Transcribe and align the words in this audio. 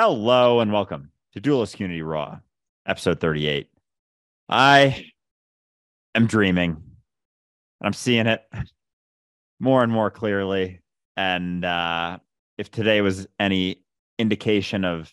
Hello 0.00 0.60
and 0.60 0.72
welcome 0.72 1.10
to 1.32 1.40
Dualistic 1.40 1.80
Unity 1.80 2.02
Raw, 2.02 2.38
episode 2.86 3.18
38. 3.18 3.68
I 4.48 5.06
am 6.14 6.28
dreaming 6.28 6.68
and 6.70 6.76
I'm 7.82 7.92
seeing 7.92 8.28
it 8.28 8.44
more 9.58 9.82
and 9.82 9.90
more 9.90 10.12
clearly. 10.12 10.82
And 11.16 11.64
uh, 11.64 12.18
if 12.58 12.70
today 12.70 13.00
was 13.00 13.26
any 13.40 13.82
indication 14.20 14.84
of 14.84 15.12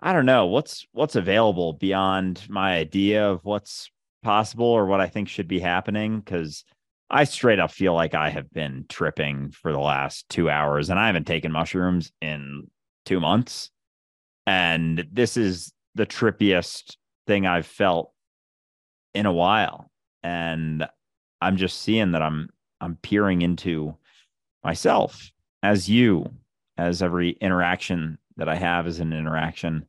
I 0.00 0.12
don't 0.12 0.24
know 0.24 0.46
what's 0.46 0.86
what's 0.92 1.16
available 1.16 1.72
beyond 1.72 2.46
my 2.48 2.76
idea 2.76 3.28
of 3.28 3.44
what's 3.44 3.90
possible 4.22 4.66
or 4.66 4.86
what 4.86 5.00
I 5.00 5.08
think 5.08 5.28
should 5.28 5.48
be 5.48 5.58
happening 5.58 6.20
because 6.20 6.62
I 7.10 7.24
straight 7.24 7.58
up 7.58 7.72
feel 7.72 7.94
like 7.94 8.14
I 8.14 8.30
have 8.30 8.52
been 8.52 8.84
tripping 8.88 9.50
for 9.50 9.72
the 9.72 9.80
last 9.80 10.28
two 10.28 10.48
hours 10.48 10.90
and 10.90 11.00
I 11.00 11.08
haven't 11.08 11.26
taken 11.26 11.50
mushrooms 11.50 12.12
in 12.22 12.68
two 13.08 13.20
months. 13.20 13.70
And 14.46 15.06
this 15.10 15.36
is 15.36 15.72
the 15.94 16.06
trippiest 16.06 16.96
thing 17.26 17.46
I've 17.46 17.66
felt 17.66 18.12
in 19.14 19.26
a 19.26 19.32
while. 19.32 19.90
And 20.22 20.86
I'm 21.40 21.56
just 21.56 21.80
seeing 21.80 22.12
that 22.12 22.22
I'm 22.22 22.50
I'm 22.80 22.96
peering 22.96 23.42
into 23.42 23.96
myself 24.62 25.30
as 25.62 25.88
you, 25.88 26.30
as 26.76 27.02
every 27.02 27.30
interaction 27.30 28.18
that 28.36 28.48
I 28.48 28.54
have 28.54 28.86
is 28.86 29.00
an 29.00 29.12
interaction 29.12 29.86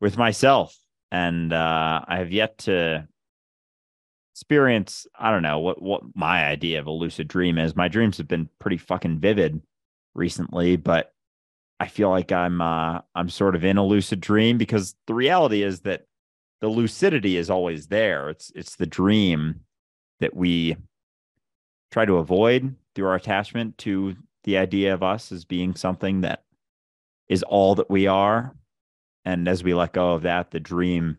with 0.00 0.16
myself. 0.16 0.76
And 1.10 1.52
uh, 1.52 2.02
I 2.06 2.18
have 2.18 2.30
yet 2.30 2.58
to 2.58 3.08
experience, 4.34 5.06
I 5.18 5.30
don't 5.32 5.42
know 5.42 5.58
what 5.58 5.82
what 5.82 6.02
my 6.14 6.44
idea 6.44 6.78
of 6.78 6.86
a 6.86 6.92
lucid 6.92 7.26
dream 7.26 7.58
is. 7.58 7.74
My 7.74 7.88
dreams 7.88 8.18
have 8.18 8.28
been 8.28 8.48
pretty 8.58 8.76
fucking 8.76 9.18
vivid 9.18 9.60
recently, 10.14 10.76
but 10.76 11.12
I 11.80 11.86
feel 11.88 12.10
like 12.10 12.30
I'm 12.30 12.60
uh, 12.60 13.00
I'm 13.14 13.30
sort 13.30 13.56
of 13.56 13.64
in 13.64 13.78
a 13.78 13.84
lucid 13.84 14.20
dream 14.20 14.58
because 14.58 14.94
the 15.06 15.14
reality 15.14 15.62
is 15.62 15.80
that 15.80 16.02
the 16.60 16.68
lucidity 16.68 17.38
is 17.38 17.48
always 17.48 17.86
there. 17.86 18.28
It's 18.28 18.52
it's 18.54 18.76
the 18.76 18.86
dream 18.86 19.60
that 20.20 20.36
we 20.36 20.76
try 21.90 22.04
to 22.04 22.18
avoid 22.18 22.76
through 22.94 23.06
our 23.06 23.14
attachment 23.14 23.78
to 23.78 24.14
the 24.44 24.58
idea 24.58 24.92
of 24.92 25.02
us 25.02 25.32
as 25.32 25.46
being 25.46 25.74
something 25.74 26.20
that 26.20 26.44
is 27.28 27.42
all 27.42 27.74
that 27.76 27.88
we 27.88 28.06
are. 28.06 28.54
And 29.24 29.48
as 29.48 29.64
we 29.64 29.72
let 29.72 29.94
go 29.94 30.12
of 30.12 30.22
that, 30.22 30.50
the 30.50 30.60
dream 30.60 31.16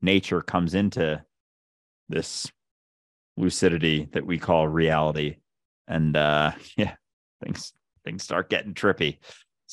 nature 0.00 0.40
comes 0.40 0.74
into 0.74 1.24
this 2.08 2.50
lucidity 3.36 4.08
that 4.12 4.26
we 4.26 4.38
call 4.38 4.68
reality. 4.68 5.38
And 5.88 6.16
uh 6.16 6.52
yeah, 6.76 6.94
things 7.42 7.72
things 8.04 8.22
start 8.22 8.48
getting 8.48 8.74
trippy. 8.74 9.18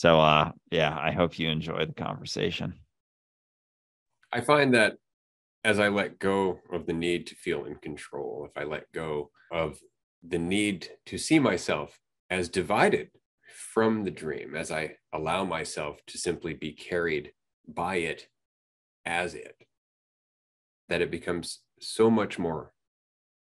So 0.01 0.19
uh 0.19 0.51
yeah, 0.71 0.97
I 0.99 1.11
hope 1.11 1.37
you 1.37 1.47
enjoy 1.47 1.85
the 1.85 1.93
conversation. 1.93 2.73
I 4.33 4.41
find 4.41 4.73
that 4.73 4.97
as 5.63 5.79
I 5.79 5.89
let 5.89 6.17
go 6.17 6.59
of 6.73 6.87
the 6.87 6.93
need 6.93 7.27
to 7.27 7.35
feel 7.35 7.65
in 7.65 7.75
control, 7.75 8.47
if 8.49 8.59
I 8.59 8.63
let 8.63 8.91
go 8.93 9.29
of 9.51 9.79
the 10.27 10.39
need 10.39 10.89
to 11.05 11.19
see 11.19 11.37
myself 11.37 11.99
as 12.31 12.49
divided 12.49 13.11
from 13.53 14.03
the 14.03 14.09
dream, 14.09 14.55
as 14.55 14.71
I 14.71 14.95
allow 15.13 15.45
myself 15.45 15.99
to 16.07 16.17
simply 16.17 16.55
be 16.55 16.73
carried 16.73 17.33
by 17.67 17.97
it 17.97 18.27
as 19.05 19.35
it, 19.35 19.55
that 20.89 21.03
it 21.03 21.11
becomes 21.11 21.59
so 21.79 22.09
much 22.09 22.39
more 22.39 22.73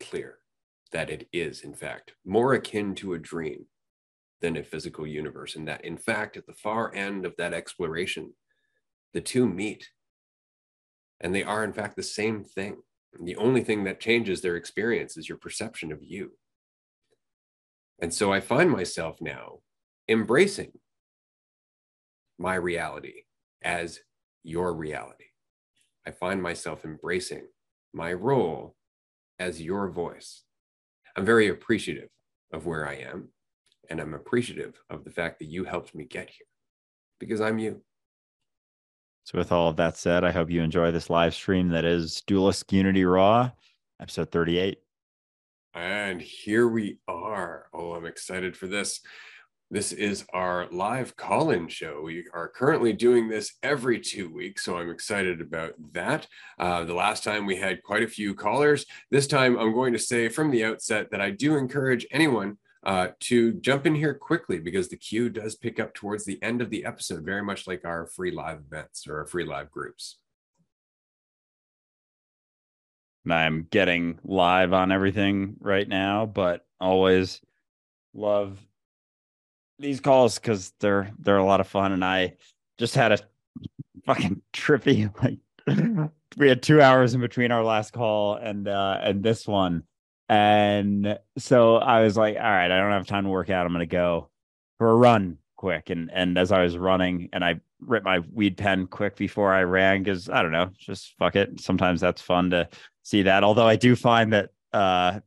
clear 0.02 0.40
that 0.92 1.10
it 1.10 1.30
is, 1.32 1.62
in 1.62 1.76
fact, 1.76 2.12
more 2.26 2.56
akin 2.56 2.94
to 2.96 3.14
a 3.14 3.20
dream 3.20 3.68
than 4.42 4.58
a 4.58 4.64
physical 4.64 5.06
universe. 5.06 5.56
And 5.56 5.68
that, 5.68 5.86
in 5.86 5.98
fact, 5.98 6.38
at 6.38 6.46
the 6.48 6.54
far 6.54 6.94
end 6.96 7.26
of 7.26 7.36
that 7.38 7.54
exploration, 7.54 8.34
the 9.14 9.22
two 9.22 9.48
meet. 9.48 9.90
And 11.20 11.34
they 11.34 11.44
are, 11.44 11.64
in 11.64 11.74
fact, 11.74 11.96
the 11.96 12.04
same 12.04 12.44
thing. 12.44 12.78
And 13.18 13.28
the 13.28 13.36
only 13.36 13.64
thing 13.64 13.84
that 13.84 14.00
changes 14.00 14.42
their 14.42 14.56
experience 14.56 15.18
is 15.18 15.30
your 15.30 15.38
perception 15.38 15.92
of 15.92 16.02
you. 16.02 16.32
And 18.02 18.14
so 18.14 18.34
I 18.34 18.40
find 18.40 18.70
myself 18.72 19.18
now 19.22 19.60
embracing 20.08 20.72
my 22.40 22.56
reality 22.56 23.24
as 23.62 24.00
your 24.44 24.74
reality. 24.74 25.26
I 26.08 26.12
find 26.12 26.42
myself 26.42 26.84
embracing 26.84 27.46
my 27.94 28.14
role 28.14 28.76
as 29.38 29.62
your 29.62 29.90
voice. 29.90 30.44
I'm 31.16 31.26
very 31.26 31.50
appreciative 31.50 32.10
of 32.52 32.66
where 32.66 32.88
I 32.88 32.96
am, 32.96 33.30
and 33.92 34.00
I'm 34.00 34.14
appreciative 34.14 34.82
of 34.90 35.04
the 35.04 35.12
fact 35.12 35.40
that 35.40 35.50
you 35.50 35.66
helped 35.66 35.94
me 35.94 36.06
get 36.06 36.30
here 36.30 36.48
because 37.20 37.42
I'm 37.42 37.60
you. 37.60 37.82
So, 39.26 39.38
with 39.38 39.52
all 39.52 39.68
of 39.68 39.76
that 39.76 39.98
said, 39.98 40.24
I 40.24 40.32
hope 40.32 40.50
you 40.50 40.64
enjoy 40.64 40.92
this 40.92 41.10
live 41.10 41.36
stream 41.36 41.68
that 41.70 41.86
is 41.86 42.24
Dualistic 42.26 42.72
Unity 42.72 43.04
Raw, 43.04 43.52
episode 44.02 44.32
38. 44.32 44.80
And 45.76 46.22
here 46.22 46.68
we 46.68 47.00
are. 47.08 47.68
Oh, 47.74 47.92
I'm 47.92 48.06
excited 48.06 48.56
for 48.56 48.68
this. 48.68 49.02
This 49.70 49.92
is 49.92 50.26
our 50.34 50.68
live 50.72 51.16
call 51.16 51.52
in 51.52 51.68
show. 51.68 52.02
We 52.02 52.26
are 52.34 52.50
currently 52.50 52.94
doing 52.94 53.30
this 53.30 53.54
every 53.62 54.00
two 54.00 54.34
weeks, 54.34 54.64
so 54.66 54.78
I'm 54.78 54.90
excited 54.90 55.42
about 55.42 55.74
that. 55.92 56.28
Uh, 56.58 56.86
the 56.86 56.94
last 56.94 57.24
time 57.24 57.46
we 57.46 57.58
had 57.58 57.84
quite 57.84 58.04
a 58.04 58.08
few 58.08 58.36
callers. 58.36 58.86
This 59.12 59.28
time, 59.28 59.58
I'm 59.58 59.74
going 59.74 59.94
to 59.94 60.00
say 60.00 60.30
from 60.30 60.50
the 60.50 60.64
outset 60.64 61.12
that 61.12 61.22
I 61.22 61.32
do 61.32 61.58
encourage 61.58 62.08
anyone 62.12 62.58
uh, 62.84 63.10
to 63.20 63.54
jump 63.54 63.86
in 63.86 63.96
here 63.96 64.14
quickly 64.14 64.60
because 64.60 64.90
the 64.90 64.98
queue 64.98 65.30
does 65.30 65.56
pick 65.56 65.80
up 65.80 65.94
towards 65.94 66.26
the 66.26 66.42
end 66.42 66.62
of 66.62 66.70
the 66.70 66.86
episode, 66.86 67.24
very 67.24 67.44
much 67.44 67.68
like 67.68 67.86
our 67.86 68.08
free 68.08 68.32
live 68.32 68.60
events 68.60 69.08
or 69.08 69.20
our 69.20 69.26
free 69.26 69.46
live 69.46 69.70
groups. 69.70 70.18
I'm 73.30 73.68
getting 73.70 74.18
live 74.24 74.74
on 74.74 74.92
everything 74.92 75.58
right 75.60 75.88
now, 75.88 76.26
but 76.26 76.66
always 76.80 77.40
love 78.16 78.60
these 79.78 80.00
calls 80.00 80.40
because 80.40 80.74
they're 80.80 81.12
they're 81.20 81.38
a 81.38 81.46
lot 81.46 81.60
of 81.60 81.68
fun. 81.68 81.92
And 81.92 82.04
I 82.04 82.36
just 82.80 82.96
had 82.96 83.12
a 83.12 83.20
fucking 84.06 84.42
trippy 84.54 85.14
like 85.24 86.10
we 86.38 86.50
had 86.50 86.64
two 86.64 86.82
hours 86.82 87.14
in 87.14 87.22
between 87.22 87.52
our 87.52 87.64
last 87.64 87.94
call 87.94 88.36
and 88.36 88.68
uh 88.68 88.98
and 89.02 89.22
this 89.22 89.48
one. 89.48 89.84
And 90.32 91.20
so 91.38 91.76
I 91.76 92.04
was 92.04 92.16
like, 92.16 92.38
all 92.38 92.42
right, 92.42 92.72
I 92.72 92.80
don't 92.80 92.92
have 92.92 93.06
time 93.06 93.26
to 93.26 93.30
work 93.30 93.50
out. 93.50 93.66
I'm 93.66 93.74
gonna 93.74 93.86
go 93.86 94.30
for 94.78 94.90
a 94.90 94.96
run 94.96 95.40
quick. 95.58 95.90
And 95.90 96.10
and 96.14 96.38
as 96.38 96.54
I 96.54 96.64
was 96.64 96.78
running 96.78 97.28
and 97.34 97.44
I 97.44 97.60
ripped 97.82 98.06
my 98.06 98.20
weed 98.32 98.56
pen 98.56 98.88
quick 98.88 99.18
before 99.18 99.54
I 99.54 99.64
ran 99.64 100.04
because 100.04 100.30
I 100.30 100.42
don't 100.42 100.54
know, 100.54 100.70
just 100.78 101.16
fuck 101.20 101.36
it. 101.36 101.60
Sometimes 101.60 102.00
that's 102.00 102.22
fun 102.22 102.52
to 102.52 102.70
see 103.04 103.24
that. 103.24 103.44
Although 103.44 103.68
I 103.68 103.76
do 103.76 103.94
find 103.94 104.32
that 104.32 104.52
uh 104.72 105.20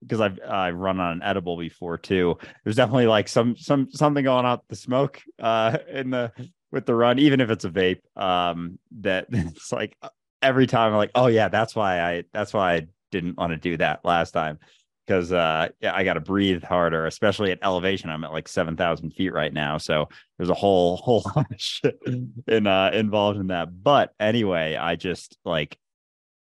because 0.00 0.20
I've 0.20 0.40
I've 0.44 0.74
run 0.74 0.98
on 0.98 1.12
an 1.12 1.22
edible 1.22 1.56
before 1.56 1.96
too. 1.96 2.36
There's 2.64 2.74
definitely 2.74 3.06
like 3.06 3.28
some 3.28 3.56
some 3.56 3.92
something 3.92 4.24
going 4.24 4.44
out 4.44 4.64
the 4.68 4.74
smoke 4.74 5.22
uh 5.38 5.78
in 5.88 6.10
the 6.10 6.32
with 6.72 6.84
the 6.84 6.96
run, 6.96 7.20
even 7.20 7.40
if 7.40 7.48
it's 7.50 7.64
a 7.64 7.70
vape. 7.70 8.00
Um, 8.20 8.80
that 9.00 9.26
it's 9.30 9.70
like 9.70 9.96
every 10.42 10.66
time 10.66 10.90
I'm 10.90 10.98
like, 10.98 11.12
oh 11.14 11.28
yeah, 11.28 11.48
that's 11.48 11.76
why 11.76 12.00
I 12.00 12.24
that's 12.32 12.52
why 12.52 12.74
I 12.74 12.86
didn't 13.10 13.36
want 13.36 13.52
to 13.52 13.56
do 13.56 13.76
that 13.76 14.04
last 14.04 14.32
time 14.32 14.58
because 15.06 15.32
uh 15.32 15.68
yeah, 15.80 15.94
I 15.94 16.04
got 16.04 16.14
to 16.14 16.20
breathe 16.20 16.62
harder, 16.62 17.06
especially 17.06 17.50
at 17.50 17.58
elevation. 17.62 18.10
I'm 18.10 18.24
at 18.24 18.32
like 18.32 18.48
seven 18.48 18.76
thousand 18.76 19.12
feet 19.12 19.32
right 19.32 19.52
now, 19.52 19.78
so 19.78 20.08
there's 20.36 20.50
a 20.50 20.54
whole 20.54 20.96
whole 21.04 21.22
lot 21.34 21.50
of 21.50 21.60
shit 21.60 21.98
in 22.46 22.66
uh 22.66 22.90
involved 22.92 23.38
in 23.38 23.48
that. 23.48 23.82
But 23.82 24.12
anyway, 24.20 24.76
I 24.76 24.96
just 24.96 25.38
like 25.44 25.78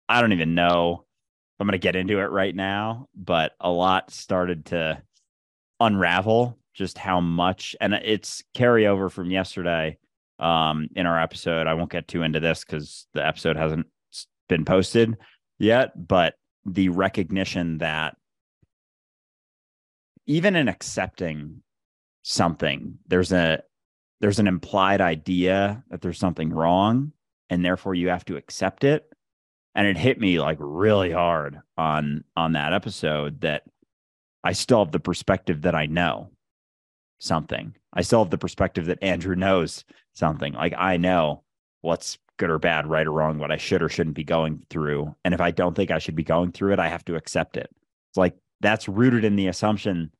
I 0.08 0.22
don't 0.22 0.34
even 0.34 0.56
know 0.56 1.06
if 1.56 1.62
I'm 1.62 1.68
to 1.70 1.78
get 1.78 1.96
into 1.96 2.20
it 2.20 2.32
right 2.32 2.56
now, 2.56 3.08
but 3.16 3.54
a 3.60 3.70
lot 3.70 4.12
started 4.12 4.66
to 4.68 5.02
unravel 5.80 6.58
just 6.74 6.98
how 6.98 7.20
much, 7.22 7.76
and 7.80 7.94
it's 7.94 8.44
carryover 8.56 9.12
from 9.12 9.30
yesterday 9.30 9.98
um, 10.40 10.90
in 10.96 11.06
our 11.06 11.22
episode. 11.22 11.68
I 11.68 11.76
won't 11.76 11.92
get 11.92 12.08
too 12.08 12.24
into 12.24 12.40
this 12.40 12.64
because 12.64 13.06
the 13.14 13.26
episode 13.26 13.58
hasn't 13.58 13.88
been 14.50 14.66
posted 14.66 15.18
yet, 15.60 15.92
but 16.08 16.36
the 16.66 16.90
recognition 16.90 17.80
that 17.80 18.18
even 20.26 20.56
in 20.56 20.68
accepting 20.68 21.62
something, 22.24 22.98
there's 23.08 23.32
a 23.32 23.64
there's 24.22 24.40
an 24.40 24.48
implied 24.48 25.02
idea 25.02 25.84
that 25.90 26.02
there's 26.02 26.20
something 26.20 26.54
wrong, 26.54 27.12
and 27.50 27.64
therefore 27.64 27.96
you 27.96 28.10
have 28.10 28.26
to 28.26 28.38
accept 28.38 28.84
it 28.84 29.14
and 29.76 29.88
it 29.88 29.98
hit 29.98 30.20
me 30.20 30.40
like 30.40 30.58
really 30.60 31.12
hard 31.12 31.60
on 31.78 32.24
on 32.36 32.54
that 32.54 32.74
episode 32.74 33.42
that 33.42 33.64
I 34.44 34.54
still 34.54 34.84
have 34.84 34.92
the 34.92 35.00
perspective 35.00 35.62
that 35.64 35.76
I 35.76 35.86
know 35.86 36.30
something. 37.20 37.76
I 37.94 38.02
still 38.02 38.24
have 38.24 38.32
the 38.32 38.38
perspective 38.38 38.86
that 38.86 39.02
Andrew 39.02 39.36
knows 39.36 39.86
something. 40.14 40.54
Like 40.54 40.74
I 40.78 40.98
know 40.98 41.44
what's 41.82 42.18
good 42.38 42.50
or 42.50 42.60
bad, 42.60 42.88
right 42.88 43.08
or 43.08 43.12
wrong, 43.12 43.40
what 43.40 43.52
I 43.52 43.58
should 43.58 43.82
or 43.82 43.90
shouldn't 43.90 44.16
be 44.16 44.24
going 44.24 44.64
through. 44.70 45.16
And 45.24 45.34
if 45.34 45.42
I 45.42 45.52
don't 45.52 45.76
think 45.76 45.92
I 45.92 46.00
should 46.00 46.16
be 46.16 46.24
going 46.24 46.52
through 46.52 46.74
it, 46.74 46.80
I 46.80 46.88
have 46.88 47.06
to 47.06 47.16
accept 47.16 47.58
it. 47.58 47.70
It's 48.12 48.18
like 48.18 48.36
that's 48.62 48.88
rooted 48.88 49.24
in 49.24 49.36
the 49.36 49.48
assumption 49.48 50.12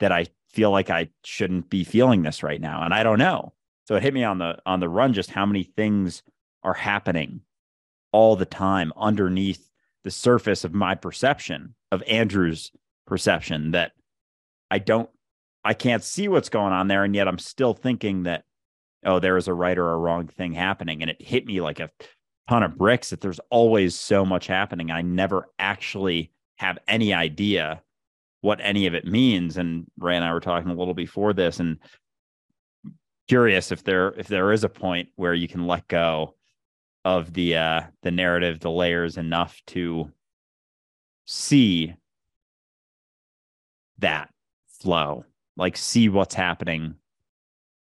that 0.00 0.12
I 0.12 0.26
feel 0.50 0.70
like 0.70 0.90
I 0.90 1.08
shouldn't 1.24 1.70
be 1.70 1.84
feeling 1.84 2.22
this 2.22 2.42
right 2.42 2.60
now. 2.60 2.82
And 2.82 2.92
I 2.92 3.02
don't 3.02 3.18
know. 3.18 3.52
So 3.86 3.94
it 3.94 4.02
hit 4.02 4.14
me 4.14 4.24
on 4.24 4.38
the 4.38 4.58
on 4.66 4.80
the 4.80 4.88
run 4.88 5.12
just 5.12 5.30
how 5.30 5.46
many 5.46 5.62
things 5.62 6.22
are 6.62 6.74
happening 6.74 7.42
all 8.12 8.34
the 8.34 8.46
time 8.46 8.92
underneath 8.96 9.70
the 10.02 10.10
surface 10.10 10.64
of 10.64 10.74
my 10.74 10.94
perception 10.94 11.74
of 11.92 12.02
Andrew's 12.04 12.72
perception 13.06 13.72
that 13.72 13.92
I 14.70 14.78
don't 14.78 15.08
I 15.64 15.74
can't 15.74 16.02
see 16.02 16.26
what's 16.28 16.48
going 16.48 16.72
on 16.72 16.88
there 16.88 17.04
and 17.04 17.14
yet 17.14 17.28
I'm 17.28 17.38
still 17.38 17.74
thinking 17.74 18.24
that 18.24 18.44
oh 19.06 19.18
there 19.18 19.36
is 19.36 19.48
a 19.48 19.54
right 19.54 19.78
or 19.78 19.92
a 19.92 19.98
wrong 19.98 20.26
thing 20.26 20.52
happening. 20.52 21.02
And 21.02 21.10
it 21.10 21.22
hit 21.22 21.46
me 21.46 21.60
like 21.60 21.80
a 21.80 21.90
ton 22.48 22.62
of 22.62 22.76
bricks 22.76 23.10
that 23.10 23.20
there's 23.20 23.40
always 23.50 23.98
so 23.98 24.24
much 24.24 24.46
happening. 24.46 24.90
I 24.90 25.02
never 25.02 25.48
actually 25.58 26.32
have 26.56 26.78
any 26.88 27.14
idea 27.14 27.82
what 28.40 28.60
any 28.62 28.86
of 28.86 28.94
it 28.94 29.06
means. 29.06 29.56
And 29.56 29.86
Ray 29.98 30.16
and 30.16 30.24
I 30.24 30.32
were 30.32 30.40
talking 30.40 30.70
a 30.70 30.74
little 30.74 30.94
before 30.94 31.32
this 31.32 31.60
and 31.60 31.78
curious 33.28 33.72
if 33.72 33.82
there 33.82 34.12
if 34.12 34.28
there 34.28 34.52
is 34.52 34.64
a 34.64 34.68
point 34.68 35.08
where 35.16 35.34
you 35.34 35.48
can 35.48 35.66
let 35.66 35.88
go 35.88 36.34
of 37.04 37.32
the 37.32 37.56
uh 37.56 37.82
the 38.02 38.10
narrative 38.10 38.60
the 38.60 38.70
layers 38.70 39.16
enough 39.16 39.60
to 39.66 40.10
see 41.24 41.94
that 43.98 44.30
flow 44.68 45.24
like 45.56 45.76
see 45.76 46.08
what's 46.08 46.34
happening 46.34 46.94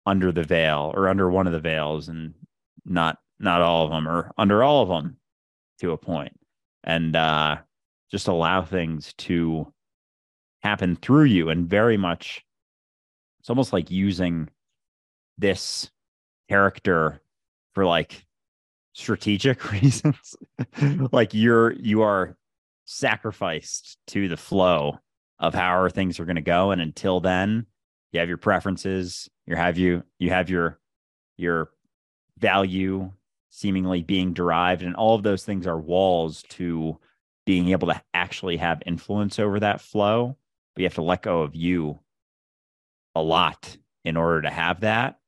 under 0.08 0.32
the 0.32 0.44
veil 0.44 0.92
or 0.96 1.10
under 1.10 1.30
one 1.30 1.46
of 1.46 1.54
the 1.54 1.60
veils 1.60 2.08
and 2.08 2.34
not 2.86 3.20
not 3.40 3.62
all 3.62 3.86
of 3.86 3.92
them 3.92 4.08
or 4.08 4.32
under 4.38 4.64
all 4.64 4.82
of 4.82 4.90
them 4.90 5.18
to 5.80 5.92
a 5.92 5.98
point. 5.98 6.40
And 6.84 7.16
uh 7.16 7.58
just 8.10 8.30
allow 8.30 8.64
things 8.64 9.14
to 9.18 9.72
happen 10.64 10.96
through 10.96 11.26
you 11.26 11.50
and 11.50 11.70
very 11.70 11.98
much 11.98 12.44
it's 13.40 13.50
almost 13.50 13.74
like 13.74 13.92
using 13.92 14.50
this 15.38 15.92
character 16.50 17.22
for 17.74 17.86
like 17.86 18.26
strategic 18.94 19.72
reasons. 19.72 20.36
Like 21.12 21.34
you're 21.34 21.74
you 21.74 22.02
are 22.02 22.38
sacrificed 22.86 23.98
to 24.08 24.30
the 24.30 24.38
flow 24.38 25.00
of 25.40 25.54
how 25.54 25.90
things 25.90 26.18
are 26.18 26.26
going 26.26 26.38
to 26.38 26.42
go. 26.42 26.72
And 26.72 26.82
until 26.82 27.20
then 27.20 27.66
you 28.12 28.20
have 28.20 28.30
your 28.30 28.38
preferences 28.38 29.30
you 29.46 29.56
have 29.56 29.78
you 29.78 30.04
you 30.20 30.30
have 30.30 30.50
your 30.50 30.80
your 31.38 31.70
value 32.38 33.12
seemingly 33.50 34.04
being 34.04 34.34
derived 34.34 34.84
and 34.84 34.96
all 34.96 35.16
of 35.16 35.24
those 35.24 35.44
things 35.44 35.66
are 35.66 35.80
walls 35.80 36.44
to 36.50 36.98
being 37.46 37.70
able 37.70 37.88
to 37.88 38.02
actually 38.14 38.58
have 38.58 38.82
influence 38.86 39.40
over 39.40 39.60
that 39.60 39.82
flow 39.82 40.38
but 40.76 40.82
you 40.82 40.86
have 40.86 40.96
to 40.96 41.02
let 41.02 41.24
go 41.24 41.42
of 41.42 41.56
you 41.56 42.00
a 43.18 43.22
lot 43.22 43.78
in 44.06 44.16
order 44.16 44.44
to 44.44 44.50
have 44.50 44.82
that. 44.82 45.20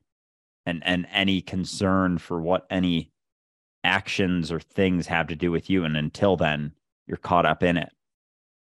And 0.65 0.83
and 0.85 1.07
any 1.11 1.41
concern 1.41 2.19
for 2.19 2.39
what 2.39 2.67
any 2.69 3.11
actions 3.83 4.51
or 4.51 4.59
things 4.59 5.07
have 5.07 5.27
to 5.27 5.35
do 5.35 5.51
with 5.51 5.69
you 5.69 5.85
and 5.85 5.97
until 5.97 6.35
then 6.35 6.73
you're 7.07 7.17
caught 7.17 7.45
up 7.45 7.63
in 7.63 7.77
it 7.77 7.89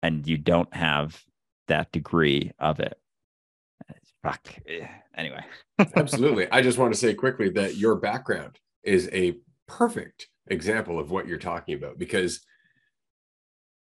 and 0.01 0.27
you 0.27 0.35
don't 0.35 0.73
have 0.73 1.23
that 1.67 1.91
degree 1.91 2.51
of 2.59 2.79
it 2.79 2.99
fuck 4.25 4.55
eh, 4.67 4.87
anyway. 5.15 5.43
Absolutely. 5.95 6.49
I 6.51 6.61
just 6.61 6.77
want 6.77 6.93
to 6.93 6.99
say 6.99 7.13
quickly 7.13 7.49
that 7.51 7.77
your 7.77 7.95
background 7.95 8.57
is 8.83 9.09
a 9.13 9.37
perfect 9.67 10.27
example 10.47 10.99
of 10.99 11.11
what 11.11 11.27
you're 11.27 11.37
talking 11.37 11.75
about 11.75 11.99
because 11.99 12.41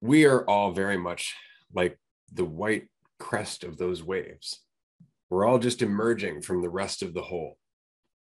we 0.00 0.24
are 0.26 0.48
all 0.48 0.72
very 0.72 0.98
much 0.98 1.34
like 1.72 1.98
the 2.32 2.44
white 2.44 2.88
crest 3.18 3.64
of 3.64 3.78
those 3.78 4.02
waves. 4.02 4.60
We're 5.30 5.46
all 5.46 5.58
just 5.58 5.82
emerging 5.82 6.42
from 6.42 6.62
the 6.62 6.68
rest 6.68 7.02
of 7.02 7.14
the 7.14 7.22
whole. 7.22 7.56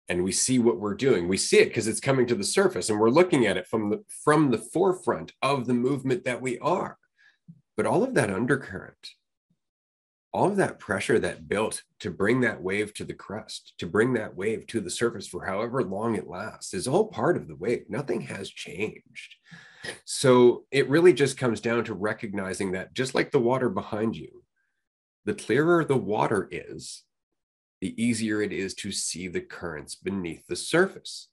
And 0.08 0.22
we 0.22 0.32
see 0.32 0.58
what 0.58 0.78
we're 0.78 0.94
doing. 0.94 1.26
We 1.26 1.36
see 1.36 1.58
it 1.58 1.68
because 1.68 1.88
it's 1.88 1.98
coming 1.98 2.26
to 2.26 2.36
the 2.36 2.44
surface 2.44 2.90
and 2.90 3.00
we're 3.00 3.10
looking 3.10 3.46
at 3.46 3.56
it 3.56 3.66
from 3.66 3.90
the 3.90 4.04
from 4.22 4.50
the 4.50 4.58
forefront 4.58 5.32
of 5.42 5.66
the 5.66 5.74
movement 5.74 6.24
that 6.24 6.40
we 6.40 6.58
are. 6.60 6.96
But 7.76 7.86
all 7.86 8.04
of 8.04 8.14
that 8.14 8.30
undercurrent 8.30 9.08
all 10.36 10.48
of 10.48 10.56
that 10.56 10.78
pressure 10.78 11.18
that 11.18 11.48
built 11.48 11.82
to 12.00 12.10
bring 12.10 12.40
that 12.42 12.62
wave 12.62 12.92
to 12.94 13.04
the 13.04 13.14
crest 13.14 13.74
to 13.78 13.86
bring 13.86 14.12
that 14.14 14.36
wave 14.36 14.66
to 14.66 14.80
the 14.80 14.90
surface 14.90 15.26
for 15.26 15.44
however 15.46 15.82
long 15.82 16.14
it 16.14 16.28
lasts 16.28 16.74
is 16.74 16.86
all 16.86 17.06
part 17.06 17.36
of 17.36 17.48
the 17.48 17.56
wave 17.56 17.84
nothing 17.88 18.20
has 18.20 18.50
changed 18.50 19.36
so 20.04 20.64
it 20.70 20.88
really 20.88 21.12
just 21.12 21.38
comes 21.38 21.60
down 21.60 21.84
to 21.84 21.94
recognizing 21.94 22.72
that 22.72 22.92
just 22.94 23.14
like 23.14 23.30
the 23.30 23.38
water 23.38 23.68
behind 23.68 24.16
you 24.16 24.42
the 25.24 25.34
clearer 25.34 25.84
the 25.84 25.96
water 25.96 26.48
is 26.50 27.04
the 27.80 28.02
easier 28.02 28.40
it 28.42 28.52
is 28.52 28.74
to 28.74 28.90
see 28.90 29.28
the 29.28 29.40
currents 29.40 29.94
beneath 29.94 30.46
the 30.46 30.56
surface. 30.56 31.28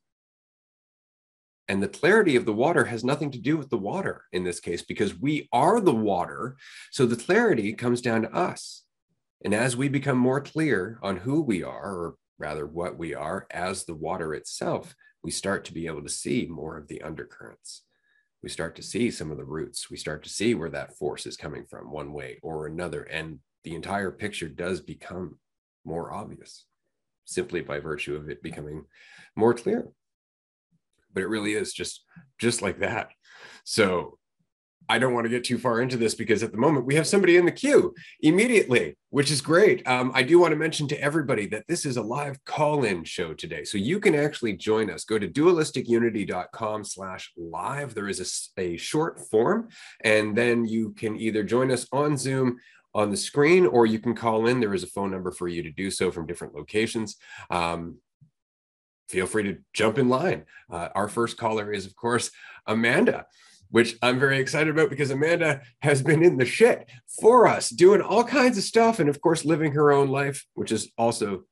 And 1.70 1.82
the 1.82 1.88
clarity 1.88 2.36
of 2.36 2.46
the 2.46 2.54
water 2.54 2.86
has 2.86 3.04
nothing 3.04 3.32
to 3.32 3.40
do 3.40 3.58
with 3.58 3.70
the 3.70 3.78
water 3.78 4.26
in 4.34 4.44
this 4.44 4.60
case, 4.60 4.82
because 4.82 5.18
we 5.18 5.48
are 5.54 5.80
the 5.80 5.96
water. 5.96 6.58
So 6.92 7.06
the 7.06 7.16
clarity 7.16 7.74
comes 7.74 8.02
down 8.02 8.24
to 8.24 8.34
us. 8.34 8.84
And 9.44 9.54
as 9.54 9.76
we 9.76 9.90
become 9.90 10.18
more 10.18 10.42
clear 10.42 11.00
on 11.04 11.18
who 11.18 11.42
we 11.42 11.64
are, 11.64 11.96
or 11.96 12.16
rather 12.38 12.66
what 12.66 12.98
we 12.98 13.14
are 13.14 13.46
as 13.52 13.84
the 13.84 13.96
water 13.96 14.34
itself, 14.34 14.96
we 15.24 15.32
start 15.32 15.66
to 15.66 15.74
be 15.74 15.88
able 15.88 16.04
to 16.04 16.10
see 16.10 16.48
more 16.50 16.78
of 16.78 16.88
the 16.88 17.02
undercurrents. 17.02 17.84
We 18.42 18.50
start 18.50 18.76
to 18.76 18.84
see 18.84 19.12
some 19.12 19.32
of 19.32 19.38
the 19.38 19.46
roots. 19.46 19.90
We 19.90 19.98
start 19.98 20.24
to 20.24 20.30
see 20.30 20.54
where 20.54 20.70
that 20.70 20.98
force 20.98 21.26
is 21.26 21.38
coming 21.38 21.66
from, 21.70 21.92
one 21.92 22.14
way 22.14 22.40
or 22.42 22.68
another. 22.68 23.04
And 23.04 23.40
the 23.64 23.76
entire 23.76 24.12
picture 24.12 24.50
does 24.50 24.82
become 24.82 25.38
more 25.86 26.14
obvious 26.14 26.66
simply 27.26 27.62
by 27.62 27.80
virtue 27.80 28.16
of 28.16 28.30
it 28.30 28.44
becoming 28.44 28.86
more 29.36 29.54
clear 29.54 29.88
but 31.14 31.24
it 31.24 31.30
really 31.30 31.54
is 31.54 31.74
just 31.74 32.04
just 32.40 32.62
like 32.62 32.80
that 32.80 33.10
so 33.64 34.18
i 34.90 35.00
don't 35.00 35.14
want 35.14 35.26
to 35.26 35.30
get 35.30 35.44
too 35.44 35.58
far 35.58 35.82
into 35.82 35.98
this 35.98 36.16
because 36.16 36.44
at 36.44 36.52
the 36.52 36.58
moment 36.58 36.86
we 36.86 36.96
have 36.96 37.08
somebody 37.08 37.38
in 37.38 37.46
the 37.46 37.52
queue 37.52 37.94
immediately 38.22 38.96
which 39.10 39.32
is 39.32 39.42
great 39.42 39.86
um, 39.88 40.12
i 40.14 40.24
do 40.24 40.40
want 40.40 40.52
to 40.52 40.58
mention 40.58 40.88
to 40.88 41.00
everybody 41.02 41.46
that 41.46 41.66
this 41.68 41.86
is 41.86 41.98
a 41.98 42.02
live 42.02 42.44
call-in 42.46 43.04
show 43.04 43.34
today 43.34 43.64
so 43.64 43.78
you 43.78 44.00
can 44.00 44.16
actually 44.16 44.54
join 44.54 44.90
us 44.90 45.04
go 45.04 45.20
to 45.20 45.28
dualisticunity.com 45.28 46.84
slash 46.84 47.32
live 47.38 47.94
there 47.94 48.10
is 48.10 48.52
a, 48.58 48.62
a 48.62 48.78
short 48.78 49.20
form 49.30 49.68
and 50.04 50.36
then 50.36 50.66
you 50.66 50.92
can 50.92 51.16
either 51.18 51.44
join 51.44 51.72
us 51.72 51.88
on 51.92 52.18
zoom 52.18 52.58
on 52.96 53.10
the 53.10 53.18
screen, 53.18 53.66
or 53.66 53.86
you 53.86 54.00
can 54.00 54.14
call 54.14 54.48
in. 54.48 54.60
There 54.60 54.74
is 54.74 54.84
a 54.84 54.88
phone 54.88 55.12
number 55.12 55.32
for 55.32 55.48
you 55.48 55.64
to 55.64 55.72
do 55.72 55.90
so 55.90 56.12
from 56.12 56.28
different 56.28 56.54
locations. 56.54 57.18
Um, 57.50 57.98
feel 59.10 59.26
free 59.26 59.44
to 59.44 59.58
jump 59.74 59.98
in 59.98 60.10
line. 60.10 60.46
Uh, 60.72 60.90
our 60.96 61.08
first 61.08 61.38
caller 61.38 61.72
is, 61.72 61.86
of 61.86 61.96
course, 61.96 62.32
Amanda, 62.68 63.26
which 63.74 63.98
I'm 64.04 64.20
very 64.20 64.38
excited 64.38 64.70
about 64.70 64.92
because 64.92 65.10
Amanda 65.10 65.64
has 65.82 66.04
been 66.04 66.22
in 66.22 66.38
the 66.38 66.46
shit 66.46 66.88
for 67.20 67.48
us, 67.48 67.70
doing 67.70 68.02
all 68.02 68.24
kinds 68.24 68.56
of 68.56 68.64
stuff, 68.64 69.00
and 69.00 69.10
of 69.10 69.20
course, 69.20 69.46
living 69.46 69.72
her 69.72 69.92
own 69.92 70.10
life, 70.10 70.46
which 70.54 70.72
is 70.72 70.92
also 70.96 71.46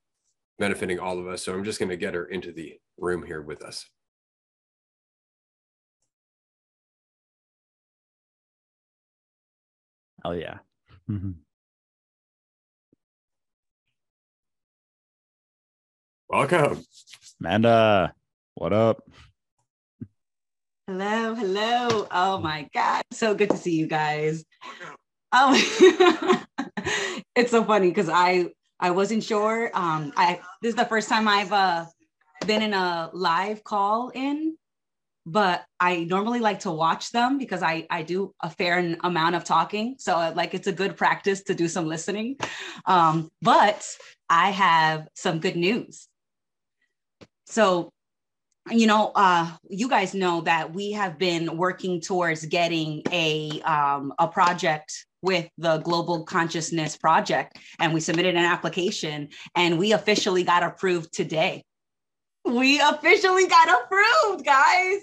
benefiting 0.60 1.00
all 1.00 1.18
of 1.18 1.26
us. 1.26 1.44
So 1.44 1.52
I'm 1.52 1.64
just 1.64 1.80
going 1.80 1.90
to 1.90 1.98
get 1.98 2.14
her 2.14 2.26
into 2.26 2.52
the 2.52 2.76
room 3.00 3.26
here 3.26 3.42
with 3.42 3.64
us. 3.64 3.88
Oh 10.24 10.34
yeah. 10.34 10.60
Mm-hmm. 11.10 11.32
Welcome. 16.30 16.86
Amanda, 17.40 18.14
what 18.54 18.74
up? 18.74 19.02
Hello, 20.88 21.36
hello. 21.36 22.08
Oh 22.12 22.40
my 22.40 22.68
God. 22.74 23.04
So 23.12 23.36
good 23.36 23.50
to 23.52 23.58
see 23.58 23.76
you 23.76 23.88
guys. 23.88 24.44
Oh, 25.32 25.54
it's 27.36 27.52
so 27.52 27.64
funny 27.64 27.90
because 27.90 28.10
I 28.10 28.48
I 28.80 28.92
wasn't 28.92 29.24
sure. 29.24 29.72
Um, 29.74 30.12
I 30.18 30.42
this 30.62 30.70
is 30.70 30.76
the 30.76 30.86
first 30.86 31.08
time 31.08 31.28
I've 31.28 31.54
uh 31.54 31.86
been 32.46 32.62
in 32.62 32.74
a 32.74 33.10
live 33.14 33.64
call 33.64 34.10
in 34.10 34.58
but 35.26 35.64
I 35.80 36.04
normally 36.06 36.40
like 36.40 36.62
to 36.62 36.72
watch 36.72 37.12
them 37.12 37.38
because 37.38 37.62
I, 37.62 37.86
I 37.90 38.02
do 38.02 38.34
a 38.42 38.50
fair 38.50 38.96
amount 39.04 39.36
of 39.36 39.44
talking. 39.44 39.96
So 40.00 40.16
uh, 40.16 40.34
like 40.36 40.54
it's 40.54 40.68
a 40.68 40.72
good 40.72 40.98
practice 40.98 41.44
to 41.44 41.54
do 41.54 41.68
some 41.68 41.88
listening. 41.88 42.38
Um, 42.86 43.30
but 43.42 43.86
I 44.30 44.50
have 44.50 45.08
some 45.14 45.40
good 45.40 45.56
news. 45.56 46.08
So, 47.46 47.92
you 48.72 48.88
know, 48.88 49.12
uh, 49.16 49.52
you 49.70 49.90
guys 49.90 50.14
know 50.14 50.42
that 50.42 50.74
we 50.74 50.92
have 50.92 51.18
been 51.18 51.58
working 51.58 52.02
towards 52.02 52.46
getting 52.46 53.04
a, 53.12 53.62
um, 53.62 54.14
a 54.20 54.28
project 54.28 55.06
with 55.22 55.48
the 55.58 55.78
Global 55.80 56.24
Consciousness 56.24 56.98
Project, 56.98 57.60
and 57.80 57.94
we 57.94 58.00
submitted 58.00 58.36
an 58.36 58.44
application 58.46 59.30
and 59.56 59.78
we 59.78 59.94
officially 59.94 60.44
got 60.44 60.64
approved 60.64 61.14
today 61.14 61.64
we 62.46 62.80
officially 62.80 63.48
got 63.48 63.84
approved, 63.84 64.46
guys. 64.46 65.00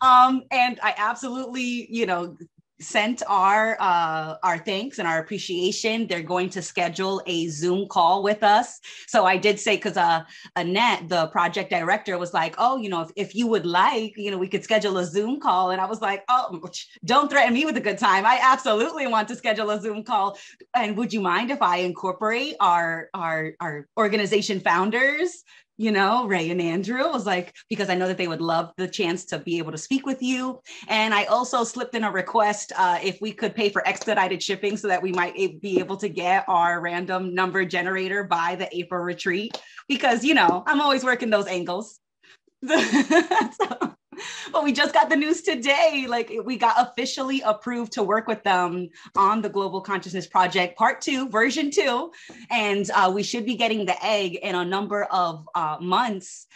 Um, 0.00 0.42
and 0.50 0.78
I 0.82 0.94
absolutely, 0.96 1.92
you 1.92 2.06
know, 2.06 2.36
sent 2.80 3.22
our 3.26 3.76
uh, 3.80 4.36
our 4.42 4.58
thanks 4.58 4.98
and 4.98 5.08
our 5.08 5.18
appreciation. 5.18 6.06
They're 6.06 6.22
going 6.22 6.50
to 6.50 6.62
schedule 6.62 7.22
a 7.26 7.48
Zoom 7.48 7.88
call 7.88 8.22
with 8.22 8.42
us. 8.42 8.80
So 9.06 9.24
I 9.24 9.36
did 9.36 9.58
say 9.58 9.76
because 9.76 9.96
uh, 9.96 10.24
Annette, 10.56 11.08
the 11.08 11.28
project 11.28 11.70
director, 11.70 12.18
was 12.18 12.34
like, 12.34 12.54
"Oh, 12.58 12.76
you 12.76 12.88
know, 12.88 13.02
if, 13.02 13.10
if 13.16 13.34
you 13.34 13.46
would 13.46 13.66
like, 13.66 14.14
you 14.16 14.30
know, 14.30 14.38
we 14.38 14.48
could 14.48 14.64
schedule 14.64 14.98
a 14.98 15.04
Zoom 15.04 15.40
call." 15.40 15.70
And 15.70 15.80
I 15.80 15.86
was 15.86 16.00
like, 16.00 16.24
"Oh, 16.28 16.60
don't 17.04 17.30
threaten 17.30 17.54
me 17.54 17.64
with 17.64 17.76
a 17.76 17.80
good 17.80 17.98
time. 17.98 18.26
I 18.26 18.38
absolutely 18.42 19.06
want 19.06 19.28
to 19.28 19.36
schedule 19.36 19.70
a 19.70 19.80
Zoom 19.80 20.04
call. 20.04 20.38
And 20.74 20.96
would 20.96 21.12
you 21.12 21.20
mind 21.20 21.50
if 21.50 21.62
I 21.62 21.78
incorporate 21.78 22.56
our 22.60 23.08
our 23.14 23.52
our 23.60 23.88
organization 23.96 24.60
founders 24.60 25.44
you 25.78 25.92
know, 25.92 26.26
Ray 26.26 26.50
and 26.50 26.60
Andrew 26.60 27.02
was 27.10 27.26
like, 27.26 27.54
because 27.68 27.90
I 27.90 27.94
know 27.94 28.08
that 28.08 28.16
they 28.16 28.28
would 28.28 28.40
love 28.40 28.72
the 28.76 28.88
chance 28.88 29.24
to 29.26 29.38
be 29.38 29.58
able 29.58 29.72
to 29.72 29.78
speak 29.78 30.06
with 30.06 30.22
you. 30.22 30.60
And 30.88 31.12
I 31.12 31.24
also 31.24 31.64
slipped 31.64 31.94
in 31.94 32.04
a 32.04 32.10
request 32.10 32.72
uh, 32.76 32.98
if 33.02 33.20
we 33.20 33.32
could 33.32 33.54
pay 33.54 33.68
for 33.68 33.86
expedited 33.86 34.42
shipping 34.42 34.76
so 34.76 34.88
that 34.88 35.02
we 35.02 35.12
might 35.12 35.60
be 35.60 35.78
able 35.78 35.96
to 35.98 36.08
get 36.08 36.44
our 36.48 36.80
random 36.80 37.34
number 37.34 37.64
generator 37.64 38.24
by 38.24 38.54
the 38.54 38.74
April 38.76 39.02
retreat, 39.02 39.60
because, 39.88 40.24
you 40.24 40.34
know, 40.34 40.62
I'm 40.66 40.80
always 40.80 41.04
working 41.04 41.30
those 41.30 41.46
angles. 41.46 42.00
so, 42.66 43.94
but 44.52 44.64
we 44.64 44.72
just 44.72 44.94
got 44.94 45.08
the 45.08 45.16
news 45.16 45.42
today. 45.42 46.06
Like 46.08 46.32
we 46.44 46.56
got 46.56 46.76
officially 46.78 47.42
approved 47.42 47.92
to 47.92 48.02
work 48.02 48.26
with 48.26 48.42
them 48.42 48.88
on 49.16 49.42
the 49.42 49.48
Global 49.48 49.80
Consciousness 49.80 50.26
Project, 50.26 50.76
part 50.76 51.00
two, 51.00 51.28
version 51.28 51.70
two. 51.70 52.12
And 52.50 52.90
uh, 52.94 53.10
we 53.14 53.22
should 53.22 53.44
be 53.44 53.56
getting 53.56 53.86
the 53.86 54.04
egg 54.04 54.36
in 54.36 54.54
a 54.54 54.64
number 54.64 55.04
of 55.04 55.46
uh, 55.54 55.78
months 55.80 56.46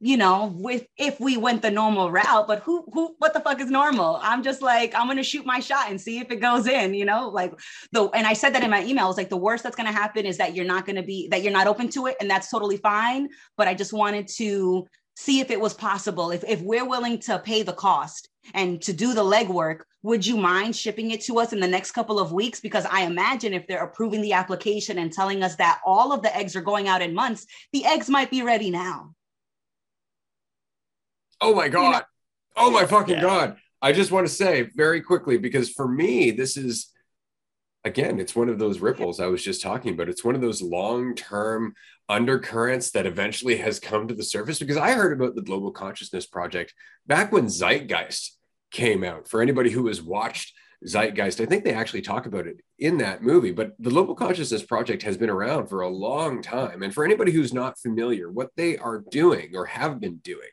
you 0.00 0.16
know, 0.16 0.54
with 0.54 0.86
if 0.96 1.18
we 1.18 1.36
went 1.36 1.60
the 1.60 1.70
normal 1.70 2.10
route, 2.10 2.46
but 2.46 2.60
who 2.60 2.84
who 2.92 3.16
what 3.18 3.34
the 3.34 3.40
fuck 3.40 3.60
is 3.60 3.68
normal? 3.68 4.20
I'm 4.22 4.44
just 4.44 4.62
like, 4.62 4.94
I'm 4.94 5.08
gonna 5.08 5.24
shoot 5.24 5.44
my 5.44 5.58
shot 5.58 5.90
and 5.90 6.00
see 6.00 6.20
if 6.20 6.30
it 6.30 6.36
goes 6.36 6.68
in, 6.68 6.94
you 6.94 7.04
know, 7.04 7.28
like 7.28 7.52
the 7.90 8.08
and 8.10 8.24
I 8.24 8.32
said 8.32 8.54
that 8.54 8.62
in 8.62 8.70
my 8.70 8.84
email, 8.84 9.12
like 9.16 9.28
the 9.28 9.36
worst 9.36 9.64
that's 9.64 9.74
gonna 9.74 9.90
happen 9.90 10.24
is 10.24 10.38
that 10.38 10.54
you're 10.54 10.64
not 10.64 10.86
gonna 10.86 11.02
be 11.02 11.26
that 11.28 11.42
you're 11.42 11.52
not 11.52 11.66
open 11.66 11.88
to 11.90 12.06
it, 12.06 12.16
and 12.20 12.30
that's 12.30 12.48
totally 12.48 12.76
fine. 12.76 13.28
But 13.56 13.66
I 13.66 13.74
just 13.74 13.92
wanted 13.92 14.28
to 14.36 14.86
see 15.18 15.40
if 15.40 15.50
it 15.50 15.60
was 15.60 15.74
possible. 15.74 16.30
If, 16.30 16.44
if 16.44 16.60
we're 16.60 16.88
willing 16.88 17.18
to 17.22 17.40
pay 17.40 17.64
the 17.64 17.72
cost 17.72 18.28
and 18.54 18.80
to 18.82 18.92
do 18.92 19.14
the 19.14 19.24
legwork, 19.24 19.80
would 20.04 20.24
you 20.24 20.36
mind 20.36 20.76
shipping 20.76 21.10
it 21.10 21.22
to 21.22 21.40
us 21.40 21.52
in 21.52 21.58
the 21.58 21.66
next 21.66 21.90
couple 21.90 22.20
of 22.20 22.30
weeks? 22.30 22.60
Because 22.60 22.86
I 22.86 23.00
imagine 23.00 23.52
if 23.52 23.66
they're 23.66 23.82
approving 23.82 24.22
the 24.22 24.34
application 24.34 24.96
and 24.98 25.12
telling 25.12 25.42
us 25.42 25.56
that 25.56 25.80
all 25.84 26.12
of 26.12 26.22
the 26.22 26.34
eggs 26.36 26.54
are 26.54 26.60
going 26.60 26.86
out 26.86 27.02
in 27.02 27.14
months, 27.14 27.46
the 27.72 27.84
eggs 27.84 28.08
might 28.08 28.30
be 28.30 28.42
ready 28.42 28.70
now. 28.70 29.12
Oh 31.40 31.52
my 31.52 31.68
God. 31.68 31.82
You 31.84 31.90
know? 31.90 32.00
Oh 32.56 32.70
my 32.70 32.86
fucking 32.86 33.16
yeah. 33.16 33.20
God. 33.20 33.56
I 33.82 33.90
just 33.90 34.12
want 34.12 34.24
to 34.24 34.32
say 34.32 34.70
very 34.76 35.00
quickly, 35.00 35.36
because 35.36 35.68
for 35.70 35.88
me, 35.88 36.30
this 36.30 36.56
is 36.56 36.92
again, 37.88 38.20
it's 38.20 38.36
one 38.36 38.48
of 38.48 38.58
those 38.58 38.80
ripples 38.80 39.18
I 39.18 39.26
was 39.26 39.42
just 39.42 39.62
talking 39.62 39.92
about. 39.92 40.08
It's 40.08 40.24
one 40.24 40.34
of 40.34 40.40
those 40.40 40.62
long 40.62 41.14
term 41.14 41.74
undercurrents 42.08 42.90
that 42.92 43.06
eventually 43.06 43.56
has 43.56 43.80
come 43.80 44.06
to 44.08 44.14
the 44.14 44.22
surface 44.22 44.58
because 44.58 44.76
I 44.76 44.92
heard 44.92 45.12
about 45.12 45.34
the 45.34 45.42
Global 45.42 45.72
Consciousness 45.72 46.26
Project 46.26 46.72
back 47.06 47.32
when 47.32 47.46
Zeitgeist 47.46 48.30
came 48.70 49.02
out. 49.02 49.28
For 49.28 49.42
anybody 49.42 49.70
who 49.70 49.88
has 49.88 50.00
watched 50.00 50.54
Zeitgeist, 50.86 51.40
I 51.40 51.46
think 51.46 51.64
they 51.64 51.74
actually 51.74 52.02
talk 52.02 52.26
about 52.26 52.46
it 52.46 52.60
in 52.78 52.98
that 52.98 53.22
movie. 53.22 53.52
But 53.52 53.72
the 53.78 53.90
Global 53.90 54.14
Consciousness 54.14 54.62
Project 54.62 55.02
has 55.02 55.16
been 55.16 55.30
around 55.30 55.66
for 55.66 55.80
a 55.80 55.88
long 55.88 56.40
time. 56.42 56.82
And 56.82 56.94
for 56.94 57.04
anybody 57.04 57.32
who's 57.32 57.52
not 57.52 57.78
familiar, 57.78 58.30
what 58.30 58.50
they 58.56 58.78
are 58.78 59.04
doing 59.10 59.50
or 59.54 59.66
have 59.66 59.98
been 59.98 60.18
doing 60.18 60.48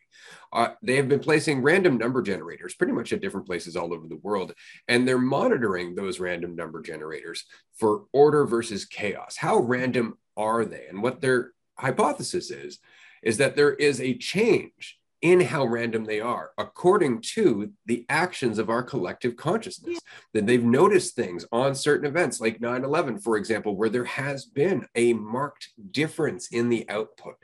uh, 0.53 0.69
they 0.81 0.95
have 0.95 1.09
been 1.09 1.19
placing 1.19 1.61
random 1.61 1.97
number 1.97 2.21
generators 2.21 2.75
pretty 2.75 2.93
much 2.93 3.13
at 3.13 3.21
different 3.21 3.45
places 3.45 3.75
all 3.75 3.93
over 3.93 4.07
the 4.07 4.17
world. 4.17 4.53
And 4.87 5.07
they're 5.07 5.17
monitoring 5.17 5.95
those 5.95 6.19
random 6.19 6.55
number 6.55 6.81
generators 6.81 7.45
for 7.75 8.05
order 8.13 8.45
versus 8.45 8.85
chaos. 8.85 9.35
How 9.37 9.57
random 9.57 10.17
are 10.37 10.65
they? 10.65 10.85
And 10.89 11.01
what 11.01 11.21
their 11.21 11.51
hypothesis 11.77 12.51
is, 12.51 12.79
is 13.23 13.37
that 13.37 13.55
there 13.55 13.73
is 13.73 13.99
a 13.99 14.17
change 14.17 14.99
in 15.21 15.41
how 15.41 15.65
random 15.65 16.03
they 16.03 16.19
are 16.19 16.51
according 16.57 17.19
to 17.19 17.71
the 17.87 18.05
actions 18.09 18.59
of 18.59 18.69
our 18.69 18.83
collective 18.83 19.35
consciousness. 19.35 19.99
That 20.33 20.45
they've 20.45 20.63
noticed 20.63 21.15
things 21.15 21.45
on 21.51 21.73
certain 21.73 22.05
events 22.05 22.39
like 22.39 22.61
9 22.61 22.83
11, 22.83 23.19
for 23.19 23.37
example, 23.37 23.75
where 23.75 23.89
there 23.89 24.05
has 24.05 24.45
been 24.45 24.85
a 24.93 25.13
marked 25.13 25.69
difference 25.91 26.49
in 26.49 26.69
the 26.69 26.87
output. 26.89 27.37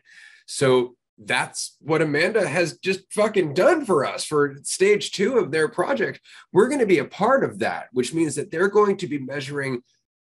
So 0.46 0.96
that's 1.18 1.77
what 1.82 2.01
Amanda 2.01 2.48
has 2.48 2.77
just 2.80 3.12
fucking 3.13 3.53
done 3.53 3.86
for 3.86 4.06
us 4.06 4.25
for 4.25 4.56
stage 4.63 5.12
two 5.12 5.38
of 5.38 5.51
their 5.51 5.68
project. 5.68 6.20
We're 6.51 6.68
going 6.68 6.80
to 6.80 6.86
be 6.86 7.00
a 7.00 7.06
part 7.06 7.44
of 7.44 7.60
that, 7.60 7.88
which 7.91 8.13
means 8.13 8.36
that 8.36 8.51
they're 8.51 8.70
going 8.70 8.98
to 8.98 9.08
be 9.08 9.20
measuring 9.20 9.84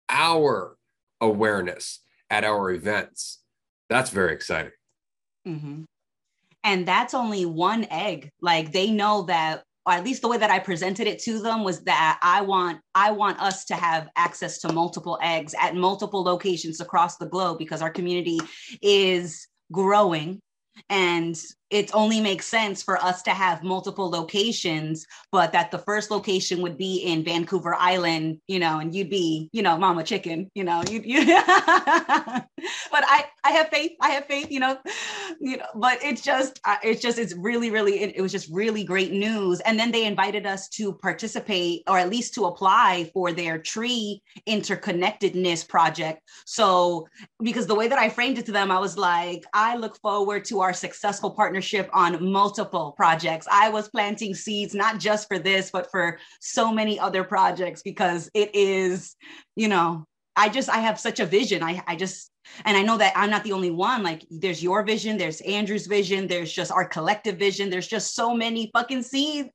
our 0.09 0.77
awareness 1.19 1.99
at 2.29 2.43
our 2.43 2.71
events. 2.71 3.39
That's 3.89 4.09
very 4.09 4.33
exciting. 4.33 4.71
Mm-hmm. 5.47 5.83
And 6.63 6.87
that's 6.87 7.13
only 7.13 7.45
one 7.45 7.85
egg. 7.89 8.29
Like 8.41 8.71
they 8.71 8.91
know 8.91 9.23
that, 9.23 9.63
or 9.85 9.93
at 9.93 10.03
least 10.05 10.21
the 10.21 10.29
way 10.29 10.37
that 10.37 10.49
I 10.49 10.59
presented 10.59 11.07
it 11.07 11.19
to 11.23 11.41
them 11.41 11.63
was 11.63 11.81
that 11.83 12.19
I 12.21 12.41
want 12.41 12.79
I 12.95 13.11
want 13.11 13.39
us 13.41 13.65
to 13.65 13.75
have 13.75 14.07
access 14.15 14.59
to 14.59 14.71
multiple 14.71 15.19
eggs 15.21 15.53
at 15.59 15.75
multiple 15.75 16.23
locations 16.23 16.79
across 16.79 17.17
the 17.17 17.25
globe 17.25 17.57
because 17.57 17.81
our 17.81 17.89
community 17.89 18.39
is 18.81 19.45
growing 19.73 20.41
and 20.89 21.35
it 21.73 21.89
only 21.95 22.21
makes 22.21 22.45
sense 22.45 22.83
for 22.83 23.03
us 23.03 23.23
to 23.23 23.31
have 23.31 23.63
multiple 23.63 24.07
locations, 24.07 25.07
but 25.31 25.51
that 25.53 25.71
the 25.71 25.79
first 25.79 26.11
location 26.11 26.61
would 26.61 26.77
be 26.77 26.97
in 26.97 27.23
Vancouver 27.23 27.73
Island, 27.73 28.39
you 28.47 28.59
know, 28.59 28.77
and 28.77 28.93
you'd 28.93 29.09
be, 29.09 29.49
you 29.51 29.63
know, 29.63 29.75
mama 29.75 30.03
chicken, 30.03 30.51
you 30.53 30.63
know, 30.63 30.83
you, 30.87 31.01
you 31.03 31.25
but 31.25 32.45
I, 32.91 33.25
I 33.43 33.51
have 33.53 33.69
faith, 33.69 33.93
I 33.99 34.09
have 34.09 34.25
faith, 34.27 34.51
you 34.51 34.59
know, 34.59 34.77
you 35.41 35.57
know, 35.57 35.65
but 35.73 35.97
it's 36.03 36.21
just, 36.21 36.61
uh, 36.63 36.75
it's 36.83 37.01
just, 37.01 37.17
it's 37.17 37.33
really, 37.33 37.71
really, 37.71 38.03
it, 38.03 38.17
it 38.17 38.21
was 38.21 38.31
just 38.31 38.51
really 38.51 38.83
great 38.83 39.11
news. 39.11 39.59
And 39.61 39.79
then 39.79 39.91
they 39.91 40.05
invited 40.05 40.45
us 40.45 40.69
to 40.69 40.93
participate 40.93 41.81
or 41.87 41.97
at 41.97 42.09
least 42.09 42.35
to 42.35 42.45
apply 42.45 43.09
for 43.15 43.31
their 43.31 43.57
tree 43.57 44.21
interconnectedness 44.47 45.67
project. 45.67 46.21
So, 46.45 47.07
because 47.41 47.65
the 47.65 47.75
way 47.75 47.87
that 47.87 47.97
I 47.97 48.09
framed 48.09 48.37
it 48.37 48.45
to 48.45 48.51
them, 48.51 48.69
I 48.69 48.77
was 48.77 48.95
like, 48.95 49.43
I 49.55 49.75
look 49.75 49.97
forward 50.01 50.45
to 50.45 50.61
our 50.61 50.71
successful 50.71 51.31
partnership 51.31 51.62
partnership 51.63 51.89
on 51.93 52.31
multiple 52.31 52.91
projects. 52.91 53.47
I 53.49 53.69
was 53.69 53.87
planting 53.87 54.35
seeds, 54.35 54.75
not 54.75 54.99
just 54.99 55.27
for 55.29 55.39
this, 55.39 55.71
but 55.71 55.89
for 55.91 56.19
so 56.41 56.73
many 56.73 56.99
other 56.99 57.23
projects 57.23 57.81
because 57.81 58.29
it 58.33 58.53
is, 58.53 59.15
you 59.55 59.69
know, 59.69 60.05
I 60.35 60.49
just, 60.49 60.69
I 60.69 60.79
have 60.79 60.99
such 60.99 61.21
a 61.21 61.25
vision. 61.25 61.63
I, 61.63 61.81
I 61.87 61.95
just, 61.95 62.31
and 62.65 62.77
I 62.77 62.81
know 62.81 62.97
that 62.97 63.13
I'm 63.15 63.29
not 63.29 63.43
the 63.43 63.51
only 63.51 63.71
one. 63.71 64.03
Like 64.03 64.25
there's 64.29 64.61
your 64.63 64.83
vision, 64.83 65.17
there's 65.17 65.41
Andrew's 65.41 65.87
vision, 65.87 66.27
there's 66.27 66.51
just 66.51 66.71
our 66.71 66.85
collective 66.85 67.37
vision. 67.37 67.69
There's 67.69 67.87
just 67.87 68.15
so 68.15 68.33
many 68.33 68.69
fucking 68.73 69.03
seeds, 69.03 69.49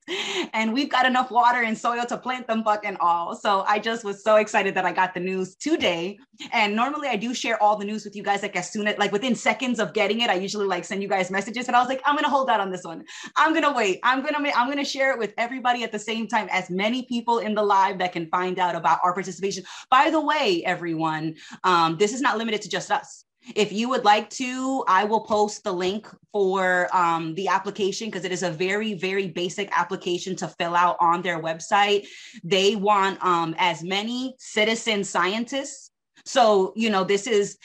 and 0.52 0.72
we've 0.72 0.90
got 0.90 1.06
enough 1.06 1.30
water 1.30 1.62
and 1.62 1.76
soil 1.76 2.04
to 2.06 2.16
plant 2.16 2.46
them 2.46 2.64
fucking 2.64 2.96
all. 3.00 3.34
So 3.34 3.64
I 3.66 3.78
just 3.78 4.04
was 4.04 4.22
so 4.22 4.36
excited 4.36 4.74
that 4.74 4.84
I 4.84 4.92
got 4.92 5.14
the 5.14 5.20
news 5.20 5.54
today. 5.56 6.18
And 6.52 6.76
normally 6.76 7.08
I 7.08 7.16
do 7.16 7.34
share 7.34 7.60
all 7.60 7.76
the 7.76 7.84
news 7.84 8.04
with 8.04 8.14
you 8.14 8.22
guys 8.22 8.42
like 8.42 8.54
as 8.54 8.70
soon 8.70 8.86
as 8.86 8.96
like 8.96 9.10
within 9.10 9.34
seconds 9.34 9.80
of 9.80 9.92
getting 9.92 10.20
it. 10.20 10.30
I 10.30 10.34
usually 10.34 10.66
like 10.66 10.84
send 10.84 11.02
you 11.02 11.08
guys 11.08 11.30
messages, 11.30 11.66
and 11.66 11.76
I 11.76 11.80
was 11.80 11.88
like, 11.88 12.00
I'm 12.04 12.14
gonna 12.14 12.28
hold 12.28 12.48
out 12.48 12.60
on 12.60 12.70
this 12.70 12.84
one. 12.84 13.04
I'm 13.36 13.52
gonna 13.52 13.72
wait. 13.72 14.00
I'm 14.02 14.22
gonna 14.22 14.50
I'm 14.54 14.68
gonna 14.68 14.84
share 14.84 15.12
it 15.12 15.18
with 15.18 15.34
everybody 15.36 15.82
at 15.82 15.92
the 15.92 15.98
same 15.98 16.28
time 16.28 16.48
as 16.50 16.70
many 16.70 17.04
people 17.04 17.38
in 17.38 17.54
the 17.54 17.62
live 17.62 17.98
that 17.98 18.12
can 18.12 18.28
find 18.28 18.58
out 18.58 18.74
about 18.76 19.00
our 19.02 19.12
participation. 19.12 19.64
By 19.90 20.10
the 20.10 20.20
way, 20.20 20.62
everyone, 20.64 21.34
um, 21.64 21.96
this 21.96 22.12
is 22.12 22.20
not 22.20 22.38
limited 22.38 22.62
to 22.62 22.68
just 22.68 22.77
just 22.78 22.92
us. 22.92 23.24
If 23.54 23.72
you 23.72 23.88
would 23.88 24.04
like 24.04 24.28
to, 24.30 24.84
I 24.86 25.04
will 25.04 25.20
post 25.20 25.64
the 25.64 25.72
link 25.72 26.06
for 26.32 26.94
um, 26.94 27.34
the 27.34 27.48
application 27.48 28.08
because 28.08 28.24
it 28.24 28.32
is 28.32 28.42
a 28.42 28.50
very, 28.50 28.94
very 28.94 29.28
basic 29.28 29.68
application 29.76 30.36
to 30.36 30.48
fill 30.58 30.74
out 30.74 30.96
on 31.00 31.22
their 31.22 31.40
website. 31.40 32.06
They 32.44 32.76
want 32.76 33.24
um, 33.24 33.54
as 33.58 33.82
many 33.82 34.34
citizen 34.38 35.02
scientists. 35.02 35.90
So, 36.24 36.72
you 36.76 36.90
know, 36.90 37.04
this 37.04 37.26
is 37.26 37.56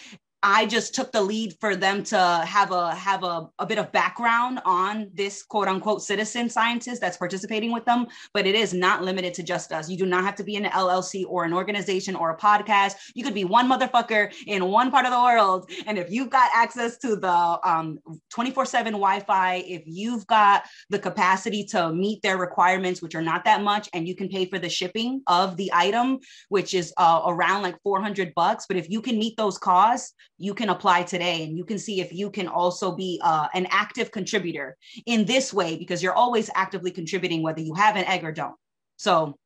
I 0.45 0.65
just 0.65 0.93
took 0.93 1.13
the 1.13 1.21
lead 1.21 1.55
for 1.61 1.73
them 1.73 2.03
to 2.03 2.43
have 2.45 2.71
a 2.71 2.93
have 2.93 3.23
a, 3.23 3.47
a 3.59 3.65
bit 3.65 3.77
of 3.77 3.93
background 3.93 4.59
on 4.65 5.09
this 5.13 5.41
quote 5.41 5.69
unquote 5.69 6.01
citizen 6.01 6.49
scientist 6.49 6.99
that's 6.99 7.15
participating 7.15 7.71
with 7.71 7.85
them. 7.85 8.07
But 8.33 8.45
it 8.45 8.53
is 8.53 8.73
not 8.73 9.03
limited 9.03 9.33
to 9.35 9.43
just 9.43 9.71
us. 9.71 9.89
You 9.89 9.97
do 9.97 10.05
not 10.05 10.25
have 10.25 10.35
to 10.35 10.43
be 10.43 10.57
an 10.57 10.65
LLC 10.65 11.23
or 11.25 11.45
an 11.45 11.53
organization 11.53 12.13
or 12.13 12.31
a 12.31 12.37
podcast. 12.37 12.95
You 13.15 13.23
could 13.23 13.33
be 13.33 13.45
one 13.45 13.69
motherfucker 13.69 14.33
in 14.45 14.65
one 14.65 14.91
part 14.91 15.05
of 15.05 15.13
the 15.13 15.21
world. 15.21 15.71
And 15.87 15.97
if 15.97 16.11
you've 16.11 16.29
got 16.29 16.51
access 16.53 16.97
to 16.97 17.15
the 17.15 17.59
um, 17.63 17.99
24/7 18.35 18.83
Wi-Fi, 18.91 19.55
if 19.65 19.83
you've 19.85 20.27
got 20.27 20.63
the 20.89 20.99
capacity 20.99 21.63
to 21.67 21.93
meet 21.93 22.21
their 22.21 22.37
requirements, 22.37 23.01
which 23.01 23.15
are 23.15 23.21
not 23.21 23.45
that 23.45 23.61
much, 23.61 23.87
and 23.93 24.09
you 24.09 24.15
can 24.15 24.27
pay 24.27 24.45
for 24.45 24.59
the 24.59 24.69
shipping 24.69 25.21
of 25.27 25.55
the 25.55 25.71
item, 25.73 26.19
which 26.49 26.73
is 26.73 26.93
uh, 26.97 27.21
around 27.25 27.61
like 27.61 27.81
400 27.81 28.33
bucks. 28.35 28.65
But 28.67 28.75
if 28.75 28.89
you 28.89 29.01
can 29.01 29.17
meet 29.17 29.37
those 29.37 29.57
costs, 29.57 30.13
you 30.37 30.53
can 30.53 30.69
apply 30.69 31.03
today 31.03 31.43
and 31.43 31.57
you 31.57 31.63
can 31.63 31.77
see 31.77 32.01
if 32.01 32.11
you 32.11 32.29
can 32.29 32.47
also 32.47 32.95
be 32.95 33.19
uh, 33.23 33.47
an 33.53 33.67
active 33.69 34.11
contributor 34.11 34.77
in 35.05 35.25
this 35.25 35.53
way 35.53 35.77
because 35.77 36.01
you're 36.01 36.13
always 36.13 36.49
actively 36.55 36.91
contributing 36.91 37.43
whether 37.43 37.61
you 37.61 37.73
have 37.73 37.95
an 37.95 38.05
egg 38.05 38.23
or 38.23 38.31
don't. 38.31 38.55
So 38.97 39.37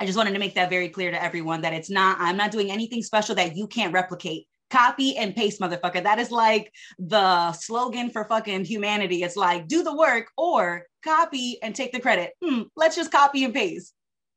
I 0.00 0.06
just 0.06 0.16
wanted 0.16 0.32
to 0.32 0.38
make 0.38 0.54
that 0.54 0.70
very 0.70 0.88
clear 0.88 1.10
to 1.10 1.22
everyone 1.22 1.62
that 1.62 1.72
it's 1.72 1.90
not, 1.90 2.18
I'm 2.20 2.36
not 2.36 2.50
doing 2.50 2.70
anything 2.70 3.02
special 3.02 3.34
that 3.34 3.56
you 3.56 3.66
can't 3.66 3.92
replicate. 3.92 4.46
Copy 4.70 5.16
and 5.16 5.34
paste, 5.34 5.60
motherfucker. 5.60 6.02
That 6.02 6.18
is 6.18 6.30
like 6.30 6.70
the 6.98 7.52
slogan 7.52 8.10
for 8.10 8.24
fucking 8.24 8.66
humanity. 8.66 9.22
It's 9.22 9.36
like 9.36 9.66
do 9.66 9.82
the 9.82 9.96
work 9.96 10.26
or 10.36 10.84
copy 11.02 11.58
and 11.62 11.74
take 11.74 11.92
the 11.92 12.00
credit. 12.00 12.32
Hmm, 12.44 12.62
let's 12.76 12.94
just 12.94 13.10
copy 13.10 13.44
and 13.44 13.54
paste. 13.54 13.94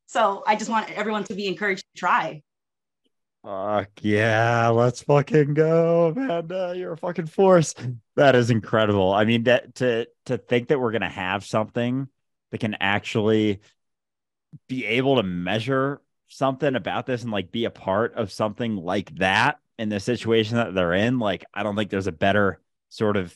So 0.07 0.41
I 0.47 0.55
just 0.55 0.69
want 0.69 0.89
everyone 0.91 1.25
to 1.25 1.33
be 1.33 1.47
encouraged 1.47 1.83
to 1.93 1.99
try. 1.99 2.41
Fuck 3.43 3.89
yeah, 4.01 4.67
let's 4.67 5.01
fucking 5.01 5.55
go, 5.55 6.09
Amanda. 6.09 6.75
You're 6.77 6.93
a 6.93 6.97
fucking 6.97 7.25
force. 7.25 7.73
That 8.15 8.35
is 8.35 8.51
incredible. 8.51 9.11
I 9.13 9.25
mean, 9.25 9.43
that 9.43 9.75
to 9.75 10.07
to 10.25 10.37
think 10.37 10.67
that 10.67 10.79
we're 10.79 10.91
gonna 10.91 11.09
have 11.09 11.43
something 11.43 12.07
that 12.51 12.59
can 12.59 12.75
actually 12.79 13.61
be 14.67 14.85
able 14.85 15.15
to 15.15 15.23
measure 15.23 16.01
something 16.27 16.75
about 16.75 17.05
this 17.05 17.23
and 17.23 17.31
like 17.31 17.51
be 17.51 17.65
a 17.65 17.71
part 17.71 18.13
of 18.13 18.31
something 18.31 18.75
like 18.75 19.15
that 19.17 19.59
in 19.77 19.89
the 19.89 19.99
situation 19.99 20.57
that 20.57 20.73
they're 20.73 20.93
in. 20.93 21.19
Like, 21.19 21.45
I 21.53 21.63
don't 21.63 21.75
think 21.75 21.89
there's 21.89 22.07
a 22.07 22.11
better 22.11 22.59
sort 22.89 23.17
of 23.17 23.35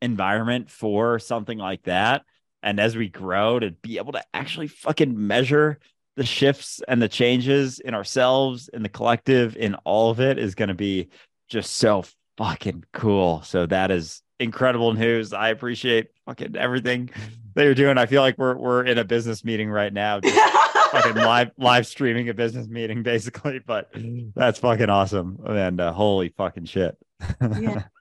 environment 0.00 0.70
for 0.70 1.18
something 1.18 1.58
like 1.58 1.82
that. 1.84 2.24
And 2.62 2.80
as 2.80 2.96
we 2.96 3.08
grow 3.08 3.58
to 3.58 3.72
be 3.72 3.98
able 3.98 4.12
to 4.12 4.24
actually 4.32 4.68
fucking 4.68 5.26
measure 5.26 5.78
the 6.16 6.24
shifts 6.24 6.80
and 6.86 7.02
the 7.02 7.08
changes 7.08 7.80
in 7.80 7.94
ourselves, 7.94 8.68
in 8.72 8.82
the 8.82 8.88
collective, 8.88 9.56
in 9.56 9.74
all 9.84 10.10
of 10.10 10.20
it 10.20 10.38
is 10.38 10.54
going 10.54 10.68
to 10.68 10.74
be 10.74 11.08
just 11.48 11.74
so 11.74 12.04
fucking 12.36 12.84
cool. 12.92 13.42
So 13.42 13.66
that 13.66 13.90
is 13.90 14.22
incredible 14.38 14.92
news. 14.92 15.32
I 15.32 15.48
appreciate 15.48 16.08
fucking 16.26 16.56
everything 16.56 17.10
that 17.54 17.64
you're 17.64 17.74
doing. 17.74 17.98
I 17.98 18.06
feel 18.06 18.22
like 18.22 18.38
we're 18.38 18.56
we're 18.56 18.84
in 18.84 18.98
a 18.98 19.04
business 19.04 19.44
meeting 19.44 19.70
right 19.70 19.92
now, 19.92 20.20
fucking 20.92 21.16
live 21.16 21.50
live 21.58 21.86
streaming 21.86 22.28
a 22.28 22.34
business 22.34 22.68
meeting 22.68 23.02
basically. 23.02 23.60
But 23.60 23.90
that's 24.34 24.58
fucking 24.58 24.90
awesome. 24.90 25.38
And 25.46 25.80
uh, 25.80 25.92
holy 25.92 26.30
fucking 26.30 26.66
shit. 26.66 26.96
yeah. 27.40 27.84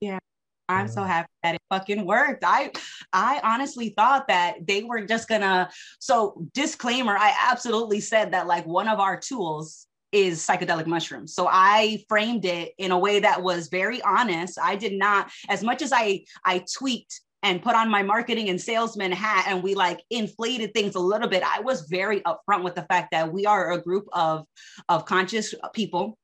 Yeah. 0.00 0.20
I'm 0.68 0.88
so 0.88 1.04
happy 1.04 1.28
that 1.42 1.54
it 1.56 1.60
fucking 1.70 2.04
worked. 2.04 2.42
I 2.44 2.72
I 3.12 3.40
honestly 3.44 3.90
thought 3.90 4.28
that 4.28 4.66
they 4.66 4.82
were 4.82 5.02
just 5.02 5.28
gonna 5.28 5.70
so 6.00 6.46
disclaimer, 6.54 7.16
I 7.16 7.34
absolutely 7.50 8.00
said 8.00 8.32
that 8.32 8.46
like 8.46 8.66
one 8.66 8.88
of 8.88 8.98
our 8.98 9.18
tools 9.18 9.86
is 10.12 10.44
psychedelic 10.44 10.86
mushrooms. 10.86 11.34
So 11.34 11.48
I 11.50 12.04
framed 12.08 12.44
it 12.44 12.72
in 12.78 12.90
a 12.90 12.98
way 12.98 13.20
that 13.20 13.42
was 13.42 13.68
very 13.68 14.00
honest. 14.02 14.58
I 14.62 14.76
did 14.76 14.94
not 14.94 15.30
as 15.48 15.62
much 15.62 15.82
as 15.82 15.92
I 15.92 16.24
I 16.44 16.64
tweaked 16.76 17.20
and 17.42 17.62
put 17.62 17.76
on 17.76 17.88
my 17.88 18.02
marketing 18.02 18.48
and 18.48 18.60
salesman 18.60 19.12
hat 19.12 19.44
and 19.48 19.62
we 19.62 19.74
like 19.74 20.00
inflated 20.10 20.74
things 20.74 20.94
a 20.94 21.00
little 21.00 21.28
bit. 21.28 21.42
I 21.44 21.60
was 21.60 21.82
very 21.82 22.20
upfront 22.22 22.64
with 22.64 22.74
the 22.74 22.86
fact 22.90 23.12
that 23.12 23.32
we 23.32 23.46
are 23.46 23.72
a 23.72 23.80
group 23.80 24.06
of 24.12 24.46
of 24.88 25.04
conscious 25.04 25.54
people 25.74 26.18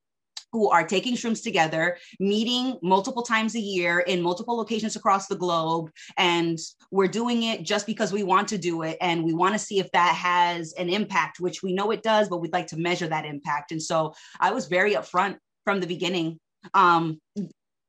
who 0.52 0.68
are 0.68 0.86
taking 0.86 1.14
shrooms 1.14 1.42
together, 1.42 1.96
meeting 2.20 2.78
multiple 2.82 3.22
times 3.22 3.54
a 3.54 3.60
year 3.60 4.00
in 4.00 4.20
multiple 4.20 4.56
locations 4.56 4.96
across 4.96 5.26
the 5.26 5.36
globe. 5.36 5.90
And 6.18 6.58
we're 6.90 7.08
doing 7.08 7.44
it 7.44 7.62
just 7.62 7.86
because 7.86 8.12
we 8.12 8.22
want 8.22 8.48
to 8.48 8.58
do 8.58 8.82
it. 8.82 8.98
And 9.00 9.24
we 9.24 9.32
want 9.32 9.54
to 9.54 9.58
see 9.58 9.78
if 9.78 9.90
that 9.92 10.14
has 10.14 10.74
an 10.74 10.90
impact, 10.90 11.40
which 11.40 11.62
we 11.62 11.72
know 11.72 11.90
it 11.90 12.02
does, 12.02 12.28
but 12.28 12.38
we'd 12.38 12.52
like 12.52 12.68
to 12.68 12.76
measure 12.76 13.08
that 13.08 13.24
impact. 13.24 13.72
And 13.72 13.82
so 13.82 14.14
I 14.38 14.52
was 14.52 14.66
very 14.66 14.94
upfront 14.94 15.38
from 15.64 15.80
the 15.80 15.86
beginning. 15.86 16.38
Um, 16.74 17.20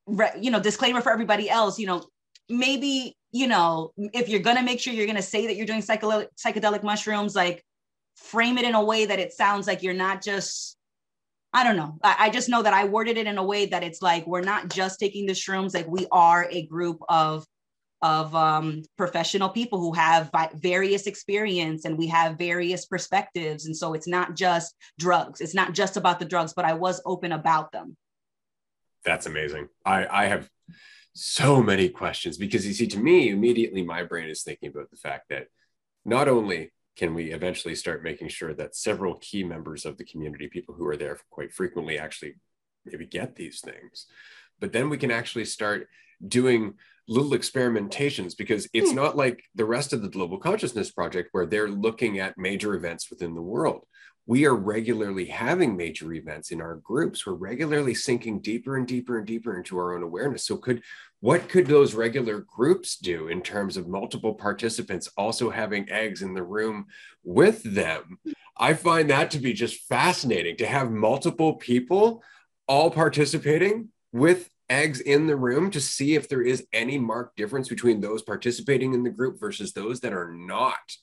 re- 0.08 0.32
you 0.40 0.50
know, 0.50 0.60
disclaimer 0.60 1.02
for 1.02 1.12
everybody 1.12 1.50
else, 1.50 1.78
you 1.78 1.88
know, 1.88 2.06
maybe, 2.50 3.16
you 3.32 3.48
know, 3.48 3.92
if 3.98 4.30
you're 4.30 4.40
going 4.40 4.58
to 4.58 4.64
make 4.64 4.80
sure 4.80 4.94
you're 4.94 5.06
going 5.06 5.16
to 5.16 5.22
say 5.22 5.48
that 5.48 5.56
you're 5.56 5.66
doing 5.66 5.82
psychedelic, 5.82 6.28
psychedelic 6.38 6.84
mushrooms, 6.84 7.36
like 7.36 7.64
frame 8.16 8.58
it 8.58 8.66
in 8.66 8.76
a 8.76 8.84
way 8.84 9.06
that 9.06 9.20
it 9.20 9.34
sounds 9.34 9.68
like 9.68 9.84
you're 9.84 9.94
not 9.94 10.22
just 10.22 10.78
I 11.54 11.64
don't 11.64 11.78
know. 11.78 12.00
I, 12.04 12.16
I, 12.20 12.30
just 12.30 12.50
know 12.50 12.64
that 12.64 12.74
I 12.74 12.86
worded 12.86 13.18
it 13.18 13.28
in 13.28 13.38
a 13.38 13.44
way 13.44 13.68
that 13.68 13.84
it's 13.84 14.02
like 14.02 14.26
we're 14.26 14.42
not 14.42 14.70
just 14.70 15.00
taking 15.00 15.28
the 15.28 15.34
shrooms, 15.34 15.76
like 15.76 15.88
we 15.88 16.08
are 16.12 16.48
a 16.50 16.66
group 16.66 17.00
of 17.10 17.46
of 18.04 18.36
um, 18.36 18.84
professional 18.98 19.48
people 19.48 19.80
who 19.80 19.94
have 19.94 20.30
various 20.56 21.08
experience 21.08 21.86
and 21.86 21.98
we 21.98 22.08
have 22.08 22.38
various 22.38 22.86
perspectives. 22.86 23.66
And 23.66 23.76
so 23.76 23.94
it's 23.94 24.10
not 24.10 24.36
just 24.36 24.76
drugs. 25.00 25.40
It's 25.40 25.56
not 25.56 25.72
just 25.72 25.96
about 25.96 26.20
the 26.20 26.26
drugs, 26.26 26.54
but 26.54 26.66
I 26.66 26.74
was 26.74 27.02
open 27.06 27.32
about 27.32 27.72
them. 27.72 27.96
That's 29.06 29.26
amazing. 29.26 29.70
I, 29.86 30.06
I 30.06 30.26
have 30.26 30.50
so 31.14 31.64
many 31.64 31.88
questions 31.88 32.38
because 32.38 32.68
you 32.68 32.74
see, 32.74 32.88
to 32.88 33.00
me, 33.00 33.30
immediately 33.30 33.84
my 33.84 34.04
brain 34.04 34.30
is 34.30 34.44
thinking 34.44 34.70
about 34.70 34.92
the 34.92 34.98
fact 34.98 35.30
that 35.30 35.48
not 36.04 36.28
only 36.28 36.74
can 36.96 37.14
we 37.14 37.32
eventually 37.32 37.76
start 37.76 38.04
making 38.04 38.28
sure 38.28 38.54
that 38.54 38.76
several 38.76 39.16
key 39.16 39.44
members 39.44 39.86
of 39.86 39.98
the 39.98 40.06
community, 40.06 40.48
people 40.48 40.76
who 40.76 40.88
are 40.88 40.98
there 40.98 41.18
quite 41.30 41.52
frequently, 41.52 41.98
actually 41.98 42.36
maybe 42.86 43.06
get 43.06 43.36
these 43.36 43.62
things? 43.62 44.06
But 44.60 44.74
then 44.74 44.90
we 44.90 44.98
can 44.98 45.12
actually 45.12 45.46
start 45.46 45.88
doing 46.26 46.76
little 47.08 47.32
experimentations 47.32 48.38
because 48.38 48.68
it's 48.74 48.92
hmm. 48.92 48.96
not 48.96 49.18
like 49.18 49.44
the 49.56 49.66
rest 49.66 49.94
of 49.94 50.02
the 50.02 50.10
Global 50.10 50.38
Consciousness 50.38 50.92
Project 50.92 51.30
where 51.32 51.46
they're 51.46 51.70
looking 51.70 52.20
at 52.20 52.38
major 52.38 52.76
events 52.76 53.10
within 53.10 53.34
the 53.34 53.42
world. 53.42 53.86
We 54.26 54.46
are 54.46 54.56
regularly 54.56 55.26
having 55.26 55.76
major 55.76 56.14
events 56.14 56.52
in 56.52 56.62
our 56.62 56.76
groups. 56.78 57.26
We're 57.26 57.34
regularly 57.34 57.94
sinking 57.94 58.40
deeper 58.40 58.78
and 58.78 58.88
deeper 58.88 59.18
and 59.18 59.28
deeper 59.28 59.58
into 59.58 59.78
our 59.78 59.96
own 59.96 60.04
awareness. 60.04 60.46
So, 60.46 60.58
could 60.58 60.82
what 61.24 61.48
could 61.48 61.68
those 61.68 61.94
regular 61.94 62.42
groups 62.42 62.98
do 62.98 63.30
in 63.30 63.42
terms 63.42 63.78
of 63.78 63.88
multiple 63.88 64.34
participants 64.34 65.10
also 65.16 65.50
having 65.50 65.90
eggs 65.90 66.22
in 66.22 66.34
the 66.34 66.44
room 66.44 66.86
with 67.24 67.64
them 67.64 68.20
i 68.58 68.74
find 68.74 69.10
that 69.10 69.32
to 69.32 69.40
be 69.40 69.54
just 69.54 69.88
fascinating 69.88 70.58
to 70.58 70.66
have 70.66 70.92
multiple 70.92 71.54
people 71.54 72.22
all 72.68 72.92
participating 72.92 73.88
with 74.12 74.50
eggs 74.70 75.00
in 75.00 75.26
the 75.26 75.36
room 75.36 75.72
to 75.72 75.80
see 75.80 76.16
if 76.16 76.28
there 76.28 76.42
is 76.42 76.68
any 76.74 76.98
marked 76.98 77.38
difference 77.38 77.70
between 77.70 78.02
those 78.02 78.22
participating 78.22 78.94
in 78.94 79.04
the 79.04 79.10
group 79.10 79.40
versus 79.40 79.72
those 79.72 80.02
that 80.02 80.12
are 80.12 80.34
not 80.34 80.98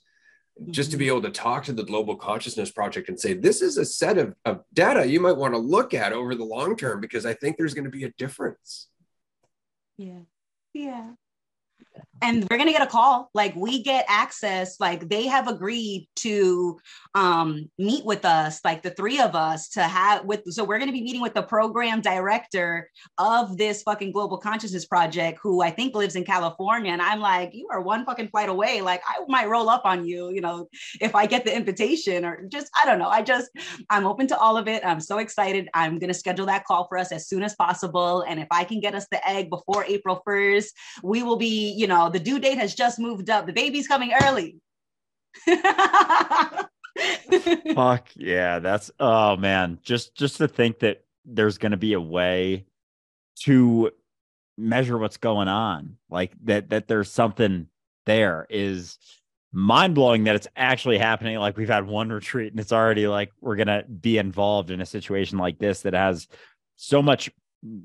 just 0.70 0.90
to 0.90 0.96
be 0.96 1.06
mm-hmm. 1.06 1.16
able 1.16 1.22
to 1.22 1.30
talk 1.30 1.64
to 1.64 1.72
the 1.72 1.84
global 1.84 2.16
consciousness 2.16 2.70
project 2.70 3.08
and 3.08 3.18
say 3.18 3.32
this 3.32 3.62
is 3.62 3.78
a 3.78 3.84
set 3.84 4.18
of, 4.18 4.34
of 4.44 4.62
data 4.72 5.06
you 5.06 5.20
might 5.20 5.36
want 5.36 5.54
to 5.54 5.58
look 5.58 5.94
at 5.94 6.12
over 6.12 6.34
the 6.34 6.44
long 6.44 6.76
term 6.76 7.00
because 7.00 7.24
i 7.24 7.32
think 7.32 7.56
there's 7.56 7.74
going 7.74 7.84
to 7.84 7.90
be 7.90 8.04
a 8.04 8.12
difference 8.18 8.88
yeah. 9.96 10.20
Yeah 10.72 11.10
and 12.22 12.46
we're 12.50 12.58
gonna 12.58 12.72
get 12.72 12.82
a 12.82 12.86
call. 12.86 13.30
Like 13.34 13.54
we 13.56 13.82
get 13.82 14.04
access 14.08 14.78
like 14.80 15.08
they 15.08 15.26
have 15.26 15.48
agreed 15.48 16.08
to 16.16 16.78
um 17.14 17.68
meet 17.78 18.04
with 18.04 18.24
us 18.24 18.60
like 18.64 18.82
the 18.82 18.90
three 18.90 19.20
of 19.20 19.34
us 19.34 19.68
to 19.70 19.82
have 19.82 20.24
with 20.24 20.42
so 20.52 20.62
we're 20.62 20.78
gonna 20.78 20.92
be 20.92 21.02
meeting 21.02 21.20
with 21.20 21.34
the 21.34 21.42
program 21.42 22.00
director 22.00 22.88
of 23.18 23.56
this 23.56 23.82
fucking 23.82 24.12
global 24.12 24.38
consciousness 24.38 24.84
project 24.84 25.38
who 25.42 25.60
i 25.60 25.70
think 25.70 25.94
lives 25.94 26.14
in 26.14 26.24
california 26.24 26.92
and 26.92 27.02
i'm 27.02 27.18
like 27.18 27.50
you 27.52 27.66
are 27.70 27.80
one 27.80 28.04
fucking 28.04 28.28
flight 28.28 28.48
away. 28.48 28.80
Like 28.80 29.02
i 29.06 29.18
might 29.28 29.48
roll 29.48 29.68
up 29.68 29.82
on 29.84 30.04
you 30.04 30.30
you 30.30 30.40
know 30.40 30.68
if 31.00 31.14
i 31.14 31.26
get 31.26 31.44
the 31.44 31.54
invitation 31.54 32.24
or 32.24 32.46
just 32.48 32.70
i 32.80 32.86
don't 32.86 32.98
know. 32.98 33.08
I 33.08 33.22
just 33.22 33.50
i'm 33.90 34.06
open 34.06 34.26
to 34.28 34.38
all 34.38 34.56
of 34.56 34.68
it. 34.68 34.84
I'm 34.84 35.00
so 35.00 35.18
excited. 35.18 35.68
I'm 35.74 35.98
gonna 35.98 36.14
schedule 36.14 36.46
that 36.46 36.64
call 36.64 36.86
for 36.86 36.98
us 36.98 37.12
as 37.12 37.28
soon 37.28 37.42
as 37.42 37.54
possible 37.56 38.22
and 38.22 38.38
if 38.38 38.48
i 38.50 38.62
can 38.64 38.80
get 38.80 38.94
us 38.94 39.06
the 39.10 39.26
egg 39.28 39.50
before 39.50 39.84
april 39.84 40.22
1st 40.26 40.68
we 41.02 41.22
will 41.22 41.36
be 41.36 41.70
you 41.80 41.86
know, 41.86 42.09
the 42.10 42.20
due 42.20 42.38
date 42.38 42.58
has 42.58 42.74
just 42.74 42.98
moved 42.98 43.30
up. 43.30 43.46
The 43.46 43.52
baby's 43.52 43.88
coming 43.88 44.12
early. 44.22 44.56
Fuck 47.74 48.08
yeah, 48.16 48.58
that's 48.58 48.90
oh 48.98 49.36
man, 49.36 49.78
just 49.82 50.14
just 50.14 50.38
to 50.38 50.48
think 50.48 50.80
that 50.80 51.04
there's 51.24 51.58
going 51.58 51.70
to 51.72 51.78
be 51.78 51.92
a 51.92 52.00
way 52.00 52.66
to 53.44 53.90
measure 54.58 54.98
what's 54.98 55.16
going 55.16 55.48
on, 55.48 55.96
like 56.10 56.32
that 56.44 56.70
that 56.70 56.88
there's 56.88 57.10
something 57.10 57.68
there 58.06 58.46
is 58.50 58.98
mind 59.52 59.94
blowing 59.94 60.24
that 60.24 60.36
it's 60.36 60.48
actually 60.56 60.98
happening. 60.98 61.38
Like 61.38 61.56
we've 61.56 61.68
had 61.68 61.86
one 61.86 62.10
retreat 62.10 62.52
and 62.52 62.60
it's 62.60 62.72
already 62.72 63.06
like 63.06 63.30
we're 63.40 63.56
gonna 63.56 63.84
be 63.84 64.18
involved 64.18 64.70
in 64.70 64.80
a 64.80 64.86
situation 64.86 65.38
like 65.38 65.58
this 65.58 65.82
that 65.82 65.94
has 65.94 66.28
so 66.76 67.02
much 67.02 67.30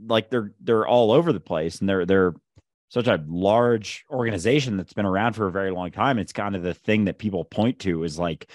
like 0.07 0.29
they're 0.29 0.51
they're 0.61 0.87
all 0.87 1.11
over 1.11 1.33
the 1.33 1.39
place 1.39 1.79
and 1.79 1.89
they're 1.89 2.05
they're 2.05 2.33
such 2.95 3.07
a 3.07 3.21
large 3.27 4.05
organization 4.09 4.77
that's 4.77 4.93
been 4.93 5.05
around 5.05 5.33
for 5.33 5.47
a 5.47 5.51
very 5.51 5.69
long 5.69 5.91
time. 5.91 6.17
It's 6.17 6.31
kind 6.31 6.55
of 6.55 6.63
the 6.63 6.73
thing 6.73 7.03
that 7.05 7.17
people 7.17 7.43
point 7.43 7.79
to 7.79 8.05
is 8.05 8.17
like 8.17 8.49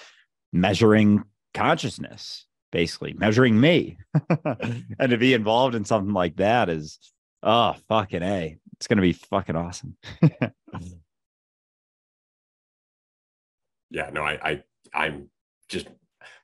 measuring 0.51 1.23
consciousness, 1.53 2.47
basically 2.71 3.13
measuring 3.13 3.59
me. 3.61 3.99
and 4.99 5.11
to 5.11 5.17
be 5.19 5.35
involved 5.35 5.75
in 5.75 5.85
something 5.85 6.15
like 6.15 6.37
that 6.37 6.69
is, 6.69 6.97
oh, 7.43 7.75
fucking 7.87 8.23
A. 8.23 8.57
It's 8.77 8.87
going 8.87 8.97
to 8.97 9.03
be 9.03 9.13
fucking 9.13 9.55
awesome. 9.55 9.95
yeah, 13.91 14.09
no, 14.11 14.23
I, 14.23 14.39
I, 14.41 14.63
I'm 14.91 15.29
just, 15.69 15.87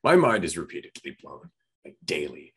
my 0.03 0.15
mind 0.15 0.45
is 0.45 0.55
repeatedly 0.55 1.17
blown 1.19 1.49
like 1.83 1.95
daily 2.05 2.53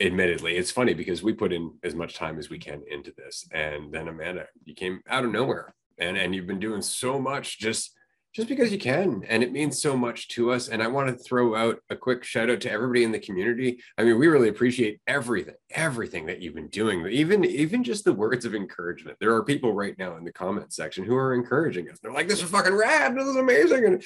admittedly 0.00 0.56
it's 0.56 0.70
funny 0.70 0.92
because 0.92 1.22
we 1.22 1.32
put 1.32 1.52
in 1.52 1.72
as 1.82 1.94
much 1.94 2.14
time 2.14 2.38
as 2.38 2.50
we 2.50 2.58
can 2.58 2.82
into 2.90 3.12
this 3.16 3.46
and 3.52 3.92
then 3.92 4.08
amanda 4.08 4.46
you 4.64 4.74
came 4.74 5.00
out 5.08 5.24
of 5.24 5.30
nowhere 5.30 5.74
and 5.98 6.18
and 6.18 6.34
you've 6.34 6.46
been 6.46 6.60
doing 6.60 6.82
so 6.82 7.18
much 7.18 7.58
just 7.58 7.96
just 8.34 8.48
because 8.48 8.70
you 8.70 8.78
can 8.78 9.24
and 9.30 9.42
it 9.42 9.50
means 9.50 9.80
so 9.80 9.96
much 9.96 10.28
to 10.28 10.52
us 10.52 10.68
and 10.68 10.82
i 10.82 10.86
want 10.86 11.08
to 11.08 11.24
throw 11.24 11.56
out 11.56 11.78
a 11.88 11.96
quick 11.96 12.22
shout 12.22 12.50
out 12.50 12.60
to 12.60 12.70
everybody 12.70 13.02
in 13.02 13.10
the 13.10 13.18
community. 13.18 13.80
I 13.96 14.04
mean 14.04 14.18
we 14.18 14.26
really 14.26 14.50
appreciate 14.50 15.00
everything 15.06 15.54
everything 15.70 16.26
that 16.26 16.42
you've 16.42 16.54
been 16.54 16.68
doing 16.68 17.06
even 17.06 17.42
even 17.46 17.82
just 17.82 18.04
the 18.04 18.12
words 18.12 18.44
of 18.44 18.54
encouragement. 18.54 19.16
There 19.18 19.34
are 19.34 19.42
people 19.42 19.72
right 19.72 19.98
now 19.98 20.18
in 20.18 20.24
the 20.24 20.32
comment 20.32 20.74
section 20.74 21.04
who 21.04 21.16
are 21.16 21.32
encouraging 21.32 21.88
us. 21.88 21.98
They're 22.02 22.12
like 22.12 22.28
this 22.28 22.42
is 22.42 22.50
fucking 22.50 22.74
rad 22.74 23.16
this 23.16 23.26
is 23.26 23.36
amazing 23.36 23.86
and 23.86 24.04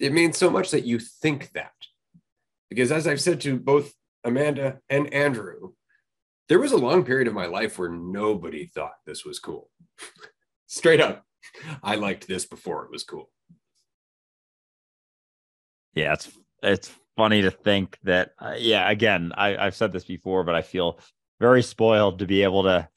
it 0.00 0.14
means 0.14 0.38
so 0.38 0.48
much 0.48 0.70
that 0.70 0.86
you 0.86 0.98
think 0.98 1.52
that. 1.52 1.72
Because 2.70 2.90
as 2.90 3.06
i've 3.06 3.20
said 3.20 3.42
to 3.42 3.58
both 3.58 3.92
amanda 4.24 4.78
and 4.88 5.12
andrew 5.12 5.72
there 6.48 6.58
was 6.58 6.72
a 6.72 6.76
long 6.76 7.04
period 7.04 7.28
of 7.28 7.34
my 7.34 7.46
life 7.46 7.78
where 7.78 7.90
nobody 7.90 8.66
thought 8.66 8.94
this 9.06 9.24
was 9.24 9.38
cool 9.38 9.70
straight 10.66 11.00
up 11.00 11.24
i 11.82 11.94
liked 11.94 12.26
this 12.26 12.46
before 12.46 12.84
it 12.84 12.90
was 12.90 13.04
cool 13.04 13.30
yeah, 15.98 16.12
it's 16.12 16.30
it's 16.62 16.90
funny 17.16 17.42
to 17.42 17.50
think 17.50 17.98
that. 18.04 18.30
Uh, 18.38 18.54
yeah, 18.56 18.88
again, 18.88 19.32
I, 19.36 19.56
I've 19.56 19.74
said 19.74 19.92
this 19.92 20.04
before, 20.04 20.44
but 20.44 20.54
I 20.54 20.62
feel 20.62 21.00
very 21.40 21.62
spoiled 21.62 22.20
to 22.20 22.26
be 22.26 22.42
able 22.44 22.62
to 22.64 22.88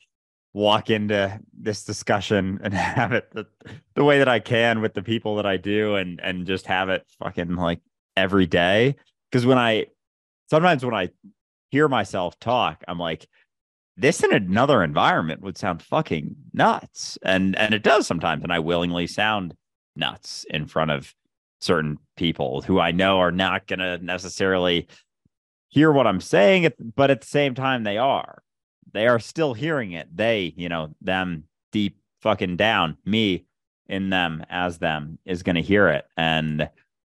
walk 0.54 0.90
into 0.90 1.40
this 1.58 1.84
discussion 1.84 2.60
and 2.64 2.74
have 2.74 3.12
it 3.12 3.32
the, 3.32 3.48
the 3.96 4.04
way 4.04 4.20
that 4.20 4.28
I 4.28 4.40
can 4.40 4.82
with 4.82 4.94
the 4.94 5.02
people 5.02 5.38
that 5.38 5.46
I 5.46 5.58
do 5.58 5.96
and 5.96 6.20
and 6.22 6.46
just 6.46 6.68
have 6.68 6.90
it 6.90 7.06
fucking 7.20 7.56
like 7.56 7.82
every 8.16 8.46
day. 8.46 8.96
Because 9.32 9.46
when 9.46 9.58
I 9.58 9.88
sometimes 10.52 10.84
when 10.84 10.94
I 10.94 11.10
hear 11.70 11.88
myself 11.88 12.38
talk, 12.40 12.84
I'm 12.88 13.00
like, 13.00 13.28
this 13.96 14.22
in 14.22 14.34
another 14.34 14.84
environment 14.84 15.42
would 15.42 15.58
sound 15.58 15.82
fucking 15.82 16.36
nuts. 16.54 17.18
And 17.24 17.58
and 17.58 17.74
it 17.74 17.84
does 17.84 18.06
sometimes, 18.06 18.44
and 18.44 18.52
I 18.54 18.60
willingly 18.60 19.08
sound 19.08 19.56
nuts 19.96 20.46
in 20.50 20.68
front 20.68 20.92
of 20.92 21.16
certain 21.62 21.98
people 22.18 22.62
who 22.62 22.80
I 22.80 22.92
know 22.92 23.20
are 23.20 23.32
not 23.32 23.68
going 23.68 23.80
to 23.80 23.98
necessarily 24.00 24.88
hear 25.70 25.92
what 25.92 26.08
I'm 26.08 26.20
saying, 26.22 26.70
but 26.96 27.12
at 27.12 27.22
the 27.22 27.28
same 27.28 27.56
time, 27.56 27.84
they 27.84 27.98
are. 27.98 28.44
They 28.94 29.08
are 29.08 29.20
still 29.20 29.54
hearing 29.54 29.94
it. 29.94 30.10
They, 30.14 30.54
you 30.58 30.68
know, 30.68 30.94
them 31.02 31.46
deep 31.72 31.98
fucking 32.22 32.58
down, 32.58 32.98
me 33.06 33.46
in 33.88 34.10
them 34.10 34.44
as 34.50 34.80
them 34.80 35.18
is 35.26 35.44
going 35.44 35.56
to 35.56 35.62
hear 35.62 35.88
it. 35.88 36.06
And, 36.18 36.70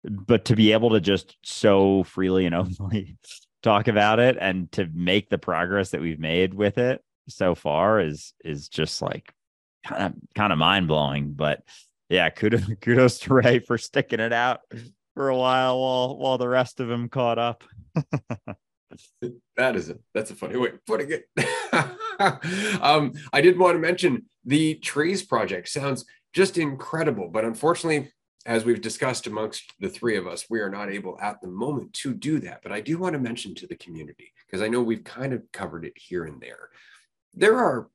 but 0.04 0.46
to 0.46 0.56
be 0.56 0.72
able 0.72 0.92
to 0.92 1.02
just 1.02 1.38
so 1.44 2.04
freely 2.04 2.46
and 2.46 2.56
openly 2.56 3.18
talk 3.64 3.88
about 3.88 4.20
it 4.20 4.38
and 4.40 4.72
to 4.74 4.90
make 4.94 5.30
the 5.30 5.38
progress 5.38 5.92
that 5.92 6.02
we've 6.02 6.20
made 6.20 6.54
with 6.54 6.78
it 6.78 7.04
so 7.28 7.56
far 7.56 8.00
is, 8.00 8.34
is 8.44 8.68
just 8.68 9.02
like 9.02 9.34
kind 9.86 10.04
of, 10.04 10.14
kind 10.36 10.52
of 10.52 10.60
mind 10.60 10.88
blowing. 10.88 11.34
But, 11.34 11.64
yeah, 12.10 12.30
kudos, 12.32 12.66
kudos 12.82 13.20
to 13.20 13.34
Ray 13.34 13.60
for 13.60 13.78
sticking 13.78 14.20
it 14.20 14.34
out 14.34 14.62
for 15.16 15.30
a 15.30 15.38
while 15.38 15.80
while 15.80 16.18
while 16.18 16.38
the 16.38 16.48
rest 16.48 16.80
of 16.80 16.88
them 16.88 17.10
caught 17.10 17.38
up. 17.38 17.64
that 19.58 19.76
is 19.76 19.90
a 19.90 19.98
that's 20.14 20.32
a 20.32 20.36
funny 20.36 20.58
way 20.58 20.70
of 20.70 20.86
putting 20.86 21.12
it. 21.12 21.26
um, 22.82 23.14
I 23.34 23.42
did 23.42 23.58
want 23.58 23.76
to 23.76 23.80
mention 23.80 24.26
the 24.46 24.76
trees 24.76 25.24
project 25.24 25.70
sounds 25.70 26.06
just 26.34 26.58
incredible, 26.58 27.28
but 27.28 27.44
unfortunately, 27.44 28.12
as 28.46 28.66
we've 28.66 28.82
discussed 28.82 29.28
amongst 29.28 29.74
the 29.80 29.90
three 29.90 30.18
of 30.18 30.28
us, 30.28 30.46
we 30.50 30.60
are 30.60 30.70
not 30.70 30.92
able 30.92 31.20
at 31.22 31.40
the 31.42 31.48
moment 31.48 31.94
to 31.94 32.14
do 32.14 32.40
that. 32.40 32.62
But 32.64 32.72
I 32.72 32.82
do 32.82 32.98
want 32.98 33.14
to 33.14 33.20
mention 33.20 33.54
to 33.56 33.68
the 33.68 33.76
community 33.76 34.34
because 34.46 34.64
I 34.64 34.68
know 34.68 34.82
we've 34.82 35.04
kind 35.04 35.34
of 35.34 35.44
covered 35.52 35.86
it 35.86 35.94
here 35.96 36.26
and 36.26 36.42
there. 36.42 36.70
There 37.34 37.58
are 37.58 37.88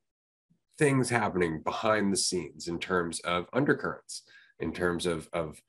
things 0.79 1.11
happening 1.11 1.63
behind 1.63 2.13
the 2.13 2.17
scenes 2.17 2.69
in 2.69 2.79
terms 2.79 3.19
of 3.21 3.47
undercurrents, 3.53 4.23
in 4.61 4.73
terms 4.73 5.07
of, 5.07 5.29
of 5.33 5.61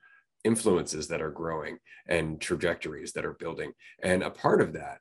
influences 0.44 1.08
that 1.08 1.22
are 1.22 1.32
growing 1.32 1.78
and 2.08 2.40
trajectories 2.40 3.14
that 3.14 3.26
are 3.26 3.34
building. 3.34 3.72
And 4.04 4.22
a 4.22 4.30
part 4.30 4.62
of 4.62 4.74
that 4.74 5.00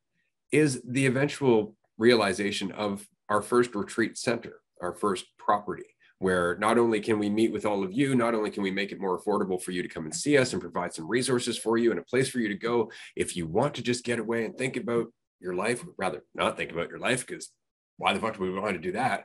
is 0.52 0.80
the 0.86 1.06
eventual 1.06 1.76
realization 1.98 2.72
of 2.72 3.06
our 3.28 3.42
first 3.42 3.74
retreat 3.74 4.16
center, 4.16 4.60
our 4.80 4.92
first 4.92 5.26
property, 5.38 5.95
where 6.18 6.56
not 6.58 6.78
only 6.78 7.00
can 7.00 7.18
we 7.18 7.28
meet 7.28 7.52
with 7.52 7.66
all 7.66 7.84
of 7.84 7.92
you, 7.92 8.14
not 8.14 8.34
only 8.34 8.50
can 8.50 8.62
we 8.62 8.70
make 8.70 8.92
it 8.92 9.00
more 9.00 9.20
affordable 9.20 9.60
for 9.60 9.72
you 9.72 9.82
to 9.82 9.88
come 9.88 10.04
and 10.04 10.14
see 10.14 10.38
us 10.38 10.52
and 10.52 10.62
provide 10.62 10.94
some 10.94 11.08
resources 11.08 11.58
for 11.58 11.76
you 11.76 11.90
and 11.90 12.00
a 12.00 12.04
place 12.04 12.28
for 12.28 12.38
you 12.38 12.48
to 12.48 12.54
go 12.54 12.90
if 13.14 13.36
you 13.36 13.46
want 13.46 13.74
to 13.74 13.82
just 13.82 14.04
get 14.04 14.18
away 14.18 14.44
and 14.44 14.56
think 14.56 14.76
about 14.76 15.06
your 15.40 15.54
life, 15.54 15.84
rather 15.98 16.22
not 16.34 16.56
think 16.56 16.72
about 16.72 16.88
your 16.88 16.98
life, 16.98 17.26
because 17.26 17.50
why 17.98 18.12
the 18.12 18.20
fuck 18.20 18.36
do 18.36 18.42
we 18.42 18.52
want 18.52 18.74
to 18.74 18.80
do 18.80 18.92
that? 18.92 19.24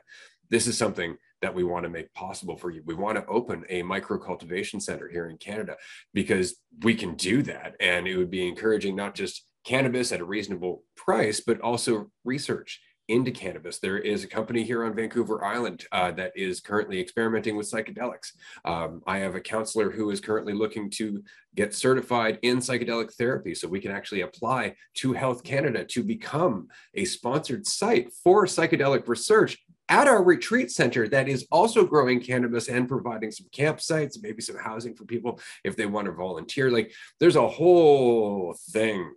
this 0.52 0.66
is 0.66 0.76
something 0.76 1.16
that 1.40 1.54
we 1.54 1.64
want 1.64 1.84
to 1.84 1.88
make 1.88 2.12
possible 2.12 2.56
for 2.56 2.70
you. 2.70 2.82
We 2.84 2.94
want 2.94 3.16
to 3.16 3.26
open 3.26 3.64
a 3.70 3.82
micro 3.82 4.18
cultivation 4.18 4.80
center 4.80 5.08
here 5.08 5.26
in 5.28 5.38
Canada 5.38 5.76
because 6.12 6.56
we 6.82 6.94
can 6.94 7.14
do 7.14 7.42
that. 7.44 7.74
And 7.80 8.06
it 8.06 8.18
would 8.18 8.30
be 8.30 8.46
encouraging 8.46 8.94
not 8.94 9.14
just 9.14 9.46
cannabis 9.64 10.12
at 10.12 10.20
a 10.20 10.26
reasonable 10.26 10.84
price, 10.94 11.40
but 11.40 11.60
also 11.62 12.10
research 12.24 12.80
into 13.12 13.30
cannabis. 13.30 13.78
There 13.78 13.98
is 13.98 14.24
a 14.24 14.28
company 14.28 14.64
here 14.64 14.84
on 14.84 14.96
Vancouver 14.96 15.44
Island 15.44 15.84
uh, 15.92 16.12
that 16.12 16.32
is 16.34 16.60
currently 16.60 16.98
experimenting 16.98 17.56
with 17.56 17.70
psychedelics. 17.70 18.32
Um, 18.64 19.02
I 19.06 19.18
have 19.18 19.34
a 19.34 19.40
counselor 19.40 19.90
who 19.90 20.10
is 20.10 20.20
currently 20.20 20.54
looking 20.54 20.88
to 20.92 21.22
get 21.54 21.74
certified 21.74 22.38
in 22.40 22.58
psychedelic 22.58 23.12
therapy 23.12 23.54
so 23.54 23.68
we 23.68 23.80
can 23.80 23.90
actually 23.90 24.22
apply 24.22 24.74
to 24.94 25.12
Health 25.12 25.44
Canada 25.44 25.84
to 25.84 26.02
become 26.02 26.68
a 26.94 27.04
sponsored 27.04 27.66
site 27.66 28.10
for 28.24 28.46
psychedelic 28.46 29.06
research 29.06 29.58
at 29.90 30.08
our 30.08 30.24
retreat 30.24 30.70
center 30.70 31.06
that 31.06 31.28
is 31.28 31.46
also 31.52 31.84
growing 31.84 32.18
cannabis 32.18 32.68
and 32.68 32.88
providing 32.88 33.30
some 33.30 33.46
campsites, 33.54 34.22
maybe 34.22 34.40
some 34.40 34.56
housing 34.56 34.94
for 34.94 35.04
people 35.04 35.38
if 35.64 35.76
they 35.76 35.84
want 35.84 36.06
to 36.06 36.12
volunteer. 36.12 36.70
Like 36.70 36.92
there's 37.20 37.36
a 37.36 37.46
whole 37.46 38.56
thing 38.70 39.12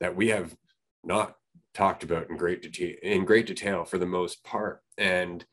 that 0.00 0.14
we 0.14 0.28
have 0.28 0.54
not 1.04 1.36
talked 1.74 2.04
about 2.04 2.30
in 2.30 2.36
great 2.36 2.62
detail 2.62 2.94
in 3.02 3.24
great 3.24 3.46
detail 3.46 3.84
for 3.84 3.98
the 3.98 4.06
most 4.06 4.44
part. 4.44 4.80
And 4.96 5.44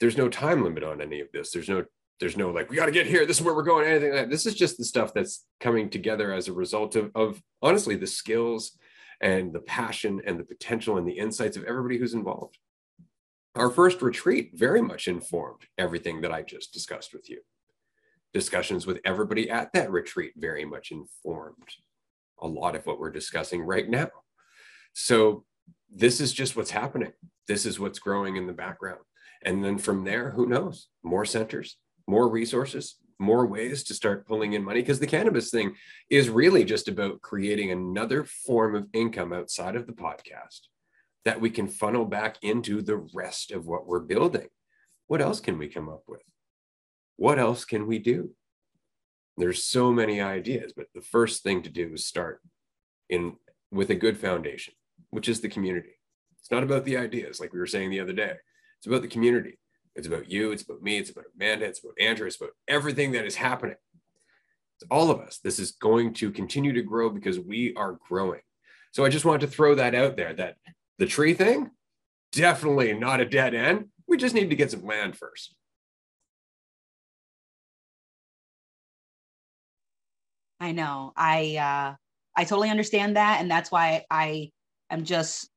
there's 0.00 0.16
no 0.16 0.28
time 0.28 0.62
limit 0.62 0.84
on 0.84 1.00
any 1.00 1.20
of 1.20 1.28
this. 1.32 1.52
There's 1.52 1.68
no 1.68 1.84
there's 2.20 2.36
no 2.36 2.50
like 2.50 2.70
we 2.70 2.76
got 2.76 2.86
to 2.86 2.92
get 2.92 3.06
here 3.06 3.26
this 3.26 3.38
is 3.38 3.44
where 3.44 3.54
we're 3.54 3.62
going 3.62 3.86
anything 3.86 4.10
like 4.10 4.22
that. 4.22 4.30
this 4.30 4.46
is 4.46 4.54
just 4.54 4.78
the 4.78 4.84
stuff 4.84 5.12
that's 5.12 5.44
coming 5.60 5.90
together 5.90 6.32
as 6.32 6.46
a 6.46 6.52
result 6.52 6.94
of, 6.94 7.10
of 7.14 7.42
honestly 7.60 7.96
the 7.96 8.06
skills 8.06 8.78
and 9.20 9.52
the 9.52 9.60
passion 9.60 10.22
and 10.24 10.38
the 10.38 10.44
potential 10.44 10.96
and 10.96 11.08
the 11.08 11.18
insights 11.18 11.56
of 11.56 11.64
everybody 11.64 11.98
who's 11.98 12.14
involved 12.14 12.56
our 13.56 13.70
first 13.70 14.02
retreat 14.02 14.50
very 14.54 14.82
much 14.82 15.06
informed 15.06 15.62
everything 15.78 16.20
that 16.22 16.32
I 16.32 16.42
just 16.42 16.72
discussed 16.72 17.12
with 17.12 17.30
you. 17.30 17.40
Discussions 18.32 18.84
with 18.84 18.98
everybody 19.04 19.48
at 19.48 19.72
that 19.74 19.92
retreat 19.92 20.32
very 20.36 20.64
much 20.64 20.90
informed 20.90 21.68
a 22.40 22.48
lot 22.48 22.74
of 22.74 22.84
what 22.84 22.98
we're 22.98 23.10
discussing 23.10 23.62
right 23.62 23.88
now. 23.88 24.08
So, 24.94 25.44
this 25.96 26.20
is 26.20 26.32
just 26.32 26.56
what's 26.56 26.70
happening. 26.72 27.12
This 27.46 27.66
is 27.66 27.78
what's 27.78 28.00
growing 28.00 28.36
in 28.36 28.46
the 28.46 28.52
background. 28.52 29.00
And 29.44 29.62
then 29.62 29.78
from 29.78 30.04
there, 30.04 30.30
who 30.30 30.46
knows? 30.46 30.88
More 31.04 31.24
centers, 31.24 31.76
more 32.08 32.28
resources, 32.28 32.96
more 33.18 33.46
ways 33.46 33.84
to 33.84 33.94
start 33.94 34.26
pulling 34.26 34.54
in 34.54 34.64
money 34.64 34.80
because 34.80 34.98
the 34.98 35.06
cannabis 35.06 35.50
thing 35.50 35.74
is 36.10 36.28
really 36.30 36.64
just 36.64 36.88
about 36.88 37.20
creating 37.20 37.70
another 37.70 38.24
form 38.24 38.74
of 38.74 38.88
income 38.92 39.32
outside 39.32 39.76
of 39.76 39.86
the 39.86 39.92
podcast 39.92 40.62
that 41.24 41.40
we 41.40 41.50
can 41.50 41.68
funnel 41.68 42.04
back 42.04 42.36
into 42.42 42.82
the 42.82 43.06
rest 43.14 43.50
of 43.50 43.66
what 43.66 43.86
we're 43.86 44.00
building. 44.00 44.48
What 45.06 45.22
else 45.22 45.40
can 45.40 45.58
we 45.58 45.68
come 45.68 45.88
up 45.88 46.02
with? 46.06 46.22
What 47.16 47.38
else 47.38 47.64
can 47.64 47.86
we 47.86 47.98
do? 47.98 48.30
There's 49.36 49.64
so 49.64 49.92
many 49.92 50.20
ideas, 50.20 50.72
but 50.76 50.86
the 50.94 51.00
first 51.00 51.42
thing 51.42 51.62
to 51.62 51.70
do 51.70 51.92
is 51.94 52.06
start 52.06 52.40
in 53.08 53.36
with 53.70 53.90
a 53.90 53.94
good 53.94 54.18
foundation, 54.18 54.74
which 55.14 55.28
is 55.28 55.40
the 55.40 55.48
community. 55.48 55.96
It's 56.40 56.50
not 56.50 56.64
about 56.64 56.84
the 56.84 56.96
ideas, 56.96 57.38
like 57.38 57.52
we 57.52 57.60
were 57.60 57.68
saying 57.68 57.90
the 57.90 58.00
other 58.00 58.12
day. 58.12 58.34
It's 58.78 58.86
about 58.86 59.02
the 59.02 59.08
community. 59.08 59.58
It's 59.94 60.08
about 60.08 60.28
you. 60.28 60.50
It's 60.50 60.64
about 60.64 60.82
me. 60.82 60.98
It's 60.98 61.10
about 61.10 61.26
Amanda. 61.36 61.66
It's 61.66 61.78
about 61.78 61.94
Andrew. 62.00 62.26
It's 62.26 62.36
about 62.36 62.50
everything 62.66 63.12
that 63.12 63.24
is 63.24 63.36
happening. 63.36 63.76
It's 64.76 64.88
all 64.90 65.12
of 65.12 65.20
us. 65.20 65.38
This 65.38 65.60
is 65.60 65.70
going 65.70 66.14
to 66.14 66.32
continue 66.32 66.72
to 66.72 66.82
grow 66.82 67.10
because 67.10 67.38
we 67.38 67.72
are 67.76 67.96
growing. 68.08 68.40
So 68.90 69.04
I 69.04 69.08
just 69.08 69.24
wanted 69.24 69.42
to 69.42 69.46
throw 69.46 69.76
that 69.76 69.94
out 69.94 70.16
there 70.16 70.34
that 70.34 70.56
the 70.98 71.06
tree 71.06 71.32
thing, 71.32 71.70
definitely 72.32 72.92
not 72.92 73.20
a 73.20 73.24
dead 73.24 73.54
end. 73.54 73.86
We 74.08 74.16
just 74.16 74.34
need 74.34 74.50
to 74.50 74.56
get 74.56 74.72
some 74.72 74.84
land 74.84 75.16
first. 75.16 75.54
I 80.58 80.72
know. 80.72 81.12
I 81.16 81.56
uh 81.56 81.94
I 82.36 82.44
totally 82.44 82.70
understand 82.70 83.16
that 83.16 83.40
and 83.40 83.48
that's 83.48 83.70
why 83.70 84.04
I 84.10 84.50
am 84.90 85.04
just 85.04 85.48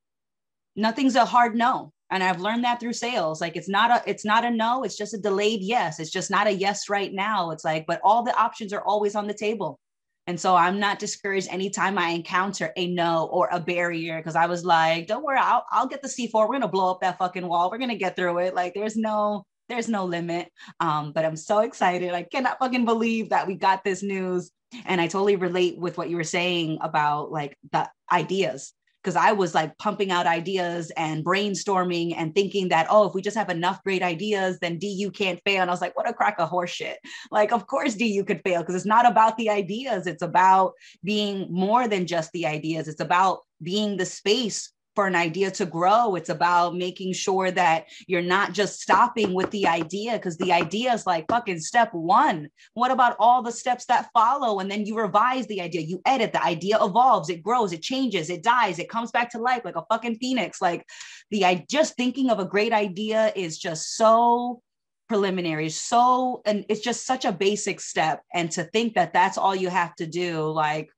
nothing's 0.75 1.15
a 1.15 1.25
hard 1.25 1.55
no. 1.55 1.91
And 2.09 2.23
I've 2.23 2.39
learned 2.39 2.63
that 2.63 2.79
through 2.79 2.93
sales. 2.93 3.41
Like 3.41 3.57
it's 3.57 3.67
not 3.67 3.91
a 3.91 4.09
it's 4.09 4.25
not 4.25 4.45
a 4.45 4.49
no, 4.49 4.83
it's 4.83 4.97
just 4.97 5.13
a 5.13 5.17
delayed 5.17 5.61
yes. 5.61 5.99
It's 5.99 6.11
just 6.11 6.31
not 6.31 6.47
a 6.47 6.51
yes 6.51 6.89
right 6.89 7.11
now. 7.13 7.51
It's 7.51 7.65
like 7.65 7.85
but 7.87 7.99
all 8.03 8.23
the 8.23 8.37
options 8.37 8.73
are 8.73 8.83
always 8.83 9.15
on 9.15 9.27
the 9.27 9.33
table. 9.33 9.79
And 10.27 10.37
so 10.37 10.55
I'm 10.55 10.77
not 10.77 10.99
discouraged 10.99 11.47
anytime 11.49 11.97
I 11.97 12.09
encounter 12.09 12.73
a 12.75 12.87
no 12.87 13.29
or 13.31 13.47
a 13.49 13.61
barrier 13.61 14.17
because 14.17 14.35
I 14.35 14.45
was 14.45 14.65
like, 14.65 15.07
don't 15.07 15.23
worry, 15.23 15.39
I'll, 15.39 15.65
I'll 15.71 15.87
get 15.87 16.01
the 16.01 16.09
C4. 16.09 16.33
We're 16.33 16.47
going 16.47 16.61
to 16.61 16.67
blow 16.67 16.91
up 16.91 16.99
that 16.99 17.17
fucking 17.17 17.47
wall. 17.47 17.71
We're 17.71 17.77
going 17.77 17.91
to 17.91 17.95
get 17.95 18.17
through 18.17 18.39
it. 18.39 18.53
Like 18.53 18.73
there's 18.73 18.97
no, 18.97 19.45
there's 19.69 19.87
no 19.87 20.03
limit. 20.03 20.51
Um, 20.81 21.13
but 21.13 21.23
I'm 21.23 21.37
so 21.37 21.59
excited. 21.59 22.11
I 22.13 22.23
cannot 22.23 22.59
fucking 22.59 22.83
believe 22.83 23.29
that 23.29 23.47
we 23.47 23.55
got 23.55 23.85
this 23.85 24.03
news. 24.03 24.51
And 24.85 24.99
I 24.99 25.07
totally 25.07 25.37
relate 25.37 25.77
with 25.77 25.97
what 25.97 26.09
you 26.09 26.17
were 26.17 26.25
saying 26.25 26.79
about 26.81 27.31
like 27.31 27.57
the 27.71 27.89
ideas 28.11 28.73
because 29.03 29.15
I 29.15 29.31
was 29.31 29.55
like 29.55 29.77
pumping 29.77 30.11
out 30.11 30.25
ideas 30.25 30.91
and 30.97 31.23
brainstorming 31.23 32.13
and 32.17 32.33
thinking 32.33 32.69
that, 32.69 32.87
oh, 32.89 33.07
if 33.07 33.13
we 33.13 33.21
just 33.21 33.37
have 33.37 33.49
enough 33.49 33.81
great 33.83 34.03
ideas, 34.03 34.59
then 34.59 34.79
DU 34.79 35.11
can't 35.11 35.39
fail. 35.45 35.61
And 35.61 35.69
I 35.69 35.73
was 35.73 35.81
like, 35.81 35.95
what 35.95 36.09
a 36.09 36.13
crack 36.13 36.35
of 36.39 36.49
horseshit. 36.49 36.95
Like, 37.31 37.51
of 37.51 37.67
course 37.67 37.95
DU 37.95 38.23
could 38.25 38.41
fail 38.43 38.61
because 38.61 38.75
it's 38.75 38.85
not 38.85 39.09
about 39.09 39.37
the 39.37 39.49
ideas. 39.49 40.07
It's 40.07 40.23
about 40.23 40.73
being 41.03 41.47
more 41.49 41.87
than 41.87 42.07
just 42.07 42.31
the 42.31 42.45
ideas. 42.45 42.87
It's 42.87 43.01
about 43.01 43.39
being 43.61 43.97
the 43.97 44.05
space 44.05 44.71
for 44.97 45.05
an 45.05 45.15
idea 45.15 45.51
to 45.51 45.67
grow. 45.67 46.15
It's 46.15 46.29
about 46.29 46.75
making 46.75 47.13
sure 47.13 47.51
that 47.51 47.85
you're 48.07 48.19
not 48.19 48.53
just 48.53 48.81
stopping 48.81 49.31
with 49.35 49.51
the 49.51 49.67
idea 49.67 50.13
because 50.13 50.37
the 50.37 50.51
idea 50.51 50.91
is 50.91 51.05
like 51.05 51.27
fucking 51.29 51.59
step 51.59 51.93
one. 51.93 52.49
What 52.73 52.89
about 52.89 53.15
all 53.19 53.43
the 53.43 53.51
steps 53.51 53.85
that 53.85 54.09
follow? 54.11 54.59
And 54.59 54.71
then 54.71 54.87
you 54.87 54.97
revise 54.97 55.45
the 55.45 55.61
idea, 55.61 55.81
you 55.81 56.01
edit, 56.07 56.33
the 56.33 56.43
idea 56.43 56.83
evolves, 56.83 57.29
it 57.29 57.43
grows, 57.43 57.73
it 57.73 57.83
changes, 57.83 58.31
it 58.31 58.41
dies, 58.41 58.79
it 58.79 58.89
comes 58.89 59.11
back 59.11 59.29
to 59.33 59.37
life 59.37 59.61
like 59.63 59.75
a 59.75 59.85
fucking 59.87 60.15
phoenix. 60.15 60.63
Like 60.63 60.83
the 61.29 61.45
I 61.45 61.63
just 61.69 61.95
thinking 61.95 62.31
of 62.31 62.39
a 62.39 62.45
great 62.45 62.73
idea 62.73 63.31
is 63.35 63.59
just 63.59 63.97
so 63.97 64.63
preliminary 65.07 65.69
so 65.69 66.41
and 66.45 66.65
it's 66.67 66.81
just 66.81 67.05
such 67.05 67.23
a 67.23 67.31
basic 67.31 67.79
step 67.79 68.23
and 68.33 68.51
to 68.51 68.65
think 68.65 68.95
that 68.95 69.13
that's 69.13 69.37
all 69.37 69.55
you 69.55 69.69
have 69.69 69.95
to 69.95 70.05
do 70.05 70.51
like 70.51 70.89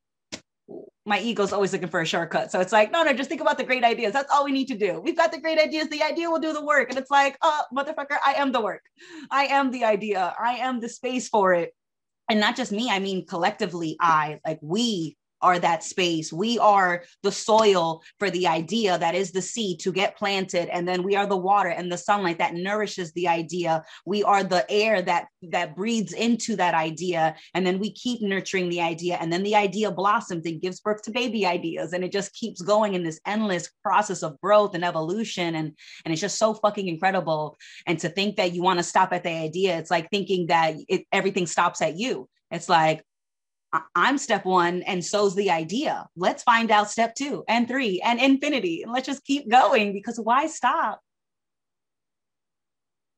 my 1.06 1.20
ego's 1.20 1.52
always 1.52 1.74
looking 1.74 1.88
for 1.88 2.02
a 2.02 2.06
shortcut. 2.06 2.52
So 2.52 2.60
it's 2.60 2.72
like, 2.72 2.92
no, 2.92 3.04
no, 3.04 3.14
just 3.14 3.30
think 3.30 3.42
about 3.42 3.58
the 3.58 3.64
great 3.64 3.84
ideas. 3.84 4.14
That's 4.14 4.32
all 4.32 4.46
we 4.46 4.52
need 4.52 4.68
to 4.68 4.78
do. 4.78 5.02
We've 5.02 5.18
got 5.18 5.32
the 5.32 5.40
great 5.40 5.58
ideas. 5.58 5.90
The 5.90 6.04
idea 6.04 6.30
will 6.30 6.40
do 6.40 6.54
the 6.54 6.64
work. 6.64 6.90
And 6.90 7.00
it's 7.00 7.10
like, 7.10 7.38
oh, 7.42 7.64
motherfucker, 7.76 8.18
I 8.26 8.34
am 8.34 8.52
the 8.52 8.62
work. 8.62 8.84
I 9.32 9.46
am 9.46 9.72
the 9.72 9.86
idea. 9.86 10.36
I 10.40 10.58
am 10.58 10.80
the 10.80 10.90
space 10.90 11.28
for 11.28 11.54
it. 11.54 11.74
And 12.30 12.40
not 12.40 12.56
just 12.56 12.72
me, 12.72 12.92
I 12.92 13.00
mean, 13.00 13.26
collectively, 13.26 13.98
I, 14.00 14.40
like 14.46 14.60
we 14.62 15.18
are 15.42 15.60
that 15.60 15.84
space. 15.84 16.32
We 16.32 16.60
are 16.60 17.04
the 17.24 17.32
soil 17.32 18.02
for 18.20 18.30
the 18.30 18.48
idea 18.48 18.98
that 18.98 19.16
is 19.16 19.32
the 19.32 19.42
seed 19.42 19.80
to 19.82 19.92
get 19.92 20.18
planted. 20.18 20.70
And 20.70 20.88
then 20.88 21.04
we 21.04 21.16
are 21.16 21.26
the 21.26 21.38
water 21.38 21.70
and 21.70 21.92
the 21.92 21.98
sunlight 21.98 22.40
that 22.40 22.56
nourishes 22.56 23.12
the 23.14 23.28
idea. 23.28 23.84
We 24.06 24.24
are 24.24 24.44
the 24.44 24.70
air 24.70 25.02
that 25.02 25.28
that 25.44 25.76
breathes 25.76 26.14
into 26.14 26.56
that 26.58 26.74
idea. 26.74 27.36
And 27.54 27.66
then 27.66 27.80
we 27.80 27.92
keep 27.92 28.22
nurturing 28.22 28.70
the 28.70 28.82
idea. 28.82 29.18
And 29.20 29.32
then 29.32 29.44
the 29.44 29.56
idea 29.56 29.92
blossoms 29.92 30.46
and 30.46 30.62
gives 30.62 30.80
birth 30.80 31.02
to 31.04 31.12
baby 31.12 31.46
ideas. 31.46 31.94
And 31.94 32.04
it 32.04 32.12
just 32.12 32.34
keeps 32.34 32.62
going 32.62 32.94
in 32.94 33.04
this 33.04 33.20
endless 33.26 33.70
process 33.84 34.24
of 34.24 34.40
growth 34.42 34.76
and 34.76 34.84
evolution. 34.84 35.56
And, 35.56 35.74
and 36.06 36.12
it's 36.12 36.22
just 36.22 36.38
so 36.38 36.54
fucking 36.54 36.88
incredible. 36.88 37.58
And 37.86 38.00
to 38.00 38.10
think 38.10 38.36
that 38.38 38.54
you 38.54 38.62
want 38.62 38.80
to 38.80 38.84
stop 38.84 39.14
at 39.14 39.24
the 39.24 39.30
idea, 39.30 39.78
it's 39.78 39.92
like 39.92 40.10
thinking 40.10 40.48
that 40.48 40.76
it, 40.88 41.06
everything 41.12 41.48
stops 41.48 41.82
at 41.82 41.98
you. 41.98 42.28
It's 42.52 42.68
like, 42.68 43.04
I'm 43.96 44.18
step 44.18 44.46
one, 44.46 44.82
and 44.84 45.04
so's 45.04 45.36
the 45.36 45.52
idea. 45.52 46.08
Let's 46.16 46.44
find 46.44 46.72
out 46.72 46.90
step 46.90 47.14
two 47.16 47.44
and 47.48 47.68
three 47.68 48.02
and 48.04 48.20
infinity. 48.20 48.82
And 48.84 48.92
let's 48.92 49.06
just 49.06 49.24
keep 49.26 49.50
going 49.50 49.94
because 49.94 50.20
why 50.20 50.48
stop? 50.48 51.02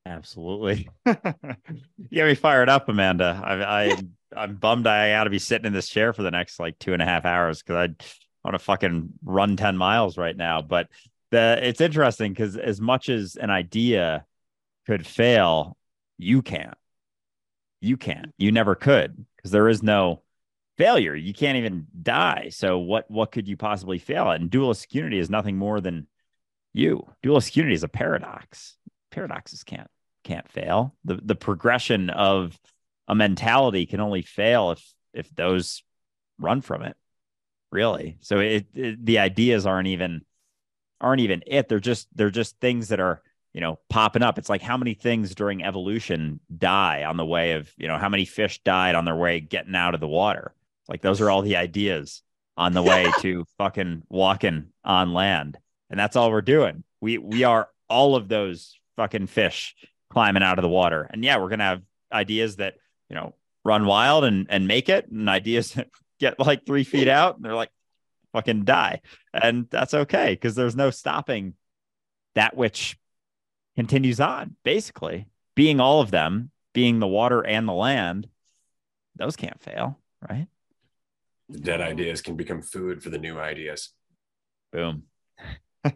Absolutely. 0.06 0.90
you 1.06 1.16
get 2.12 2.26
me 2.26 2.36
fired 2.36 2.70
up, 2.70 2.90
Amanda. 2.90 3.42
I, 3.44 3.84
I 3.86 3.98
I'm 4.36 4.56
bummed 4.56 4.88
I 4.88 5.12
got 5.12 5.26
to 5.26 5.30
be 5.30 5.40
sitting 5.40 5.68
in 5.68 5.74
this 5.74 5.90
chair 5.90 6.14
for 6.14 6.24
the 6.24 6.32
next 6.32 6.60
like 6.60 6.80
two 6.80 6.94
and 6.94 7.02
a 7.02 7.06
half 7.06 7.26
hours 7.26 7.62
because 7.62 7.76
I 7.76 7.96
want 8.44 8.56
to 8.56 8.60
fucking 8.60 9.14
run 9.24 9.56
10 9.56 9.78
miles 9.78 10.18
right 10.18 10.36
now. 10.36 10.62
But 10.62 10.88
the 11.32 11.60
it's 11.62 11.82
interesting 11.82 12.34
because 12.34 12.58
as 12.58 12.82
much 12.82 13.10
as 13.10 13.36
an 13.36 13.50
idea 13.50 14.26
could 14.86 15.06
fail, 15.06 15.78
you 16.18 16.42
can't. 16.42 16.78
You 17.80 17.98
can't. 17.98 18.34
You 18.38 18.52
never 18.52 18.76
could 18.76 19.26
because 19.36 19.52
there 19.52 19.70
is 19.70 19.82
no 19.82 20.22
failure. 20.82 21.16
You 21.16 21.34
can't 21.34 21.58
even 21.60 21.86
die. 22.02 22.50
So 22.50 22.80
what 22.80 23.10
what 23.10 23.32
could 23.32 23.48
you 23.48 23.56
possibly 23.56 24.00
fail 24.00 24.32
at? 24.32 24.42
And 24.42 24.50
dualistic 24.50 24.96
unity 24.96 25.20
is 25.20 25.30
nothing 25.30 25.56
more 25.56 25.80
than 25.80 26.08
you. 26.74 27.08
Dualistic 27.22 27.58
unity 27.58 27.76
is 27.76 27.84
a 27.84 27.88
paradox. 27.88 28.78
Paradoxes 29.12 29.64
can't 29.64 29.90
can't 30.24 30.50
fail. 30.50 30.96
The 31.06 31.20
the 31.24 31.36
progression 31.36 32.10
of 32.10 32.60
a 33.08 33.14
mentality 33.14 33.86
can 33.86 34.00
only 34.00 34.24
fail 34.24 34.72
if 34.72 34.94
if 35.14 35.30
those 35.36 35.84
run 36.40 36.62
from 36.62 36.82
it. 36.82 36.98
Really. 37.72 38.18
So 38.22 38.40
it, 38.40 38.66
it 38.74 39.06
the 39.06 39.20
ideas 39.20 39.68
aren't 39.68 39.88
even 39.88 40.22
aren't 41.00 41.22
even 41.22 41.44
it. 41.46 41.70
They're 41.70 41.80
just 41.80 42.08
they're 42.16 42.32
just 42.32 42.60
things 42.60 42.88
that 42.88 43.00
are 43.00 43.22
you 43.54 43.62
know 43.62 43.78
popping 43.90 44.24
up 44.24 44.38
it's 44.38 44.48
like 44.48 44.62
how 44.62 44.78
many 44.78 44.94
things 44.94 45.36
during 45.36 45.62
evolution 45.62 46.40
die 46.58 47.04
on 47.04 47.18
the 47.18 47.26
way 47.26 47.52
of 47.52 47.70
you 47.78 47.86
know 47.86 47.98
how 47.98 48.08
many 48.08 48.24
fish 48.24 48.64
died 48.64 48.96
on 48.96 49.04
their 49.04 49.16
way 49.16 49.42
getting 49.42 49.76
out 49.76 49.94
of 49.94 50.00
the 50.00 50.08
water 50.08 50.56
like 50.92 51.02
those 51.02 51.22
are 51.22 51.30
all 51.30 51.42
the 51.42 51.56
ideas 51.56 52.22
on 52.58 52.74
the 52.74 52.84
way 52.84 53.10
to 53.22 53.46
fucking 53.58 54.04
walking 54.10 54.68
on 54.84 55.14
land. 55.14 55.58
And 55.90 55.98
that's 55.98 56.18
all 56.18 56.30
we're 56.30 56.42
doing. 56.42 56.84
We 57.00 57.18
we 57.18 57.46
are 57.46 57.70
all 57.90 58.16
of 58.16 58.28
those 58.28 58.78
fucking 58.98 59.28
fish 59.28 59.74
climbing 60.10 60.44
out 60.44 60.60
of 60.60 60.64
the 60.64 60.70
water. 60.70 61.10
And 61.10 61.24
yeah, 61.24 61.38
we're 61.38 61.50
gonna 61.50 61.64
have 61.64 61.82
ideas 62.12 62.58
that, 62.58 62.76
you 63.10 63.16
know, 63.16 63.34
run 63.64 63.86
wild 63.86 64.26
and 64.26 64.48
and 64.50 64.68
make 64.68 64.90
it, 64.90 65.08
and 65.10 65.30
ideas 65.30 65.72
that 65.76 65.88
get 66.20 66.38
like 66.40 66.66
three 66.66 66.84
feet 66.84 67.08
out 67.08 67.38
and 67.38 67.46
they're 67.46 67.56
like 67.56 67.72
fucking 68.34 68.66
die. 68.66 69.00
And 69.34 69.68
that's 69.70 69.94
okay 69.94 70.34
because 70.34 70.56
there's 70.56 70.76
no 70.76 70.92
stopping 70.92 71.54
that 72.36 72.56
which 72.56 72.98
continues 73.78 74.20
on, 74.20 74.58
basically. 74.64 75.28
Being 75.56 75.80
all 75.80 76.02
of 76.02 76.12
them, 76.12 76.52
being 76.74 77.00
the 77.00 77.08
water 77.08 77.46
and 77.46 77.68
the 77.68 77.74
land, 77.74 78.28
those 79.16 79.36
can't 79.38 79.60
fail, 79.62 79.98
right? 80.30 80.48
The 81.52 81.60
dead 81.60 81.82
ideas 81.82 82.22
can 82.22 82.36
become 82.36 82.62
food 82.62 83.04
for 83.04 83.10
the 83.10 83.18
new 83.18 83.40
ideas. 83.40 83.90
Boom. 84.72 85.04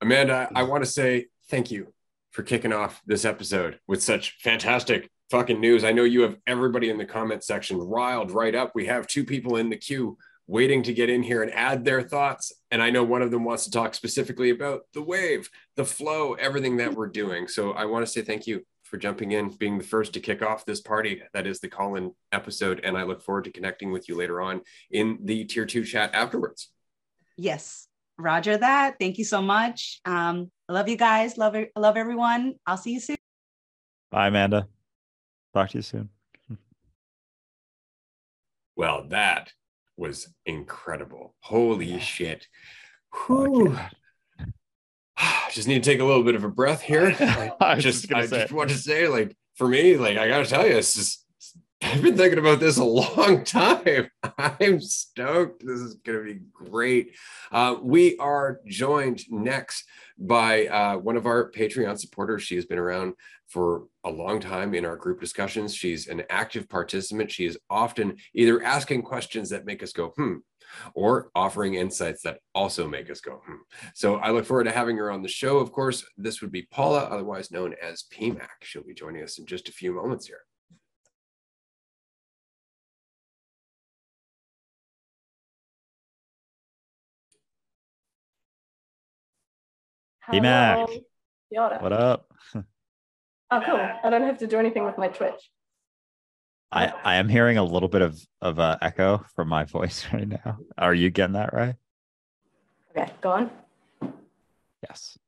Amanda, 0.00 0.50
I 0.54 0.64
want 0.64 0.84
to 0.84 0.90
say 0.90 1.26
thank 1.48 1.70
you 1.70 1.92
for 2.32 2.42
kicking 2.42 2.72
off 2.72 3.00
this 3.06 3.24
episode 3.24 3.78
with 3.86 4.02
such 4.02 4.38
fantastic 4.42 5.10
fucking 5.30 5.60
news. 5.60 5.84
I 5.84 5.92
know 5.92 6.04
you 6.04 6.22
have 6.22 6.36
everybody 6.46 6.90
in 6.90 6.98
the 6.98 7.04
comment 7.04 7.44
section 7.44 7.78
riled 7.78 8.30
right 8.30 8.54
up. 8.54 8.72
We 8.74 8.86
have 8.86 9.06
two 9.06 9.24
people 9.24 9.56
in 9.56 9.70
the 9.70 9.76
queue 9.76 10.18
waiting 10.46 10.82
to 10.82 10.92
get 10.92 11.08
in 11.08 11.22
here 11.22 11.42
and 11.42 11.52
add 11.52 11.84
their 11.84 12.02
thoughts. 12.02 12.52
And 12.70 12.82
I 12.82 12.90
know 12.90 13.04
one 13.04 13.22
of 13.22 13.30
them 13.30 13.44
wants 13.44 13.64
to 13.64 13.70
talk 13.70 13.94
specifically 13.94 14.50
about 14.50 14.82
the 14.92 15.02
wave, 15.02 15.48
the 15.76 15.84
flow, 15.84 16.34
everything 16.34 16.76
that 16.78 16.94
we're 16.94 17.06
doing. 17.06 17.46
So 17.48 17.72
I 17.72 17.84
want 17.84 18.04
to 18.04 18.10
say 18.10 18.22
thank 18.22 18.46
you 18.46 18.64
for 18.92 18.98
jumping 18.98 19.32
in, 19.32 19.48
being 19.48 19.78
the 19.78 19.84
first 19.84 20.12
to 20.12 20.20
kick 20.20 20.42
off 20.42 20.66
this 20.66 20.82
party. 20.82 21.22
That 21.32 21.46
is 21.46 21.60
the 21.60 21.68
call 21.68 21.94
in 21.96 22.12
episode. 22.30 22.82
And 22.84 22.96
I 22.96 23.04
look 23.04 23.22
forward 23.22 23.44
to 23.44 23.50
connecting 23.50 23.90
with 23.90 24.06
you 24.06 24.14
later 24.14 24.42
on 24.42 24.60
in 24.90 25.18
the 25.22 25.44
tier 25.44 25.64
two 25.64 25.82
chat 25.82 26.14
afterwards. 26.14 26.68
Yes. 27.38 27.88
Roger 28.18 28.58
that. 28.58 28.96
Thank 29.00 29.16
you 29.16 29.24
so 29.24 29.40
much. 29.40 30.00
Um, 30.04 30.50
I 30.68 30.74
love 30.74 30.90
you 30.90 30.98
guys. 30.98 31.38
Love, 31.38 31.56
love 31.74 31.96
everyone. 31.96 32.56
I'll 32.66 32.76
see 32.76 32.92
you 32.92 33.00
soon. 33.00 33.16
Bye, 34.10 34.28
Amanda. 34.28 34.68
Talk 35.54 35.70
to 35.70 35.78
you 35.78 35.82
soon. 35.82 36.10
well, 38.76 39.06
that 39.08 39.54
was 39.96 40.28
incredible. 40.44 41.34
Holy 41.40 41.98
shit. 41.98 42.46
Whew. 43.26 43.78
just 45.52 45.68
need 45.68 45.82
to 45.82 45.90
take 45.90 46.00
a 46.00 46.04
little 46.04 46.24
bit 46.24 46.34
of 46.34 46.44
a 46.44 46.48
breath 46.48 46.82
here. 46.82 47.14
I 47.60 47.76
just, 47.78 48.12
I 48.12 48.26
say. 48.26 48.42
just 48.42 48.52
want 48.52 48.70
to 48.70 48.76
say, 48.76 49.08
like, 49.08 49.36
for 49.56 49.68
me, 49.68 49.96
like, 49.96 50.18
I 50.18 50.28
gotta 50.28 50.46
tell 50.46 50.66
you, 50.66 50.76
it's 50.76 50.94
just 50.94 51.22
I've 51.82 52.00
been 52.00 52.16
thinking 52.16 52.38
about 52.38 52.60
this 52.60 52.78
a 52.78 52.84
long 53.24 53.44
time. 53.44 54.08
I'm 54.38 54.80
stoked. 54.80 55.66
This 55.66 55.80
is 55.80 55.94
going 55.94 56.18
to 56.18 56.24
be 56.24 56.40
great. 56.52 57.14
Uh, 57.50 57.76
we 57.82 58.16
are 58.18 58.60
joined 58.66 59.24
next 59.30 59.84
by 60.16 60.66
uh, 60.66 60.96
one 60.98 61.16
of 61.16 61.26
our 61.26 61.50
Patreon 61.50 61.98
supporters. 61.98 62.42
She 62.42 62.54
has 62.54 62.64
been 62.64 62.78
around 62.78 63.14
for 63.48 63.84
a 64.04 64.10
long 64.10 64.40
time 64.40 64.74
in 64.74 64.84
our 64.84 64.96
group 64.96 65.20
discussions. 65.20 65.74
She's 65.74 66.06
an 66.06 66.22
active 66.30 66.68
participant. 66.68 67.30
She 67.30 67.46
is 67.46 67.58
often 67.68 68.16
either 68.32 68.62
asking 68.62 69.02
questions 69.02 69.50
that 69.50 69.66
make 69.66 69.82
us 69.82 69.92
go, 69.92 70.08
hmm, 70.16 70.36
or 70.94 71.30
offering 71.34 71.74
insights 71.74 72.22
that 72.22 72.38
also 72.54 72.88
make 72.88 73.10
us 73.10 73.20
go, 73.20 73.42
hmm. 73.46 73.54
So 73.94 74.16
I 74.16 74.30
look 74.30 74.44
forward 74.44 74.64
to 74.64 74.72
having 74.72 74.96
her 74.96 75.10
on 75.10 75.22
the 75.22 75.28
show. 75.28 75.58
Of 75.58 75.72
course, 75.72 76.04
this 76.16 76.40
would 76.40 76.52
be 76.52 76.62
Paula, 76.70 77.00
otherwise 77.00 77.50
known 77.50 77.74
as 77.82 78.04
PMAC. 78.12 78.48
She'll 78.62 78.84
be 78.84 78.94
joining 78.94 79.22
us 79.22 79.38
in 79.38 79.46
just 79.46 79.68
a 79.68 79.72
few 79.72 79.92
moments 79.92 80.26
here. 80.26 80.40
PMAC. 90.30 91.02
What 91.82 91.92
up? 91.92 92.26
oh, 92.54 92.62
cool. 93.50 93.88
I 94.04 94.10
don't 94.10 94.22
have 94.22 94.38
to 94.38 94.46
do 94.46 94.58
anything 94.58 94.84
with 94.84 94.96
my 94.96 95.08
Twitch. 95.08 95.50
I, 96.72 96.92
I 97.04 97.14
am 97.16 97.28
hearing 97.28 97.58
a 97.58 97.64
little 97.64 97.88
bit 97.88 98.02
of 98.02 98.20
of 98.40 98.58
uh, 98.58 98.78
echo 98.80 99.24
from 99.36 99.48
my 99.48 99.64
voice 99.76 100.06
right 100.12 100.26
now. 100.26 100.58
Are 100.78 100.94
you 100.94 101.10
getting 101.10 101.34
that 101.34 101.52
right? 101.52 101.76
Okay, 102.90 103.12
go 103.20 103.30
on. 103.30 103.50
Yes. 104.82 105.18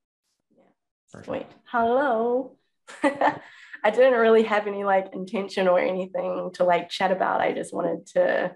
Yeah. 0.57 1.21
Wait. 1.27 1.47
Hello. 1.67 2.57
I 3.03 3.91
didn't 3.91 4.19
really 4.19 4.45
have 4.45 4.67
any 4.67 4.85
like 4.85 5.13
intention 5.13 5.69
or 5.69 5.79
anything 5.79 6.51
to 6.55 6.65
like 6.65 6.89
chat 6.89 7.13
about. 7.13 7.41
I 7.41 7.53
just 7.53 7.75
wanted 7.75 8.07
to 8.15 8.55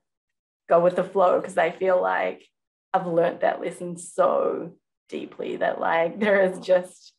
go 0.69 0.81
with 0.81 0.97
the 0.97 1.05
flow 1.05 1.41
because 1.41 1.59
I 1.59 1.71
feel 1.71 2.01
like 2.01 2.43
I've 2.95 3.07
learned 3.07 3.41
that 3.41 3.61
lesson 3.61 3.99
so 3.99 4.73
deeply 5.09 5.57
that 5.57 5.81
like 5.81 6.19
there 6.21 6.43
is 6.43 6.59
just 6.61 7.13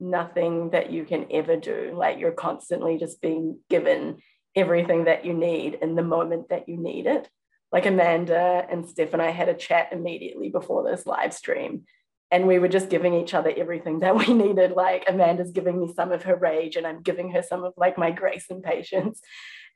nothing 0.00 0.70
that 0.70 0.90
you 0.90 1.04
can 1.04 1.26
ever 1.30 1.56
do. 1.56 1.92
Like 1.94 2.18
you're 2.18 2.32
constantly 2.32 2.96
just 2.98 3.20
being 3.20 3.58
given 3.68 4.18
everything 4.60 5.04
that 5.04 5.24
you 5.24 5.34
need 5.34 5.78
in 5.80 5.94
the 5.94 6.02
moment 6.02 6.50
that 6.50 6.68
you 6.68 6.76
need 6.76 7.06
it. 7.06 7.28
Like 7.72 7.86
Amanda 7.86 8.66
and 8.70 8.88
Steph 8.88 9.12
and 9.12 9.22
I 9.22 9.30
had 9.30 9.48
a 9.48 9.54
chat 9.54 9.88
immediately 9.92 10.48
before 10.48 10.88
this 10.88 11.06
live 11.06 11.32
stream. 11.32 11.84
And 12.32 12.46
we 12.46 12.58
were 12.58 12.68
just 12.68 12.90
giving 12.90 13.14
each 13.14 13.34
other 13.34 13.52
everything 13.56 14.00
that 14.00 14.16
we 14.16 14.32
needed. 14.34 14.72
Like 14.72 15.04
Amanda's 15.08 15.52
giving 15.52 15.80
me 15.80 15.92
some 15.92 16.12
of 16.12 16.24
her 16.24 16.36
rage, 16.36 16.76
and 16.76 16.86
I'm 16.86 17.02
giving 17.02 17.32
her 17.32 17.42
some 17.42 17.64
of 17.64 17.74
like 17.76 17.98
my 17.98 18.10
grace 18.10 18.46
and 18.50 18.62
patience. 18.62 19.20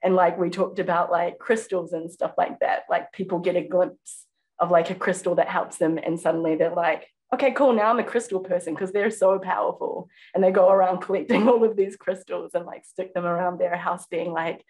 And 0.02 0.14
like 0.14 0.38
we 0.38 0.50
talked 0.50 0.78
about 0.78 1.10
like 1.10 1.38
crystals 1.38 1.92
and 1.92 2.10
stuff 2.10 2.32
like 2.36 2.60
that. 2.60 2.82
Like 2.90 3.12
people 3.12 3.38
get 3.38 3.56
a 3.56 3.66
glimpse 3.66 4.26
of 4.58 4.70
like 4.70 4.90
a 4.90 4.94
crystal 4.94 5.36
that 5.36 5.48
helps 5.48 5.78
them, 5.78 5.98
and 5.98 6.20
suddenly 6.20 6.56
they're 6.56 6.74
like, 6.74 7.08
okay, 7.32 7.52
cool, 7.52 7.72
now 7.72 7.90
I'm 7.90 7.98
a 7.98 8.04
crystal 8.04 8.40
person 8.40 8.74
because 8.74 8.92
they're 8.92 9.10
so 9.10 9.38
powerful. 9.38 10.08
And 10.34 10.42
they 10.42 10.50
go 10.50 10.70
around 10.70 11.00
collecting 11.00 11.48
all 11.48 11.64
of 11.64 11.76
these 11.76 11.96
crystals 11.96 12.52
and 12.54 12.66
like 12.66 12.84
stick 12.84 13.14
them 13.14 13.24
around 13.24 13.58
their 13.58 13.76
house, 13.76 14.06
being 14.06 14.32
like, 14.32 14.64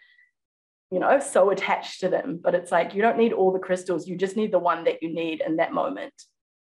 you 0.90 1.00
know, 1.00 1.18
so 1.20 1.50
attached 1.50 2.00
to 2.00 2.08
them. 2.08 2.40
But 2.42 2.54
it's 2.54 2.70
like, 2.70 2.94
you 2.94 3.02
don't 3.02 3.18
need 3.18 3.32
all 3.32 3.52
the 3.52 3.58
crystals, 3.58 4.06
you 4.06 4.16
just 4.16 4.36
need 4.36 4.52
the 4.52 4.58
one 4.58 4.84
that 4.84 5.02
you 5.02 5.12
need 5.12 5.42
in 5.46 5.56
that 5.56 5.72
moment. 5.72 6.14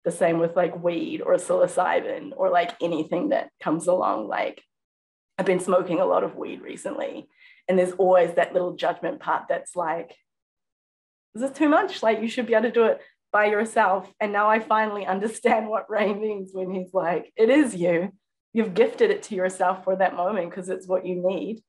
The 0.06 0.12
same 0.12 0.40
with 0.40 0.56
like 0.56 0.82
weed 0.82 1.22
or 1.22 1.34
psilocybin 1.36 2.32
or 2.36 2.50
like 2.50 2.72
anything 2.82 3.30
that 3.30 3.50
comes 3.60 3.88
along. 3.88 4.28
Like, 4.28 4.64
I've 5.38 5.46
been 5.46 5.60
smoking 5.60 6.00
a 6.00 6.06
lot 6.06 6.24
of 6.24 6.36
weed 6.36 6.62
recently. 6.62 7.28
And 7.68 7.78
there's 7.78 7.92
always 7.94 8.34
that 8.34 8.54
little 8.54 8.76
judgment 8.76 9.20
part 9.20 9.44
that's 9.50 9.76
like, 9.76 10.16
is 11.36 11.42
this 11.42 11.52
too 11.52 11.70
much? 11.70 12.02
Like, 12.02 12.22
you 12.22 12.28
should 12.28 12.48
be 12.48 12.54
able 12.54 12.64
to 12.64 12.72
do 12.72 12.86
it 12.86 13.02
by 13.32 13.46
yourself. 13.46 14.12
And 14.20 14.32
now 14.32 14.50
I 14.50 14.60
finally 14.60 15.06
understand 15.06 15.68
what 15.68 15.90
Ray 15.90 16.14
means 16.14 16.52
when 16.54 16.72
he's 16.72 16.94
like, 16.94 17.32
it 17.36 17.50
is 17.50 17.76
you. 17.76 18.12
You've 18.54 18.74
gifted 18.74 19.12
it 19.12 19.24
to 19.24 19.36
yourself 19.36 19.84
for 19.84 19.96
that 19.96 20.16
moment 20.16 20.50
because 20.50 20.70
it's 20.70 20.88
what 20.88 21.06
you 21.06 21.16
need. 21.16 21.62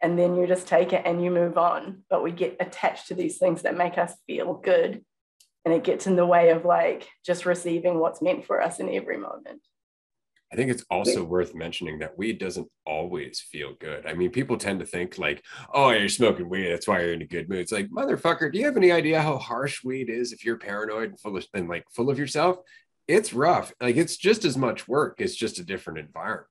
And 0.00 0.18
then 0.18 0.36
you 0.36 0.46
just 0.46 0.66
take 0.66 0.92
it 0.92 1.02
and 1.04 1.22
you 1.22 1.30
move 1.30 1.58
on. 1.58 2.04
But 2.08 2.22
we 2.22 2.32
get 2.32 2.56
attached 2.60 3.08
to 3.08 3.14
these 3.14 3.38
things 3.38 3.62
that 3.62 3.76
make 3.76 3.98
us 3.98 4.14
feel 4.26 4.54
good. 4.54 5.04
And 5.64 5.74
it 5.74 5.84
gets 5.84 6.06
in 6.06 6.16
the 6.16 6.26
way 6.26 6.50
of 6.50 6.64
like 6.64 7.08
just 7.24 7.46
receiving 7.46 7.98
what's 7.98 8.22
meant 8.22 8.46
for 8.46 8.62
us 8.62 8.78
in 8.78 8.88
every 8.88 9.18
moment. 9.18 9.60
I 10.50 10.56
think 10.56 10.70
it's 10.70 10.84
also 10.90 11.24
worth 11.24 11.54
mentioning 11.54 11.98
that 11.98 12.16
weed 12.16 12.38
doesn't 12.38 12.68
always 12.86 13.40
feel 13.40 13.74
good. 13.78 14.06
I 14.06 14.14
mean, 14.14 14.30
people 14.30 14.56
tend 14.56 14.80
to 14.80 14.86
think 14.86 15.18
like, 15.18 15.44
"Oh, 15.74 15.90
you're 15.90 16.08
smoking 16.08 16.48
weed, 16.48 16.70
that's 16.70 16.88
why 16.88 17.00
you're 17.00 17.12
in 17.12 17.22
a 17.22 17.26
good 17.26 17.48
mood." 17.50 17.58
It's 17.58 17.72
like, 17.72 17.90
motherfucker, 17.90 18.50
do 18.50 18.58
you 18.58 18.64
have 18.64 18.76
any 18.76 18.90
idea 18.90 19.20
how 19.20 19.36
harsh 19.36 19.84
weed 19.84 20.08
is 20.08 20.32
if 20.32 20.44
you're 20.44 20.56
paranoid 20.56 21.10
and 21.10 21.20
full 21.20 21.36
of 21.36 21.46
and 21.52 21.68
like 21.68 21.84
full 21.90 22.08
of 22.08 22.18
yourself? 22.18 22.58
It's 23.06 23.34
rough. 23.34 23.72
Like 23.80 23.96
it's 23.96 24.16
just 24.16 24.44
as 24.44 24.56
much 24.56 24.88
work. 24.88 25.16
It's 25.20 25.36
just 25.36 25.58
a 25.58 25.64
different 25.64 25.98
environment. 25.98 26.46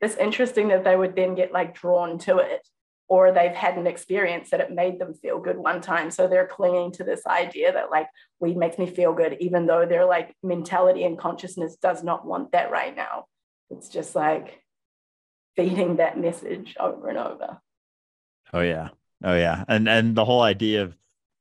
It's 0.00 0.16
interesting 0.16 0.68
that 0.68 0.84
they 0.84 0.96
would 0.96 1.16
then 1.16 1.34
get 1.34 1.52
like 1.52 1.74
drawn 1.74 2.18
to 2.20 2.38
it 2.38 2.68
or 3.08 3.32
they've 3.32 3.52
had 3.52 3.76
an 3.76 3.86
experience 3.86 4.50
that 4.50 4.60
it 4.60 4.72
made 4.72 4.98
them 4.98 5.14
feel 5.14 5.38
good 5.38 5.58
one 5.58 5.80
time. 5.80 6.10
So 6.10 6.26
they're 6.26 6.46
clinging 6.46 6.92
to 6.92 7.04
this 7.04 7.26
idea 7.26 7.72
that 7.72 7.90
like 7.90 8.08
weed 8.40 8.56
makes 8.56 8.78
me 8.78 8.86
feel 8.86 9.12
good, 9.12 9.36
even 9.40 9.66
though 9.66 9.86
their 9.86 10.04
like 10.04 10.34
mentality 10.42 11.04
and 11.04 11.18
consciousness 11.18 11.76
does 11.76 12.02
not 12.02 12.26
want 12.26 12.52
that 12.52 12.70
right 12.70 12.94
now. 12.94 13.26
It's 13.70 13.88
just 13.88 14.14
like 14.14 14.62
feeding 15.56 15.96
that 15.96 16.18
message 16.18 16.76
over 16.80 17.08
and 17.08 17.18
over. 17.18 17.60
Oh 18.52 18.60
yeah. 18.60 18.90
Oh 19.22 19.34
yeah. 19.34 19.64
And 19.68 19.88
and 19.88 20.14
the 20.14 20.24
whole 20.24 20.42
idea 20.42 20.82
of 20.82 20.96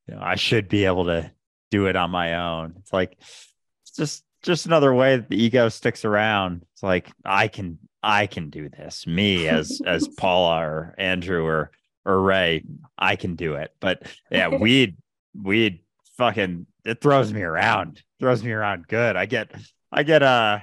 you 0.08 0.15
know, 0.15 0.21
I 0.21 0.36
should 0.36 0.67
be 0.67 0.86
able 0.86 1.06
to 1.06 1.32
do 1.71 1.88
it 1.88 1.95
on 1.95 2.12
my 2.12 2.36
own. 2.36 2.76
It's 2.80 2.91
like 2.91 3.17
it's 3.19 3.95
just 3.95 4.23
just 4.41 4.65
another 4.65 4.93
way 4.93 5.15
that 5.15 5.30
the 5.30 5.41
ego 5.41 5.69
sticks 5.69 6.04
around. 6.04 6.65
It's 6.73 6.84
like 6.84 7.10
I 7.23 7.47
can 7.47 7.80
I 8.04 8.28
can 8.28 8.50
do 8.50 8.70
this. 8.70 9.08
Me 9.08 9.48
as 9.50 9.82
as 9.86 10.08
Paula 10.08 10.58
or 10.60 10.96
Andrew 10.98 11.44
or 11.44 11.72
or 12.06 12.22
Ray, 12.22 12.63
I 12.98 13.16
can 13.16 13.36
do 13.36 13.56
it. 13.56 13.74
But 13.80 14.04
yeah, 14.30 14.48
weed 14.60 14.98
weed 15.34 15.80
fucking 16.18 16.68
it 16.86 17.02
throws 17.02 17.32
me 17.34 17.42
around. 17.42 18.04
Throws 18.20 18.44
me 18.44 18.52
around 18.52 18.88
good. 18.88 19.16
I 19.16 19.26
get 19.26 19.52
I 19.92 20.04
get 20.04 20.22
uh 20.22 20.60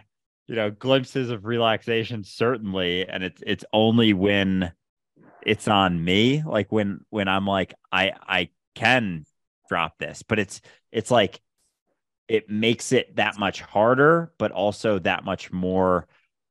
you 0.50 0.56
know 0.56 0.70
glimpses 0.70 1.30
of 1.30 1.44
relaxation 1.44 2.24
certainly 2.24 3.08
and 3.08 3.22
it's 3.22 3.40
it's 3.46 3.64
only 3.72 4.12
when 4.12 4.72
it's 5.46 5.68
on 5.68 6.04
me 6.04 6.42
like 6.44 6.72
when 6.72 7.00
when 7.10 7.28
I'm 7.28 7.46
like 7.46 7.72
I 7.92 8.14
I 8.26 8.48
can 8.74 9.24
drop 9.68 9.96
this 9.98 10.24
but 10.24 10.40
it's 10.40 10.60
it's 10.90 11.08
like 11.08 11.40
it 12.26 12.50
makes 12.50 12.90
it 12.90 13.14
that 13.14 13.38
much 13.38 13.60
harder 13.60 14.32
but 14.38 14.50
also 14.50 14.98
that 14.98 15.24
much 15.24 15.52
more 15.52 16.08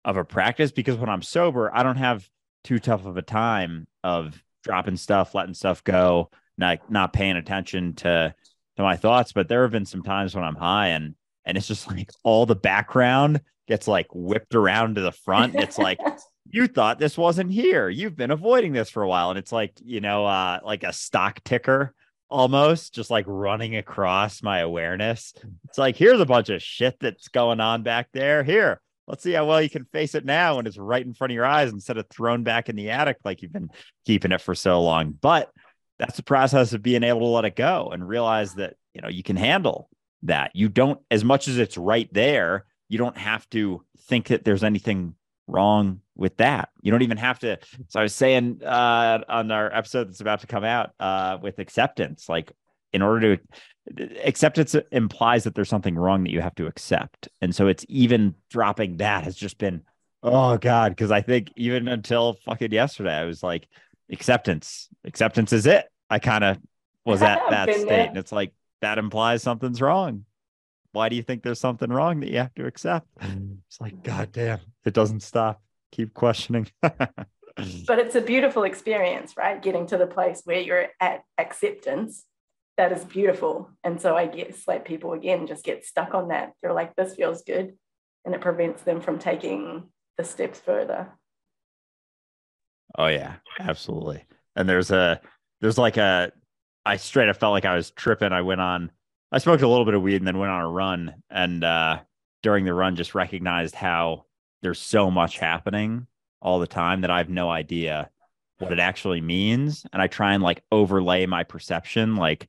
of 0.09 0.17
a 0.17 0.25
practice 0.25 0.71
because 0.71 0.97
when 0.97 1.09
I'm 1.09 1.21
sober, 1.21 1.73
I 1.73 1.83
don't 1.83 1.97
have 1.97 2.27
too 2.63 2.79
tough 2.79 3.05
of 3.05 3.17
a 3.17 3.21
time 3.21 3.87
of 4.03 4.41
dropping 4.63 4.97
stuff, 4.97 5.35
letting 5.35 5.53
stuff 5.53 5.83
go, 5.83 6.31
not 6.57 6.91
not 6.91 7.13
paying 7.13 7.37
attention 7.37 7.93
to 7.95 8.33
to 8.77 8.83
my 8.83 8.95
thoughts. 8.95 9.31
But 9.31 9.47
there 9.47 9.61
have 9.61 9.71
been 9.71 9.85
some 9.85 10.03
times 10.03 10.35
when 10.35 10.43
I'm 10.43 10.55
high 10.55 10.87
and 10.87 11.15
and 11.45 11.57
it's 11.57 11.67
just 11.67 11.87
like 11.91 12.09
all 12.23 12.45
the 12.45 12.55
background 12.55 13.41
gets 13.67 13.87
like 13.87 14.07
whipped 14.13 14.55
around 14.55 14.95
to 14.95 15.01
the 15.01 15.11
front. 15.11 15.55
It's 15.55 15.77
like 15.77 15.99
you 16.49 16.67
thought 16.67 16.97
this 16.97 17.17
wasn't 17.17 17.51
here. 17.51 17.87
You've 17.87 18.17
been 18.17 18.31
avoiding 18.31 18.73
this 18.73 18.89
for 18.89 19.03
a 19.03 19.07
while. 19.07 19.29
And 19.29 19.37
it's 19.37 19.51
like, 19.51 19.73
you 19.83 20.01
know, 20.01 20.25
uh 20.25 20.59
like 20.63 20.83
a 20.83 20.91
stock 20.91 21.43
ticker 21.43 21.93
almost 22.31 22.93
just 22.93 23.09
like 23.09 23.25
running 23.27 23.75
across 23.75 24.43
my 24.43 24.59
awareness. 24.59 25.33
It's 25.65 25.77
like 25.77 25.95
here's 25.95 26.19
a 26.19 26.25
bunch 26.25 26.49
of 26.49 26.63
shit 26.63 26.95
that's 26.99 27.27
going 27.27 27.59
on 27.59 27.83
back 27.83 28.09
there. 28.11 28.43
Here, 28.43 28.81
let's 29.09 29.23
see 29.23 29.33
how 29.33 29.45
well 29.45 29.61
you 29.61 29.69
can 29.69 29.85
face 29.85 30.13
it 30.13 30.23
now 30.23 30.55
when 30.55 30.67
it's 30.67 30.77
right 30.77 31.05
in 31.05 31.13
front 31.13 31.31
of 31.31 31.35
your 31.35 31.45
eyes 31.45 31.71
instead 31.71 31.97
of 31.97 32.07
thrown 32.09 32.43
back 32.43 32.69
in 32.69 32.75
the 32.75 32.91
attic 32.91 33.17
like 33.25 33.41
you've 33.41 33.51
been 33.51 33.69
keeping 34.05 34.31
it 34.31 34.39
for 34.39 34.53
so 34.55 34.81
long. 34.81 35.11
But 35.19 35.49
that's 35.97 36.15
the 36.15 36.23
process 36.23 36.71
of 36.73 36.83
being 36.83 37.03
able 37.03 37.21
to 37.21 37.25
let 37.25 37.45
it 37.45 37.55
go 37.55 37.89
and 37.91 38.07
realize 38.07 38.53
that 38.55 38.75
you 38.93 39.01
know 39.01 39.09
you 39.09 39.23
can 39.23 39.35
handle 39.35 39.89
that. 40.23 40.51
You 40.53 40.69
don't 40.69 40.99
as 41.09 41.25
much 41.25 41.47
as 41.47 41.57
it's 41.57 41.77
right 41.77 42.07
there, 42.13 42.65
you 42.87 42.97
don't 42.97 43.17
have 43.17 43.49
to 43.49 43.83
think 44.07 44.27
that 44.27 44.45
there's 44.45 44.63
anything 44.63 45.15
wrong 45.47 46.01
with 46.15 46.37
that. 46.37 46.69
You 46.81 46.91
don't 46.91 47.01
even 47.01 47.17
have 47.17 47.39
to. 47.39 47.57
So 47.87 47.99
I 47.99 48.03
was 48.03 48.13
saying 48.13 48.61
uh, 48.63 49.19
on 49.27 49.51
our 49.51 49.73
episode 49.73 50.09
that's 50.09 50.21
about 50.21 50.41
to 50.41 50.47
come 50.47 50.63
out 50.63 50.91
uh, 50.99 51.39
with 51.41 51.59
acceptance, 51.59 52.29
like 52.29 52.51
in 52.93 53.01
order 53.01 53.35
to 53.35 53.43
acceptance 54.23 54.75
uh, 54.75 54.81
implies 54.91 55.43
that 55.43 55.55
there's 55.55 55.69
something 55.69 55.95
wrong 55.95 56.23
that 56.23 56.31
you 56.31 56.41
have 56.41 56.55
to 56.55 56.67
accept. 56.67 57.29
And 57.41 57.53
so 57.53 57.67
it's 57.67 57.85
even 57.89 58.35
dropping 58.49 58.97
that 58.97 59.23
has 59.23 59.35
just 59.35 59.57
been, 59.57 59.81
oh 60.23 60.57
God. 60.57 60.95
Cause 60.97 61.11
I 61.11 61.21
think 61.21 61.51
even 61.55 61.87
until 61.87 62.33
fucking 62.45 62.71
yesterday, 62.71 63.13
I 63.13 63.25
was 63.25 63.43
like, 63.43 63.67
acceptance, 64.11 64.89
acceptance 65.05 65.53
is 65.53 65.65
it. 65.65 65.85
I 66.09 66.19
kind 66.19 66.43
of 66.43 66.57
was 67.05 67.21
at 67.21 67.41
that 67.49 67.73
state. 67.73 67.87
There. 67.87 68.07
And 68.07 68.17
it's 68.17 68.31
like, 68.31 68.53
that 68.81 68.97
implies 68.97 69.43
something's 69.43 69.81
wrong. 69.81 70.25
Why 70.91 71.09
do 71.09 71.15
you 71.15 71.21
think 71.21 71.43
there's 71.43 71.59
something 71.59 71.89
wrong 71.89 72.21
that 72.21 72.29
you 72.29 72.37
have 72.37 72.53
to 72.55 72.65
accept? 72.65 73.07
Mm. 73.19 73.57
It's 73.67 73.79
like, 73.79 74.03
God 74.03 74.31
damn, 74.31 74.59
it 74.85 74.93
doesn't 74.93 75.21
stop. 75.21 75.61
Keep 75.91 76.13
questioning. 76.13 76.67
but 76.81 77.99
it's 77.99 78.15
a 78.15 78.21
beautiful 78.21 78.63
experience, 78.63 79.35
right? 79.37 79.61
Getting 79.61 79.85
to 79.87 79.97
the 79.97 80.07
place 80.07 80.41
where 80.45 80.59
you're 80.59 80.87
at 80.99 81.23
acceptance 81.37 82.25
that 82.79 82.93
is 82.93 83.03
beautiful. 83.03 83.69
And 83.83 83.99
so 83.99 84.15
I 84.15 84.25
guess 84.25 84.65
like 84.65 84.85
people 84.85 85.11
again 85.11 85.47
just 85.47 85.65
get 85.65 85.85
stuck 85.85 86.13
on 86.13 86.29
that. 86.29 86.53
They're 86.61 86.71
like, 86.71 86.95
this 86.95 87.13
feels 87.13 87.43
good. 87.43 87.73
And 88.23 88.33
it 88.33 88.39
prevents 88.39 88.83
them 88.83 89.01
from 89.01 89.19
taking 89.19 89.89
the 90.17 90.23
steps 90.23 90.61
further. 90.61 91.09
Oh 92.97 93.07
yeah, 93.07 93.35
absolutely. 93.59 94.23
And 94.55 94.67
there's 94.69 94.91
a 94.91 95.19
there's 95.59 95.77
like 95.77 95.97
a 95.97 96.31
I 96.85 96.95
straight 96.95 97.27
up 97.27 97.35
felt 97.35 97.51
like 97.51 97.65
I 97.65 97.75
was 97.75 97.91
tripping. 97.91 98.31
I 98.31 98.43
went 98.43 98.61
on 98.61 98.91
I 99.29 99.39
smoked 99.39 99.61
a 99.61 99.67
little 99.67 99.83
bit 99.83 99.93
of 99.93 100.01
weed 100.01 100.15
and 100.15 100.27
then 100.27 100.37
went 100.37 100.51
on 100.51 100.61
a 100.61 100.69
run. 100.69 101.15
And 101.29 101.61
uh 101.65 101.99
during 102.43 102.63
the 102.63 102.73
run 102.73 102.95
just 102.95 103.13
recognized 103.13 103.75
how 103.75 104.23
there's 104.61 104.79
so 104.79 105.11
much 105.11 105.37
happening 105.37 106.07
all 106.41 106.59
the 106.59 106.67
time 106.67 107.01
that 107.01 107.11
I 107.11 107.17
have 107.17 107.29
no 107.29 107.49
idea 107.49 108.09
what 108.59 108.71
it 108.71 108.79
actually 108.79 109.19
means. 109.19 109.85
And 109.91 110.01
I 110.01 110.07
try 110.07 110.33
and 110.33 110.41
like 110.41 110.63
overlay 110.71 111.25
my 111.25 111.43
perception, 111.43 112.15
like 112.15 112.47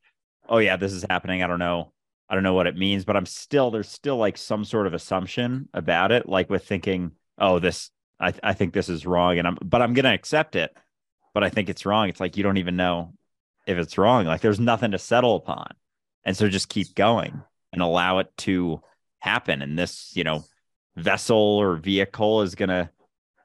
oh 0.50 0.58
yeah, 0.58 0.76
this 0.76 0.92
is 0.92 1.06
happening. 1.08 1.42
I 1.42 1.46
don't 1.46 1.58
know. 1.58 1.92
I 2.28 2.34
don't 2.34 2.44
know 2.44 2.54
what 2.54 2.66
it 2.66 2.76
means, 2.76 3.04
but 3.04 3.16
I'm 3.16 3.26
still 3.26 3.70
there's 3.70 3.88
still 3.88 4.16
like 4.16 4.36
some 4.36 4.64
sort 4.64 4.86
of 4.86 4.94
assumption 4.94 5.68
about 5.72 6.12
it, 6.12 6.28
like 6.28 6.50
with 6.50 6.66
thinking, 6.66 7.12
oh, 7.38 7.58
this 7.58 7.90
I 8.20 8.34
I 8.42 8.52
think 8.52 8.74
this 8.74 8.88
is 8.88 9.06
wrong, 9.06 9.38
and 9.38 9.48
I'm 9.48 9.58
but 9.64 9.80
I'm 9.80 9.94
gonna 9.94 10.12
accept 10.14 10.56
it, 10.56 10.76
but 11.32 11.44
I 11.44 11.48
think 11.48 11.68
it's 11.68 11.86
wrong. 11.86 12.08
It's 12.08 12.20
like 12.20 12.36
you 12.36 12.42
don't 12.42 12.58
even 12.58 12.76
know 12.76 13.14
if 13.66 13.78
it's 13.78 13.96
wrong. 13.96 14.26
Like 14.26 14.42
there's 14.42 14.60
nothing 14.60 14.90
to 14.90 14.98
settle 14.98 15.36
upon, 15.36 15.68
and 16.24 16.36
so 16.36 16.48
just 16.48 16.68
keep 16.68 16.94
going 16.94 17.42
and 17.72 17.82
allow 17.82 18.18
it 18.18 18.36
to 18.38 18.82
happen. 19.20 19.62
And 19.62 19.78
this, 19.78 20.12
you 20.14 20.24
know, 20.24 20.44
vessel 20.96 21.36
or 21.36 21.76
vehicle 21.76 22.42
is 22.42 22.54
gonna 22.54 22.90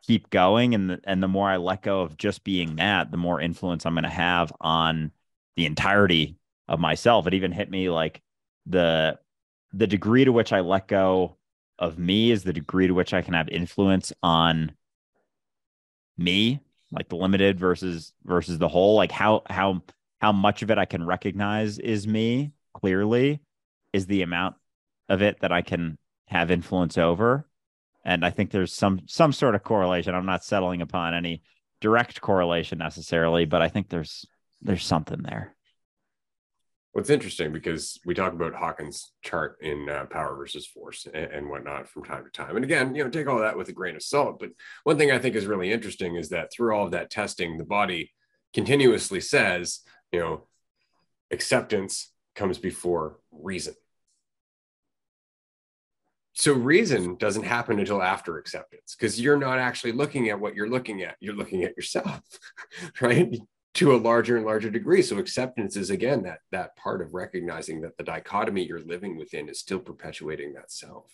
keep 0.06 0.30
going 0.30 0.76
and 0.76 0.90
the, 0.92 1.00
and 1.06 1.22
the 1.22 1.28
more 1.28 1.50
I 1.50 1.58
let 1.58 1.82
go 1.82 2.02
of 2.02 2.18
just 2.18 2.44
being 2.44 2.76
that, 2.76 3.10
the 3.10 3.18
more 3.18 3.42
influence 3.42 3.86
I'm 3.86 3.96
to 3.96 4.08
have 4.08 4.54
on 4.62 5.12
the 5.56 5.66
entirety 5.66 6.38
of 6.68 6.80
myself. 6.80 7.28
It 7.28 7.34
even 7.34 7.52
hit 7.52 7.70
me 7.70 7.90
like 7.90 8.22
the 8.66 9.20
the 9.74 9.88
degree 9.88 10.26
to 10.26 10.32
which 10.32 10.54
I 10.54 10.62
let 10.62 10.88
go 10.88 11.38
of 11.78 12.00
me 12.00 12.32
is 12.32 12.44
the 12.44 12.54
degree 12.54 12.88
to 12.88 12.94
which 12.94 13.14
I 13.14 13.22
can 13.22 13.34
have 13.34 13.50
influence 13.50 14.14
on 14.24 14.72
me, 16.18 16.62
like 16.92 17.10
the 17.10 17.18
limited 17.18 17.60
versus 17.60 18.14
versus 18.24 18.58
the 18.58 18.70
whole. 18.70 18.96
Like 18.96 19.12
how 19.12 19.44
how 19.50 19.84
how 20.22 20.32
much 20.32 20.62
of 20.62 20.72
it 20.72 20.78
I 20.78 20.86
can 20.86 21.06
recognize 21.06 21.78
is 21.78 22.08
me 22.08 22.52
clearly 22.74 23.42
is 23.94 24.08
the 24.08 24.22
amount 24.22 24.56
of 25.10 25.22
it 25.22 25.40
that 25.42 25.52
I 25.52 25.62
can 25.62 25.98
have 26.28 26.52
influence 26.52 26.98
over. 26.98 27.48
And 28.04 28.26
I 28.26 28.30
think 28.30 28.52
there's 28.52 28.74
some 28.74 29.02
some 29.08 29.34
sort 29.34 29.56
of 29.56 29.64
correlation. 29.64 30.16
I'm 30.16 30.26
not 30.26 30.44
settling 30.44 30.82
upon 30.82 31.14
any 31.14 31.44
direct 31.82 32.22
correlation 32.22 32.78
necessarily, 32.78 33.46
but 33.46 33.62
I 33.62 33.70
think 33.70 33.90
there's 33.90 34.26
there's 34.62 34.86
something 34.86 35.22
there. 35.22 35.55
What's 36.96 37.10
interesting 37.10 37.52
because 37.52 38.00
we 38.06 38.14
talk 38.14 38.32
about 38.32 38.56
Hawkins' 38.56 39.12
chart 39.22 39.58
in 39.60 39.90
uh, 39.90 40.06
power 40.06 40.34
versus 40.34 40.66
force 40.66 41.06
and, 41.14 41.26
and, 41.26 41.50
whatnot 41.50 41.90
from 41.90 42.06
time 42.06 42.24
to 42.24 42.30
time. 42.30 42.56
And 42.56 42.64
again, 42.64 42.96
you 42.96 43.04
know, 43.04 43.10
take 43.10 43.28
all 43.28 43.40
that 43.40 43.58
with 43.58 43.68
a 43.68 43.74
grain 43.74 43.98
of 43.98 44.02
salt. 44.02 44.40
But 44.40 44.52
one 44.86 44.98
thing 44.98 45.12
I 45.12 45.20
think 45.20 45.36
is 45.36 45.46
really 45.46 45.74
interesting 45.74 46.16
is 46.16 46.30
that 46.30 46.54
through 46.54 46.74
all 46.74 46.86
of 46.86 46.92
that 46.92 47.10
testing, 47.10 47.58
the 47.58 47.66
body 47.66 48.14
continuously 48.54 49.20
says, 49.20 49.82
you 50.14 50.22
know, 50.22 50.48
acceptance 51.32 52.14
comes 52.34 52.60
before 52.60 53.18
reason. 53.30 53.74
So 56.32 56.54
reason 56.54 57.18
doesn't 57.18 57.44
happen 57.44 57.78
until 57.78 58.02
after 58.02 58.38
acceptance 58.38 58.96
because 58.98 59.20
you're 59.20 59.36
not 59.36 59.60
actually 59.60 59.92
looking 59.92 60.30
at 60.30 60.40
what 60.40 60.56
you're 60.56 60.70
looking 60.70 61.02
at. 61.02 61.18
You're 61.20 61.36
looking 61.36 61.66
at 61.66 61.76
yourself, 61.76 62.22
right? 63.02 63.38
To 63.76 63.94
a 63.94 63.98
larger 63.98 64.38
and 64.38 64.46
larger 64.46 64.70
degree. 64.70 65.02
So 65.02 65.18
acceptance 65.18 65.76
is 65.76 65.90
again 65.90 66.24
that 66.24 66.40
that 66.52 66.76
part 66.78 67.02
of 67.02 67.14
recognizing 67.14 67.82
that 67.82 67.98
the 67.98 68.04
dichotomy 68.04 68.66
you're 68.66 68.80
living 68.80 69.18
within 69.18 69.50
is 69.50 69.60
still 69.60 69.80
perpetuating 69.80 70.54
that 70.54 70.72
self. 70.72 71.12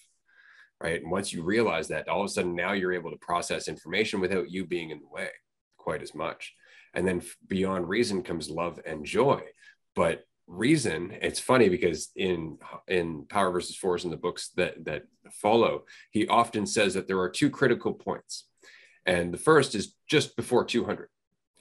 Right. 0.80 1.02
And 1.02 1.12
once 1.12 1.32
you 1.32 1.44
realize 1.44 1.88
that, 1.90 2.08
all 2.08 2.22
of 2.22 2.26
a 2.26 2.30
sudden 2.30 2.56
now 2.56 2.72
you're 2.72 2.94
able 2.94 3.12
to 3.12 3.18
process 3.18 3.68
information 3.68 4.20
without 4.20 4.50
you 4.50 4.66
being 4.66 4.90
in 4.90 5.00
the 5.00 5.08
way 5.08 5.30
quite 5.78 6.02
as 6.02 6.16
much. 6.16 6.54
And 6.94 7.08
then 7.08 7.22
beyond 7.48 7.88
reason 7.88 8.24
comes 8.24 8.50
love 8.50 8.80
and 8.86 9.06
joy. 9.06 9.42
But 9.96 10.24
reason, 10.48 11.18
it's 11.22 11.40
funny 11.40 11.70
because 11.70 12.10
in 12.16 12.58
in 12.88 13.26
Power 13.28 13.52
versus 13.52 13.76
Force 13.76 14.04
in 14.04 14.12
the 14.12 14.18
books 14.18 14.50
that 14.58 14.86
that 14.86 15.04
follow, 15.32 15.86
he 16.12 16.28
often 16.28 16.66
says 16.66 16.94
that 16.94 17.08
there 17.08 17.20
are 17.20 17.30
two 17.30 17.50
critical 17.50 17.94
points. 17.94 18.48
And 19.06 19.34
the 19.34 19.38
first 19.38 19.74
is 19.74 19.96
just 20.08 20.36
before 20.36 20.64
200, 20.64 21.10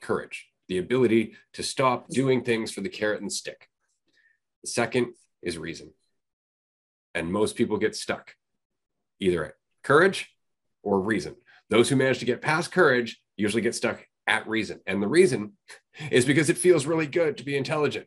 courage 0.03 0.50
the 0.71 0.79
ability 0.79 1.35
to 1.53 1.65
stop 1.65 2.09
doing 2.09 2.45
things 2.45 2.71
for 2.71 2.81
the 2.81 2.89
carrot 2.89 3.21
and 3.21 3.31
stick. 3.31 3.69
The 4.63 4.71
second 4.71 5.15
is 5.43 5.59
reason. 5.59 5.93
And 7.13 7.33
most 7.33 7.57
people 7.57 7.77
get 7.77 7.97
stuck 7.97 8.37
either 9.19 9.45
at 9.45 9.55
courage 9.83 10.31
or 10.85 11.01
reason. 11.01 11.35
Those 11.71 11.89
who 11.89 11.97
manage 11.97 12.21
to 12.21 12.25
get 12.25 12.41
past 12.41 12.71
courage 12.71 13.21
usually 13.37 13.63
get 13.63 13.75
stuck 13.75 14.07
at 14.29 14.49
reason. 14.49 14.81
And 14.87 15.03
the 15.03 15.09
reason 15.09 15.55
is 16.11 16.25
because 16.25 16.49
it 16.49 16.57
feels 16.57 16.87
really 16.87 17.09
good 17.09 17.37
to 17.39 17.45
be 17.45 17.57
intelligent. 17.57 18.07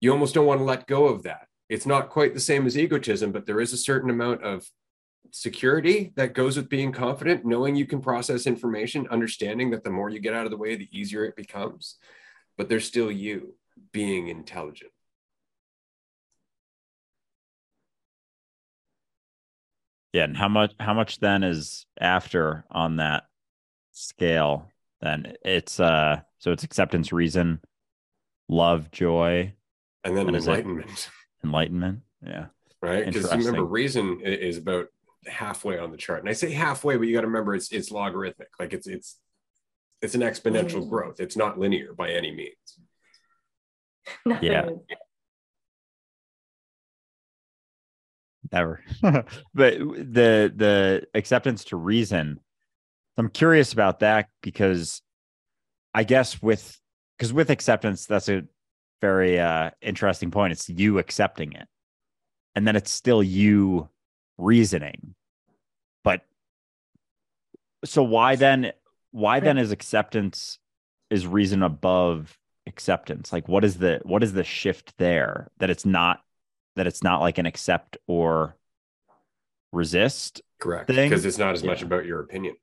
You 0.00 0.12
almost 0.12 0.32
don't 0.32 0.46
want 0.46 0.60
to 0.60 0.64
let 0.64 0.86
go 0.86 1.04
of 1.04 1.24
that. 1.24 1.46
It's 1.68 1.86
not 1.86 2.08
quite 2.08 2.32
the 2.32 2.40
same 2.40 2.66
as 2.66 2.78
egotism, 2.78 3.32
but 3.32 3.44
there 3.44 3.60
is 3.60 3.74
a 3.74 3.76
certain 3.76 4.08
amount 4.08 4.42
of 4.44 4.66
security 5.30 6.12
that 6.16 6.34
goes 6.34 6.56
with 6.56 6.68
being 6.68 6.92
confident, 6.92 7.44
knowing 7.44 7.76
you 7.76 7.86
can 7.86 8.00
process 8.00 8.46
information, 8.46 9.06
understanding 9.10 9.70
that 9.70 9.84
the 9.84 9.90
more 9.90 10.10
you 10.10 10.20
get 10.20 10.34
out 10.34 10.44
of 10.44 10.50
the 10.50 10.56
way, 10.56 10.76
the 10.76 10.88
easier 10.90 11.24
it 11.24 11.36
becomes. 11.36 11.96
But 12.58 12.68
there's 12.68 12.86
still 12.86 13.10
you 13.10 13.54
being 13.92 14.28
intelligent. 14.28 14.92
Yeah, 20.12 20.24
and 20.24 20.36
how 20.36 20.48
much 20.48 20.74
how 20.78 20.92
much 20.92 21.20
then 21.20 21.42
is 21.42 21.86
after 21.98 22.64
on 22.70 22.96
that 22.96 23.24
scale? 23.92 24.70
Then 25.00 25.34
it's 25.42 25.80
uh 25.80 26.20
so 26.38 26.52
it's 26.52 26.64
acceptance, 26.64 27.12
reason, 27.12 27.60
love, 28.48 28.90
joy, 28.90 29.54
and 30.04 30.16
then 30.16 30.28
enlightenment. 30.34 31.08
Enlightenment, 31.42 32.00
yeah. 32.24 32.46
Right, 32.82 33.06
because 33.06 33.30
remember, 33.30 33.64
reason 33.64 34.20
is 34.22 34.58
about 34.58 34.88
halfway 35.26 35.78
on 35.78 35.90
the 35.90 35.96
chart. 35.96 36.20
And 36.20 36.28
I 36.28 36.32
say 36.32 36.50
halfway, 36.50 36.96
but 36.96 37.06
you 37.06 37.14
got 37.14 37.22
to 37.22 37.26
remember 37.26 37.54
it's 37.54 37.72
it's 37.72 37.90
logarithmic. 37.90 38.48
Like 38.58 38.72
it's 38.72 38.86
it's 38.86 39.18
it's 40.00 40.14
an 40.14 40.22
exponential 40.22 40.84
mm. 40.84 40.90
growth. 40.90 41.20
It's 41.20 41.36
not 41.36 41.58
linear 41.58 41.92
by 41.94 42.10
any 42.10 42.32
means. 42.34 42.78
yeah. 44.42 44.68
Never. 48.50 48.82
but 49.02 49.24
the 49.54 50.52
the 50.54 51.06
acceptance 51.14 51.64
to 51.64 51.76
reason, 51.76 52.40
I'm 53.16 53.28
curious 53.28 53.72
about 53.72 54.00
that 54.00 54.28
because 54.42 55.00
I 55.94 56.04
guess 56.04 56.42
with 56.42 56.78
because 57.16 57.32
with 57.32 57.50
acceptance, 57.50 58.06
that's 58.06 58.28
a 58.28 58.42
very 59.00 59.38
uh 59.38 59.70
interesting 59.80 60.30
point. 60.30 60.52
It's 60.52 60.68
you 60.68 60.98
accepting 60.98 61.52
it. 61.52 61.68
And 62.54 62.66
then 62.66 62.76
it's 62.76 62.90
still 62.90 63.22
you 63.22 63.88
reasoning. 64.38 65.14
But 66.04 66.22
so 67.84 68.02
why 68.02 68.36
then 68.36 68.72
why 69.10 69.40
then 69.40 69.58
is 69.58 69.72
acceptance 69.72 70.58
is 71.10 71.26
reason 71.26 71.62
above 71.62 72.38
acceptance? 72.66 73.32
Like 73.32 73.48
what 73.48 73.64
is 73.64 73.78
the 73.78 74.00
what 74.04 74.22
is 74.22 74.32
the 74.32 74.44
shift 74.44 74.94
there 74.98 75.50
that 75.58 75.70
it's 75.70 75.86
not 75.86 76.20
that 76.76 76.86
it's 76.86 77.02
not 77.02 77.20
like 77.20 77.38
an 77.38 77.46
accept 77.46 77.96
or 78.06 78.56
resist? 79.72 80.42
Correct. 80.58 80.86
Because 80.86 81.24
it's 81.24 81.38
not 81.38 81.54
as 81.54 81.62
yeah. 81.62 81.70
much 81.70 81.82
about 81.82 82.06
your 82.06 82.20
opinion 82.20 82.56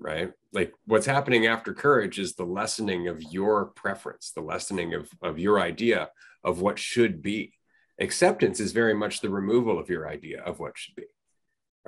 right? 0.00 0.32
Like 0.52 0.72
what's 0.86 1.06
happening 1.06 1.46
after 1.46 1.72
courage 1.72 2.18
is 2.18 2.34
the 2.34 2.44
lessening 2.44 3.08
of 3.08 3.22
your 3.22 3.66
preference, 3.66 4.32
the 4.34 4.40
lessening 4.40 4.94
of, 4.94 5.10
of 5.22 5.38
your 5.38 5.60
idea 5.60 6.10
of 6.44 6.60
what 6.60 6.78
should 6.78 7.22
be 7.22 7.52
acceptance 8.00 8.60
is 8.60 8.72
very 8.72 8.94
much 8.94 9.20
the 9.20 9.30
removal 9.30 9.78
of 9.78 9.88
your 9.88 10.08
idea 10.08 10.42
of 10.42 10.58
what 10.58 10.78
should 10.78 10.94
be 10.94 11.04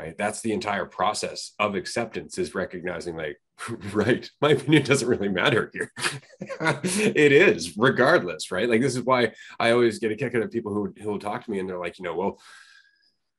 right? 0.01 0.17
That's 0.17 0.41
the 0.41 0.53
entire 0.53 0.87
process 0.87 1.53
of 1.59 1.75
acceptance 1.75 2.39
is 2.39 2.55
recognizing 2.55 3.17
like 3.17 3.41
right 3.93 4.29
my 4.41 4.53
opinion 4.53 4.85
doesn't 4.85 5.09
really 5.09 5.29
matter 5.29 5.71
here. 5.73 5.93
It 6.85 7.33
is 7.33 7.77
regardless 7.77 8.51
right? 8.51 8.69
Like 8.69 8.81
this 8.81 8.97
is 8.97 9.03
why 9.03 9.33
i 9.59 9.71
always 9.73 9.99
get 9.99 10.13
a 10.13 10.17
kick 10.17 10.35
out 10.35 10.43
of 10.43 10.51
people 10.51 10.73
who 10.73 10.93
who 11.01 11.11
will 11.11 11.19
talk 11.19 11.45
to 11.45 11.51
me 11.51 11.59
and 11.59 11.69
they're 11.69 11.79
like 11.79 11.99
you 11.99 12.05
know 12.05 12.15
well 12.15 12.41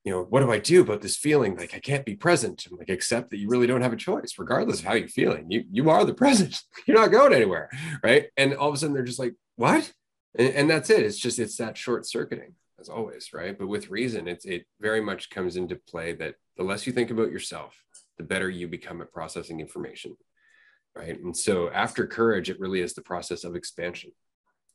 you 0.03 0.11
know 0.11 0.23
what 0.23 0.41
do 0.41 0.51
i 0.51 0.59
do 0.59 0.81
about 0.81 1.01
this 1.01 1.17
feeling? 1.17 1.55
Like 1.55 1.73
i 1.73 1.79
can't 1.79 2.05
be 2.05 2.15
present. 2.15 2.67
I'm 2.69 2.77
like 2.77 2.89
accept 2.89 3.31
that 3.31 3.37
you 3.37 3.49
really 3.49 3.67
don't 3.67 3.81
have 3.81 3.93
a 3.93 4.05
choice 4.07 4.33
regardless 4.37 4.79
of 4.79 4.85
how 4.85 4.93
you're 4.93 5.07
feeling. 5.07 5.49
You 5.49 5.63
you 5.71 5.89
are 5.89 6.05
the 6.05 6.13
present. 6.13 6.59
You're 6.85 7.01
not 7.01 7.11
going 7.11 7.33
anywhere 7.33 7.69
right? 8.03 8.27
And 8.37 8.53
all 8.53 8.69
of 8.69 8.75
a 8.75 8.77
sudden 8.77 8.93
they're 8.93 9.03
just 9.03 9.19
like 9.19 9.35
what? 9.55 9.91
And, 10.37 10.53
and 10.53 10.69
that's 10.69 10.89
it. 10.89 11.03
It's 11.05 11.17
just 11.17 11.39
it's 11.39 11.57
that 11.57 11.77
short 11.77 12.05
circuiting 12.05 12.53
as 12.81 12.89
always, 12.89 13.29
right? 13.33 13.57
But 13.57 13.67
with 13.67 13.89
reason, 13.89 14.27
it's 14.27 14.45
it 14.45 14.65
very 14.81 14.99
much 14.99 15.29
comes 15.29 15.55
into 15.55 15.75
play 15.75 16.13
that 16.13 16.35
the 16.57 16.63
less 16.63 16.85
you 16.85 16.91
think 16.91 17.11
about 17.11 17.31
yourself, 17.31 17.75
the 18.17 18.23
better 18.23 18.49
you 18.49 18.67
become 18.67 19.01
at 19.01 19.13
processing 19.13 19.61
information, 19.61 20.17
right? 20.95 21.17
And 21.17 21.37
so 21.37 21.69
after 21.69 22.05
courage, 22.07 22.49
it 22.49 22.59
really 22.59 22.81
is 22.81 22.93
the 22.93 23.01
process 23.01 23.43
of 23.43 23.55
expansion, 23.55 24.11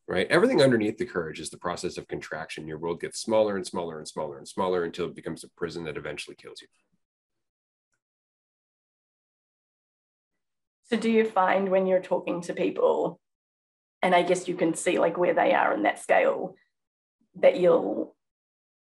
right? 0.08 0.26
Everything 0.30 0.62
underneath 0.62 0.96
the 0.96 1.04
courage 1.04 1.40
is 1.40 1.50
the 1.50 1.58
process 1.58 1.98
of 1.98 2.08
contraction. 2.08 2.66
Your 2.66 2.78
world 2.78 3.00
gets 3.00 3.20
smaller 3.20 3.56
and 3.56 3.66
smaller 3.66 3.98
and 3.98 4.08
smaller 4.08 4.38
and 4.38 4.48
smaller 4.48 4.84
until 4.84 5.06
it 5.06 5.16
becomes 5.16 5.44
a 5.44 5.50
prison 5.56 5.84
that 5.84 5.98
eventually 5.98 6.36
kills 6.36 6.62
you. 6.62 6.68
So, 10.88 10.96
do 10.96 11.10
you 11.10 11.24
find 11.24 11.68
when 11.68 11.86
you're 11.86 12.00
talking 12.00 12.42
to 12.42 12.54
people, 12.54 13.18
and 14.02 14.14
I 14.14 14.22
guess 14.22 14.46
you 14.46 14.54
can 14.54 14.74
see 14.74 15.00
like 15.00 15.18
where 15.18 15.34
they 15.34 15.52
are 15.52 15.74
in 15.74 15.82
that 15.82 15.98
scale, 15.98 16.54
that 17.40 17.58
you'll 17.58 18.14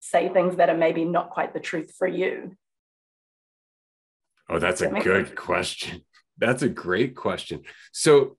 say 0.00 0.28
things 0.28 0.56
that 0.56 0.68
are 0.68 0.76
maybe 0.76 1.04
not 1.04 1.30
quite 1.30 1.54
the 1.54 1.60
truth 1.60 1.94
for 1.98 2.06
you? 2.06 2.56
Oh, 4.48 4.58
that's 4.58 4.82
a 4.82 4.88
good 4.88 5.28
sense? 5.28 5.38
question. 5.38 6.02
That's 6.36 6.62
a 6.62 6.68
great 6.68 7.14
question. 7.14 7.62
So, 7.92 8.36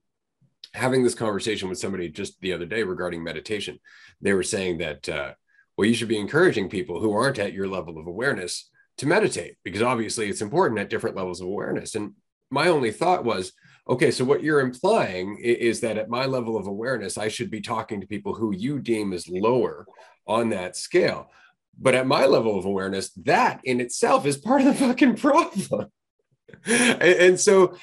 having 0.74 1.02
this 1.02 1.14
conversation 1.14 1.70
with 1.70 1.78
somebody 1.78 2.10
just 2.10 2.38
the 2.42 2.52
other 2.52 2.66
day 2.66 2.82
regarding 2.82 3.24
meditation, 3.24 3.78
they 4.20 4.34
were 4.34 4.42
saying 4.42 4.76
that, 4.78 5.08
uh, 5.08 5.32
well, 5.76 5.88
you 5.88 5.94
should 5.94 6.08
be 6.08 6.18
encouraging 6.18 6.68
people 6.68 7.00
who 7.00 7.14
aren't 7.14 7.38
at 7.38 7.54
your 7.54 7.66
level 7.66 7.96
of 7.96 8.06
awareness 8.06 8.70
to 8.98 9.06
meditate 9.06 9.56
because 9.64 9.80
obviously 9.80 10.28
it's 10.28 10.42
important 10.42 10.78
at 10.78 10.90
different 10.90 11.16
levels 11.16 11.40
of 11.40 11.46
awareness. 11.46 11.94
And 11.94 12.12
my 12.50 12.68
only 12.68 12.92
thought 12.92 13.24
was, 13.24 13.52
okay, 13.88 14.10
so 14.10 14.24
what 14.24 14.42
you're 14.42 14.60
implying 14.60 15.38
is 15.38 15.80
that 15.80 15.98
at 15.98 16.08
my 16.08 16.26
level 16.26 16.56
of 16.56 16.66
awareness, 16.66 17.16
I 17.16 17.28
should 17.28 17.50
be 17.50 17.60
talking 17.60 18.00
to 18.00 18.06
people 18.06 18.34
who 18.34 18.54
you 18.54 18.78
deem 18.80 19.12
as 19.12 19.28
lower 19.28 19.86
on 20.26 20.48
that 20.50 20.76
scale. 20.76 21.30
But 21.78 21.94
at 21.94 22.06
my 22.06 22.26
level 22.26 22.58
of 22.58 22.64
awareness, 22.64 23.10
that 23.24 23.60
in 23.64 23.80
itself 23.80 24.26
is 24.26 24.36
part 24.36 24.62
of 24.62 24.66
the 24.66 24.74
fucking 24.74 25.16
problem. 25.16 25.86
and, 26.66 27.38
so, 27.38 27.76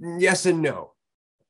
yes 0.00 0.46
and 0.46 0.62
no. 0.62 0.92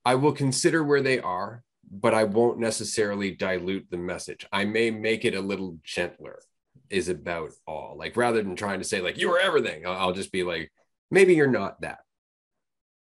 I 0.05 0.14
will 0.14 0.33
consider 0.33 0.83
where 0.83 1.03
they 1.03 1.21
are, 1.21 1.62
but 1.91 2.14
I 2.14 2.25
won't 2.25 2.59
necessarily 2.59 3.33
dilute 3.33 3.87
the 3.91 3.99
message. 3.99 4.47
I 4.51 4.64
may 4.64 4.91
make 4.91 5.25
it 5.25 5.35
a 5.35 5.41
little 5.41 5.79
gentler, 5.85 6.41
is 6.89 7.09
about 7.09 7.51
all. 7.66 7.95
Like 7.97 8.16
rather 8.16 8.43
than 8.43 8.57
trying 8.57 8.81
to 8.81 8.85
say, 8.85 9.01
like, 9.01 9.18
you 9.18 9.31
are 9.33 9.39
everything, 9.39 9.87
I'll 9.87 10.14
just 10.14 10.33
be 10.33 10.43
like, 10.43 10.73
maybe 11.11 11.35
you're 11.35 11.47
not 11.47 11.83
that. 11.83 11.99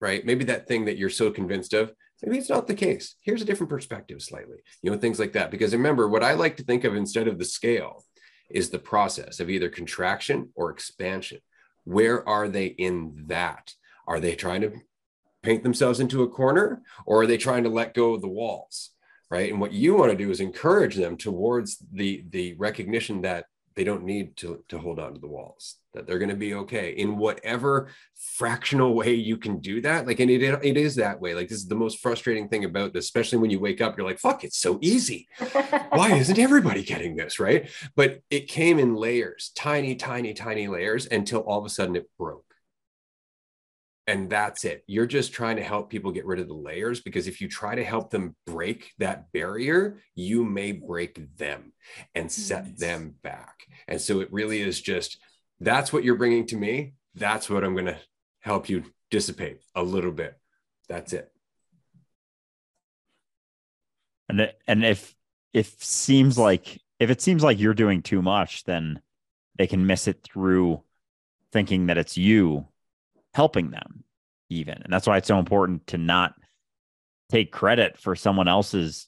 Right. 0.00 0.24
Maybe 0.24 0.44
that 0.44 0.66
thing 0.66 0.86
that 0.86 0.96
you're 0.96 1.10
so 1.10 1.30
convinced 1.30 1.74
of, 1.74 1.92
maybe 2.22 2.38
it's 2.38 2.48
not 2.48 2.66
the 2.66 2.74
case. 2.74 3.16
Here's 3.20 3.42
a 3.42 3.44
different 3.44 3.70
perspective, 3.70 4.22
slightly, 4.22 4.58
you 4.82 4.90
know, 4.90 4.96
things 4.96 5.18
like 5.18 5.32
that. 5.32 5.50
Because 5.50 5.72
remember, 5.74 6.08
what 6.08 6.22
I 6.22 6.32
like 6.32 6.56
to 6.56 6.64
think 6.64 6.84
of 6.84 6.94
instead 6.94 7.28
of 7.28 7.38
the 7.38 7.44
scale 7.44 8.04
is 8.48 8.70
the 8.70 8.78
process 8.78 9.40
of 9.40 9.50
either 9.50 9.68
contraction 9.68 10.50
or 10.54 10.70
expansion. 10.70 11.40
Where 11.84 12.26
are 12.28 12.48
they 12.48 12.66
in 12.66 13.24
that? 13.26 13.74
Are 14.06 14.20
they 14.20 14.34
trying 14.34 14.62
to 14.62 14.72
paint 15.42 15.62
themselves 15.62 16.00
into 16.00 16.22
a 16.22 16.28
corner 16.28 16.82
or 17.06 17.22
are 17.22 17.26
they 17.26 17.38
trying 17.38 17.64
to 17.64 17.70
let 17.70 17.94
go 17.94 18.14
of 18.14 18.20
the 18.20 18.28
walls? 18.28 18.90
Right. 19.30 19.50
And 19.50 19.60
what 19.60 19.72
you 19.72 19.94
want 19.94 20.10
to 20.10 20.16
do 20.16 20.30
is 20.30 20.40
encourage 20.40 20.96
them 20.96 21.16
towards 21.16 21.78
the 21.92 22.24
the 22.30 22.54
recognition 22.54 23.22
that 23.22 23.46
they 23.76 23.84
don't 23.84 24.04
need 24.04 24.36
to, 24.36 24.62
to 24.68 24.78
hold 24.78 24.98
on 24.98 25.14
to 25.14 25.20
the 25.20 25.26
walls 25.26 25.76
that 25.94 26.06
they're 26.06 26.18
going 26.18 26.30
to 26.30 26.36
be 26.36 26.54
okay. 26.54 26.90
In 26.90 27.16
whatever 27.16 27.88
fractional 28.16 28.94
way 28.94 29.14
you 29.14 29.36
can 29.36 29.58
do 29.58 29.80
that 29.80 30.06
like 30.06 30.20
and 30.20 30.30
it, 30.30 30.42
it 30.42 30.76
is 30.76 30.94
that 30.96 31.20
way. 31.20 31.34
Like 31.34 31.48
this 31.48 31.58
is 31.58 31.68
the 31.68 31.74
most 31.74 31.98
frustrating 31.98 32.48
thing 32.48 32.64
about 32.64 32.92
this 32.92 33.04
especially 33.06 33.38
when 33.38 33.50
you 33.50 33.60
wake 33.60 33.80
up 33.80 33.96
you're 33.96 34.06
like 34.06 34.18
fuck 34.18 34.44
it's 34.44 34.58
so 34.58 34.78
easy. 34.80 35.28
Why 35.90 36.14
isn't 36.14 36.38
everybody 36.38 36.82
getting 36.82 37.16
this? 37.16 37.40
Right? 37.40 37.70
But 37.96 38.20
it 38.30 38.48
came 38.48 38.78
in 38.78 38.94
layers 38.94 39.50
tiny 39.54 39.94
tiny 39.94 40.34
tiny 40.34 40.68
layers 40.68 41.06
until 41.06 41.40
all 41.40 41.58
of 41.58 41.66
a 41.66 41.70
sudden 41.70 41.96
it 41.96 42.10
broke 42.18 42.49
and 44.10 44.28
that's 44.28 44.64
it. 44.64 44.82
You're 44.88 45.06
just 45.06 45.32
trying 45.32 45.54
to 45.54 45.62
help 45.62 45.88
people 45.88 46.10
get 46.10 46.26
rid 46.26 46.40
of 46.40 46.48
the 46.48 46.54
layers 46.54 47.00
because 47.00 47.28
if 47.28 47.40
you 47.40 47.48
try 47.48 47.76
to 47.76 47.84
help 47.84 48.10
them 48.10 48.34
break 48.44 48.90
that 48.98 49.30
barrier, 49.30 50.02
you 50.16 50.44
may 50.44 50.72
break 50.72 51.36
them 51.38 51.72
and 52.12 52.30
set 52.30 52.66
nice. 52.66 52.80
them 52.80 53.14
back. 53.22 53.60
And 53.86 54.00
so 54.00 54.18
it 54.18 54.32
really 54.32 54.62
is 54.62 54.80
just 54.80 55.20
that's 55.60 55.92
what 55.92 56.02
you're 56.02 56.16
bringing 56.16 56.44
to 56.46 56.56
me. 56.56 56.94
That's 57.14 57.48
what 57.48 57.62
I'm 57.62 57.74
going 57.74 57.86
to 57.86 57.98
help 58.40 58.68
you 58.68 58.82
dissipate 59.12 59.60
a 59.76 59.82
little 59.84 60.10
bit. 60.10 60.36
That's 60.88 61.12
it. 61.12 61.30
And 64.28 64.40
it, 64.40 64.58
and 64.66 64.84
if 64.84 65.14
if 65.52 65.84
seems 65.84 66.36
like 66.36 66.80
if 66.98 67.10
it 67.10 67.20
seems 67.20 67.44
like 67.44 67.60
you're 67.60 67.74
doing 67.74 68.02
too 68.02 68.22
much, 68.22 68.64
then 68.64 69.00
they 69.56 69.68
can 69.68 69.86
miss 69.86 70.08
it 70.08 70.20
through 70.24 70.82
thinking 71.52 71.86
that 71.86 71.98
it's 71.98 72.16
you 72.16 72.66
helping 73.34 73.70
them 73.70 74.04
even. 74.48 74.82
And 74.82 74.92
that's 74.92 75.06
why 75.06 75.16
it's 75.16 75.28
so 75.28 75.38
important 75.38 75.86
to 75.88 75.98
not 75.98 76.34
take 77.30 77.52
credit 77.52 77.98
for 77.98 78.16
someone 78.16 78.48
else's 78.48 79.06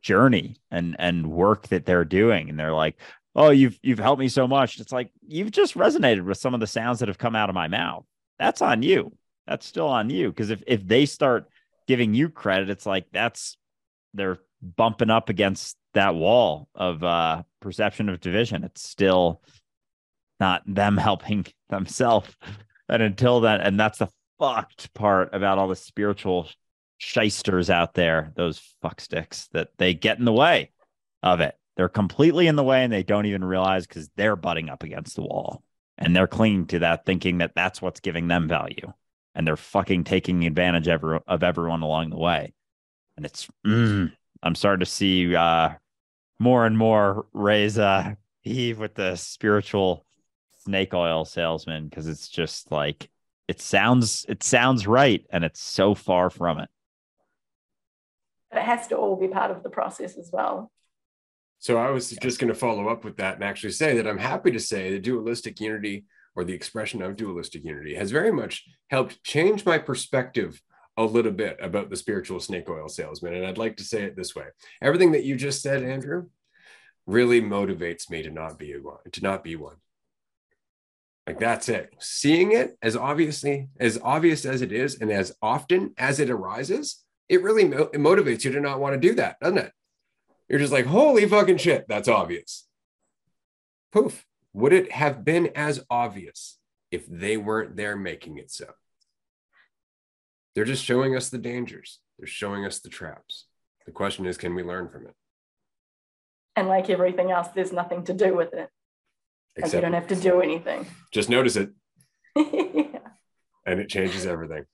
journey 0.00 0.56
and 0.70 0.96
and 0.98 1.30
work 1.30 1.68
that 1.68 1.84
they're 1.84 2.04
doing. 2.04 2.48
And 2.48 2.58
they're 2.58 2.72
like 2.72 2.96
oh 3.34 3.50
you've 3.50 3.78
you've 3.82 3.98
helped 3.98 4.20
me 4.20 4.28
so 4.28 4.46
much. 4.46 4.80
It's 4.80 4.92
like 4.92 5.10
you've 5.26 5.50
just 5.50 5.74
resonated 5.74 6.24
with 6.24 6.38
some 6.38 6.54
of 6.54 6.60
the 6.60 6.66
sounds 6.66 7.00
that 7.00 7.08
have 7.08 7.18
come 7.18 7.36
out 7.36 7.48
of 7.48 7.54
my 7.54 7.68
mouth. 7.68 8.04
That's 8.38 8.62
on 8.62 8.82
you. 8.82 9.12
That's 9.46 9.66
still 9.66 9.88
on 9.88 10.10
you. 10.10 10.28
Because 10.28 10.50
if 10.50 10.62
if 10.66 10.86
they 10.86 11.06
start 11.06 11.48
giving 11.86 12.12
you 12.12 12.28
credit 12.28 12.68
it's 12.68 12.84
like 12.84 13.06
that's 13.12 13.56
they're 14.12 14.38
bumping 14.60 15.08
up 15.08 15.30
against 15.30 15.76
that 15.94 16.14
wall 16.14 16.68
of 16.74 17.02
uh 17.02 17.42
perception 17.60 18.08
of 18.08 18.20
division. 18.20 18.64
It's 18.64 18.82
still 18.82 19.42
not 20.40 20.62
them 20.66 20.96
helping 21.08 21.46
themselves 21.68 22.34
and 22.88 23.02
until 23.02 23.40
then, 23.40 23.60
and 23.60 23.78
that's 23.78 23.98
the 23.98 24.08
fucked 24.38 24.92
part 24.94 25.34
about 25.34 25.58
all 25.58 25.68
the 25.68 25.76
spiritual 25.76 26.48
shysters 26.98 27.70
out 27.70 27.94
there, 27.94 28.32
those 28.36 28.60
fuck 28.82 29.00
sticks 29.00 29.48
that 29.52 29.70
they 29.78 29.94
get 29.94 30.18
in 30.18 30.24
the 30.24 30.32
way 30.32 30.70
of 31.22 31.40
it. 31.40 31.56
They're 31.76 31.88
completely 31.88 32.48
in 32.48 32.56
the 32.56 32.64
way 32.64 32.82
and 32.82 32.92
they 32.92 33.04
don't 33.04 33.26
even 33.26 33.44
realize 33.44 33.86
because 33.86 34.10
they're 34.16 34.36
butting 34.36 34.68
up 34.68 34.82
against 34.82 35.14
the 35.14 35.22
wall 35.22 35.62
and 35.96 36.14
they're 36.14 36.26
clinging 36.26 36.66
to 36.68 36.80
that, 36.80 37.06
thinking 37.06 37.38
that 37.38 37.52
that's 37.54 37.80
what's 37.80 38.00
giving 38.00 38.28
them 38.28 38.48
value. 38.48 38.92
And 39.34 39.46
they're 39.46 39.56
fucking 39.56 40.04
taking 40.04 40.44
advantage 40.44 40.88
of, 40.88 41.04
of 41.26 41.42
everyone 41.44 41.82
along 41.82 42.10
the 42.10 42.18
way. 42.18 42.52
And 43.16 43.24
it's, 43.24 43.48
mm, 43.64 44.12
I'm 44.42 44.54
starting 44.56 44.80
to 44.80 44.90
see 44.90 45.36
uh, 45.36 45.70
more 46.40 46.66
and 46.66 46.76
more 46.76 47.26
uh, 47.34 48.14
heave 48.42 48.78
with 48.78 48.94
the 48.94 49.14
spiritual 49.14 50.04
snake 50.68 50.92
oil 50.92 51.24
salesman 51.24 51.88
because 51.88 52.06
it's 52.06 52.28
just 52.28 52.70
like 52.70 53.08
it 53.48 53.58
sounds 53.58 54.26
it 54.28 54.42
sounds 54.42 54.86
right 54.86 55.24
and 55.30 55.42
it's 55.42 55.62
so 55.62 55.94
far 55.94 56.28
from 56.28 56.58
it. 56.58 56.68
It 58.52 58.62
has 58.62 58.86
to 58.88 58.96
all 58.96 59.16
be 59.16 59.28
part 59.28 59.50
of 59.50 59.62
the 59.62 59.70
process 59.70 60.18
as 60.18 60.28
well. 60.30 60.70
So 61.58 61.78
i 61.78 61.90
was 61.90 62.10
just 62.10 62.38
going 62.38 62.52
to 62.52 62.58
follow 62.58 62.88
up 62.88 63.02
with 63.02 63.16
that 63.16 63.36
and 63.36 63.44
actually 63.44 63.72
say 63.72 63.96
that 63.96 64.06
i'm 64.06 64.18
happy 64.18 64.52
to 64.52 64.60
say 64.60 64.92
the 64.92 65.00
dualistic 65.00 65.58
unity 65.58 66.04
or 66.36 66.44
the 66.44 66.52
expression 66.52 67.02
of 67.02 67.16
dualistic 67.16 67.64
unity 67.64 67.94
has 67.94 68.12
very 68.12 68.30
much 68.30 68.64
helped 68.90 69.24
change 69.24 69.64
my 69.64 69.78
perspective 69.78 70.62
a 70.96 71.04
little 71.04 71.32
bit 71.32 71.56
about 71.60 71.90
the 71.90 71.96
spiritual 71.96 72.40
snake 72.40 72.68
oil 72.68 72.88
salesman. 72.88 73.34
And 73.34 73.46
i'd 73.46 73.58
like 73.58 73.78
to 73.78 73.84
say 73.84 74.02
it 74.02 74.16
this 74.16 74.36
way. 74.36 74.48
Everything 74.82 75.12
that 75.12 75.24
you 75.24 75.34
just 75.34 75.62
said 75.62 75.82
andrew 75.82 76.26
really 77.06 77.40
motivates 77.40 78.10
me 78.10 78.22
to 78.22 78.30
not 78.30 78.58
be 78.58 78.76
one 78.76 78.98
to 79.10 79.22
not 79.22 79.42
be 79.42 79.56
one 79.56 79.76
like 81.28 81.38
that's 81.38 81.68
it. 81.68 81.94
Seeing 81.98 82.52
it 82.52 82.78
as 82.80 82.96
obviously 82.96 83.68
as 83.78 84.00
obvious 84.02 84.46
as 84.46 84.62
it 84.62 84.72
is, 84.72 84.98
and 84.98 85.12
as 85.12 85.36
often 85.42 85.92
as 85.98 86.20
it 86.20 86.30
arises, 86.30 87.04
it 87.28 87.42
really 87.42 87.66
mo- 87.66 87.90
it 87.92 87.98
motivates 87.98 88.44
you 88.44 88.52
to 88.52 88.60
not 88.60 88.80
want 88.80 88.94
to 88.94 89.08
do 89.08 89.14
that, 89.16 89.38
doesn't 89.38 89.58
it? 89.58 89.72
You're 90.48 90.58
just 90.58 90.72
like, 90.72 90.86
holy 90.86 91.28
fucking 91.28 91.58
shit, 91.58 91.84
that's 91.86 92.08
obvious. 92.08 92.66
Poof. 93.92 94.24
Would 94.54 94.72
it 94.72 94.90
have 94.90 95.22
been 95.22 95.50
as 95.54 95.84
obvious 95.90 96.58
if 96.90 97.06
they 97.06 97.36
weren't 97.36 97.76
there 97.76 97.94
making 97.94 98.38
it 98.38 98.50
so? 98.50 98.68
They're 100.54 100.64
just 100.64 100.82
showing 100.82 101.14
us 101.14 101.28
the 101.28 101.36
dangers. 101.36 101.98
They're 102.18 102.26
showing 102.26 102.64
us 102.64 102.80
the 102.80 102.88
traps. 102.88 103.44
The 103.84 103.92
question 103.92 104.24
is, 104.24 104.38
can 104.38 104.54
we 104.54 104.62
learn 104.62 104.88
from 104.88 105.06
it? 105.06 105.14
And 106.56 106.68
like 106.68 106.88
everything 106.88 107.30
else, 107.30 107.48
there's 107.54 107.70
nothing 107.70 108.04
to 108.04 108.14
do 108.14 108.34
with 108.34 108.54
it. 108.54 108.70
Except 109.56 109.74
you 109.74 109.80
don't 109.80 109.92
have 109.92 110.08
to 110.08 110.16
do 110.16 110.40
anything. 110.40 110.86
Just 111.12 111.28
notice 111.28 111.56
it. 111.56 111.70
yeah. 112.36 112.98
And 113.66 113.80
it 113.80 113.88
changes 113.88 114.26
everything. 114.26 114.64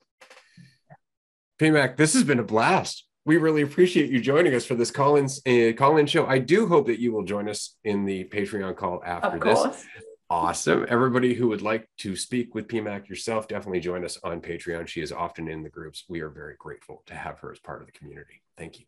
PMAC, 1.59 1.97
this 1.97 2.13
has 2.13 2.23
been 2.23 2.39
a 2.39 2.43
blast. 2.43 3.05
We 3.25 3.37
really 3.37 3.63
appreciate 3.63 4.11
you 4.11 4.21
joining 4.21 4.53
us 4.53 4.65
for 4.65 4.75
this 4.75 4.91
call-in 4.91 5.25
uh, 5.25 5.73
call-in 5.73 6.05
show. 6.05 6.27
I 6.27 6.37
do 6.37 6.67
hope 6.67 6.85
that 6.87 6.99
you 6.99 7.11
will 7.11 7.23
join 7.23 7.49
us 7.49 7.75
in 7.83 8.05
the 8.05 8.25
Patreon 8.25 8.75
call 8.75 9.01
after 9.03 9.39
this. 9.39 9.85
Awesome. 10.29 10.85
Everybody 10.89 11.33
who 11.33 11.47
would 11.49 11.61
like 11.61 11.87
to 11.99 12.15
speak 12.15 12.55
with 12.55 12.67
PMAC 12.67 13.07
yourself, 13.07 13.47
definitely 13.47 13.79
join 13.79 14.03
us 14.03 14.17
on 14.23 14.41
Patreon. 14.41 14.87
She 14.87 15.01
is 15.01 15.11
often 15.11 15.47
in 15.47 15.63
the 15.63 15.69
groups. 15.69 16.03
We 16.09 16.21
are 16.21 16.29
very 16.29 16.55
grateful 16.57 17.03
to 17.05 17.15
have 17.15 17.39
her 17.39 17.51
as 17.51 17.59
part 17.59 17.81
of 17.81 17.87
the 17.87 17.93
community. 17.93 18.41
Thank 18.57 18.79
you. 18.79 18.85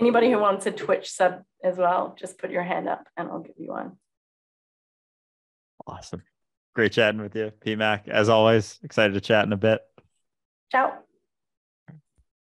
Anybody 0.00 0.30
who 0.30 0.38
wants 0.38 0.66
a 0.66 0.70
Twitch 0.70 1.10
sub 1.10 1.42
as 1.62 1.76
well, 1.76 2.16
just 2.18 2.38
put 2.38 2.50
your 2.50 2.62
hand 2.62 2.88
up 2.88 3.06
and 3.16 3.28
I'll 3.28 3.40
give 3.40 3.56
you 3.58 3.68
one. 3.68 3.98
Awesome. 5.86 6.22
Great 6.74 6.92
chatting 6.92 7.20
with 7.20 7.36
you, 7.36 7.52
PMAC. 7.64 8.08
As 8.08 8.28
always, 8.28 8.78
excited 8.82 9.14
to 9.14 9.20
chat 9.20 9.44
in 9.44 9.52
a 9.52 9.56
bit. 9.56 9.82
Ciao. 10.70 10.94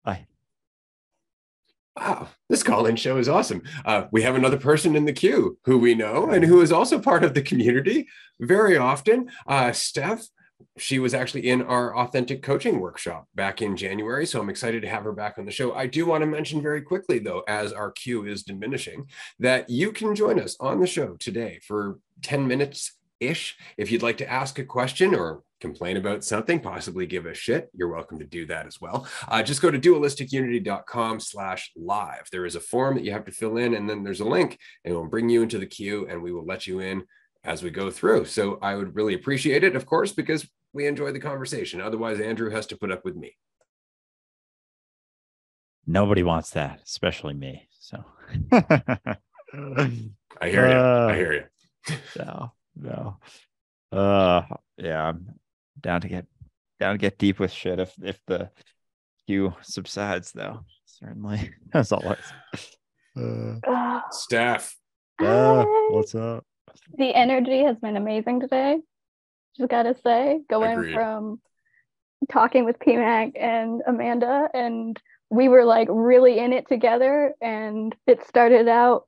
Bye. 0.04 0.26
Wow, 1.96 2.28
this 2.48 2.62
call-in 2.62 2.94
show 2.94 3.16
is 3.16 3.28
awesome. 3.28 3.62
Uh, 3.84 4.04
we 4.12 4.22
have 4.22 4.36
another 4.36 4.56
person 4.56 4.94
in 4.94 5.04
the 5.04 5.12
queue 5.12 5.58
who 5.64 5.78
we 5.78 5.94
know 5.96 6.30
and 6.30 6.44
who 6.44 6.60
is 6.60 6.70
also 6.70 7.00
part 7.00 7.24
of 7.24 7.34
the 7.34 7.42
community 7.42 8.06
very 8.38 8.76
often. 8.76 9.30
Uh, 9.48 9.72
Steph, 9.72 10.28
she 10.78 11.00
was 11.00 11.12
actually 11.12 11.48
in 11.48 11.62
our 11.62 11.96
authentic 11.96 12.42
coaching 12.42 12.78
workshop 12.78 13.26
back 13.34 13.60
in 13.60 13.76
January. 13.76 14.26
So 14.26 14.40
I'm 14.40 14.50
excited 14.50 14.82
to 14.82 14.88
have 14.88 15.02
her 15.02 15.12
back 15.12 15.38
on 15.38 15.44
the 15.44 15.50
show. 15.50 15.74
I 15.74 15.86
do 15.86 16.06
want 16.06 16.22
to 16.22 16.26
mention 16.26 16.62
very 16.62 16.82
quickly, 16.82 17.18
though, 17.18 17.42
as 17.48 17.72
our 17.72 17.90
queue 17.90 18.26
is 18.26 18.44
diminishing, 18.44 19.06
that 19.40 19.68
you 19.68 19.90
can 19.90 20.14
join 20.14 20.38
us 20.38 20.56
on 20.60 20.78
the 20.80 20.86
show 20.86 21.16
today 21.16 21.58
for 21.66 21.98
10 22.22 22.46
minutes 22.46 22.92
ish. 23.20 23.56
If 23.76 23.92
you'd 23.92 24.02
like 24.02 24.18
to 24.18 24.30
ask 24.30 24.58
a 24.58 24.64
question 24.64 25.14
or 25.14 25.42
complain 25.60 25.96
about 25.96 26.24
something, 26.24 26.60
possibly 26.60 27.06
give 27.06 27.26
a 27.26 27.34
shit, 27.34 27.70
you're 27.74 27.92
welcome 27.92 28.18
to 28.18 28.24
do 28.24 28.46
that 28.46 28.66
as 28.66 28.80
well. 28.80 29.06
Uh, 29.28 29.42
just 29.42 29.62
go 29.62 29.70
to 29.70 29.78
dualisticunity.com 29.78 31.20
slash 31.20 31.70
live. 31.76 32.28
There 32.32 32.46
is 32.46 32.56
a 32.56 32.60
form 32.60 32.94
that 32.96 33.04
you 33.04 33.12
have 33.12 33.26
to 33.26 33.32
fill 33.32 33.58
in, 33.58 33.74
and 33.74 33.88
then 33.88 34.02
there's 34.02 34.20
a 34.20 34.24
link, 34.24 34.58
and 34.84 34.92
it 34.92 34.96
will 34.96 35.06
bring 35.06 35.28
you 35.28 35.42
into 35.42 35.58
the 35.58 35.66
queue, 35.66 36.06
and 36.08 36.22
we 36.22 36.32
will 36.32 36.46
let 36.46 36.66
you 36.66 36.80
in 36.80 37.04
as 37.44 37.62
we 37.62 37.70
go 37.70 37.90
through. 37.90 38.24
So 38.24 38.58
I 38.60 38.74
would 38.74 38.94
really 38.94 39.14
appreciate 39.14 39.64
it, 39.64 39.76
of 39.76 39.86
course, 39.86 40.12
because 40.12 40.48
we 40.72 40.86
enjoy 40.86 41.12
the 41.12 41.20
conversation. 41.20 41.80
Otherwise, 41.80 42.20
Andrew 42.20 42.50
has 42.50 42.66
to 42.66 42.76
put 42.76 42.90
up 42.90 43.04
with 43.04 43.16
me. 43.16 43.36
Nobody 45.86 46.22
wants 46.22 46.50
that, 46.50 46.80
especially 46.84 47.34
me. 47.34 47.68
So 47.80 48.04
I 48.52 49.18
hear 50.42 50.68
you. 50.68 50.78
I 50.78 51.16
hear 51.16 51.32
you. 51.32 51.44
so 52.14 52.52
no. 52.80 53.16
Uh, 53.92 54.42
yeah, 54.76 55.08
I'm 55.08 55.34
down 55.80 56.00
to 56.02 56.08
get 56.08 56.26
down 56.78 56.94
to 56.94 56.98
get 56.98 57.18
deep 57.18 57.38
with 57.38 57.52
shit 57.52 57.78
if 57.78 57.94
if 58.02 58.20
the 58.26 58.50
queue 59.26 59.54
subsides, 59.62 60.32
though. 60.32 60.64
Certainly, 60.86 61.52
as 61.74 61.92
always. 61.92 62.18
Uh, 63.16 63.56
Ugh. 63.66 64.02
Steph. 64.10 64.76
uh, 65.20 65.64
what's 65.90 66.14
up? 66.14 66.44
the 66.96 67.14
energy 67.14 67.62
has 67.64 67.76
been 67.76 67.96
amazing 67.96 68.40
today. 68.40 68.80
Just 69.56 69.70
gotta 69.70 69.96
say, 70.04 70.40
going 70.48 70.72
Agreed. 70.78 70.94
from 70.94 71.40
talking 72.30 72.64
with 72.64 72.78
PMAC 72.78 73.32
and 73.36 73.82
Amanda, 73.86 74.48
and 74.54 75.00
we 75.30 75.48
were 75.48 75.64
like 75.64 75.88
really 75.90 76.38
in 76.38 76.52
it 76.52 76.68
together, 76.68 77.34
and 77.40 77.94
it 78.06 78.26
started 78.26 78.68
out 78.68 79.04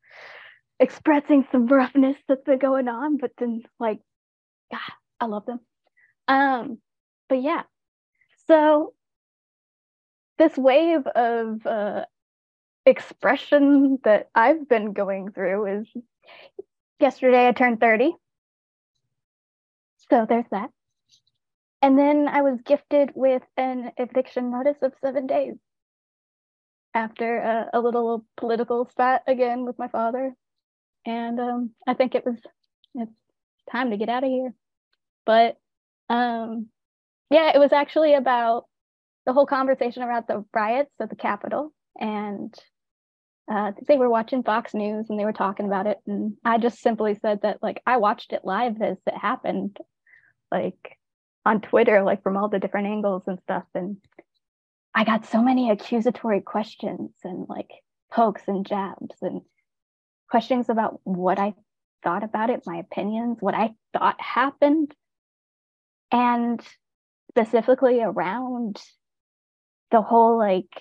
expressing 0.83 1.47
some 1.53 1.69
roughness 1.69 2.17
that's 2.27 2.43
been 2.43 2.59
going 2.59 2.89
on, 2.89 3.17
but 3.17 3.31
then 3.39 3.63
like, 3.79 4.01
God, 4.71 4.81
I 5.21 5.27
love 5.27 5.47
them. 5.47 5.61
Um, 6.27 6.79
but 7.29 7.41
yeah, 7.41 7.63
so 8.49 8.93
this 10.39 10.57
wave 10.57 11.07
of 11.07 11.65
uh, 11.65 12.05
expression 12.85 13.99
that 14.03 14.29
I've 14.35 14.69
been 14.69 14.93
going 14.93 15.31
through 15.31 15.81
is 15.81 15.89
yesterday 16.99 17.47
I 17.47 17.53
turned 17.53 17.79
30. 17.79 18.17
So 20.11 20.27
there's 20.29 20.45
that. 20.51 20.71
And 21.81 21.97
then 21.97 22.27
I 22.27 22.43
was 22.43 22.59
gifted 22.65 23.13
with 23.15 23.43
an 23.57 23.93
eviction 23.97 24.51
notice 24.51 24.79
of 24.83 24.95
seven 25.01 25.29
days 25.29 25.55
after 26.93 27.39
a, 27.39 27.71
a 27.73 27.81
little 27.81 28.25
political 28.37 28.89
spat 28.91 29.23
again 29.29 29.65
with 29.65 29.79
my 29.79 29.89
father. 29.89 30.35
And 31.05 31.41
um, 31.41 31.71
I 31.87 31.95
think 31.95 32.15
it 32.15 32.25
was 32.25 32.37
it's 32.95 33.13
time 33.71 33.91
to 33.91 33.97
get 33.97 34.09
out 34.09 34.25
of 34.25 34.31
here. 34.31 34.55
But 35.25 35.57
um, 36.09 36.69
yeah, 37.31 37.53
it 37.55 37.59
was 37.59 37.73
actually 37.73 38.15
about 38.15 38.67
the 39.27 39.33
whole 39.33 39.47
conversation 39.47 40.03
around 40.03 40.25
the 40.29 40.45
riots 40.55 40.93
at 41.01 41.11
the 41.11 41.17
Capitol. 41.17 41.73
And 41.99 42.55
uh, 43.51 43.73
they 43.87 43.99
were 43.99 44.11
watching 44.11 44.43
Fox 44.43 44.75
News 44.75 45.07
and 45.09 45.19
they 45.19 45.25
were 45.25 45.33
talking 45.33 45.67
about 45.67 45.87
it. 45.87 45.99
And 46.07 46.37
I 46.45 46.59
just 46.59 46.81
simply 46.81 47.15
said 47.21 47.43
that, 47.43 47.63
like, 47.63 47.83
I 47.87 47.97
watched 47.97 48.33
it 48.33 48.45
live 48.45 48.81
as 48.81 48.99
it 49.07 49.17
happened, 49.17 49.79
like 50.51 50.99
on 51.45 51.61
Twitter, 51.61 52.03
like 52.03 52.23
from 52.23 52.37
all 52.37 52.49
the 52.49 52.59
different 52.59 52.87
angles 52.87 53.25
and 53.27 53.39
stuff. 53.41 53.65
And 53.75 53.97
I 54.95 55.05
got 55.05 55.27
so 55.27 55.43
many 55.43 55.71
accusatory 55.71 56.41
questions 56.41 57.11
and 57.25 57.47
like 57.49 57.71
pokes 58.11 58.43
and 58.47 58.67
jabs 58.67 59.17
and 59.23 59.41
questions 60.33 60.71
about 60.71 60.99
what 61.05 61.39
I 61.39 61.53
thought 62.03 62.25
about 62.25 62.49
it, 62.49 62.63
my 62.65 62.79
opinions, 62.79 63.37
what 63.41 63.55
I 63.55 63.75
thought 63.93 64.19
happened. 64.19 64.95
And 66.11 66.59
specifically 67.31 68.01
around 68.01 68.81
the 69.91 70.01
whole 70.01 70.39
like 70.39 70.73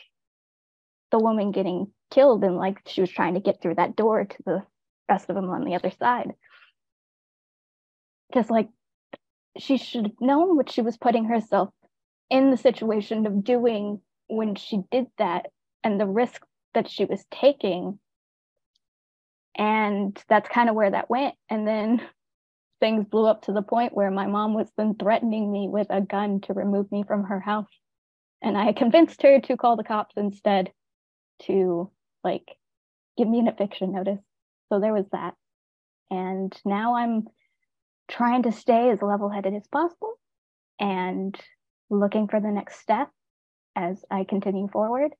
the 1.12 1.20
woman 1.20 1.52
getting 1.52 1.88
killed 2.12 2.46
and 2.46 2.56
like 2.56 2.78
she 2.88 3.02
was 3.02 3.12
trying 3.12 3.34
to 3.34 3.42
get 3.42 3.62
through 3.62 3.76
that 3.76 3.98
door 3.98 4.24
to 4.24 4.38
the 4.46 4.64
rest 5.10 5.30
of 5.30 5.36
them 5.36 5.50
on 5.50 5.66
the 5.66 5.76
other 5.76 5.92
side. 5.92 6.32
Just 8.34 8.50
like 8.50 8.70
she 9.58 9.76
should 9.76 10.06
have 10.06 10.22
known 10.22 10.56
what 10.56 10.72
she 10.72 10.82
was 10.82 10.96
putting 10.96 11.26
herself 11.26 11.72
in 12.30 12.52
the 12.52 12.58
situation 12.58 13.26
of 13.26 13.44
doing 13.44 14.00
when 14.28 14.56
she 14.56 14.80
did 14.90 15.08
that 15.18 15.48
and 15.84 16.00
the 16.00 16.08
risk 16.08 16.42
that 16.74 16.90
she 16.90 17.04
was 17.04 17.26
taking. 17.32 18.00
And 19.56 20.22
that's 20.30 20.50
kind 20.50 20.70
of 20.70 20.76
where 20.76 20.92
that 20.92 21.10
went. 21.10 21.36
And 21.50 21.68
then 21.68 22.02
things 22.80 23.06
blew 23.06 23.26
up 23.26 23.44
to 23.44 23.54
the 23.54 23.62
point 23.62 23.94
where 23.94 24.12
my 24.12 24.28
mom 24.28 24.54
was 24.54 24.68
then 24.78 24.96
threatening 24.96 25.52
me 25.52 25.68
with 25.70 25.88
a 25.90 26.02
gun 26.02 26.42
to 26.42 26.54
remove 26.54 26.92
me 26.92 27.04
from 27.04 27.26
her 27.26 27.40
house. 27.40 27.70
And 28.42 28.58
I 28.58 28.74
convinced 28.78 29.22
her 29.22 29.40
to 29.42 29.58
call 29.58 29.78
the 29.78 29.84
cops 29.84 30.16
instead 30.18 30.72
to 31.44 31.92
like 32.24 32.58
give 33.18 33.28
me 33.28 33.40
an 33.40 33.48
eviction 33.48 33.92
notice. 33.92 34.20
So 34.70 34.80
there 34.80 34.94
was 34.94 35.06
that. 35.12 35.36
And 36.10 36.54
now 36.66 36.96
I'm 36.96 37.28
trying 38.10 38.44
to 38.44 38.52
stay 38.52 38.90
as 38.90 39.02
level 39.02 39.30
headed 39.30 39.54
as 39.54 39.68
possible 39.68 40.14
and 40.80 41.40
looking 41.90 42.28
for 42.28 42.40
the 42.40 42.52
next 42.52 42.80
step 42.80 43.10
as 43.76 44.04
I 44.12 44.26
continue 44.26 44.68
forward. 44.68 45.12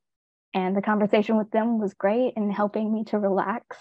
And 0.54 0.76
the 0.76 0.82
conversation 0.82 1.38
with 1.38 1.52
them 1.52 1.80
was 1.80 1.94
great 1.94 2.34
in 2.36 2.52
helping 2.52 2.94
me 2.94 3.06
to 3.06 3.20
relax. 3.20 3.78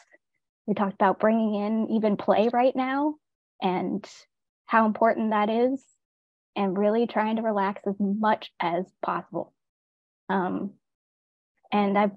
We 0.66 0.74
talked 0.74 0.94
about 0.94 1.20
bringing 1.20 1.54
in 1.54 1.90
even 1.90 2.16
play 2.16 2.48
right 2.52 2.74
now 2.74 3.16
and 3.60 4.08
how 4.66 4.86
important 4.86 5.30
that 5.30 5.50
is, 5.50 5.84
and 6.56 6.78
really 6.78 7.06
trying 7.06 7.36
to 7.36 7.42
relax 7.42 7.82
as 7.86 7.96
much 7.98 8.50
as 8.60 8.84
possible. 9.02 9.52
Um, 10.28 10.72
and 11.72 11.98
I've 11.98 12.12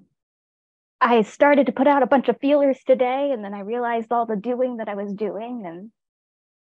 I 1.00 1.20
started 1.22 1.66
to 1.66 1.72
put 1.72 1.86
out 1.86 2.02
a 2.02 2.06
bunch 2.06 2.28
of 2.28 2.40
feelers 2.40 2.78
today, 2.86 3.30
and 3.32 3.44
then 3.44 3.52
I 3.52 3.60
realized 3.60 4.10
all 4.10 4.24
the 4.24 4.36
doing 4.36 4.78
that 4.78 4.88
I 4.88 4.94
was 4.94 5.12
doing, 5.12 5.64
and 5.66 5.90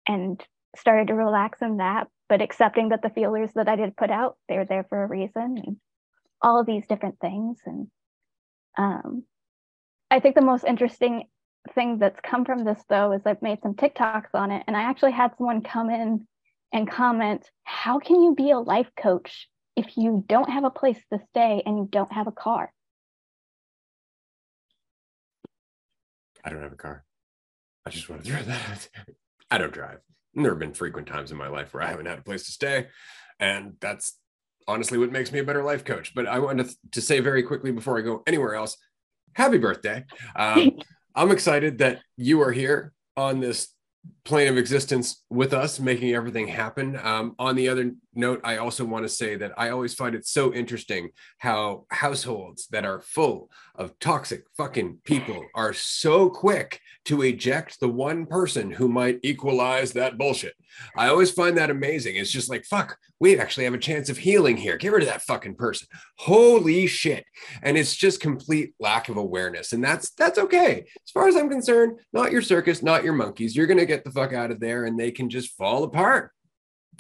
and 0.07 0.43
started 0.77 1.09
to 1.09 1.15
relax 1.15 1.61
in 1.61 1.79
that. 1.79 2.09
But 2.29 2.41
accepting 2.41 2.89
that 2.89 3.03
the 3.03 3.11
feelers 3.11 3.51
that 3.55 3.69
I 3.69 3.77
did 3.77 3.97
put 3.97 4.11
out, 4.11 4.37
they 4.49 4.57
were 4.57 4.65
there 4.65 4.87
for 4.89 5.03
a 5.03 5.09
reason, 5.09 5.59
and 5.65 5.77
all 6.41 6.61
of 6.61 6.67
these 6.67 6.87
different 6.87 7.19
things. 7.21 7.59
And 7.67 7.89
um, 8.79 9.25
I 10.11 10.21
think 10.21 10.35
the 10.35 10.41
most 10.41 10.65
interesting 10.65 11.25
thing 11.73 11.99
that's 11.99 12.21
come 12.21 12.45
from 12.45 12.65
this, 12.65 12.83
though, 12.89 13.13
is 13.13 13.23
I've 13.25 13.43
made 13.43 13.61
some 13.63 13.75
TikToks 13.75 14.35
on 14.35 14.51
it, 14.51 14.65
and 14.67 14.77
I 14.77 14.83
actually 14.83 15.13
had 15.13 15.33
someone 15.37 15.63
come 15.63 15.91
in 15.91 16.27
and 16.73 16.91
comment, 16.91 17.49
"How 17.65 17.99
can 17.99 18.23
you 18.23 18.35
be 18.35 18.51
a 18.51 18.59
life 18.59 18.91
coach 18.97 19.49
if 19.77 19.97
you 19.97 20.25
don't 20.27 20.51
have 20.51 20.65
a 20.65 20.71
place 20.71 21.01
to 21.13 21.21
stay 21.31 21.63
and 21.65 21.79
you 21.79 21.89
don't 21.91 22.13
have 22.13 22.27
a 22.27 22.33
car?" 22.33 22.73
I 26.45 26.51
don't 26.51 26.63
have 26.63 26.73
a 26.73 26.77
car. 26.77 27.05
I 27.87 27.91
just 27.91 28.09
want 28.09 28.25
to 28.25 28.31
throw 28.31 28.43
that 28.43 28.71
out 28.71 28.89
there. 28.95 29.15
I 29.51 29.59
don't 29.59 29.73
drive. 29.73 30.01
There 30.35 30.51
have 30.51 30.59
been 30.59 30.75
frequent 30.75 31.07
times 31.07 31.31
in 31.31 31.39
my 31.39 31.49
life 31.49 31.73
where 31.73 31.83
I 31.83 31.87
haven't 31.87 32.07
had 32.07 32.19
a 32.19 32.23
place 32.23 32.45
to 32.47 32.53
stay. 32.53 32.89
And 33.39 33.77
that's 33.81 34.19
honestly 34.67 34.99
what 34.99 35.13
makes 35.13 35.33
me 35.33 35.39
a 35.39 35.45
better 35.45 35.63
life 35.63 35.85
coach. 35.85 36.15
But 36.15 36.27
I 36.27 36.39
wanted 36.39 36.69
to, 36.69 36.77
to 36.93 37.01
say 37.01 37.21
very 37.21 37.43
quickly 37.43 37.73
before 37.73 37.99
I 37.99 38.03
go 38.03 38.23
anywhere 38.27 38.55
else 38.55 38.77
happy 39.35 39.59
birthday. 39.59 40.05
Um, 40.37 40.79
I'm 41.15 41.31
excited 41.31 41.79
that 41.79 42.01
you 42.17 42.41
are 42.43 42.53
here 42.53 42.93
on 43.17 43.41
this 43.41 43.69
plane 44.25 44.49
of 44.49 44.59
existence 44.59 45.23
with 45.31 45.53
us, 45.53 45.79
making 45.81 46.15
everything 46.15 46.49
happen. 46.49 46.99
Um, 47.03 47.35
on 47.39 47.57
the 47.57 47.69
other 47.69 47.93
note, 48.17 48.41
I 48.45 48.57
also 48.59 48.85
want 48.85 49.05
to 49.05 49.09
say 49.09 49.37
that 49.37 49.53
I 49.57 49.71
always 49.71 49.95
find 49.95 50.15
it 50.15 50.27
so 50.27 50.53
interesting 50.53 51.11
how 51.39 51.87
households 51.91 52.67
that 52.69 52.85
are 52.85 53.01
full 53.01 53.51
of 53.75 53.99
toxic 53.99 54.45
fucking 54.57 54.99
people 55.05 55.45
are 55.55 55.73
so 55.73 56.31
quick 56.31 56.81
to 57.07 57.23
eject 57.23 57.81
the 57.81 57.89
one 57.89 58.27
person 58.27 58.71
who 58.71 58.89
might 58.89 59.21
equalize 59.23 59.93
that 59.93 60.17
bullshit. 60.17 60.55
I 60.97 61.09
always 61.09 61.31
find 61.31 61.57
that 61.59 61.71
amazing. 61.71 62.17
It's 62.17 62.31
just 62.31 62.51
like, 62.51 62.65
fuck, 62.65 62.97
we 63.21 63.39
actually 63.39 63.65
have 63.65 63.75
a 63.75 63.79
chance 63.79 64.09
of 64.09 64.19
healing 64.19 64.57
here. 64.57 64.77
Get 64.77 64.93
rid 64.93 65.03
of 65.03 65.09
that 65.09 65.23
fucking 65.23 65.57
person. 65.57 65.89
Holy 66.19 66.87
shit. 66.87 67.25
And 67.63 67.77
it's 67.77 67.95
just 67.95 68.21
complete 68.21 68.75
lack 68.81 69.09
of 69.09 69.17
awareness. 69.17 69.73
And 69.73 69.85
that's 69.85 70.11
that's 70.11 70.39
okay. 70.39 70.85
As 71.05 71.11
far 71.11 71.29
as 71.29 71.37
I'm 71.37 71.51
concerned, 71.51 72.01
not 72.13 72.33
your 72.33 72.43
circus, 72.43 72.83
not 72.83 73.05
your 73.05 73.13
monkeys. 73.13 73.55
You're 73.55 73.67
gonna 73.67 73.87
get 73.87 74.05
the 74.05 74.11
fuck 74.11 74.33
out 74.33 74.51
of 74.51 74.61
there 74.61 74.85
and 74.85 74.99
they 74.99 75.11
can 75.11 75.31
just 75.31 75.57
fall 75.57 75.85
apart. 75.85 76.33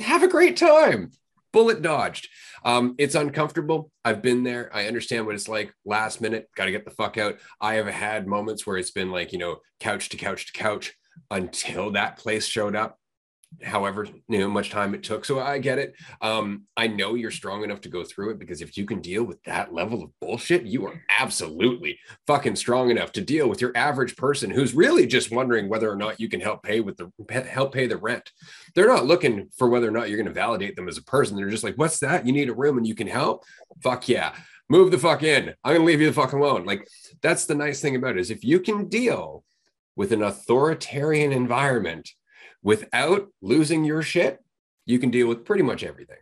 Have 0.00 0.22
a 0.22 0.28
great 0.28 0.56
time. 0.56 1.10
Bullet 1.52 1.82
dodged. 1.82 2.28
Um, 2.64 2.94
it's 2.98 3.14
uncomfortable. 3.14 3.90
I've 4.04 4.22
been 4.22 4.42
there. 4.42 4.70
I 4.74 4.86
understand 4.86 5.26
what 5.26 5.34
it's 5.34 5.48
like. 5.48 5.72
Last 5.84 6.20
minute, 6.20 6.48
got 6.56 6.64
to 6.64 6.72
get 6.72 6.84
the 6.84 6.90
fuck 6.90 7.16
out. 7.18 7.38
I 7.60 7.74
have 7.74 7.86
had 7.86 8.26
moments 8.26 8.66
where 8.66 8.76
it's 8.76 8.90
been 8.90 9.10
like, 9.10 9.32
you 9.32 9.38
know, 9.38 9.58
couch 9.80 10.08
to 10.10 10.16
couch 10.16 10.46
to 10.46 10.52
couch 10.52 10.94
until 11.30 11.92
that 11.92 12.18
place 12.18 12.46
showed 12.46 12.74
up 12.74 12.98
however 13.62 14.06
you 14.28 14.38
know 14.38 14.48
much 14.48 14.70
time 14.70 14.94
it 14.94 15.02
took. 15.02 15.24
So 15.24 15.40
i 15.40 15.58
get 15.58 15.78
it. 15.78 15.94
Um 16.20 16.64
i 16.76 16.86
know 16.86 17.14
you're 17.14 17.30
strong 17.30 17.64
enough 17.64 17.80
to 17.82 17.88
go 17.88 18.04
through 18.04 18.30
it 18.30 18.38
because 18.38 18.62
if 18.62 18.76
you 18.76 18.84
can 18.84 19.00
deal 19.00 19.24
with 19.24 19.42
that 19.44 19.72
level 19.72 20.02
of 20.02 20.10
bullshit 20.20 20.64
you 20.64 20.86
are 20.86 21.00
absolutely 21.10 21.98
fucking 22.26 22.56
strong 22.56 22.90
enough 22.90 23.12
to 23.12 23.20
deal 23.20 23.48
with 23.48 23.60
your 23.60 23.72
average 23.76 24.16
person 24.16 24.50
who's 24.50 24.74
really 24.74 25.06
just 25.06 25.30
wondering 25.30 25.68
whether 25.68 25.90
or 25.90 25.96
not 25.96 26.20
you 26.20 26.28
can 26.28 26.40
help 26.40 26.62
pay 26.62 26.80
with 26.80 26.96
the 26.96 27.10
help 27.42 27.72
pay 27.74 27.86
the 27.86 27.96
rent. 27.96 28.30
They're 28.74 28.88
not 28.88 29.06
looking 29.06 29.50
for 29.56 29.68
whether 29.68 29.88
or 29.88 29.92
not 29.92 30.08
you're 30.08 30.18
going 30.18 30.26
to 30.26 30.32
validate 30.32 30.76
them 30.76 30.88
as 30.88 30.98
a 30.98 31.04
person. 31.04 31.36
They're 31.36 31.50
just 31.50 31.64
like 31.64 31.76
what's 31.76 32.00
that? 32.00 32.26
You 32.26 32.32
need 32.32 32.48
a 32.48 32.54
room 32.54 32.78
and 32.78 32.86
you 32.86 32.94
can 32.94 33.06
help? 33.06 33.44
Fuck 33.82 34.08
yeah. 34.08 34.34
Move 34.68 34.90
the 34.90 34.98
fuck 34.98 35.22
in. 35.22 35.54
I'm 35.62 35.74
going 35.74 35.80
to 35.80 35.86
leave 35.86 36.00
you 36.00 36.06
the 36.06 36.12
fuck 36.12 36.32
alone. 36.32 36.64
Like 36.64 36.88
that's 37.20 37.44
the 37.44 37.54
nice 37.54 37.80
thing 37.80 37.96
about 37.96 38.16
it 38.16 38.20
is 38.20 38.30
if 38.30 38.44
you 38.44 38.60
can 38.60 38.88
deal 38.88 39.44
with 39.96 40.12
an 40.12 40.22
authoritarian 40.22 41.32
environment 41.32 42.10
without 42.64 43.28
losing 43.40 43.84
your 43.84 44.02
shit, 44.02 44.40
you 44.86 44.98
can 44.98 45.10
deal 45.12 45.28
with 45.28 45.44
pretty 45.44 45.62
much 45.62 45.84
everything. 45.84 46.18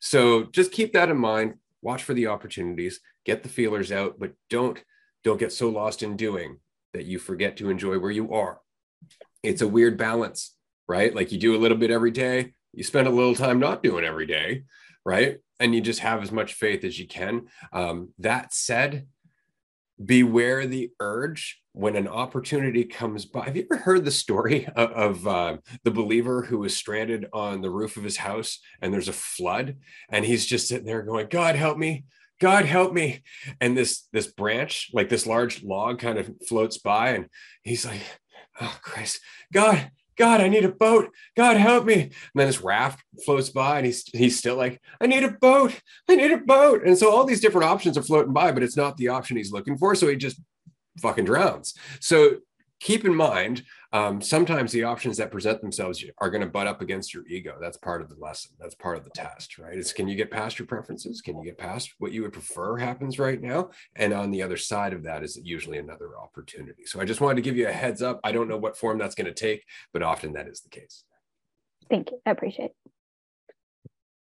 So 0.00 0.44
just 0.44 0.70
keep 0.70 0.92
that 0.92 1.08
in 1.08 1.16
mind. 1.16 1.54
Watch 1.82 2.04
for 2.04 2.14
the 2.14 2.28
opportunities, 2.28 3.00
get 3.24 3.42
the 3.42 3.48
feelers 3.48 3.90
out, 3.90 4.20
but 4.20 4.34
don't 4.48 4.80
don't 5.24 5.40
get 5.40 5.52
so 5.52 5.68
lost 5.68 6.04
in 6.04 6.16
doing 6.16 6.60
that 6.92 7.06
you 7.06 7.18
forget 7.18 7.56
to 7.56 7.70
enjoy 7.70 7.98
where 7.98 8.12
you 8.12 8.32
are. 8.32 8.60
It's 9.42 9.62
a 9.62 9.66
weird 9.68 9.98
balance, 9.98 10.54
right? 10.86 11.12
Like 11.12 11.32
you 11.32 11.38
do 11.38 11.56
a 11.56 11.58
little 11.58 11.76
bit 11.76 11.90
every 11.90 12.12
day, 12.12 12.52
you 12.72 12.84
spend 12.84 13.08
a 13.08 13.10
little 13.10 13.34
time 13.34 13.58
not 13.58 13.82
doing 13.82 14.04
every 14.04 14.26
day. 14.26 14.62
right? 15.06 15.38
And 15.60 15.74
you 15.74 15.80
just 15.80 16.00
have 16.00 16.22
as 16.22 16.32
much 16.32 16.52
faith 16.54 16.84
as 16.84 16.98
you 16.98 17.06
can. 17.06 17.46
Um, 17.72 18.10
that 18.18 18.52
said, 18.52 19.06
beware 20.04 20.66
the 20.66 20.90
urge 21.00 21.62
when 21.76 21.94
an 21.94 22.08
opportunity 22.08 22.84
comes 22.84 23.26
by. 23.26 23.44
Have 23.44 23.54
you 23.54 23.66
ever 23.70 23.82
heard 23.82 24.06
the 24.06 24.10
story 24.10 24.66
of, 24.76 24.90
of 24.92 25.26
uh, 25.26 25.56
the 25.84 25.90
believer 25.90 26.40
who 26.40 26.58
was 26.58 26.74
stranded 26.74 27.26
on 27.34 27.60
the 27.60 27.68
roof 27.68 27.98
of 27.98 28.02
his 28.02 28.16
house 28.16 28.60
and 28.80 28.94
there's 28.94 29.08
a 29.08 29.12
flood 29.12 29.76
and 30.08 30.24
he's 30.24 30.46
just 30.46 30.68
sitting 30.68 30.86
there 30.86 31.02
going, 31.02 31.26
God 31.28 31.54
help 31.54 31.76
me. 31.76 32.06
God 32.40 32.64
help 32.64 32.94
me. 32.94 33.22
And 33.60 33.76
this 33.76 34.08
this 34.10 34.26
branch, 34.26 34.90
like 34.94 35.10
this 35.10 35.26
large 35.26 35.62
log 35.62 35.98
kind 35.98 36.16
of 36.16 36.30
floats 36.48 36.78
by 36.78 37.10
and 37.10 37.26
he's 37.62 37.84
like, 37.84 38.00
Oh 38.58 38.78
Christ, 38.80 39.20
God, 39.52 39.90
God, 40.16 40.40
I 40.40 40.48
need 40.48 40.64
a 40.64 40.72
boat. 40.72 41.10
God, 41.36 41.58
help 41.58 41.84
me. 41.84 41.94
And 41.94 42.12
then 42.34 42.46
this 42.46 42.62
raft 42.62 43.04
floats 43.22 43.50
by 43.50 43.76
and 43.76 43.86
he's 43.86 44.02
he's 44.14 44.38
still 44.38 44.56
like, 44.56 44.80
I 44.98 45.06
need 45.06 45.24
a 45.24 45.30
boat. 45.30 45.78
I 46.08 46.16
need 46.16 46.32
a 46.32 46.38
boat. 46.38 46.86
And 46.86 46.96
so 46.96 47.10
all 47.10 47.24
these 47.24 47.42
different 47.42 47.68
options 47.68 47.98
are 47.98 48.02
floating 48.02 48.32
by, 48.32 48.50
but 48.52 48.62
it's 48.62 48.78
not 48.78 48.96
the 48.96 49.08
option 49.08 49.36
he's 49.36 49.52
looking 49.52 49.76
for. 49.76 49.94
So 49.94 50.08
he 50.08 50.16
just 50.16 50.40
fucking 51.00 51.24
drowns. 51.24 51.74
So 52.00 52.38
keep 52.80 53.04
in 53.04 53.14
mind 53.14 53.62
um, 53.92 54.20
sometimes 54.20 54.72
the 54.72 54.84
options 54.84 55.16
that 55.16 55.30
present 55.30 55.62
themselves 55.62 56.04
are 56.18 56.28
going 56.28 56.42
to 56.42 56.46
butt 56.46 56.66
up 56.66 56.82
against 56.82 57.14
your 57.14 57.26
ego. 57.28 57.56
That's 57.60 57.78
part 57.78 58.02
of 58.02 58.10
the 58.10 58.16
lesson. 58.16 58.52
That's 58.58 58.74
part 58.74 58.98
of 58.98 59.04
the 59.04 59.10
test 59.10 59.58
right? 59.58 59.76
It's 59.76 59.92
can 59.92 60.08
you 60.08 60.16
get 60.16 60.30
past 60.30 60.58
your 60.58 60.66
preferences? 60.66 61.20
Can 61.20 61.38
you 61.38 61.44
get 61.44 61.56
past 61.56 61.94
what 61.98 62.12
you 62.12 62.22
would 62.22 62.32
prefer 62.32 62.76
happens 62.76 63.18
right 63.18 63.40
now? 63.40 63.70
And 63.94 64.12
on 64.12 64.30
the 64.30 64.42
other 64.42 64.56
side 64.56 64.92
of 64.92 65.02
that 65.04 65.22
is 65.22 65.38
usually 65.42 65.78
another 65.78 66.18
opportunity. 66.18 66.84
So 66.84 67.00
i 67.00 67.04
just 67.04 67.20
wanted 67.20 67.36
to 67.36 67.42
give 67.42 67.56
you 67.56 67.68
a 67.68 67.72
heads 67.72 68.02
up. 68.02 68.20
I 68.22 68.32
don't 68.32 68.48
know 68.48 68.58
what 68.58 68.76
form 68.76 68.98
that's 68.98 69.14
going 69.14 69.32
to 69.32 69.34
take 69.34 69.64
but 69.92 70.02
often 70.02 70.34
that 70.34 70.48
is 70.48 70.60
the 70.60 70.68
case. 70.68 71.04
Thank 71.88 72.10
you. 72.10 72.20
I 72.26 72.30
appreciate 72.32 72.72
it. 72.72 72.92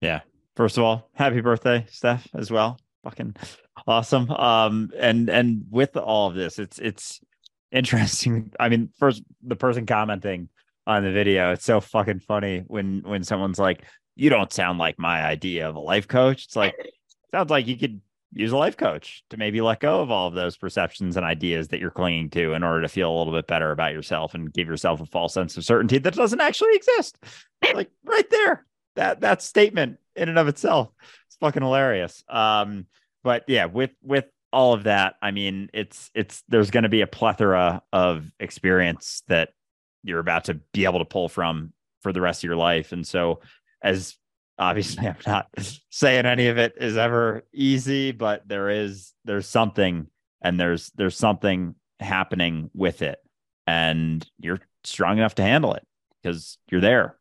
Yeah. 0.00 0.20
First 0.54 0.78
of 0.78 0.84
all 0.84 1.10
happy 1.14 1.40
birthday 1.40 1.86
steph 1.90 2.28
as 2.34 2.50
well. 2.50 2.78
Fucking 3.02 3.34
awesome 3.86 4.30
um 4.30 4.90
and 4.98 5.28
and 5.28 5.64
with 5.70 5.96
all 5.96 6.28
of 6.28 6.34
this 6.34 6.58
it's 6.58 6.78
it's 6.78 7.20
interesting. 7.76 8.52
I 8.60 8.68
mean, 8.68 8.90
first 8.98 9.22
the 9.42 9.56
person 9.56 9.86
commenting 9.86 10.48
on 10.86 11.02
the 11.02 11.12
video, 11.12 11.52
it's 11.52 11.64
so 11.64 11.80
fucking 11.80 12.20
funny 12.20 12.64
when 12.66 13.02
when 13.04 13.24
someone's 13.24 13.58
like, 13.58 13.84
"You 14.14 14.30
don't 14.30 14.52
sound 14.52 14.78
like 14.78 14.98
my 14.98 15.24
idea 15.24 15.68
of 15.68 15.76
a 15.76 15.80
life 15.80 16.08
coach." 16.08 16.44
It's 16.44 16.56
like 16.56 16.74
sounds 17.32 17.50
like 17.50 17.66
you 17.66 17.76
could 17.76 18.00
use 18.32 18.52
a 18.52 18.56
life 18.56 18.76
coach 18.76 19.22
to 19.30 19.36
maybe 19.36 19.60
let 19.60 19.80
go 19.80 20.00
of 20.00 20.10
all 20.10 20.28
of 20.28 20.34
those 20.34 20.56
perceptions 20.56 21.16
and 21.16 21.24
ideas 21.24 21.68
that 21.68 21.80
you're 21.80 21.90
clinging 21.90 22.28
to 22.30 22.52
in 22.52 22.62
order 22.62 22.82
to 22.82 22.88
feel 22.88 23.10
a 23.10 23.16
little 23.16 23.32
bit 23.32 23.46
better 23.46 23.70
about 23.70 23.92
yourself 23.92 24.34
and 24.34 24.52
give 24.52 24.68
yourself 24.68 25.00
a 25.00 25.06
false 25.06 25.32
sense 25.32 25.56
of 25.56 25.64
certainty 25.64 25.98
that 25.98 26.14
doesn't 26.14 26.40
actually 26.40 26.74
exist. 26.74 27.18
like 27.74 27.90
right 28.04 28.28
there. 28.30 28.66
That 28.96 29.20
that 29.20 29.42
statement 29.42 29.98
in 30.14 30.28
and 30.28 30.38
of 30.38 30.48
itself 30.48 30.90
is 31.30 31.36
fucking 31.40 31.62
hilarious. 31.62 32.24
Um 32.28 32.86
but 33.26 33.42
yeah, 33.48 33.64
with 33.64 33.90
with 34.04 34.26
all 34.52 34.72
of 34.72 34.84
that, 34.84 35.16
I 35.20 35.32
mean, 35.32 35.68
it's 35.74 36.12
it's 36.14 36.44
there's 36.48 36.70
going 36.70 36.84
to 36.84 36.88
be 36.88 37.00
a 37.00 37.08
plethora 37.08 37.82
of 37.92 38.30
experience 38.38 39.24
that 39.26 39.48
you're 40.04 40.20
about 40.20 40.44
to 40.44 40.54
be 40.72 40.84
able 40.84 41.00
to 41.00 41.04
pull 41.04 41.28
from 41.28 41.72
for 42.02 42.12
the 42.12 42.20
rest 42.20 42.44
of 42.44 42.46
your 42.46 42.54
life. 42.54 42.92
And 42.92 43.04
so, 43.04 43.40
as 43.82 44.14
obviously, 44.60 45.04
I'm 45.08 45.16
not 45.26 45.48
saying 45.90 46.24
any 46.24 46.46
of 46.46 46.56
it 46.56 46.74
is 46.80 46.96
ever 46.96 47.42
easy, 47.52 48.12
but 48.12 48.46
there 48.46 48.70
is 48.70 49.12
there's 49.24 49.48
something, 49.48 50.06
and 50.40 50.60
there's 50.60 50.92
there's 50.94 51.16
something 51.16 51.74
happening 51.98 52.70
with 52.74 53.02
it, 53.02 53.18
and 53.66 54.24
you're 54.38 54.60
strong 54.84 55.18
enough 55.18 55.34
to 55.34 55.42
handle 55.42 55.74
it 55.74 55.84
because 56.22 56.58
you're 56.70 56.80
there, 56.80 57.16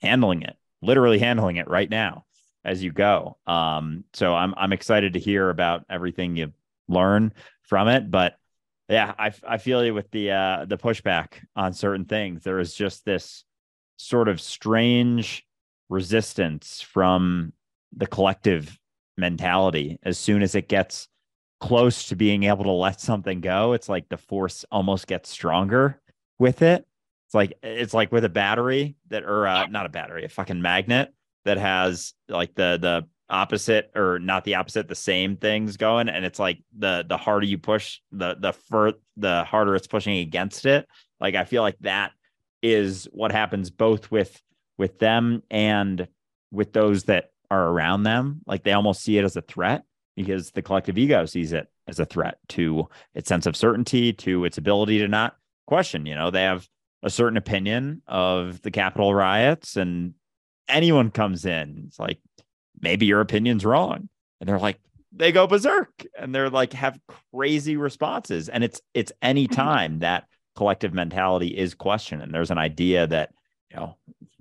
handling 0.00 0.42
it, 0.42 0.54
literally 0.80 1.18
handling 1.18 1.56
it 1.56 1.66
right 1.66 1.90
now 1.90 2.24
as 2.64 2.82
you 2.82 2.92
go. 2.92 3.36
Um, 3.46 4.04
so 4.12 4.34
I'm 4.34 4.54
I'm 4.56 4.72
excited 4.72 5.14
to 5.14 5.18
hear 5.18 5.50
about 5.50 5.84
everything 5.88 6.36
you 6.36 6.52
learn 6.88 7.32
from 7.62 7.88
it. 7.88 8.10
But 8.10 8.36
yeah, 8.88 9.14
I 9.18 9.32
I 9.46 9.58
feel 9.58 9.84
you 9.84 9.94
with 9.94 10.10
the 10.10 10.30
uh 10.30 10.64
the 10.66 10.78
pushback 10.78 11.34
on 11.56 11.72
certain 11.72 12.04
things. 12.04 12.42
There 12.42 12.58
is 12.58 12.74
just 12.74 13.04
this 13.04 13.44
sort 13.96 14.28
of 14.28 14.40
strange 14.40 15.46
resistance 15.88 16.80
from 16.80 17.52
the 17.96 18.06
collective 18.06 18.78
mentality 19.16 19.98
as 20.02 20.18
soon 20.18 20.42
as 20.42 20.54
it 20.54 20.68
gets 20.68 21.08
close 21.60 22.08
to 22.08 22.16
being 22.16 22.44
able 22.44 22.64
to 22.64 22.70
let 22.70 23.00
something 23.00 23.40
go 23.40 23.72
it's 23.72 23.88
like 23.88 24.08
the 24.08 24.16
force 24.16 24.64
almost 24.72 25.06
gets 25.06 25.28
stronger 25.28 26.00
with 26.38 26.62
it 26.62 26.84
it's 27.26 27.34
like 27.34 27.56
it's 27.62 27.94
like 27.94 28.10
with 28.10 28.24
a 28.24 28.28
battery 28.28 28.96
that 29.08 29.22
or 29.22 29.46
uh, 29.46 29.66
not 29.66 29.86
a 29.86 29.88
battery 29.88 30.24
a 30.24 30.28
fucking 30.28 30.60
magnet 30.60 31.14
that 31.44 31.58
has 31.58 32.14
like 32.28 32.54
the 32.54 32.78
the 32.80 33.06
opposite 33.30 33.90
or 33.96 34.18
not 34.18 34.44
the 34.44 34.56
opposite 34.56 34.86
the 34.88 34.94
same 34.94 35.36
things 35.36 35.76
going. 35.76 36.08
And 36.08 36.24
it's 36.24 36.38
like 36.38 36.58
the 36.76 37.04
the 37.08 37.16
harder 37.16 37.46
you 37.46 37.58
push 37.58 38.00
the 38.12 38.36
the 38.38 38.52
fur 38.52 38.92
the 39.16 39.44
harder 39.44 39.74
it's 39.74 39.86
pushing 39.86 40.18
against 40.18 40.66
it. 40.66 40.86
Like 41.20 41.34
i 41.34 41.44
feel 41.44 41.62
like 41.62 41.78
that 41.80 42.12
is 42.62 43.08
what 43.12 43.32
happens 43.32 43.70
both 43.70 44.10
with 44.10 44.40
with 44.78 44.98
them 44.98 45.42
and 45.50 46.08
with 46.50 46.72
those 46.72 47.04
that 47.04 47.30
are 47.50 47.68
around 47.68 48.02
them. 48.02 48.40
Like 48.46 48.64
they 48.64 48.72
almost 48.72 49.02
see 49.02 49.18
it 49.18 49.24
as 49.24 49.36
a 49.36 49.42
threat 49.42 49.84
because 50.16 50.50
the 50.50 50.62
collective 50.62 50.98
ego 50.98 51.26
sees 51.26 51.52
it 51.52 51.68
as 51.86 51.98
a 51.98 52.04
threat 52.04 52.38
to 52.48 52.88
its 53.14 53.28
sense 53.28 53.46
of 53.46 53.56
certainty 53.56 54.12
to 54.12 54.44
its 54.44 54.58
ability 54.58 54.98
to 54.98 55.08
not 55.08 55.36
question 55.66 56.06
you 56.06 56.14
know? 56.14 56.30
They 56.30 56.42
have 56.42 56.66
a 57.02 57.10
certain 57.10 57.36
opinion 57.36 58.02
of 58.06 58.62
the 58.62 58.70
Capitol 58.70 59.14
riots 59.14 59.76
and 59.76 60.14
anyone 60.68 61.10
comes 61.10 61.44
in, 61.44 61.84
it's 61.86 61.98
like, 61.98 62.18
maybe 62.80 63.06
your 63.06 63.20
opinion's 63.20 63.64
wrong. 63.64 64.08
And 64.40 64.48
they're 64.48 64.58
like, 64.58 64.78
they 65.12 65.32
go 65.32 65.46
berserk 65.46 66.04
and 66.18 66.34
they're 66.34 66.50
like 66.50 66.72
have 66.72 66.98
crazy 67.32 67.76
responses. 67.76 68.48
And 68.48 68.64
it's 68.64 68.80
it's 68.92 69.12
any 69.22 69.46
mm-hmm. 69.46 69.54
time 69.54 69.98
that 70.00 70.24
collective 70.56 70.92
mentality 70.92 71.56
is 71.56 71.74
questioned. 71.74 72.20
And 72.20 72.34
there's 72.34 72.50
an 72.50 72.58
idea 72.58 73.06
that, 73.06 73.30
you 73.70 73.76
know, 73.76 73.96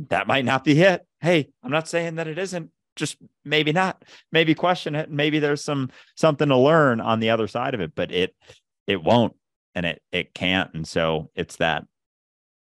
that 0.10 0.28
might 0.28 0.46
not 0.46 0.64
be 0.64 0.82
it. 0.82 1.06
Hey, 1.22 1.50
I'm 1.64 1.72
not 1.72 1.88
saying 1.88 2.16
that 2.16 2.28
it 2.28 2.38
isn't. 2.38 2.72
Just 2.96 3.18
maybe 3.46 3.72
not. 3.72 4.04
Maybe 4.32 4.56
question 4.56 4.96
it. 4.96 5.10
Maybe 5.10 5.40
there's 5.40 5.64
some 5.64 5.90
something 6.16 6.50
to 6.50 6.58
learn 6.58 7.00
on 7.00 7.20
the 7.20 7.30
other 7.30 7.48
side 7.48 7.74
of 7.76 7.80
it, 7.80 7.94
but 7.96 8.12
it 8.12 8.36
it 8.88 9.02
won't 9.02 9.36
and 9.74 9.86
it 9.86 10.02
it 10.12 10.34
can't. 10.34 10.74
And 10.74 10.88
so 10.88 11.30
it's 11.36 11.58
that, 11.58 11.86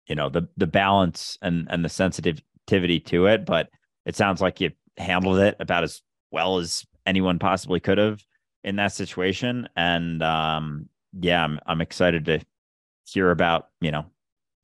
you 0.07 0.15
know, 0.15 0.29
the 0.29 0.47
the 0.57 0.67
balance 0.67 1.37
and 1.41 1.67
and 1.69 1.85
the 1.85 1.89
sensitive 1.89 2.41
sensitivity 2.69 2.99
to 2.99 3.27
it, 3.27 3.45
but 3.45 3.69
it 4.05 4.15
sounds 4.15 4.41
like 4.41 4.61
you 4.61 4.71
handled 4.97 5.39
it 5.39 5.55
about 5.59 5.83
as 5.83 6.01
well 6.31 6.59
as 6.59 6.85
anyone 7.05 7.39
possibly 7.39 7.79
could 7.79 7.97
have 7.97 8.23
in 8.63 8.75
that 8.77 8.93
situation. 8.93 9.67
And 9.75 10.21
um, 10.21 10.89
yeah, 11.19 11.43
I'm 11.43 11.59
I'm 11.65 11.81
excited 11.81 12.25
to 12.25 12.39
hear 13.05 13.31
about, 13.31 13.69
you 13.81 13.91
know, 13.91 14.05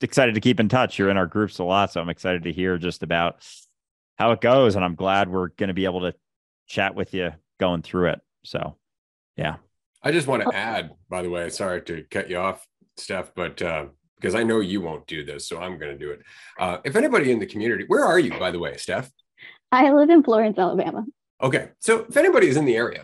excited 0.02 0.36
to 0.36 0.42
keep 0.42 0.60
in 0.60 0.70
touch. 0.70 1.00
You're 1.00 1.10
in 1.10 1.18
our 1.18 1.28
groups 1.28 1.60
a 1.60 1.64
lot, 1.64 1.92
so 1.92 2.02
I'm 2.02 2.10
excited 2.10 2.44
to 2.44 2.52
hear 2.52 2.78
just 2.78 3.04
about 3.04 3.46
how 4.18 4.32
it 4.32 4.42
goes. 4.42 4.76
And 4.76 4.86
I'm 4.86 4.96
glad 4.96 5.30
we're 5.30 5.50
going 5.50 5.70
to 5.70 5.74
be 5.74 5.86
able 5.86 6.02
to 6.02 6.14
chat 6.68 6.96
with 6.96 7.14
you 7.14 7.32
going 7.60 7.82
through 7.82 8.10
it. 8.10 8.22
So, 8.44 8.78
yeah. 9.36 9.56
I 10.04 10.12
just 10.12 10.28
want 10.28 10.44
to 10.44 10.56
add, 10.56 10.92
by 11.10 11.24
the 11.24 11.30
way, 11.30 11.50
sorry 11.50 11.82
to 11.84 12.04
cut 12.12 12.30
you 12.30 12.38
off, 12.38 12.68
Steph, 12.98 13.34
but 13.34 13.60
uh, 13.62 13.86
because 14.26 14.34
I 14.34 14.42
know 14.42 14.60
you 14.60 14.82
won't 14.82 15.06
do 15.06 15.24
this, 15.24 15.48
so 15.48 15.60
I'm 15.60 15.78
going 15.78 15.92
to 15.92 16.04
do 16.04 16.10
it. 16.10 16.22
Uh, 16.58 16.80
if 16.84 16.96
anybody 16.96 17.32
in 17.32 17.38
the 17.38 17.46
community, 17.46 17.84
where 17.86 18.04
are 18.04 18.18
you, 18.18 18.32
by 18.32 18.50
the 18.50 18.58
way, 18.58 18.76
Steph? 18.76 19.12
I 19.72 19.92
live 19.92 20.10
in 20.10 20.24
Florence, 20.24 20.58
Alabama. 20.58 21.06
Okay, 21.44 21.70
so 21.78 22.08
if 22.10 22.18
anybody 22.18 22.48
is 22.48 22.58
in 22.58 22.66
the 22.66 22.76
area 22.76 23.04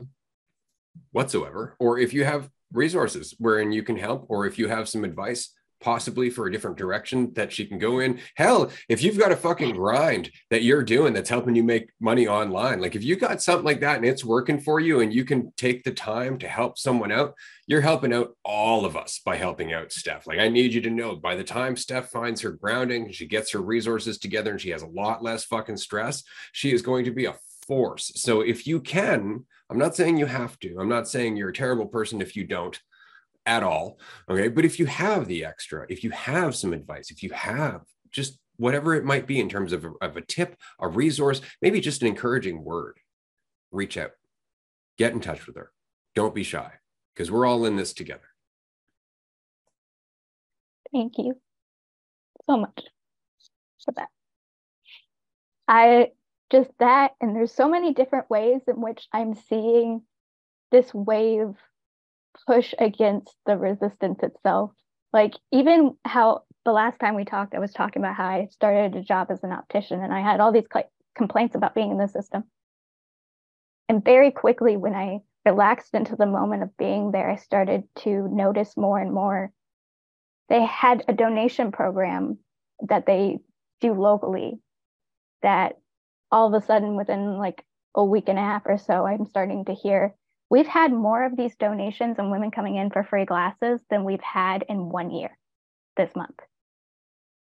whatsoever, 1.11 1.75
or 1.79 1.99
if 1.99 2.11
you 2.11 2.23
have 2.23 2.49
resources 2.73 3.35
wherein 3.37 3.71
you 3.71 3.83
can 3.83 3.97
help, 3.97 4.25
or 4.29 4.47
if 4.47 4.57
you 4.57 4.67
have 4.67 4.89
some 4.89 5.03
advice 5.03 5.53
possibly 5.81 6.29
for 6.29 6.45
a 6.45 6.51
different 6.51 6.77
direction 6.77 7.33
that 7.33 7.51
she 7.51 7.65
can 7.65 7.77
go 7.77 7.99
in. 7.99 8.19
Hell, 8.35 8.71
if 8.87 9.03
you've 9.03 9.17
got 9.17 9.31
a 9.31 9.35
fucking 9.35 9.75
grind 9.75 10.31
that 10.49 10.63
you're 10.63 10.83
doing 10.83 11.13
that's 11.13 11.29
helping 11.29 11.55
you 11.55 11.63
make 11.63 11.89
money 11.99 12.27
online, 12.27 12.79
like 12.79 12.95
if 12.95 13.03
you 13.03 13.15
got 13.15 13.41
something 13.41 13.65
like 13.65 13.81
that 13.81 13.97
and 13.97 14.05
it's 14.05 14.23
working 14.23 14.59
for 14.59 14.79
you 14.79 15.01
and 15.01 15.13
you 15.13 15.25
can 15.25 15.51
take 15.57 15.83
the 15.83 15.91
time 15.91 16.37
to 16.39 16.47
help 16.47 16.77
someone 16.77 17.11
out, 17.11 17.33
you're 17.67 17.81
helping 17.81 18.13
out 18.13 18.35
all 18.45 18.85
of 18.85 18.95
us 18.95 19.19
by 19.25 19.35
helping 19.35 19.73
out 19.73 19.91
Steph. 19.91 20.27
Like 20.27 20.39
I 20.39 20.47
need 20.47 20.73
you 20.73 20.81
to 20.81 20.89
know 20.89 21.15
by 21.15 21.35
the 21.35 21.43
time 21.43 21.75
Steph 21.75 22.09
finds 22.09 22.41
her 22.41 22.51
grounding, 22.51 23.11
she 23.11 23.27
gets 23.27 23.51
her 23.51 23.61
resources 23.61 24.17
together 24.17 24.51
and 24.51 24.61
she 24.61 24.69
has 24.69 24.83
a 24.83 24.87
lot 24.87 25.23
less 25.23 25.43
fucking 25.45 25.77
stress, 25.77 26.23
she 26.51 26.71
is 26.71 26.81
going 26.81 27.05
to 27.05 27.11
be 27.11 27.25
a 27.25 27.35
force. 27.67 28.11
So 28.15 28.41
if 28.41 28.67
you 28.67 28.79
can, 28.79 29.45
I'm 29.69 29.77
not 29.77 29.95
saying 29.95 30.17
you 30.17 30.25
have 30.25 30.59
to. 30.59 30.77
I'm 30.79 30.89
not 30.89 31.07
saying 31.07 31.37
you're 31.37 31.49
a 31.49 31.53
terrible 31.53 31.85
person 31.85 32.21
if 32.21 32.35
you 32.35 32.43
don't 32.43 32.77
at 33.45 33.63
all. 33.63 33.99
Okay. 34.29 34.47
But 34.47 34.65
if 34.65 34.79
you 34.79 34.85
have 34.85 35.27
the 35.27 35.45
extra, 35.45 35.85
if 35.89 36.03
you 36.03 36.11
have 36.11 36.55
some 36.55 36.73
advice, 36.73 37.11
if 37.11 37.23
you 37.23 37.31
have 37.31 37.81
just 38.11 38.39
whatever 38.57 38.93
it 38.93 39.05
might 39.05 39.25
be 39.25 39.39
in 39.39 39.49
terms 39.49 39.73
of 39.73 39.85
a, 39.85 39.91
of 40.01 40.17
a 40.17 40.21
tip, 40.21 40.55
a 40.79 40.87
resource, 40.87 41.41
maybe 41.61 41.81
just 41.81 42.01
an 42.01 42.07
encouraging 42.07 42.63
word, 42.63 42.99
reach 43.71 43.97
out, 43.97 44.11
get 44.97 45.13
in 45.13 45.19
touch 45.19 45.47
with 45.47 45.55
her. 45.55 45.71
Don't 46.13 46.35
be 46.35 46.43
shy 46.43 46.71
because 47.13 47.31
we're 47.31 47.45
all 47.45 47.65
in 47.65 47.75
this 47.75 47.93
together. 47.93 48.21
Thank 50.91 51.17
you 51.17 51.35
so 52.47 52.57
much 52.57 52.81
for 53.83 53.93
that. 53.93 54.09
I 55.67 56.11
just 56.51 56.69
that. 56.79 57.13
And 57.21 57.35
there's 57.35 57.53
so 57.53 57.69
many 57.69 57.93
different 57.93 58.29
ways 58.29 58.61
in 58.67 58.81
which 58.81 59.07
I'm 59.13 59.35
seeing 59.35 60.01
this 60.69 60.93
wave 60.93 61.55
push 62.45 62.73
against 62.79 63.35
the 63.45 63.57
resistance 63.57 64.19
itself. 64.23 64.71
Like, 65.13 65.33
even 65.51 65.95
how 66.05 66.43
the 66.65 66.71
last 66.71 66.99
time 66.99 67.15
we 67.15 67.25
talked, 67.25 67.55
I 67.55 67.59
was 67.59 67.73
talking 67.73 68.01
about 68.01 68.15
how 68.15 68.27
I 68.27 68.47
started 68.51 68.95
a 68.95 69.03
job 69.03 69.27
as 69.29 69.43
an 69.43 69.51
optician 69.51 70.01
and 70.01 70.13
I 70.13 70.21
had 70.21 70.39
all 70.39 70.51
these 70.51 70.67
cl- 70.71 70.89
complaints 71.15 71.55
about 71.55 71.75
being 71.75 71.91
in 71.91 71.97
the 71.97 72.07
system. 72.07 72.43
And 73.89 74.03
very 74.03 74.31
quickly, 74.31 74.77
when 74.77 74.93
I 74.93 75.19
relaxed 75.45 75.93
into 75.93 76.15
the 76.15 76.25
moment 76.25 76.63
of 76.63 76.77
being 76.77 77.11
there, 77.11 77.29
I 77.29 77.35
started 77.35 77.83
to 77.99 78.27
notice 78.31 78.77
more 78.77 78.99
and 78.99 79.11
more. 79.11 79.51
They 80.49 80.63
had 80.63 81.03
a 81.07 81.13
donation 81.13 81.71
program 81.71 82.37
that 82.87 83.05
they 83.05 83.39
do 83.79 83.93
locally 83.93 84.59
that 85.41 85.77
all 86.31 86.47
of 86.47 86.61
a 86.61 86.65
sudden 86.65 86.95
within 86.95 87.37
like 87.37 87.65
a 87.95 88.03
week 88.03 88.29
and 88.29 88.37
a 88.39 88.41
half 88.41 88.63
or 88.65 88.77
so, 88.77 89.05
I'm 89.05 89.25
starting 89.25 89.65
to 89.65 89.73
hear 89.73 90.15
we've 90.51 90.67
had 90.67 90.91
more 90.91 91.23
of 91.23 91.37
these 91.37 91.55
donations 91.55 92.19
and 92.19 92.29
women 92.29 92.51
coming 92.51 92.75
in 92.75 92.91
for 92.91 93.03
free 93.03 93.25
glasses 93.25 93.79
than 93.89 94.03
we've 94.03 94.21
had 94.21 94.65
in 94.67 94.89
one 94.89 95.09
year 95.09 95.35
this 95.95 96.13
month. 96.13 96.37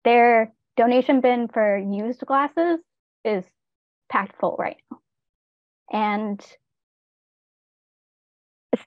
Their 0.04 0.52
donation 0.76 1.22
bin 1.22 1.48
for 1.48 1.78
used 1.78 2.20
glasses 2.26 2.80
is 3.24 3.46
packed 4.12 4.38
full 4.40 4.58
right 4.60 4.76
now. 4.92 5.00
And 5.94 6.46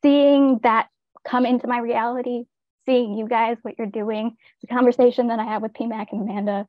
seeing 0.03 0.61
that 0.63 0.89
come 1.27 1.47
into 1.47 1.67
my 1.67 1.79
reality, 1.79 2.45
seeing 2.85 3.17
you 3.17 3.27
guys, 3.27 3.57
what 3.63 3.79
you're 3.79 3.87
doing, 3.87 4.37
the 4.61 4.67
conversation 4.67 5.29
that 5.29 5.39
I 5.39 5.45
had 5.45 5.63
with 5.63 5.73
PMAC 5.73 6.09
and 6.13 6.29
Amanda, 6.29 6.69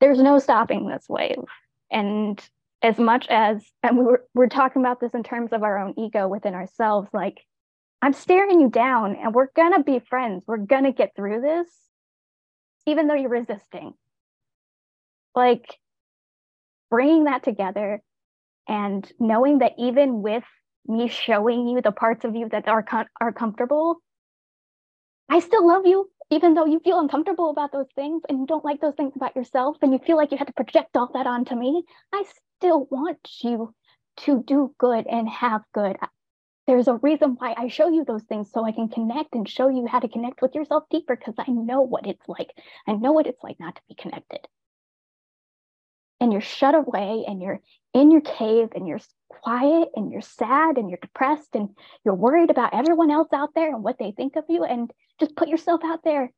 there's 0.00 0.18
no 0.18 0.38
stopping 0.38 0.88
this 0.88 1.04
wave. 1.10 1.44
And 1.90 2.42
as 2.82 2.98
much 2.98 3.26
as, 3.28 3.64
and 3.82 3.96
we 3.96 4.04
were, 4.04 4.24
we're 4.34 4.48
talking 4.48 4.82
about 4.82 5.00
this 5.00 5.14
in 5.14 5.22
terms 5.22 5.52
of 5.52 5.62
our 5.62 5.78
own 5.78 5.94
ego 5.96 6.26
within 6.28 6.54
ourselves, 6.54 7.08
like, 7.12 7.40
I'm 8.02 8.12
staring 8.12 8.60
you 8.60 8.68
down 8.68 9.14
and 9.16 9.32
we're 9.32 9.52
gonna 9.54 9.82
be 9.82 10.00
friends. 10.00 10.44
We're 10.46 10.56
gonna 10.56 10.92
get 10.92 11.14
through 11.14 11.40
this, 11.40 11.68
even 12.86 13.06
though 13.06 13.14
you're 13.14 13.30
resisting. 13.30 13.94
Like, 15.34 15.78
bringing 16.90 17.24
that 17.24 17.44
together 17.44 18.02
and 18.68 19.10
knowing 19.18 19.60
that 19.60 19.72
even 19.78 20.20
with 20.20 20.44
me 20.86 21.08
showing 21.08 21.68
you 21.68 21.80
the 21.80 21.92
parts 21.92 22.24
of 22.24 22.34
you 22.34 22.48
that 22.48 22.66
are 22.68 22.82
com- 22.82 23.06
are 23.20 23.32
comfortable, 23.32 24.02
I 25.28 25.40
still 25.40 25.66
love 25.66 25.86
you, 25.86 26.10
even 26.30 26.54
though 26.54 26.66
you 26.66 26.80
feel 26.80 27.00
uncomfortable 27.00 27.50
about 27.50 27.72
those 27.72 27.90
things 27.94 28.22
and 28.28 28.38
you 28.38 28.46
don't 28.46 28.64
like 28.64 28.80
those 28.80 28.94
things 28.94 29.12
about 29.16 29.36
yourself 29.36 29.76
and 29.82 29.92
you 29.92 29.98
feel 29.98 30.16
like 30.16 30.30
you 30.30 30.38
have 30.38 30.46
to 30.46 30.52
project 30.52 30.96
all 30.96 31.10
that 31.14 31.26
onto 31.26 31.54
me. 31.54 31.84
I 32.12 32.24
still 32.56 32.86
want 32.90 33.18
you 33.42 33.74
to 34.18 34.42
do 34.46 34.74
good 34.78 35.06
and 35.06 35.28
have 35.28 35.62
good. 35.72 35.96
There's 36.66 36.88
a 36.88 36.94
reason 36.94 37.36
why 37.38 37.54
I 37.56 37.68
show 37.68 37.88
you 37.88 38.04
those 38.04 38.22
things 38.22 38.50
so 38.52 38.64
I 38.64 38.72
can 38.72 38.88
connect 38.88 39.34
and 39.34 39.48
show 39.48 39.68
you 39.68 39.86
how 39.86 39.98
to 39.98 40.08
connect 40.08 40.42
with 40.42 40.54
yourself 40.54 40.84
deeper 40.90 41.16
because 41.16 41.34
I 41.38 41.50
know 41.50 41.80
what 41.80 42.06
it's 42.06 42.28
like. 42.28 42.50
I 42.86 42.92
know 42.92 43.12
what 43.12 43.26
it's 43.26 43.42
like 43.42 43.58
not 43.58 43.74
to 43.74 43.82
be 43.88 43.94
connected. 43.94 44.40
And 46.20 46.32
you're 46.32 46.40
shut 46.40 46.76
away 46.76 47.24
and 47.26 47.42
you're 47.42 47.60
in 47.94 48.12
your 48.12 48.20
cave 48.20 48.68
and 48.76 48.86
you're 48.86 49.00
quiet 49.28 49.88
and 49.96 50.12
you're 50.12 50.20
sad 50.20 50.78
and 50.78 50.88
you're 50.88 51.00
depressed 51.02 51.54
and 51.54 51.70
you're 52.04 52.14
worried 52.14 52.50
about 52.50 52.74
everyone 52.74 53.10
else 53.10 53.32
out 53.32 53.54
there 53.54 53.74
and 53.74 53.82
what 53.82 53.98
they 53.98 54.12
think 54.12 54.36
of 54.36 54.44
you 54.48 54.62
and 54.62 54.92
just 55.22 55.36
put 55.36 55.48
yourself 55.48 55.82
out 55.84 56.00
there 56.04 56.32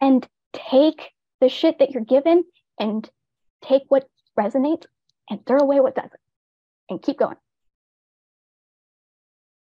and 0.00 0.26
take 0.52 1.10
the 1.40 1.48
shit 1.48 1.80
that 1.80 1.90
you're 1.90 2.04
given 2.04 2.44
and 2.78 3.08
take 3.64 3.82
what 3.88 4.08
resonates 4.38 4.84
and 5.28 5.44
throw 5.44 5.58
away 5.58 5.80
what 5.80 5.96
doesn't 5.96 6.12
and 6.88 7.02
keep 7.02 7.18
going. 7.18 7.36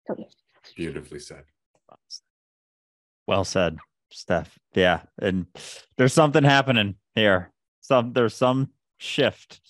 So 0.07 0.15
yeah. 0.19 0.27
Beautifully 0.77 1.21
said. 1.21 1.45
Well 3.27 3.45
said, 3.45 3.79
Steph. 4.11 4.59
Yeah. 4.75 5.03
And 5.21 5.47
there's 5.97 6.13
something 6.13 6.45
happening 6.45 6.97
here. 7.15 7.53
Some 7.81 8.13
there's 8.13 8.35
some 8.35 8.71
shift. 8.99 9.61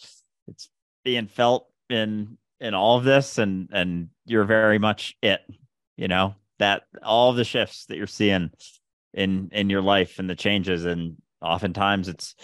It's 0.48 0.68
being 1.04 1.28
felt 1.28 1.68
in 1.88 2.38
in 2.58 2.74
all 2.74 2.98
of 2.98 3.04
this 3.04 3.38
and 3.38 3.68
and 3.72 4.08
you're 4.26 4.44
very 4.44 4.78
much 4.78 5.16
it 5.22 5.40
you 5.96 6.08
know 6.08 6.34
that 6.58 6.82
all 7.02 7.32
the 7.32 7.44
shifts 7.44 7.86
that 7.86 7.96
you're 7.96 8.06
seeing 8.06 8.50
in 9.14 9.48
in 9.52 9.70
your 9.70 9.82
life 9.82 10.18
and 10.18 10.28
the 10.28 10.34
changes 10.34 10.84
and 10.84 11.16
oftentimes 11.42 12.08
it's 12.08 12.34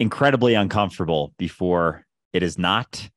incredibly 0.00 0.54
uncomfortable 0.54 1.32
before 1.38 2.04
it 2.32 2.42
is 2.42 2.58
not 2.58 3.08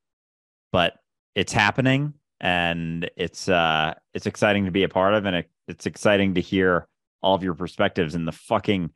but 0.72 0.94
it's 1.34 1.52
happening 1.52 2.14
and 2.40 3.10
it's 3.16 3.48
uh 3.48 3.92
it's 4.14 4.26
exciting 4.26 4.66
to 4.66 4.70
be 4.70 4.84
a 4.84 4.88
part 4.88 5.14
of 5.14 5.26
and 5.26 5.36
it, 5.36 5.50
it's 5.66 5.86
exciting 5.86 6.34
to 6.34 6.40
hear 6.40 6.86
all 7.20 7.34
of 7.34 7.42
your 7.42 7.54
perspectives 7.54 8.14
and 8.14 8.28
the 8.28 8.32
fucking 8.32 8.90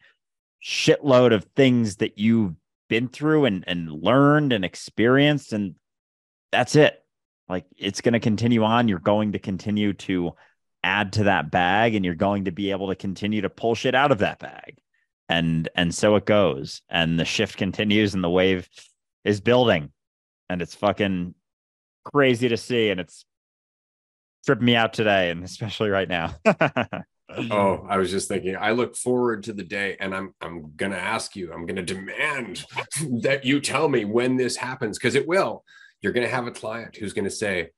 shitload 0.64 1.34
of 1.34 1.44
things 1.56 1.96
that 1.96 2.18
you've 2.18 2.54
been 2.88 3.08
through 3.08 3.46
and 3.46 3.64
and 3.66 3.90
learned 3.90 4.52
and 4.52 4.64
experienced 4.64 5.52
and 5.52 5.74
that's 6.52 6.76
it. 6.76 7.02
Like 7.48 7.64
it's 7.76 8.00
going 8.00 8.12
to 8.12 8.20
continue 8.20 8.62
on. 8.62 8.86
You're 8.86 9.00
going 9.00 9.32
to 9.32 9.38
continue 9.38 9.94
to 9.94 10.32
add 10.82 11.12
to 11.14 11.24
that 11.24 11.50
bag 11.50 11.94
and 11.94 12.04
you're 12.04 12.14
going 12.14 12.44
to 12.44 12.52
be 12.52 12.70
able 12.70 12.88
to 12.88 12.94
continue 12.94 13.42
to 13.42 13.50
pull 13.50 13.74
shit 13.74 13.94
out 13.94 14.12
of 14.12 14.18
that 14.18 14.38
bag. 14.38 14.78
And 15.28 15.68
and 15.74 15.94
so 15.94 16.16
it 16.16 16.26
goes. 16.26 16.82
And 16.88 17.18
the 17.18 17.24
shift 17.24 17.56
continues 17.56 18.14
and 18.14 18.22
the 18.22 18.30
wave 18.30 18.68
is 19.24 19.40
building. 19.40 19.92
And 20.48 20.60
it's 20.60 20.74
fucking 20.74 21.34
crazy 22.04 22.48
to 22.48 22.56
see. 22.56 22.90
And 22.90 23.00
it's 23.00 23.24
tripping 24.44 24.66
me 24.66 24.76
out 24.76 24.92
today 24.92 25.30
and 25.30 25.44
especially 25.44 25.90
right 25.90 26.08
now. 26.08 26.34
oh, 27.50 27.86
I 27.88 27.96
was 27.96 28.10
just 28.10 28.28
thinking. 28.28 28.56
I 28.56 28.72
look 28.72 28.96
forward 28.96 29.44
to 29.44 29.54
the 29.54 29.62
day, 29.62 29.96
and 30.00 30.14
I'm 30.14 30.34
I'm 30.42 30.72
gonna 30.76 30.96
ask 30.96 31.34
you. 31.34 31.50
I'm 31.50 31.64
gonna 31.64 31.82
demand 31.82 32.66
that 33.22 33.44
you 33.44 33.60
tell 33.60 33.88
me 33.88 34.04
when 34.04 34.36
this 34.36 34.56
happens 34.56 34.98
because 34.98 35.14
it 35.14 35.26
will 35.26 35.64
you're 36.02 36.12
to 36.12 36.28
have 36.28 36.46
a 36.46 36.52
client 36.52 36.96
who's 36.96 37.14
to 37.14 37.30
say, 37.30 37.70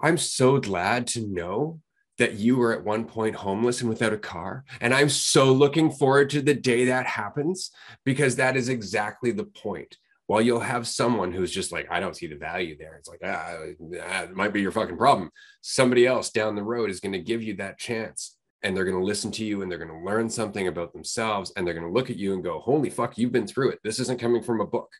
I'm 0.00 0.18
so 0.18 0.58
glad 0.58 1.06
to 1.08 1.26
know 1.26 1.80
that 2.18 2.34
you 2.34 2.56
were 2.56 2.72
at 2.72 2.84
one 2.84 3.04
point 3.04 3.34
homeless 3.34 3.80
and 3.80 3.88
without 3.88 4.12
a 4.12 4.18
car. 4.18 4.64
And 4.80 4.94
I'm 4.94 5.08
so 5.08 5.52
looking 5.52 5.90
forward 5.90 6.30
to 6.30 6.42
the 6.42 6.54
day 6.54 6.86
that 6.86 7.06
happens 7.06 7.70
because 8.04 8.36
that 8.36 8.56
is 8.56 8.68
exactly 8.68 9.32
the 9.32 9.44
point. 9.44 9.96
While 10.26 10.40
you'll 10.40 10.60
have 10.60 10.86
someone 10.86 11.32
who's 11.32 11.50
just 11.50 11.70
like, 11.70 11.86
I 11.90 12.00
don't 12.00 12.16
see 12.16 12.26
the 12.26 12.36
value 12.36 12.78
there. 12.78 12.96
It's 12.96 13.08
like, 13.08 13.20
ah, 13.22 13.56
ah 14.02 14.22
it 14.22 14.34
might 14.34 14.54
be 14.54 14.62
your 14.62 14.72
fucking 14.72 14.96
problem. 14.96 15.30
Somebody 15.60 16.06
else 16.06 16.30
down 16.30 16.54
the 16.54 16.62
road 16.62 16.88
is 16.88 17.00
going 17.00 17.12
to 17.12 17.18
give 17.18 17.42
you 17.42 17.56
that 17.56 17.78
chance 17.78 18.36
and 18.62 18.74
they're 18.74 18.86
going 18.86 18.98
to 18.98 19.04
listen 19.04 19.30
to 19.32 19.44
you 19.44 19.60
and 19.60 19.70
they're 19.70 19.78
going 19.78 19.90
to 19.90 20.06
learn 20.06 20.30
something 20.30 20.68
about 20.68 20.94
themselves 20.94 21.52
and 21.54 21.66
they're 21.66 21.74
going 21.74 21.86
to 21.86 21.92
look 21.92 22.08
at 22.08 22.16
you 22.16 22.32
and 22.32 22.42
go, 22.42 22.58
holy 22.60 22.88
fuck, 22.88 23.18
you've 23.18 23.32
been 23.32 23.46
through 23.46 23.70
it. 23.70 23.80
This 23.84 24.00
isn't 24.00 24.20
coming 24.20 24.42
from 24.42 24.62
a 24.62 24.66
book. 24.66 24.90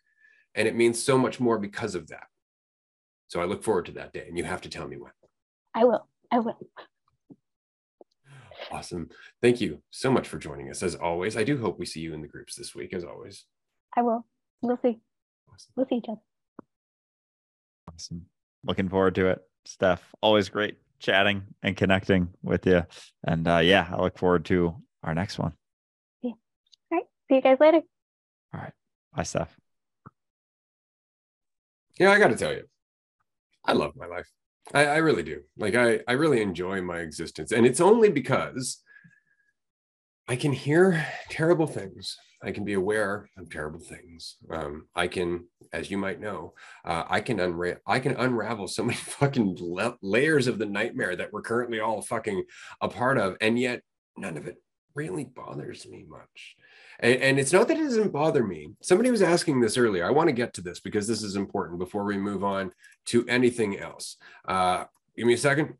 And 0.54 0.68
it 0.68 0.76
means 0.76 1.02
so 1.02 1.16
much 1.16 1.40
more 1.40 1.58
because 1.58 1.94
of 1.94 2.08
that. 2.08 2.26
So 3.28 3.40
I 3.40 3.46
look 3.46 3.64
forward 3.64 3.86
to 3.86 3.92
that 3.92 4.12
day, 4.12 4.26
and 4.28 4.38
you 4.38 4.44
have 4.44 4.60
to 4.60 4.68
tell 4.68 4.86
me 4.86 4.96
when. 4.96 5.10
I 5.74 5.84
will. 5.84 6.06
I 6.30 6.38
will. 6.38 6.58
Awesome. 8.74 9.08
Thank 9.40 9.60
you 9.60 9.80
so 9.90 10.10
much 10.10 10.26
for 10.26 10.36
joining 10.36 10.68
us. 10.68 10.82
As 10.82 10.96
always, 10.96 11.36
I 11.36 11.44
do 11.44 11.56
hope 11.58 11.78
we 11.78 11.86
see 11.86 12.00
you 12.00 12.12
in 12.12 12.22
the 12.22 12.26
groups 12.26 12.56
this 12.56 12.74
week, 12.74 12.92
as 12.92 13.04
always. 13.04 13.44
I 13.96 14.02
will. 14.02 14.26
We'll 14.62 14.80
see. 14.82 14.98
Awesome. 15.48 15.72
We'll 15.76 15.86
see 15.86 15.96
each 15.96 16.08
other. 16.08 16.20
Awesome. 17.92 18.26
Looking 18.64 18.88
forward 18.88 19.14
to 19.14 19.28
it. 19.28 19.38
Steph, 19.64 20.02
always 20.20 20.48
great 20.48 20.78
chatting 20.98 21.44
and 21.62 21.76
connecting 21.76 22.30
with 22.42 22.66
you. 22.66 22.84
And 23.22 23.46
uh, 23.46 23.58
yeah, 23.58 23.88
I 23.92 24.02
look 24.02 24.18
forward 24.18 24.44
to 24.46 24.74
our 25.04 25.14
next 25.14 25.38
one. 25.38 25.52
Yeah. 26.20 26.32
All 26.90 26.98
right. 26.98 27.04
See 27.28 27.36
you 27.36 27.42
guys 27.42 27.58
later. 27.60 27.80
All 28.52 28.60
right. 28.60 28.72
Bye, 29.14 29.22
Steph. 29.22 29.56
Yeah, 31.96 32.10
I 32.10 32.18
got 32.18 32.28
to 32.28 32.36
tell 32.36 32.52
you, 32.52 32.64
I 33.64 33.74
love 33.74 33.94
my 33.94 34.06
life. 34.06 34.28
I, 34.72 34.86
I 34.86 34.96
really 34.98 35.22
do. 35.22 35.42
Like 35.58 35.74
I, 35.74 36.00
I 36.08 36.12
really 36.12 36.40
enjoy 36.40 36.80
my 36.80 36.98
existence. 36.98 37.52
And 37.52 37.66
it's 37.66 37.80
only 37.80 38.10
because 38.10 38.82
I 40.26 40.36
can 40.36 40.52
hear 40.52 41.06
terrible 41.28 41.66
things. 41.66 42.16
I 42.42 42.50
can 42.50 42.64
be 42.64 42.74
aware 42.74 43.28
of 43.38 43.50
terrible 43.50 43.80
things. 43.80 44.36
Um, 44.50 44.86
I 44.94 45.08
can, 45.08 45.46
as 45.72 45.90
you 45.90 45.98
might 45.98 46.20
know, 46.20 46.54
uh, 46.84 47.04
I 47.08 47.20
can 47.20 47.38
unra- 47.38 47.78
I 47.86 48.00
can 48.00 48.16
unravel 48.16 48.68
so 48.68 48.84
many 48.84 48.96
fucking 49.18 49.56
la- 49.60 49.96
layers 50.02 50.46
of 50.46 50.58
the 50.58 50.66
nightmare 50.66 51.16
that 51.16 51.32
we're 51.32 51.42
currently 51.42 51.80
all 51.80 52.02
fucking 52.02 52.44
a 52.80 52.88
part 52.88 53.18
of, 53.18 53.36
and 53.40 53.58
yet 53.58 53.82
none 54.16 54.36
of 54.36 54.46
it 54.46 54.56
really 54.94 55.24
bothers 55.24 55.86
me 55.86 56.04
much. 56.06 56.56
And, 57.00 57.20
and, 57.22 57.40
it's 57.40 57.52
not 57.52 57.68
that 57.68 57.76
it 57.76 57.84
doesn't 57.84 58.12
bother 58.12 58.44
me. 58.44 58.70
Somebody 58.80 59.10
was 59.10 59.22
asking 59.22 59.60
this 59.60 59.76
earlier. 59.76 60.06
I 60.06 60.10
want 60.10 60.28
to 60.28 60.32
get 60.34 60.54
to 60.54 60.60
this 60.60 60.80
because 60.80 61.06
this 61.06 61.22
is 61.22 61.36
important 61.36 61.78
before 61.78 62.04
we 62.04 62.16
move 62.16 62.44
on 62.44 62.70
to 63.06 63.26
anything 63.26 63.78
else. 63.78 64.16
Uh, 64.46 64.84
give 65.16 65.26
me 65.26 65.34
a 65.34 65.38
second. 65.38 65.74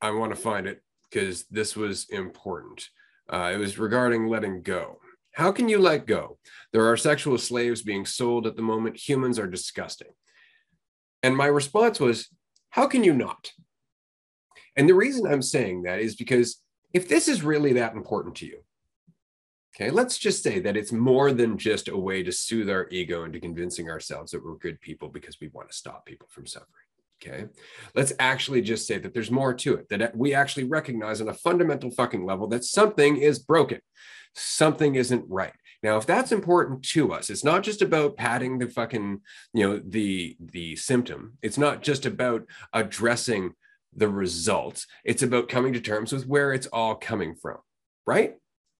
I 0.00 0.10
want 0.10 0.34
to 0.34 0.40
find 0.40 0.66
it 0.66 0.82
because 1.10 1.44
this 1.50 1.76
was 1.76 2.08
important. 2.10 2.88
Uh, 3.28 3.52
it 3.54 3.58
was 3.58 3.78
regarding 3.78 4.28
letting 4.28 4.62
go. 4.62 4.98
How 5.34 5.52
can 5.52 5.68
you 5.68 5.78
let 5.78 6.06
go? 6.06 6.38
There 6.72 6.86
are 6.86 6.96
sexual 6.96 7.38
slaves 7.38 7.82
being 7.82 8.04
sold 8.04 8.46
at 8.46 8.56
the 8.56 8.62
moment. 8.62 8.96
Humans 8.96 9.38
are 9.38 9.46
disgusting. 9.46 10.08
And 11.22 11.36
my 11.36 11.46
response 11.46 12.00
was, 12.00 12.28
How 12.70 12.86
can 12.86 13.04
you 13.04 13.12
not? 13.12 13.52
And 14.76 14.88
the 14.88 14.94
reason 14.94 15.26
I'm 15.26 15.42
saying 15.42 15.82
that 15.82 16.00
is 16.00 16.16
because 16.16 16.62
if 16.92 17.08
this 17.08 17.28
is 17.28 17.42
really 17.42 17.74
that 17.74 17.94
important 17.94 18.36
to 18.36 18.46
you, 18.46 18.60
okay, 19.74 19.90
let's 19.90 20.18
just 20.18 20.42
say 20.42 20.58
that 20.60 20.76
it's 20.76 20.92
more 20.92 21.32
than 21.32 21.58
just 21.58 21.88
a 21.88 21.96
way 21.96 22.22
to 22.22 22.32
soothe 22.32 22.70
our 22.70 22.88
ego 22.90 23.24
into 23.24 23.40
convincing 23.40 23.88
ourselves 23.88 24.32
that 24.32 24.44
we're 24.44 24.56
good 24.56 24.80
people 24.80 25.08
because 25.08 25.38
we 25.40 25.48
want 25.48 25.70
to 25.70 25.76
stop 25.76 26.04
people 26.06 26.28
from 26.30 26.46
suffering. 26.46 26.68
Okay. 27.22 27.46
Let's 27.94 28.14
actually 28.18 28.62
just 28.62 28.86
say 28.86 28.98
that 28.98 29.12
there's 29.12 29.30
more 29.30 29.52
to 29.52 29.74
it, 29.74 29.90
that 29.90 30.00
uh, 30.00 30.10
we 30.14 30.32
actually 30.32 30.64
recognize 30.64 31.20
on 31.20 31.28
a 31.28 31.34
fundamental 31.34 31.90
fucking 31.90 32.24
level 32.24 32.46
that 32.48 32.64
something 32.64 33.18
is 33.18 33.38
broken, 33.38 33.80
something 34.34 34.94
isn't 34.94 35.26
right. 35.28 35.52
Now, 35.82 35.98
if 35.98 36.06
that's 36.06 36.32
important 36.32 36.82
to 36.90 37.12
us, 37.12 37.28
it's 37.28 37.44
not 37.44 37.62
just 37.62 37.82
about 37.82 38.16
padding 38.16 38.58
the 38.58 38.68
fucking, 38.68 39.20
you 39.52 39.68
know, 39.68 39.80
the 39.84 40.36
the 40.40 40.76
symptom. 40.76 41.38
It's 41.42 41.58
not 41.58 41.82
just 41.82 42.06
about 42.06 42.46
addressing 42.72 43.52
the 43.94 44.08
results. 44.08 44.86
It's 45.04 45.22
about 45.22 45.48
coming 45.48 45.72
to 45.72 45.80
terms 45.80 46.12
with 46.12 46.26
where 46.26 46.52
it's 46.52 46.66
all 46.66 46.94
coming 46.94 47.34
from, 47.34 47.58
right? 48.06 48.34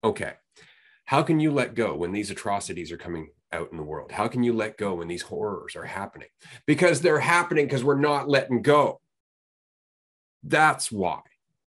Okay. 0.05 0.35
How 1.11 1.25
can 1.25 1.41
you 1.41 1.51
let 1.51 1.75
go 1.75 1.97
when 1.97 2.13
these 2.13 2.31
atrocities 2.31 2.93
are 2.93 2.97
coming 2.97 3.31
out 3.51 3.73
in 3.73 3.77
the 3.77 3.83
world? 3.83 4.13
How 4.13 4.29
can 4.29 4.45
you 4.45 4.53
let 4.53 4.79
go 4.79 4.95
when 4.95 5.09
these 5.09 5.23
horrors 5.23 5.75
are 5.75 5.85
happening? 5.85 6.29
Because 6.67 7.01
they're 7.01 7.19
happening 7.19 7.67
because 7.67 7.83
we're 7.83 7.99
not 7.99 8.29
letting 8.29 8.63
go. 8.63 9.01
That's 10.45 10.93
why. 10.93 11.19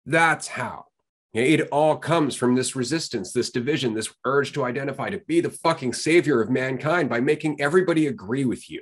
That's 0.05 0.49
how. 0.49 0.88
It 1.34 1.69
all 1.69 1.95
comes 1.95 2.36
from 2.36 2.55
this 2.55 2.75
resistance, 2.75 3.32
this 3.32 3.51
division, 3.51 3.93
this 3.93 4.13
urge 4.25 4.51
to 4.51 4.65
identify, 4.65 5.09
to 5.09 5.19
be 5.19 5.39
the 5.39 5.49
fucking 5.49 5.93
savior 5.93 6.41
of 6.41 6.49
mankind 6.49 7.09
by 7.09 7.21
making 7.21 7.61
everybody 7.61 8.07
agree 8.07 8.43
with 8.43 8.69
you. 8.69 8.82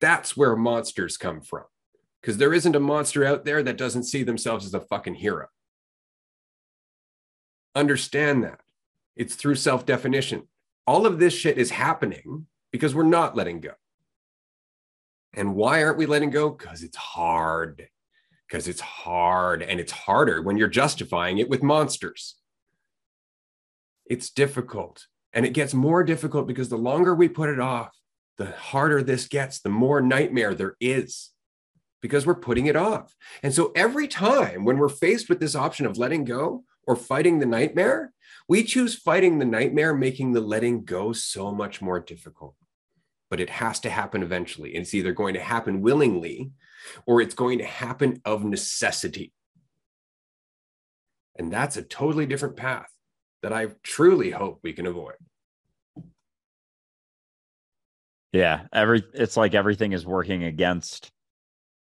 That's 0.00 0.36
where 0.36 0.54
monsters 0.54 1.16
come 1.16 1.40
from. 1.40 1.64
Because 2.20 2.36
there 2.36 2.54
isn't 2.54 2.76
a 2.76 2.78
monster 2.78 3.24
out 3.24 3.44
there 3.44 3.64
that 3.64 3.78
doesn't 3.78 4.04
see 4.04 4.22
themselves 4.22 4.64
as 4.64 4.74
a 4.74 4.80
fucking 4.80 5.16
hero. 5.16 5.48
Understand 7.74 8.44
that. 8.44 8.60
It's 9.16 9.34
through 9.34 9.56
self 9.56 9.86
definition. 9.86 10.48
All 10.86 11.06
of 11.06 11.18
this 11.18 11.34
shit 11.34 11.58
is 11.58 11.70
happening 11.70 12.46
because 12.70 12.94
we're 12.94 13.04
not 13.04 13.36
letting 13.36 13.60
go. 13.60 13.72
And 15.34 15.54
why 15.54 15.82
aren't 15.82 15.98
we 15.98 16.06
letting 16.06 16.30
go? 16.30 16.50
Because 16.50 16.82
it's 16.82 16.96
hard 16.96 17.88
because 18.46 18.68
it's 18.68 18.80
hard 18.80 19.62
and 19.62 19.80
it's 19.80 19.92
harder 19.92 20.40
when 20.40 20.56
you're 20.56 20.68
justifying 20.68 21.38
it 21.38 21.48
with 21.48 21.62
monsters. 21.62 22.36
It's 24.04 24.30
difficult 24.30 25.06
and 25.32 25.44
it 25.44 25.52
gets 25.52 25.74
more 25.74 26.04
difficult 26.04 26.46
because 26.46 26.68
the 26.68 26.76
longer 26.76 27.14
we 27.14 27.28
put 27.28 27.48
it 27.48 27.60
off, 27.60 27.90
the 28.38 28.52
harder 28.52 29.02
this 29.02 29.26
gets, 29.26 29.60
the 29.60 29.68
more 29.68 30.00
nightmare 30.00 30.54
there 30.54 30.76
is 30.80 31.32
because 32.00 32.24
we're 32.24 32.34
putting 32.34 32.66
it 32.66 32.76
off. 32.76 33.14
And 33.42 33.52
so 33.52 33.72
every 33.74 34.06
time 34.06 34.64
when 34.64 34.78
we're 34.78 34.88
faced 34.88 35.28
with 35.28 35.40
this 35.40 35.56
option 35.56 35.86
of 35.86 35.98
letting 35.98 36.24
go 36.24 36.64
or 36.86 36.94
fighting 36.94 37.38
the 37.38 37.46
nightmare, 37.46 38.12
we 38.48 38.62
choose 38.62 38.94
fighting 38.94 39.38
the 39.38 39.44
nightmare, 39.44 39.94
making 39.94 40.32
the 40.32 40.40
letting 40.40 40.84
go 40.84 41.12
so 41.12 41.52
much 41.52 41.82
more 41.82 42.00
difficult. 42.00 42.54
But 43.28 43.40
it 43.40 43.50
has 43.50 43.80
to 43.80 43.90
happen 43.90 44.22
eventually. 44.22 44.76
It's 44.76 44.94
either 44.94 45.12
going 45.12 45.34
to 45.34 45.40
happen 45.40 45.82
willingly 45.82 46.52
or 47.06 47.20
it's 47.20 47.34
going 47.34 47.58
to 47.58 47.64
happen 47.64 48.20
of 48.24 48.44
necessity. 48.44 49.32
And 51.36 51.52
that's 51.52 51.76
a 51.76 51.82
totally 51.82 52.26
different 52.26 52.56
path 52.56 52.88
that 53.42 53.52
I 53.52 53.68
truly 53.82 54.30
hope 54.30 54.60
we 54.62 54.72
can 54.72 54.86
avoid. 54.86 55.16
Yeah, 58.32 58.66
every 58.72 59.02
it's 59.14 59.36
like 59.36 59.54
everything 59.54 59.92
is 59.92 60.04
working 60.04 60.44
against 60.44 61.10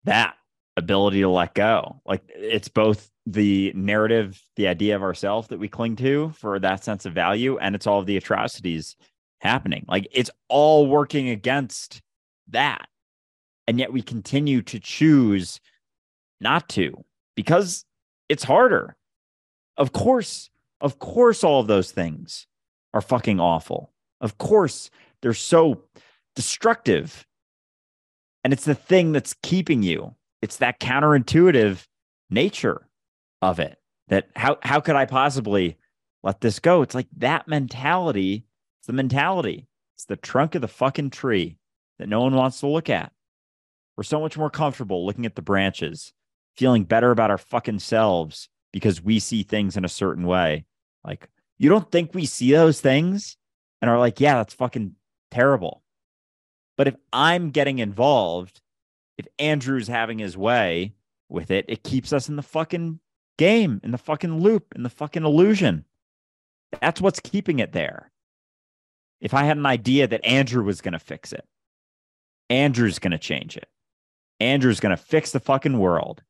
that 0.04 0.34
ability 0.78 1.20
to 1.20 1.28
let 1.28 1.54
go. 1.54 2.00
Like 2.06 2.22
it's 2.28 2.68
both 2.68 3.10
the 3.26 3.72
narrative, 3.74 4.42
the 4.56 4.68
idea 4.68 4.96
of 4.96 5.02
ourself 5.02 5.48
that 5.48 5.58
we 5.58 5.68
cling 5.68 5.96
to 5.96 6.30
for 6.30 6.58
that 6.58 6.84
sense 6.84 7.04
of 7.04 7.12
value, 7.12 7.58
and 7.58 7.74
it's 7.74 7.86
all 7.86 8.00
of 8.00 8.06
the 8.06 8.16
atrocities 8.16 8.96
happening. 9.40 9.84
Like 9.88 10.08
it's 10.10 10.30
all 10.48 10.86
working 10.86 11.28
against 11.28 12.00
that 12.48 12.88
and 13.68 13.78
yet 13.78 13.92
we 13.92 14.00
continue 14.00 14.62
to 14.62 14.80
choose 14.80 15.60
not 16.40 16.70
to 16.70 17.04
because 17.36 17.84
it's 18.30 18.42
harder. 18.42 18.96
Of 19.76 19.92
course, 19.92 20.48
of 20.80 20.98
course, 20.98 21.44
all 21.44 21.60
of 21.60 21.66
those 21.66 21.92
things 21.92 22.46
are 22.94 23.02
fucking 23.02 23.40
awful. 23.40 23.92
Of 24.22 24.38
course, 24.38 24.90
they're 25.20 25.34
so 25.34 25.82
destructive. 26.34 27.26
And 28.42 28.54
it's 28.54 28.64
the 28.64 28.74
thing 28.74 29.12
that's 29.12 29.34
keeping 29.42 29.82
you. 29.82 30.14
It's 30.42 30.58
that 30.58 30.80
counterintuitive 30.80 31.84
nature 32.30 32.86
of 33.42 33.60
it 33.60 33.78
that 34.08 34.28
how, 34.36 34.58
how 34.62 34.80
could 34.80 34.96
I 34.96 35.04
possibly 35.04 35.76
let 36.22 36.40
this 36.40 36.58
go? 36.58 36.82
It's 36.82 36.94
like 36.94 37.08
that 37.18 37.48
mentality. 37.48 38.44
It's 38.80 38.86
the 38.86 38.92
mentality. 38.92 39.68
It's 39.96 40.04
the 40.04 40.16
trunk 40.16 40.54
of 40.54 40.60
the 40.60 40.68
fucking 40.68 41.10
tree 41.10 41.58
that 41.98 42.08
no 42.08 42.20
one 42.20 42.34
wants 42.34 42.60
to 42.60 42.68
look 42.68 42.88
at. 42.88 43.12
We're 43.96 44.04
so 44.04 44.20
much 44.20 44.38
more 44.38 44.50
comfortable 44.50 45.04
looking 45.04 45.26
at 45.26 45.34
the 45.34 45.42
branches, 45.42 46.12
feeling 46.56 46.84
better 46.84 47.10
about 47.10 47.30
our 47.30 47.38
fucking 47.38 47.80
selves 47.80 48.48
because 48.72 49.02
we 49.02 49.18
see 49.18 49.42
things 49.42 49.76
in 49.76 49.84
a 49.84 49.88
certain 49.88 50.26
way. 50.26 50.66
Like, 51.04 51.28
you 51.58 51.68
don't 51.68 51.90
think 51.90 52.14
we 52.14 52.26
see 52.26 52.52
those 52.52 52.80
things 52.80 53.36
and 53.82 53.90
are 53.90 53.98
like, 53.98 54.20
yeah, 54.20 54.36
that's 54.36 54.54
fucking 54.54 54.94
terrible. 55.30 55.82
But 56.76 56.88
if 56.88 56.94
I'm 57.12 57.50
getting 57.50 57.80
involved, 57.80 58.60
if 59.18 59.26
Andrew's 59.38 59.88
having 59.88 60.18
his 60.18 60.36
way 60.36 60.94
with 61.28 61.50
it, 61.50 61.64
it 61.68 61.82
keeps 61.82 62.12
us 62.12 62.28
in 62.28 62.36
the 62.36 62.42
fucking 62.42 63.00
game, 63.36 63.80
in 63.82 63.90
the 63.90 63.98
fucking 63.98 64.40
loop, 64.40 64.72
in 64.74 64.84
the 64.84 64.90
fucking 64.90 65.24
illusion. 65.24 65.84
That's 66.80 67.00
what's 67.00 67.20
keeping 67.20 67.58
it 67.58 67.72
there. 67.72 68.10
If 69.20 69.34
I 69.34 69.44
had 69.44 69.56
an 69.56 69.66
idea 69.66 70.06
that 70.06 70.24
Andrew 70.24 70.62
was 70.62 70.80
going 70.80 70.92
to 70.92 70.98
fix 70.98 71.32
it, 71.32 71.44
Andrew's 72.48 72.98
going 72.98 73.10
to 73.10 73.18
change 73.18 73.56
it. 73.56 73.68
Andrew's 74.40 74.80
going 74.80 74.96
to 74.96 75.02
fix 75.02 75.32
the 75.32 75.40
fucking 75.40 75.78
world. 75.78 76.22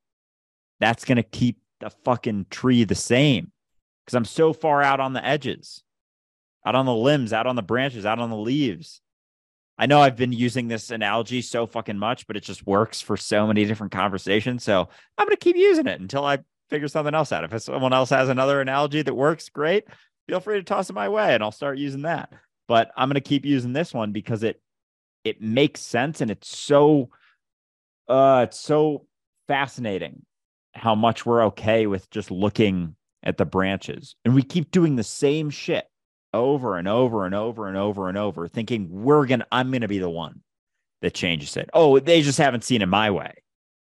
That's 0.80 1.04
going 1.04 1.16
to 1.16 1.22
keep 1.22 1.58
the 1.80 1.90
fucking 1.90 2.46
tree 2.50 2.84
the 2.84 2.94
same 2.94 3.52
because 4.04 4.14
I'm 4.14 4.24
so 4.24 4.52
far 4.54 4.82
out 4.82 5.00
on 5.00 5.12
the 5.12 5.24
edges, 5.24 5.82
out 6.64 6.74
on 6.74 6.86
the 6.86 6.94
limbs, 6.94 7.32
out 7.32 7.46
on 7.46 7.56
the 7.56 7.62
branches, 7.62 8.06
out 8.06 8.18
on 8.18 8.30
the 8.30 8.36
leaves. 8.36 9.02
I 9.78 9.86
know 9.86 10.00
I've 10.00 10.16
been 10.16 10.32
using 10.32 10.66
this 10.66 10.90
analogy 10.90 11.40
so 11.40 11.66
fucking 11.66 11.98
much, 11.98 12.26
but 12.26 12.36
it 12.36 12.42
just 12.42 12.66
works 12.66 13.00
for 13.00 13.16
so 13.16 13.46
many 13.46 13.64
different 13.64 13.92
conversations. 13.92 14.64
So 14.64 14.88
I'm 15.16 15.26
going 15.26 15.36
to 15.36 15.44
keep 15.44 15.56
using 15.56 15.86
it 15.86 16.00
until 16.00 16.24
I 16.24 16.38
figure 16.68 16.88
something 16.88 17.14
else 17.14 17.30
out. 17.30 17.44
If 17.44 17.62
someone 17.62 17.92
else 17.92 18.10
has 18.10 18.28
another 18.28 18.60
analogy 18.60 19.02
that 19.02 19.14
works, 19.14 19.48
great. 19.48 19.84
Feel 20.26 20.40
free 20.40 20.56
to 20.56 20.64
toss 20.64 20.90
it 20.90 20.94
my 20.94 21.08
way 21.08 21.32
and 21.32 21.42
I'll 21.42 21.52
start 21.52 21.78
using 21.78 22.02
that. 22.02 22.32
But 22.66 22.90
I'm 22.96 23.08
going 23.08 23.14
to 23.14 23.20
keep 23.20 23.46
using 23.46 23.72
this 23.72 23.94
one 23.94 24.12
because 24.12 24.42
it 24.42 24.60
it 25.24 25.40
makes 25.40 25.80
sense 25.80 26.20
and 26.20 26.30
it's 26.30 26.56
so 26.56 27.10
uh, 28.08 28.46
it's 28.48 28.58
so 28.58 29.06
fascinating 29.46 30.24
how 30.74 30.94
much 30.94 31.24
we're 31.24 31.46
okay 31.46 31.86
with 31.86 32.08
just 32.10 32.30
looking 32.30 32.96
at 33.22 33.36
the 33.36 33.44
branches. 33.44 34.16
And 34.24 34.34
we 34.34 34.42
keep 34.42 34.70
doing 34.70 34.96
the 34.96 35.04
same 35.04 35.50
shit 35.50 35.86
over 36.32 36.76
and 36.76 36.86
over 36.88 37.24
and 37.24 37.34
over 37.34 37.68
and 37.68 37.76
over 37.76 38.08
and 38.08 38.18
over, 38.18 38.48
thinking 38.48 38.88
we're 38.90 39.26
to, 39.26 39.46
I'm 39.50 39.70
to 39.72 39.88
be 39.88 39.98
the 39.98 40.10
one 40.10 40.42
that 41.00 41.14
changes 41.14 41.56
it. 41.56 41.70
Oh, 41.72 41.98
they 41.98 42.22
just 42.22 42.38
haven't 42.38 42.64
seen 42.64 42.82
it 42.82 42.86
my 42.86 43.10
way. 43.10 43.34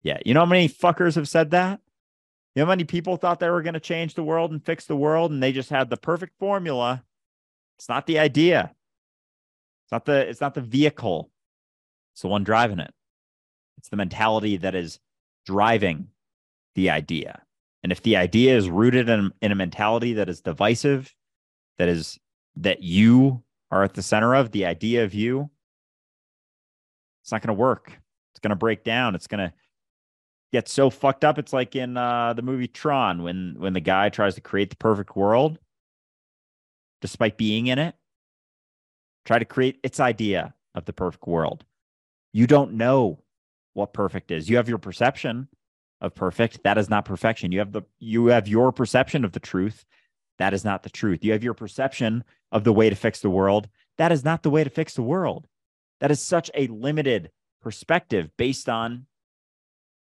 yet. 0.04 0.26
You 0.28 0.34
know 0.34 0.42
how 0.42 0.46
many 0.46 0.70
fuckers 0.70 1.16
have 1.16 1.28
said 1.28 1.52
that? 1.52 1.80
You 2.56 2.62
know 2.62 2.66
how 2.66 2.72
many 2.72 2.86
people 2.86 3.18
thought 3.18 3.40
they 3.40 3.50
were 3.50 3.62
to 3.64 3.80
change 3.80 4.16
the 4.16 4.24
world 4.24 4.52
and 4.52 4.66
fix 4.66 4.86
the 4.86 4.96
world 4.96 5.32
and 5.32 5.42
they 5.42 5.52
just 5.52 5.70
had 5.70 5.90
the 5.90 5.98
perfect 5.98 6.34
formula? 6.40 7.04
It's 7.78 7.90
not 7.90 8.08
the 8.08 8.20
idea. 8.20 8.72
It's 9.86 9.92
not 9.92 10.06
the, 10.06 10.28
it's 10.28 10.42
not 10.42 10.54
the 10.54 10.62
vehicle. 10.62 11.30
It's 12.14 12.22
the 12.24 12.28
one 12.28 12.44
driving 12.44 12.80
it. 12.80 12.94
It's 13.78 13.90
the 13.90 13.98
mentality 13.98 14.58
that 14.58 14.74
is 14.74 15.00
driving 15.46 16.08
the 16.76 16.90
idea. 16.90 17.44
And 17.84 17.92
if 17.92 18.02
the 18.02 18.18
idea 18.18 18.58
is 18.58 18.70
rooted 18.70 19.08
in, 19.08 19.32
in 19.42 19.52
a 19.52 19.56
mentality 19.56 20.14
that 20.14 20.28
is 20.28 20.42
divisive, 20.42 21.14
that 21.78 21.88
is 21.88 22.18
that 22.62 22.84
you 22.84 23.44
are 23.72 23.84
at 23.84 23.94
the 23.94 24.02
center 24.02 24.36
of, 24.36 24.52
the 24.52 24.66
idea 24.66 25.04
of 25.04 25.14
you, 25.14 25.50
it's 27.24 27.32
not 27.32 27.42
going 27.42 27.56
to 27.56 27.60
work. 27.60 27.92
It's 28.32 28.40
going 28.40 28.52
to 28.52 28.56
break 28.56 28.84
down. 28.84 29.16
It's 29.16 29.28
going 29.28 29.40
to 29.50 29.54
get 30.52 30.68
so 30.68 30.90
fucked 30.90 31.26
up. 31.26 31.38
It's 31.38 31.54
like 31.54 31.76
in 31.76 31.98
uh, 31.98 32.34
the 32.34 32.42
movie 32.42 32.68
Tron 32.68 33.24
when 33.24 33.56
when 33.58 33.74
the 33.74 33.82
guy 33.82 34.10
tries 34.10 34.36
to 34.36 34.42
create 34.42 34.70
the 34.70 34.78
perfect 34.78 35.16
world, 35.16 35.60
despite 37.02 37.38
being 37.38 37.68
in 37.68 37.80
it, 37.80 37.96
try 39.26 39.40
to 39.40 39.46
create 39.46 39.80
its 39.84 40.00
idea 40.00 40.54
of 40.74 40.86
the 40.86 40.94
perfect 40.94 41.28
world. 41.28 41.66
You 42.32 42.48
don't 42.48 42.74
know 42.74 43.24
what 43.74 43.94
perfect 43.94 44.32
is. 44.32 44.50
You 44.50 44.58
have 44.58 44.70
your 44.70 44.78
perception 44.78 45.48
of 46.00 46.16
perfect. 46.16 46.64
That 46.64 46.78
is 46.78 46.90
not 46.90 47.06
perfection. 47.06 47.52
You 47.52 47.60
have 47.60 47.72
the 47.72 47.82
you 48.00 48.28
have 48.28 48.48
your 48.48 48.72
perception 48.72 49.26
of 49.26 49.34
the 49.34 49.40
truth. 49.40 49.86
That 50.38 50.54
is 50.54 50.64
not 50.64 50.84
the 50.84 50.90
truth. 50.90 51.24
You 51.24 51.32
have 51.32 51.44
your 51.44 51.54
perception 51.54 52.24
of 52.52 52.64
the 52.64 52.74
way 52.74 52.90
to 52.90 52.96
fix 52.96 53.20
the 53.20 53.30
world. 53.30 53.68
That 53.98 54.12
is 54.12 54.24
not 54.24 54.44
the 54.44 54.50
way 54.50 54.64
to 54.64 54.70
fix 54.70 54.94
the 54.94 55.02
world. 55.02 55.48
That 56.00 56.12
is 56.12 56.22
such 56.22 56.52
a 56.54 56.68
limited 56.68 57.32
perspective 57.62 58.30
based 58.38 58.70
on 58.70 59.08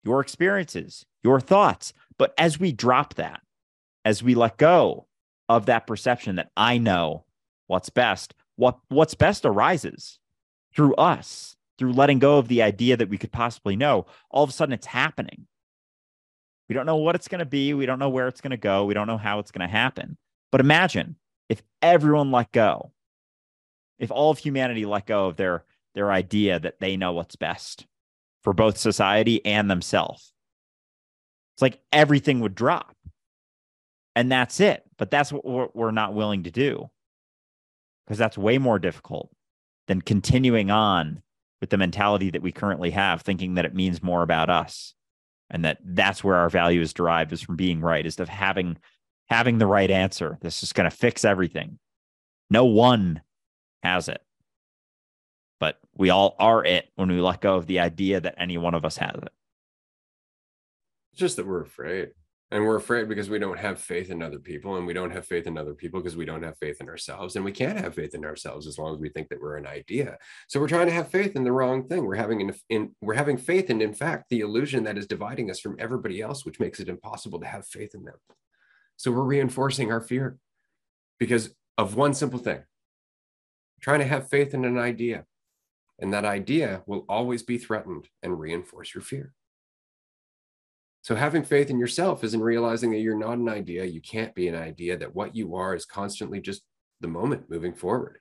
your 0.04 0.20
experiences, 0.20 1.04
your 1.22 1.40
thoughts. 1.40 1.92
But 2.18 2.34
as 2.38 2.58
we 2.58 2.72
drop 2.72 3.14
that, 3.14 3.40
as 4.04 4.22
we 4.22 4.34
let 4.34 4.56
go 4.56 5.06
of 5.48 5.66
that 5.66 5.86
perception 5.86 6.36
that 6.36 6.50
I 6.56 6.78
know 6.78 7.24
what's 7.66 7.90
best, 7.90 8.34
what 8.56 8.78
what's 8.88 9.14
best 9.14 9.44
arises 9.44 10.18
through 10.74 10.94
us, 10.94 11.56
through 11.78 11.92
letting 11.92 12.18
go 12.18 12.38
of 12.38 12.48
the 12.48 12.62
idea 12.62 12.96
that 12.96 13.08
we 13.08 13.18
could 13.18 13.32
possibly 13.32 13.76
know. 13.76 14.06
All 14.30 14.44
of 14.44 14.50
a 14.50 14.52
sudden 14.52 14.72
it's 14.72 14.86
happening. 14.86 15.46
We 16.72 16.74
don't 16.74 16.86
know 16.86 16.96
what 16.96 17.14
it's 17.14 17.28
going 17.28 17.40
to 17.40 17.44
be, 17.44 17.74
we 17.74 17.84
don't 17.84 17.98
know 17.98 18.08
where 18.08 18.28
it's 18.28 18.40
going 18.40 18.52
to 18.52 18.56
go, 18.56 18.86
we 18.86 18.94
don't 18.94 19.06
know 19.06 19.18
how 19.18 19.40
it's 19.40 19.50
going 19.50 19.68
to 19.68 19.70
happen. 19.70 20.16
But 20.50 20.62
imagine 20.62 21.16
if 21.50 21.62
everyone 21.82 22.30
let 22.30 22.50
go. 22.50 22.92
If 23.98 24.10
all 24.10 24.30
of 24.30 24.38
humanity 24.38 24.86
let 24.86 25.04
go 25.04 25.26
of 25.26 25.36
their 25.36 25.66
their 25.94 26.10
idea 26.10 26.58
that 26.58 26.80
they 26.80 26.96
know 26.96 27.12
what's 27.12 27.36
best 27.36 27.86
for 28.42 28.54
both 28.54 28.78
society 28.78 29.44
and 29.44 29.70
themselves. 29.70 30.32
It's 31.54 31.60
like 31.60 31.78
everything 31.92 32.40
would 32.40 32.54
drop. 32.54 32.96
And 34.16 34.32
that's 34.32 34.58
it. 34.58 34.82
But 34.96 35.10
that's 35.10 35.30
what 35.30 35.76
we're 35.76 35.90
not 35.90 36.14
willing 36.14 36.44
to 36.44 36.50
do 36.50 36.88
because 38.06 38.16
that's 38.16 38.38
way 38.38 38.56
more 38.56 38.78
difficult 38.78 39.30
than 39.88 40.00
continuing 40.00 40.70
on 40.70 41.20
with 41.60 41.68
the 41.68 41.76
mentality 41.76 42.30
that 42.30 42.40
we 42.40 42.50
currently 42.50 42.92
have, 42.92 43.20
thinking 43.20 43.56
that 43.56 43.66
it 43.66 43.74
means 43.74 44.02
more 44.02 44.22
about 44.22 44.48
us 44.48 44.94
and 45.52 45.64
that 45.64 45.78
that's 45.84 46.24
where 46.24 46.34
our 46.34 46.50
value 46.50 46.80
is 46.80 46.92
derived 46.92 47.32
is 47.32 47.42
from 47.42 47.54
being 47.54 47.80
right, 47.80 48.04
is 48.04 48.18
of 48.18 48.28
having 48.28 48.76
having 49.28 49.58
the 49.58 49.66
right 49.66 49.90
answer. 49.90 50.36
This 50.40 50.64
is 50.64 50.72
going 50.72 50.90
to 50.90 50.96
fix 50.96 51.24
everything. 51.24 51.78
No 52.50 52.64
one 52.64 53.22
has 53.84 54.08
it 54.08 54.20
but 55.62 55.78
we 55.94 56.10
all 56.10 56.34
are 56.40 56.64
it 56.64 56.90
when 56.96 57.08
we 57.08 57.20
let 57.20 57.40
go 57.40 57.54
of 57.54 57.68
the 57.68 57.78
idea 57.78 58.20
that 58.20 58.34
any 58.36 58.58
one 58.58 58.74
of 58.74 58.84
us 58.84 58.96
has 58.96 59.14
it. 59.14 59.32
It's 61.12 61.20
just 61.20 61.36
that 61.36 61.46
we're 61.46 61.62
afraid. 61.62 62.08
And 62.52 62.66
we're 62.66 62.76
afraid 62.76 63.08
because 63.08 63.30
we 63.30 63.38
don't 63.38 63.58
have 63.58 63.80
faith 63.80 64.10
in 64.10 64.22
other 64.22 64.38
people, 64.38 64.76
and 64.76 64.86
we 64.86 64.92
don't 64.92 65.10
have 65.10 65.26
faith 65.26 65.46
in 65.46 65.56
other 65.56 65.72
people 65.72 66.00
because 66.00 66.18
we 66.18 66.26
don't 66.26 66.42
have 66.42 66.58
faith 66.58 66.82
in 66.82 66.88
ourselves. 66.88 67.34
And 67.34 67.44
we 67.46 67.50
can't 67.50 67.80
have 67.80 67.94
faith 67.94 68.14
in 68.14 68.26
ourselves 68.26 68.66
as 68.66 68.78
long 68.78 68.94
as 68.94 69.00
we 69.00 69.08
think 69.08 69.30
that 69.30 69.40
we're 69.40 69.56
an 69.56 69.66
idea. 69.66 70.18
So 70.48 70.60
we're 70.60 70.68
trying 70.68 70.88
to 70.88 70.92
have 70.92 71.10
faith 71.10 71.34
in 71.34 71.44
the 71.44 71.50
wrong 71.50 71.88
thing. 71.88 72.04
We're 72.04 72.16
having 72.16 72.42
in, 72.42 72.54
in 72.68 72.94
we're 73.00 73.14
having 73.14 73.38
faith 73.38 73.70
in, 73.70 73.80
in 73.80 73.94
fact, 73.94 74.26
the 74.28 74.40
illusion 74.40 74.84
that 74.84 74.98
is 74.98 75.06
dividing 75.06 75.50
us 75.50 75.60
from 75.60 75.76
everybody 75.78 76.20
else, 76.20 76.44
which 76.44 76.60
makes 76.60 76.78
it 76.78 76.90
impossible 76.90 77.40
to 77.40 77.46
have 77.46 77.66
faith 77.66 77.94
in 77.94 78.04
them. 78.04 78.16
So 78.98 79.10
we're 79.10 79.22
reinforcing 79.22 79.90
our 79.90 80.02
fear 80.02 80.36
because 81.18 81.54
of 81.78 81.96
one 81.96 82.12
simple 82.12 82.38
thing: 82.38 82.64
trying 83.80 84.00
to 84.00 84.06
have 84.06 84.28
faith 84.28 84.52
in 84.52 84.66
an 84.66 84.76
idea 84.78 85.24
and 86.02 86.12
that 86.12 86.24
idea 86.24 86.82
will 86.86 87.06
always 87.08 87.42
be 87.42 87.56
threatened 87.56 88.08
and 88.22 88.38
reinforce 88.38 88.94
your 88.94 89.02
fear. 89.02 89.32
So, 91.02 91.16
having 91.16 91.42
faith 91.42 91.68
in 91.68 91.80
yourself 91.80 92.22
is 92.22 92.32
in 92.32 92.40
realizing 92.40 92.92
that 92.92 93.00
you're 93.00 93.18
not 93.18 93.38
an 93.38 93.48
idea, 93.48 93.84
you 93.84 94.00
can't 94.00 94.34
be 94.36 94.46
an 94.46 94.54
idea, 94.54 94.96
that 94.96 95.14
what 95.14 95.34
you 95.34 95.56
are 95.56 95.74
is 95.74 95.84
constantly 95.84 96.40
just 96.40 96.62
the 97.00 97.08
moment 97.08 97.50
moving 97.50 97.74
forward, 97.74 98.18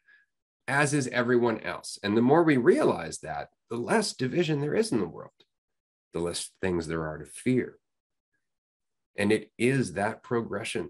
as 0.68 0.94
is 0.94 1.08
everyone 1.10 1.60
else. 1.60 2.00
And 2.02 2.18
the 2.18 2.22
more 2.22 2.44
we 2.44 2.58
realize 2.58 3.20
that, 3.20 3.50
the 3.70 3.78
less 3.78 4.14
division 4.14 4.62
there 4.62 4.74
is 4.74 4.92
in 4.92 5.00
the 5.00 5.08
world, 5.08 5.32
the 6.14 6.20
less 6.20 6.50
things 6.60 6.88
there 6.88 7.06
are 7.08 7.20
to 7.20 7.26
fear. 7.26 7.78
And 9.16 9.32
it 9.32 9.52
is 9.60 9.94
that 9.94 10.24
progression. 10.24 10.90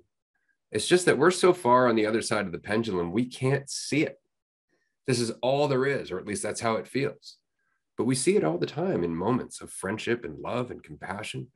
It's 0.72 0.88
just 0.88 1.06
that 1.06 1.18
we're 1.18 1.32
so 1.32 1.54
far 1.54 1.90
on 1.90 1.96
the 1.96 2.06
other 2.06 2.22
side 2.22 2.46
of 2.46 2.54
the 2.54 2.60
pendulum, 2.60 3.12
we 3.12 3.26
can't 3.26 3.70
see 3.70 4.04
it. 4.04 4.16
This 5.08 5.20
is 5.20 5.32
all 5.42 5.68
there 5.68 5.86
is, 5.86 6.10
or 6.10 6.20
at 6.20 6.26
least 6.26 6.44
that's 6.44 6.62
how 6.62 6.76
it 6.76 6.88
feels. 6.88 7.36
But 7.98 8.06
we 8.06 8.16
see 8.16 8.38
it 8.38 8.46
all 8.46 8.58
the 8.58 8.66
time 8.66 9.04
in 9.04 9.14
moments 9.14 9.60
of 9.60 9.72
friendship 9.72 10.24
and 10.24 10.40
love 10.40 10.72
and 10.72 10.82
compassion. 10.82 11.52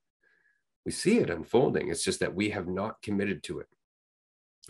We 0.86 0.92
see 0.92 1.18
it 1.18 1.30
unfolding. 1.30 1.90
It's 1.90 2.04
just 2.04 2.20
that 2.20 2.36
we 2.36 2.52
have 2.52 2.68
not 2.68 3.02
committed 3.02 3.44
to 3.44 3.60
it 3.60 3.68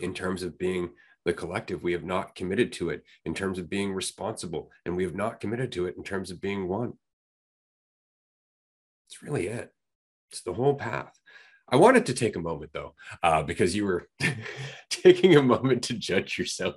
in 0.00 0.14
terms 0.14 0.42
of 0.42 0.58
being 0.58 0.90
the 1.24 1.34
collective. 1.34 1.82
We 1.82 1.92
have 1.92 2.04
not 2.04 2.34
committed 2.34 2.72
to 2.74 2.90
it 2.90 3.02
in 3.24 3.34
terms 3.34 3.58
of 3.58 3.68
being 3.68 3.92
responsible, 3.92 4.70
and 4.84 4.96
we 4.96 5.02
have 5.02 5.14
not 5.14 5.40
committed 5.40 5.72
to 5.72 5.86
it 5.86 5.96
in 5.96 6.04
terms 6.04 6.30
of 6.30 6.40
being 6.40 6.68
one. 6.68 6.94
It's 9.08 9.22
really 9.22 9.48
it. 9.48 9.72
It's 10.30 10.40
the 10.40 10.54
whole 10.54 10.74
path. 10.74 11.18
I 11.68 11.76
wanted 11.76 12.06
to 12.06 12.14
take 12.14 12.36
a 12.36 12.40
moment 12.40 12.70
though, 12.72 12.94
uh, 13.22 13.42
because 13.42 13.74
you 13.74 13.84
were 13.84 14.08
taking 14.90 15.36
a 15.36 15.42
moment 15.42 15.82
to 15.84 15.94
judge 15.94 16.38
yourself 16.38 16.76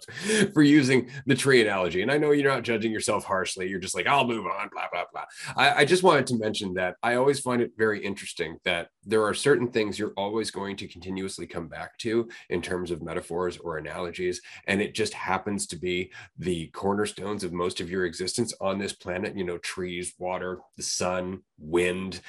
for 0.54 0.64
using 0.64 1.10
the 1.28 1.36
tree 1.36 1.62
analogy. 1.62 2.02
And 2.02 2.12
I 2.12 2.18
know 2.18 2.32
you're 2.32 2.52
not 2.52 2.64
judging 2.64 2.92
yourself 2.92 3.24
harshly. 3.24 3.70
You're 3.70 3.80
just 3.80 3.96
like, 3.96 4.08
I'll 4.08 4.26
move 4.26 4.46
on, 4.48 4.70
blah, 4.72 4.88
blah, 4.92 5.04
blah. 5.12 5.26
I, 5.56 5.82
I 5.82 5.86
just 5.86 6.04
wanted 6.04 6.26
to 6.28 6.38
mention 6.38 6.74
that 6.76 6.96
I 7.04 7.16
always 7.16 7.40
find 7.40 7.62
it 7.62 7.72
very 7.78 8.04
interesting 8.04 8.58
that 8.66 8.90
there 9.06 9.24
are 9.24 9.34
certain 9.34 9.70
things 9.72 10.00
you're 10.00 10.14
always 10.18 10.50
going 10.50 10.76
to 10.78 10.88
continuously 10.88 11.46
come 11.46 11.68
back 11.68 11.98
to 12.00 12.28
in 12.50 12.62
terms 12.62 12.90
of 12.90 13.04
metaphors 13.04 13.58
or 13.58 13.78
analogies. 13.78 14.42
And 14.68 14.82
it 14.82 14.96
just 14.96 15.14
happens 15.14 15.68
to 15.68 15.76
be 15.76 16.12
the 16.38 16.68
cornerstones 16.68 17.44
of 17.44 17.54
most 17.54 17.80
of 17.80 17.92
your 17.92 18.06
existence 18.06 18.54
on 18.60 18.80
this 18.80 18.94
planet, 18.94 19.38
you 19.38 19.44
know, 19.44 19.60
trees, 19.60 20.14
water, 20.18 20.60
the 20.78 20.84
sun, 20.84 21.44
wind 21.60 22.22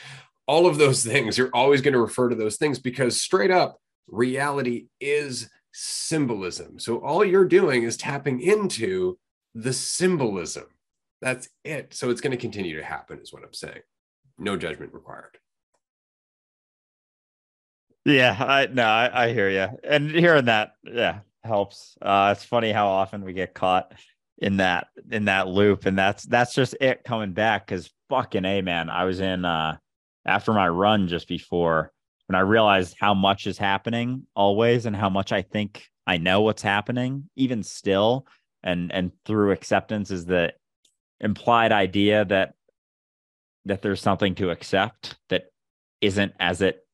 all 0.51 0.67
of 0.67 0.79
those 0.79 1.05
things, 1.13 1.39
you're 1.39 1.55
always 1.55 1.81
going 1.81 1.95
to 1.95 2.01
refer 2.01 2.29
to 2.29 2.35
those 2.35 2.57
things 2.57 2.79
because 2.79 3.23
straight 3.23 3.53
up, 3.53 3.79
reality 4.09 4.89
is 5.01 5.49
symbolism. 5.73 6.81
So 6.81 6.99
all 6.99 7.25
you're 7.25 7.45
doing 7.45 7.85
is 7.85 7.97
tapping 7.97 8.41
into 8.41 9.17
the 9.55 9.73
symbolism. 9.73 10.65
That's 11.23 11.49
it. 11.65 11.95
So 11.95 12.11
it's 12.11 12.21
going 12.21 12.33
to 12.33 12.37
continue 12.37 12.77
to 12.77 12.85
happen, 12.85 13.21
is 13.23 13.33
what 13.33 13.45
I'm 13.45 13.55
saying. 13.55 13.83
No 14.39 14.57
judgment 14.57 14.93
required. 14.93 15.39
Yeah, 18.05 18.35
I 18.41 18.67
no, 18.67 18.85
I, 18.85 19.27
I 19.27 19.33
hear 19.35 19.51
you, 19.51 19.69
and 19.85 20.11
hearing 20.11 20.47
that, 20.47 20.73
yeah, 20.83 21.19
helps. 21.45 21.99
Uh, 22.01 22.35
it's 22.35 22.47
funny 22.47 22.73
how 22.73 22.89
often 22.89 23.23
we 23.23 23.35
get 23.35 23.53
caught 23.53 23.93
in 24.39 24.57
that 24.57 24.89
in 25.11 25.27
that 25.27 25.49
loop, 25.49 25.85
and 25.85 25.99
that's 25.99 26.25
that's 26.25 26.55
just 26.55 26.75
it 26.81 27.05
coming 27.05 27.35
back. 27.35 27.67
Because 27.67 27.91
fucking 28.09 28.47
a 28.47 28.63
man, 28.63 28.89
I 28.89 29.05
was 29.05 29.21
in 29.21 29.45
uh 29.45 29.77
after 30.27 30.53
my 30.53 30.69
run 30.69 31.09
just 31.09 31.29
before 31.29 31.93
when 32.31 32.37
I 32.37 32.43
realized 32.43 32.95
how 33.01 33.13
much 33.13 33.49
is 33.49 33.59
happening 33.59 34.25
always 34.37 34.87
and 34.87 34.95
how 34.95 35.11
much 35.11 35.33
I 35.33 35.43
think 35.43 35.89
I 36.07 36.17
know 36.17 36.43
what's 36.43 36.63
happening, 36.63 37.29
even 37.35 37.65
still. 37.65 38.25
And 38.63 38.93
and 38.93 39.11
through 39.25 39.51
acceptance 39.51 40.13
is 40.13 40.27
the 40.27 40.53
implied 41.21 41.73
idea 41.73 42.25
that 42.27 42.55
that 43.65 43.83
there's 43.83 44.01
something 44.01 44.37
to 44.37 44.51
accept 44.51 45.17
that 45.29 45.47
isn't 46.01 46.33
as 46.39 46.63
it 46.63 46.87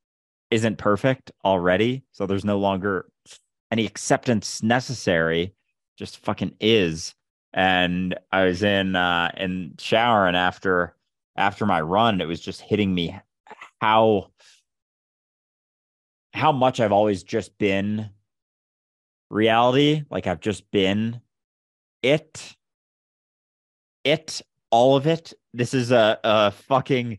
isn't 0.51 0.79
perfect 0.79 1.33
already. 1.45 2.03
So 2.13 2.25
there's 2.25 2.47
no 2.47 2.59
longer 2.59 3.05
any 3.71 3.85
acceptance 3.85 4.63
necessary, 4.63 5.55
just 5.99 6.17
fucking 6.25 6.55
is. 6.61 7.15
And 7.53 8.19
I 8.33 8.47
was 8.47 8.63
in 8.63 8.97
uh 8.97 9.33
in 9.37 9.75
shower 9.79 10.27
and 10.27 10.37
after 10.37 10.96
after 11.37 11.67
my 11.67 11.81
run, 11.81 12.21
it 12.21 12.27
was 12.27 12.41
just 12.41 12.61
hitting 12.61 12.95
me 12.95 13.17
how 13.81 14.31
how 16.33 16.53
much 16.53 16.81
I've 16.81 16.93
always 16.93 17.23
just 17.23 17.57
been 17.59 18.11
reality. 19.31 20.03
Like 20.11 20.27
I've 20.27 20.41
just 20.41 20.71
been 20.71 21.21
it. 22.03 22.55
It, 24.05 24.43
all 24.71 24.97
of 24.97 25.07
it. 25.07 25.33
This 25.53 25.75
is 25.75 25.91
a, 25.91 26.19
a 26.23 26.51
fucking 26.51 27.19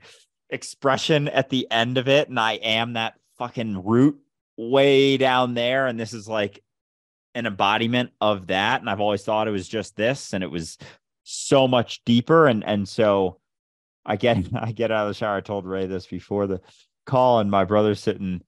expression 0.49 1.27
at 1.27 1.49
the 1.49 1.67
end 1.71 1.97
of 1.97 2.07
it. 2.07 2.29
And 2.29 2.39
I 2.39 2.53
am 2.53 2.93
that 2.93 3.15
fucking 3.37 3.83
root 3.83 4.17
way 4.55 5.17
down 5.17 5.53
there. 5.53 5.87
And 5.87 5.99
this 5.99 6.13
is 6.13 6.27
like 6.27 6.63
an 7.35 7.45
embodiment 7.45 8.11
of 8.21 8.47
that. 8.47 8.81
And 8.81 8.89
I've 8.89 9.01
always 9.01 9.23
thought 9.23 9.47
it 9.47 9.51
was 9.51 9.67
just 9.67 9.95
this. 9.95 10.33
And 10.33 10.43
it 10.43 10.51
was 10.51 10.77
so 11.23 11.67
much 11.67 12.03
deeper. 12.05 12.47
And 12.47 12.63
and 12.63 12.87
so 12.87 13.39
I 14.07 14.15
get 14.15 14.37
I 14.55 14.71
get 14.71 14.91
out 14.91 15.07
of 15.07 15.09
the 15.09 15.13
shower. 15.13 15.37
I 15.37 15.41
told 15.41 15.65
Ray 15.65 15.85
this 15.85 16.07
before 16.07 16.47
the 16.47 16.61
call, 17.05 17.39
and 17.39 17.51
my 17.51 17.65
brother's 17.65 17.99
sitting 17.99 18.41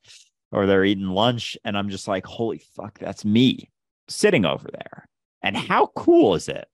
or 0.52 0.66
they're 0.66 0.86
eating 0.86 1.06
lunch, 1.06 1.58
and 1.64 1.78
I'm 1.78 1.90
just 1.90 2.08
like, 2.08 2.26
holy 2.26 2.58
fuck, 2.76 2.98
that's 2.98 3.24
me 3.24 3.70
sitting 4.08 4.46
over 4.46 4.68
there. 4.72 5.08
And 5.44 5.56
how 5.56 5.88
cool 5.96 6.34
is 6.36 6.48
it? 6.50 6.68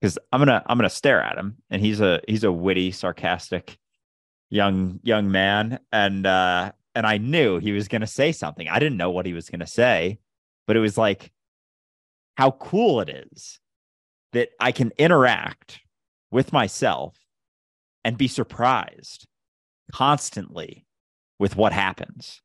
Because 0.00 0.18
I'm 0.30 0.40
gonna 0.40 0.62
I'm 0.66 0.76
gonna 0.76 0.90
stare 0.90 1.22
at 1.22 1.38
him, 1.38 1.56
and 1.70 1.80
he's 1.80 2.00
a 2.00 2.20
he's 2.28 2.44
a 2.44 2.52
witty, 2.52 2.92
sarcastic 2.92 3.78
young 4.50 5.00
young 5.02 5.30
man, 5.30 5.78
and 5.90 6.26
uh, 6.26 6.72
and 6.94 7.06
I 7.06 7.18
knew 7.18 7.58
he 7.58 7.72
was 7.72 7.88
gonna 7.88 8.06
say 8.06 8.32
something. 8.32 8.68
I 8.68 8.78
didn't 8.78 8.98
know 8.98 9.10
what 9.10 9.26
he 9.26 9.32
was 9.32 9.48
gonna 9.48 9.66
say, 9.66 10.18
but 10.66 10.76
it 10.76 10.80
was 10.80 10.98
like 10.98 11.32
how 12.36 12.50
cool 12.50 13.00
it 13.00 13.08
is 13.08 13.58
that 14.32 14.50
I 14.60 14.72
can 14.72 14.92
interact 14.98 15.80
with 16.30 16.52
myself 16.52 17.16
and 18.06 18.16
be 18.16 18.28
surprised 18.28 19.26
constantly 19.92 20.86
with 21.40 21.56
what 21.56 21.72
happens 21.72 22.40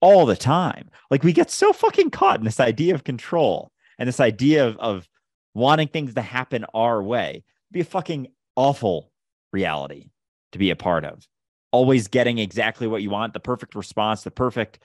all 0.00 0.24
the 0.24 0.34
time. 0.34 0.88
Like 1.10 1.22
we 1.22 1.34
get 1.34 1.50
so 1.50 1.74
fucking 1.74 2.08
caught 2.08 2.38
in 2.38 2.46
this 2.46 2.58
idea 2.58 2.94
of 2.94 3.04
control 3.04 3.70
and 3.98 4.08
this 4.08 4.18
idea 4.18 4.66
of, 4.66 4.78
of 4.78 5.06
wanting 5.52 5.88
things 5.88 6.14
to 6.14 6.22
happen 6.22 6.64
our 6.72 7.02
way. 7.02 7.28
It'd 7.30 7.72
be 7.72 7.80
a 7.80 7.84
fucking 7.84 8.28
awful 8.56 9.12
reality 9.52 10.08
to 10.52 10.58
be 10.58 10.70
a 10.70 10.76
part 10.76 11.04
of. 11.04 11.22
Always 11.70 12.08
getting 12.08 12.38
exactly 12.38 12.86
what 12.86 13.02
you 13.02 13.10
want, 13.10 13.34
the 13.34 13.40
perfect 13.40 13.74
response, 13.74 14.22
the 14.22 14.30
perfect 14.30 14.78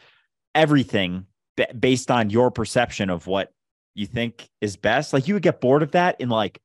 everything 0.54 1.28
b- 1.56 1.66
based 1.80 2.12
on 2.12 2.30
your 2.30 2.52
perception 2.52 3.10
of 3.10 3.26
what 3.26 3.54
you 3.96 4.06
think 4.06 4.50
is 4.60 4.76
best. 4.76 5.14
Like 5.14 5.30
you 5.30 5.36
would 5.36 5.44
get 5.44 5.62
bored 5.62 5.82
of 5.82 5.92
that 5.92 6.20
in 6.20 6.28
like 6.28 6.60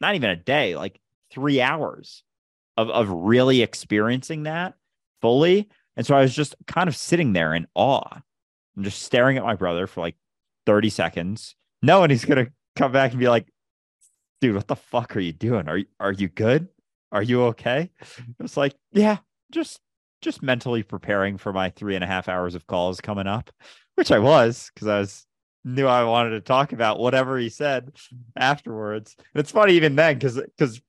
not 0.00 0.14
even 0.14 0.30
a 0.30 0.36
day, 0.36 0.76
like 0.76 1.00
three 1.32 1.60
hours 1.60 2.22
of, 2.80 2.88
of 2.90 3.10
really 3.10 3.62
experiencing 3.62 4.44
that 4.44 4.74
fully. 5.20 5.68
And 5.96 6.06
so 6.06 6.16
I 6.16 6.22
was 6.22 6.34
just 6.34 6.54
kind 6.66 6.88
of 6.88 6.96
sitting 6.96 7.32
there 7.32 7.54
in 7.54 7.66
awe. 7.74 8.22
I'm 8.76 8.84
just 8.84 9.02
staring 9.02 9.36
at 9.36 9.44
my 9.44 9.54
brother 9.54 9.86
for 9.86 10.00
like 10.00 10.16
30 10.66 10.88
seconds, 10.90 11.54
knowing 11.82 12.10
he's 12.10 12.24
gonna 12.24 12.48
come 12.76 12.92
back 12.92 13.10
and 13.10 13.20
be 13.20 13.28
like, 13.28 13.46
dude, 14.40 14.54
what 14.54 14.68
the 14.68 14.76
fuck 14.76 15.14
are 15.16 15.20
you 15.20 15.32
doing? 15.32 15.68
Are 15.68 15.78
you 15.78 15.86
are 15.98 16.12
you 16.12 16.28
good? 16.28 16.68
Are 17.12 17.22
you 17.22 17.42
okay? 17.44 17.90
It's 18.38 18.56
like, 18.56 18.74
yeah, 18.92 19.18
just 19.52 19.80
just 20.22 20.42
mentally 20.42 20.82
preparing 20.82 21.36
for 21.36 21.52
my 21.52 21.70
three 21.70 21.94
and 21.94 22.04
a 22.04 22.06
half 22.06 22.28
hours 22.28 22.54
of 22.54 22.66
calls 22.66 23.00
coming 23.00 23.26
up, 23.26 23.50
which 23.96 24.12
I 24.12 24.18
was 24.18 24.70
because 24.74 24.88
I 24.88 25.00
was 25.00 25.26
knew 25.64 25.86
I 25.86 26.04
wanted 26.04 26.30
to 26.30 26.40
talk 26.40 26.72
about 26.72 26.98
whatever 26.98 27.36
he 27.36 27.50
said 27.50 27.92
afterwards. 28.36 29.16
And 29.18 29.40
it's 29.40 29.50
funny 29.50 29.74
even 29.74 29.96
then 29.96 30.14
because 30.14 30.36
because 30.36 30.80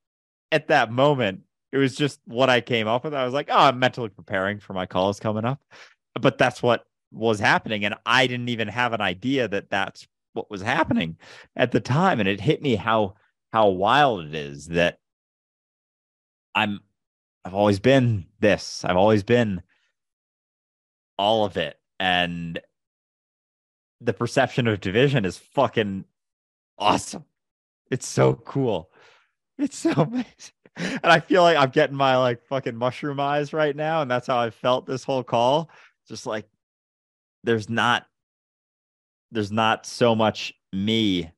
at 0.50 0.68
that 0.68 0.90
moment 0.90 1.40
it 1.72 1.78
was 1.78 1.96
just 1.96 2.20
what 2.26 2.50
I 2.50 2.60
came 2.60 2.86
up 2.86 3.04
with. 3.04 3.14
I 3.14 3.24
was 3.24 3.34
like, 3.34 3.48
oh, 3.50 3.56
I'm 3.56 3.78
mentally 3.78 4.10
preparing 4.10 4.60
for 4.60 4.74
my 4.74 4.86
calls 4.86 5.18
coming 5.20 5.44
up, 5.44 5.60
but 6.20 6.38
that's 6.38 6.62
what 6.62 6.84
was 7.10 7.40
happening, 7.40 7.84
and 7.84 7.94
I 8.06 8.26
didn't 8.26 8.48
even 8.48 8.68
have 8.68 8.92
an 8.92 9.00
idea 9.00 9.48
that 9.48 9.70
that's 9.70 10.06
what 10.34 10.50
was 10.50 10.62
happening 10.62 11.16
at 11.56 11.72
the 11.72 11.80
time, 11.80 12.20
and 12.20 12.28
it 12.28 12.40
hit 12.40 12.62
me 12.62 12.76
how 12.76 13.14
how 13.52 13.68
wild 13.68 14.24
it 14.24 14.34
is 14.34 14.68
that 14.68 14.98
I'm 16.54 16.80
I've 17.44 17.54
always 17.54 17.80
been 17.80 18.26
this. 18.40 18.84
I've 18.84 18.96
always 18.96 19.22
been 19.22 19.62
all 21.18 21.44
of 21.44 21.56
it. 21.56 21.78
And 21.98 22.60
the 24.00 24.12
perception 24.12 24.66
of 24.66 24.80
division 24.80 25.24
is 25.24 25.36
fucking 25.38 26.04
awesome. 26.78 27.24
It's 27.90 28.06
so 28.06 28.34
cool. 28.34 28.90
It's 29.58 29.78
so 29.78 29.90
amazing. 29.96 30.26
And 31.02 31.12
I 31.12 31.20
feel 31.20 31.42
like 31.42 31.56
I'm 31.56 31.70
getting 31.70 31.96
my 31.96 32.16
like 32.16 32.42
fucking 32.46 32.76
mushroom 32.76 33.20
eyes 33.20 33.52
right 33.52 33.76
now. 33.76 34.02
And 34.02 34.10
that's 34.10 34.26
how 34.26 34.38
I 34.38 34.50
felt 34.50 34.86
this 34.86 35.04
whole 35.04 35.22
call. 35.22 35.70
Just 36.08 36.26
like 36.26 36.46
there's 37.44 37.68
not 37.68 38.06
there's 39.30 39.52
not 39.52 39.86
so 39.86 40.14
much 40.14 40.54
me. 40.72 41.30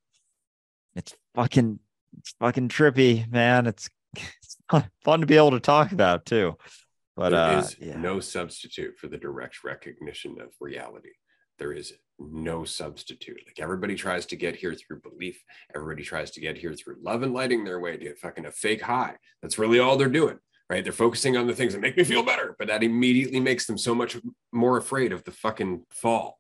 It's 0.95 1.15
fucking 1.35 1.79
it's 2.19 2.35
fucking 2.39 2.69
trippy, 2.69 3.31
man. 3.31 3.67
It's 3.67 3.89
it's 4.15 4.57
fun 5.05 5.21
to 5.21 5.27
be 5.27 5.37
able 5.37 5.53
to 5.53 5.61
talk 5.61 5.93
about 5.93 6.27
too. 6.27 6.57
But 7.17 7.31
there 7.31 7.41
uh, 7.41 7.61
is 7.61 7.77
yeah. 7.79 7.97
no 7.97 8.21
substitute 8.21 8.99
for 8.99 9.09
the 9.09 9.19
direct 9.19 9.63
recognition 9.63 10.41
of 10.41 10.49
reality. 10.61 11.11
There 11.59 11.73
is 11.73 11.93
no 12.19 12.65
substitute. 12.65 13.43
Like 13.47 13.61
everybody 13.61 13.95
tries 13.95 14.27
to 14.27 14.37
get 14.37 14.57
here 14.57 14.75
through 14.75 15.01
belief. 15.01 15.43
Everybody 15.75 16.03
tries 16.03 16.31
to 16.33 16.41
get 16.41 16.57
here 16.57 16.75
through 16.75 16.97
love 17.03 17.23
and 17.23 17.35
lighting 17.35 17.65
their 17.65 17.81
way 17.81 17.97
to 17.97 18.15
fucking 18.17 18.47
a 18.47 18.53
fake 18.53 18.83
high. 18.83 19.17
That's 19.43 19.59
really 19.59 19.79
all 19.79 19.97
they're 19.97 20.09
doing, 20.09 20.39
right? 20.71 20.85
They're 20.85 20.93
focusing 20.93 21.37
on 21.37 21.47
the 21.47 21.55
things 21.55 21.73
that 21.73 21.81
make 21.81 21.97
me 21.97 22.05
feel 22.05 22.23
better, 22.23 22.55
but 22.59 22.69
that 22.69 22.83
immediately 22.83 23.41
makes 23.41 23.67
them 23.67 23.79
so 23.79 23.95
much 23.95 24.17
more 24.53 24.77
afraid 24.77 25.13
of 25.13 25.25
the 25.25 25.33
fucking 25.33 25.85
fall, 25.91 26.39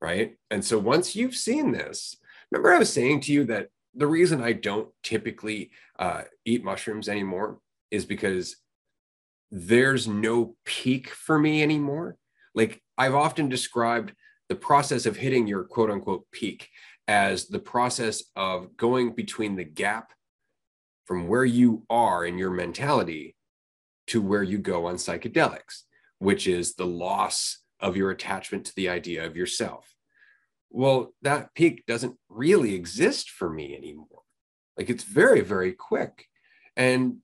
right? 0.00 0.36
And 0.50 0.64
so 0.64 0.78
once 0.78 1.16
you've 1.16 1.36
seen 1.36 1.72
this, 1.72 2.16
remember 2.50 2.72
I 2.72 2.78
was 2.78 2.92
saying 2.92 3.20
to 3.22 3.32
you 3.32 3.44
that 3.44 3.68
the 3.94 4.06
reason 4.06 4.42
I 4.42 4.52
don't 4.52 4.88
typically 5.02 5.70
uh, 5.98 6.22
eat 6.44 6.64
mushrooms 6.64 7.08
anymore 7.08 7.58
is 7.90 8.04
because 8.04 8.56
there's 9.50 10.08
no 10.08 10.56
peak 10.64 11.10
for 11.10 11.38
me 11.38 11.62
anymore. 11.62 12.16
Like 12.54 12.82
I've 12.96 13.14
often 13.14 13.48
described 13.48 14.14
the 14.52 14.56
process 14.56 15.06
of 15.06 15.16
hitting 15.16 15.46
your 15.46 15.64
quote 15.64 15.90
unquote 15.90 16.30
peak 16.30 16.68
as 17.08 17.46
the 17.46 17.58
process 17.58 18.22
of 18.36 18.76
going 18.76 19.14
between 19.14 19.56
the 19.56 19.64
gap 19.64 20.12
from 21.06 21.26
where 21.26 21.46
you 21.46 21.86
are 21.88 22.26
in 22.26 22.36
your 22.36 22.50
mentality 22.50 23.34
to 24.08 24.20
where 24.20 24.42
you 24.42 24.58
go 24.58 24.84
on 24.84 24.96
psychedelics, 24.96 25.84
which 26.18 26.46
is 26.46 26.74
the 26.74 26.84
loss 26.84 27.60
of 27.80 27.96
your 27.96 28.10
attachment 28.10 28.66
to 28.66 28.74
the 28.76 28.90
idea 28.90 29.24
of 29.24 29.38
yourself. 29.38 29.94
Well, 30.68 31.14
that 31.22 31.54
peak 31.54 31.86
doesn't 31.86 32.18
really 32.28 32.74
exist 32.74 33.30
for 33.30 33.48
me 33.48 33.74
anymore. 33.74 34.20
Like 34.76 34.90
it's 34.90 35.04
very, 35.04 35.40
very 35.40 35.72
quick. 35.72 36.26
And 36.76 37.20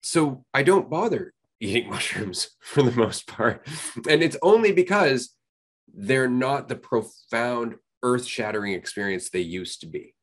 so 0.00 0.44
I 0.54 0.62
don't 0.62 0.88
bother 0.88 1.34
eating 1.58 1.90
mushrooms 1.90 2.50
for 2.60 2.84
the 2.84 2.92
most 2.92 3.26
part. 3.26 3.66
And 4.08 4.22
it's 4.22 4.36
only 4.42 4.70
because 4.70 5.34
they're 5.94 6.28
not 6.28 6.68
the 6.68 6.76
profound, 6.76 7.76
earth 8.02 8.26
shattering 8.26 8.72
experience 8.72 9.30
they 9.30 9.40
used 9.40 9.80
to 9.80 9.86
be. 9.86 10.14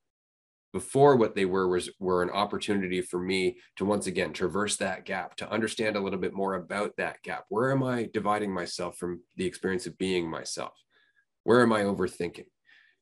Before, 0.73 1.15
what 1.15 1.33
they 1.33 1.45
were 1.45 1.67
was 1.67 1.89
were 1.99 2.21
an 2.21 2.29
opportunity 2.29 3.01
for 3.01 3.19
me 3.19 3.57
to 3.77 3.85
once 3.85 4.05
again 4.05 4.33
traverse 4.33 4.77
that 4.77 5.05
gap, 5.05 5.35
to 5.37 5.49
understand 5.49 5.95
a 5.95 5.99
little 5.99 6.19
bit 6.19 6.33
more 6.33 6.55
about 6.55 6.97
that 6.97 7.21
gap. 7.23 7.45
Where 7.49 7.71
am 7.71 7.83
I 7.83 8.09
dividing 8.13 8.53
myself 8.53 8.97
from 8.97 9.21
the 9.37 9.45
experience 9.45 9.87
of 9.87 9.97
being 9.97 10.29
myself? 10.29 10.73
Where 11.43 11.61
am 11.61 11.71
I 11.71 11.83
overthinking? 11.83 12.45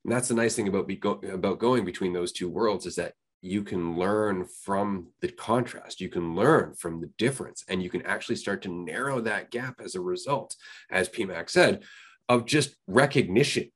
And 0.06 0.14
that's 0.14 0.28
the 0.28 0.36
nice 0.36 0.56
thing 0.56 0.68
about 0.68 0.88
be 0.88 0.96
go, 0.96 1.20
about 1.32 1.60
going 1.60 1.84
between 1.84 2.14
those 2.14 2.32
two 2.32 2.50
worlds 2.50 2.86
is 2.86 2.96
that 2.96 3.14
you 3.42 3.64
can 3.64 3.98
learn 3.98 4.46
from 4.64 5.08
the 5.22 5.28
contrast 5.28 6.02
you 6.02 6.10
can 6.10 6.36
learn 6.36 6.74
from 6.74 7.00
the 7.00 7.12
difference 7.18 7.64
and 7.68 7.84
you 7.84 7.90
can 7.90 8.02
actually 8.04 8.36
start 8.36 8.62
to 8.62 8.70
narrow 8.70 9.22
that 9.22 9.52
gap 9.52 9.80
as 9.84 9.94
a 9.94 10.02
result 10.02 10.56
as 10.90 11.10
pmac 11.10 11.50
said 11.50 11.84
of 12.30 12.46
just 12.46 12.76
recognition 12.88 13.72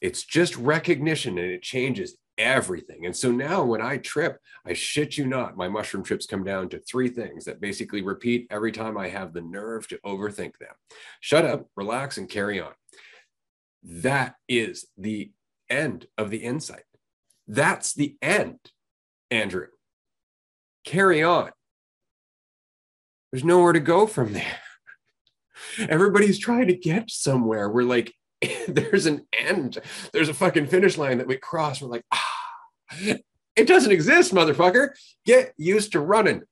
it's 0.00 0.24
just 0.24 0.56
recognition 0.56 1.38
and 1.38 1.50
it 1.50 1.62
changes 1.62 2.16
everything 2.38 3.04
and 3.04 3.14
so 3.14 3.30
now 3.30 3.62
when 3.62 3.82
i 3.82 3.98
trip 3.98 4.38
i 4.66 4.72
shit 4.72 5.18
you 5.18 5.26
not 5.26 5.56
my 5.56 5.68
mushroom 5.68 6.02
trips 6.02 6.26
come 6.26 6.42
down 6.42 6.68
to 6.68 6.78
three 6.80 7.08
things 7.08 7.44
that 7.44 7.60
basically 7.60 8.00
repeat 8.00 8.46
every 8.50 8.72
time 8.72 8.96
i 8.96 9.06
have 9.06 9.32
the 9.32 9.42
nerve 9.42 9.86
to 9.86 9.98
overthink 9.98 10.56
them 10.58 10.74
shut 11.20 11.44
up 11.44 11.66
relax 11.76 12.16
and 12.16 12.30
carry 12.30 12.58
on 12.58 12.72
that 13.82 14.34
is 14.48 14.86
the 14.96 15.30
end 15.68 16.06
of 16.16 16.30
the 16.30 16.38
insight 16.38 16.84
that's 17.48 17.92
the 17.92 18.16
end, 18.22 18.58
Andrew. 19.30 19.66
Carry 20.84 21.22
on. 21.22 21.50
There's 23.30 23.44
nowhere 23.44 23.72
to 23.72 23.80
go 23.80 24.06
from 24.06 24.32
there. 24.32 24.58
Everybody's 25.78 26.38
trying 26.38 26.68
to 26.68 26.76
get 26.76 27.10
somewhere. 27.10 27.68
We're 27.68 27.84
like, 27.84 28.14
there's 28.68 29.06
an 29.06 29.26
end. 29.38 29.78
There's 30.12 30.28
a 30.28 30.34
fucking 30.34 30.66
finish 30.66 30.98
line 30.98 31.18
that 31.18 31.26
we 31.26 31.36
cross. 31.36 31.80
We're 31.80 31.88
like, 31.88 32.04
ah, 32.12 33.18
it 33.56 33.66
doesn't 33.66 33.92
exist, 33.92 34.34
motherfucker. 34.34 34.90
Get 35.24 35.52
used 35.56 35.92
to 35.92 36.00
running. 36.00 36.42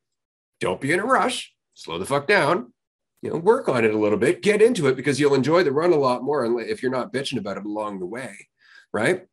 Don't 0.61 0.81
be 0.81 0.93
in 0.93 1.01
a 1.01 1.05
rush. 1.05 1.53
Slow 1.75 1.99
the 1.99 2.07
fuck 2.07 2.27
down. 2.27 2.73
You 3.23 3.31
know, 3.31 3.37
work 3.37 3.69
on 3.69 3.85
it 3.85 3.95
a 3.95 3.99
little 3.99 4.19
bit. 4.19 4.43
Get 4.43 4.63
into 4.63 4.87
it 4.87 4.97
because 4.97 5.21
you'll 5.21 5.35
enjoy 5.35 5.63
the 5.63 5.73
run 5.73 5.93
a 5.93 5.97
lot 5.97 6.23
more 6.23 6.45
if 6.61 6.83
you're 6.83 6.91
not 6.91 7.13
bitching 7.13 7.39
about 7.39 7.59
it 7.59 7.67
along 7.67 7.99
the 7.99 8.07
way, 8.07 8.35
right? 8.93 9.27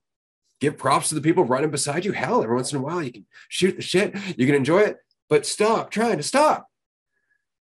give 0.59 0.77
props 0.77 1.09
to 1.09 1.15
the 1.15 1.21
people 1.21 1.43
running 1.43 1.71
beside 1.71 2.05
you. 2.05 2.11
Hell, 2.11 2.43
every 2.43 2.55
once 2.55 2.71
in 2.71 2.79
a 2.79 2.81
while 2.81 3.03
you 3.03 3.11
can 3.11 3.25
shoot 3.49 3.75
the 3.75 3.81
shit, 3.81 4.15
you 4.37 4.45
can 4.45 4.55
enjoy 4.55 4.79
it, 4.79 4.97
but 5.29 5.45
stop 5.45 5.91
trying 5.91 6.17
to 6.17 6.23
stop. 6.23 6.67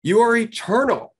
You 0.03 0.19
are 0.19 0.35
eternal. 0.35 1.14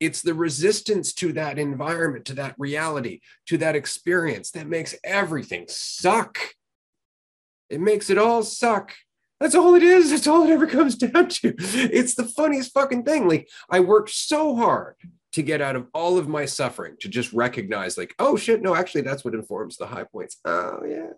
It's 0.00 0.22
the 0.22 0.34
resistance 0.34 1.12
to 1.14 1.32
that 1.32 1.58
environment, 1.58 2.24
to 2.26 2.34
that 2.34 2.54
reality, 2.58 3.20
to 3.46 3.58
that 3.58 3.76
experience 3.76 4.52
that 4.52 4.68
makes 4.68 4.94
everything 5.02 5.66
suck. 5.68 6.38
It 7.68 7.80
makes 7.80 8.08
it 8.08 8.18
all 8.18 8.42
suck. 8.42 8.94
That's 9.40 9.54
all 9.54 9.74
it 9.74 9.82
is. 9.82 10.10
That's 10.10 10.26
all 10.26 10.44
it 10.44 10.50
ever 10.50 10.66
comes 10.66 10.94
down 10.96 11.28
to. 11.28 11.54
It's 11.58 12.14
the 12.14 12.24
funniest 12.24 12.72
fucking 12.72 13.04
thing. 13.04 13.28
Like, 13.28 13.48
I 13.70 13.80
worked 13.80 14.10
so 14.10 14.56
hard 14.56 14.94
to 15.32 15.42
get 15.42 15.60
out 15.60 15.76
of 15.76 15.86
all 15.92 16.18
of 16.18 16.28
my 16.28 16.44
suffering 16.44 16.96
to 17.00 17.08
just 17.08 17.32
recognize 17.32 17.98
like 17.98 18.14
oh 18.18 18.36
shit 18.36 18.62
no 18.62 18.74
actually 18.74 19.02
that's 19.02 19.24
what 19.24 19.34
informs 19.34 19.76
the 19.76 19.86
high 19.86 20.04
points 20.04 20.38
oh 20.44 20.80
yeah 20.84 21.10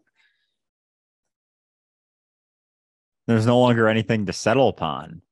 there's 3.27 3.47
no 3.47 3.61
longer 3.61 3.89
anything 3.89 4.27
to 4.27 4.33
settle 4.33 4.69
upon 4.69 5.23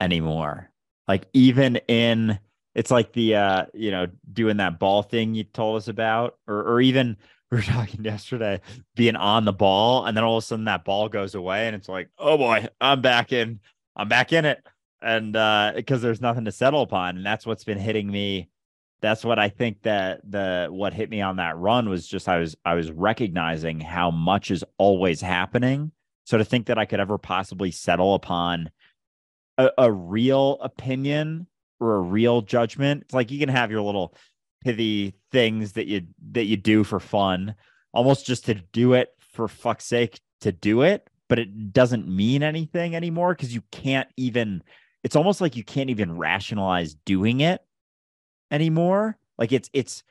anymore 0.00 0.70
like 1.08 1.26
even 1.32 1.76
in 1.88 2.38
it's 2.74 2.90
like 2.90 3.12
the 3.12 3.34
uh 3.34 3.66
you 3.74 3.90
know 3.90 4.06
doing 4.32 4.58
that 4.58 4.78
ball 4.78 5.02
thing 5.02 5.34
you 5.34 5.44
told 5.44 5.76
us 5.76 5.88
about 5.88 6.36
or 6.46 6.62
or 6.62 6.80
even 6.80 7.16
we 7.50 7.56
were 7.56 7.62
talking 7.62 8.04
yesterday 8.04 8.60
being 8.94 9.16
on 9.16 9.44
the 9.44 9.52
ball 9.52 10.06
and 10.06 10.16
then 10.16 10.22
all 10.22 10.36
of 10.36 10.44
a 10.44 10.46
sudden 10.46 10.66
that 10.66 10.84
ball 10.84 11.08
goes 11.08 11.34
away 11.34 11.66
and 11.66 11.74
it's 11.74 11.88
like 11.88 12.08
oh 12.18 12.38
boy 12.38 12.66
i'm 12.80 13.00
back 13.00 13.32
in 13.32 13.58
i'm 13.96 14.08
back 14.08 14.32
in 14.32 14.44
it. 14.44 14.64
And 15.02 15.34
uh 15.34 15.72
because 15.74 16.02
there's 16.02 16.20
nothing 16.20 16.44
to 16.44 16.52
settle 16.52 16.82
upon 16.82 17.16
and 17.16 17.26
that's 17.26 17.46
what's 17.46 17.64
been 17.64 17.78
hitting 17.78 18.08
me 18.08 18.50
that's 19.00 19.24
what 19.24 19.38
i 19.38 19.48
think 19.48 19.82
that 19.82 20.20
the 20.30 20.68
what 20.70 20.92
hit 20.92 21.10
me 21.10 21.22
on 21.22 21.36
that 21.36 21.56
run 21.56 21.88
was 21.88 22.06
just 22.06 22.28
i 22.28 22.38
was 22.38 22.54
i 22.64 22.74
was 22.74 22.90
recognizing 22.92 23.80
how 23.80 24.10
much 24.10 24.50
is 24.50 24.62
always 24.78 25.20
happening. 25.20 25.90
So 26.26 26.38
to 26.38 26.44
think 26.44 26.66
that 26.66 26.78
I 26.78 26.84
could 26.84 27.00
ever 27.00 27.18
possibly 27.18 27.72
settle 27.72 28.14
upon 28.14 28.70
a, 29.58 29.70
a 29.78 29.90
real 29.90 30.58
opinion 30.60 31.48
or 31.80 31.96
a 31.96 32.00
real 32.00 32.42
judgment, 32.42 33.02
it's 33.02 33.14
like 33.14 33.30
you 33.30 33.38
can 33.38 33.48
have 33.48 33.70
your 33.70 33.82
little 33.82 34.14
pithy 34.62 35.14
things 35.32 35.72
that 35.72 35.86
you 35.86 36.02
that 36.32 36.44
you 36.44 36.56
do 36.56 36.84
for 36.84 37.00
fun, 37.00 37.54
almost 37.92 38.26
just 38.26 38.44
to 38.46 38.54
do 38.54 38.92
it 38.92 39.08
for 39.32 39.48
fuck's 39.48 39.86
sake 39.86 40.20
to 40.42 40.52
do 40.52 40.82
it, 40.82 41.08
but 41.28 41.38
it 41.38 41.72
doesn't 41.72 42.08
mean 42.08 42.42
anything 42.42 42.94
anymore 42.94 43.34
because 43.34 43.54
you 43.54 43.62
can't 43.70 44.08
even 44.16 44.62
it's 45.02 45.16
almost 45.16 45.40
like 45.40 45.56
you 45.56 45.64
can't 45.64 45.90
even 45.90 46.16
rationalize 46.16 46.94
doing 46.94 47.40
it 47.40 47.62
anymore. 48.50 49.16
Like 49.38 49.52
it's 49.52 49.70
it's 49.72 50.02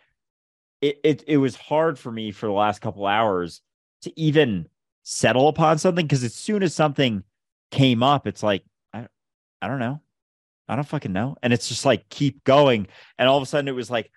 it 0.81 0.99
it, 1.03 1.23
it 1.27 1.37
was 1.37 1.55
hard 1.55 1.99
for 1.99 2.11
me 2.11 2.31
for 2.31 2.47
the 2.47 2.53
last 2.53 2.81
couple 2.81 3.05
hours 3.05 3.61
to 4.01 4.19
even 4.19 4.67
settle 5.03 5.47
upon 5.47 5.77
something 5.77 6.05
because 6.05 6.23
as 6.23 6.33
soon 6.33 6.63
as 6.63 6.73
something 6.73 7.23
came 7.71 8.01
up, 8.01 8.25
it's 8.25 8.41
like 8.41 8.63
I 8.93 9.07
I 9.61 9.67
don't 9.67 9.79
know. 9.79 10.01
I 10.69 10.75
don't 10.75 10.87
fucking 10.87 11.11
know. 11.11 11.35
And 11.41 11.51
it's 11.51 11.67
just 11.67 11.85
like 11.85 12.07
keep 12.09 12.43
going. 12.43 12.87
And 13.17 13.27
all 13.27 13.37
of 13.37 13.43
a 13.43 13.45
sudden 13.45 13.67
it 13.67 13.75
was 13.75 13.89
like 13.89 14.11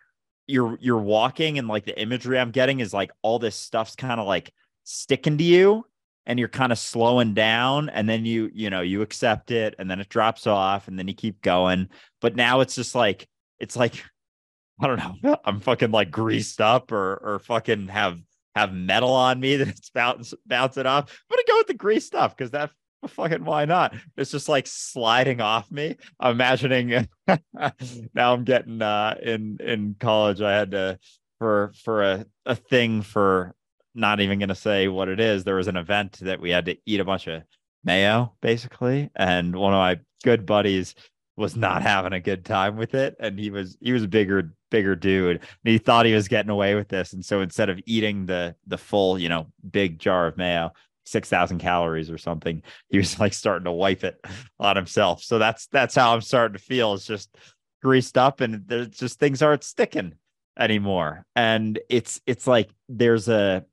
you're 0.47 0.79
you're 0.81 0.99
walking 0.99 1.59
and 1.59 1.69
like 1.69 1.85
the 1.85 2.01
imagery 2.01 2.39
I'm 2.39 2.51
getting 2.51 2.81
is 2.81 2.93
like 2.93 3.11
all 3.23 3.39
this 3.39 3.57
stuff's 3.57 3.97
kind 3.97 4.21
of 4.21 4.27
like 4.27 4.53
sticking 4.85 5.39
to 5.39 5.45
you 5.45 5.85
and 6.27 6.39
you're 6.39 6.49
kind 6.49 6.73
of 6.73 6.79
slowing 6.79 7.35
down 7.35 7.89
and 7.89 8.09
then 8.09 8.25
you 8.25 8.51
you 8.53 8.71
know 8.71 8.81
you 8.81 9.03
accept 9.03 9.51
it 9.51 9.75
and 9.79 9.91
then 9.91 10.01
it 10.01 10.09
drops 10.09 10.47
off 10.47 10.89
and 10.89 10.99
then 10.99 11.09
you 11.09 11.15
keep 11.15 11.41
going 11.43 11.89
but 12.21 12.37
now 12.37 12.61
it's 12.61 12.75
just 12.75 12.95
like 12.95 13.29
it's 13.59 13.77
like 13.77 13.95
i 14.81 14.87
don't 14.87 15.23
know 15.23 15.37
i'm 15.45 15.61
fucking 15.61 15.91
like 15.91 16.11
greased 16.11 16.61
up 16.61 16.93
or 16.93 17.17
or 17.17 17.39
fucking 17.39 17.89
have 17.89 18.19
have 18.55 18.73
metal 18.73 19.13
on 19.13 19.41
me 19.41 19.57
that 19.59 19.69
it's 19.69 19.91
bounce 19.91 20.35
bouncing 20.47 20.87
off 20.87 21.05
i'm 21.09 21.37
gonna 21.37 21.43
go 21.47 21.59
with 21.59 21.67
the 21.67 21.75
grease 21.75 22.07
stuff 22.07 22.37
because 22.37 22.51
that 22.51 22.71
fucking 23.09 23.45
why 23.45 23.65
not 23.65 23.95
it's 24.17 24.31
just 24.31 24.49
like 24.49 24.67
sliding 24.67 25.41
off 25.41 25.71
me 25.71 25.97
i'm 26.21 26.33
imagining 26.33 27.09
now 28.15 28.33
i'm 28.33 28.45
getting 28.45 28.81
uh 28.81 29.17
in 29.23 29.59
in 29.61 29.97
college 29.99 30.41
i 30.41 30.53
had 30.53 30.71
to 30.71 30.99
for 31.43 31.73
for 31.83 32.05
a, 32.05 32.25
a 32.47 32.55
thing 32.55 33.03
for 33.03 33.53
not 33.95 34.21
even 34.21 34.39
to 34.49 34.55
say 34.55 34.89
what 34.89 35.09
it 35.09 35.21
is. 35.21 35.45
There 35.45 35.57
was 35.57 35.69
an 35.69 35.77
event 35.77 36.19
that 36.23 36.41
we 36.41 36.51
had 36.51 36.67
to 36.67 36.77
eat 36.87 37.01
a 37.01 37.05
bunch 37.05 37.27
of 37.27 37.43
mayo, 37.85 38.35
basically, 38.41 39.11
and 39.17 39.55
one 39.57 39.73
of 39.73 39.79
my 39.79 39.99
good 40.23 40.47
buddies 40.47 40.95
was 41.37 41.57
not 41.57 41.83
having 41.83 42.13
a 42.13 42.21
good 42.21 42.45
time 42.45 42.77
with 42.77 42.95
it, 42.95 43.17
and 43.19 43.39
he 43.39 43.51
was 43.51 43.77
he 43.81 43.93
was 43.93 44.05
a 44.05 44.09
bigger 44.09 44.55
bigger 44.71 44.95
dude, 44.95 45.39
and 45.39 45.49
he 45.65 45.79
thought 45.79 46.07
he 46.07 46.15
was 46.15 46.29
getting 46.29 46.51
away 46.51 46.75
with 46.75 46.89
this, 46.89 47.13
and 47.13 47.25
so 47.25 47.41
instead 47.41 47.69
of 47.69 47.81
eating 47.87 48.27
the 48.27 48.55
the 48.67 48.79
full 48.79 49.19
you 49.19 49.29
know 49.29 49.47
big 49.71 49.99
jar 49.99 50.29
of 50.29 50.37
mayo. 50.37 50.73
6000 51.05 51.59
calories 51.59 52.11
or 52.11 52.19
something 52.19 52.63
he 52.89 52.99
was 52.99 53.19
like 53.19 53.33
starting 53.33 53.65
to 53.65 53.73
wipe 53.73 54.05
it 54.05 54.21
on 54.59 54.77
himself. 54.77 55.23
So 55.23 55.39
that's 55.39 55.67
that's 55.69 55.95
how 55.95 56.15
i'm 56.15 56.21
starting 56.21 56.57
to 56.57 56.63
feel. 56.63 56.95
It's 56.95 57.07
just 57.07 57.35
greased 57.83 58.17
up 58.17 58.41
and 58.41 58.63
there's 58.67 58.89
just 58.89 59.19
things 59.19 59.43
aren't 59.43 59.65
sticking 59.65 60.15
anymore. 60.59 61.27
And 61.35 61.79
it's 61.89 62.21
it's 62.27 62.47
like 62.47 62.71
there's 62.89 63.29
a 63.29 63.65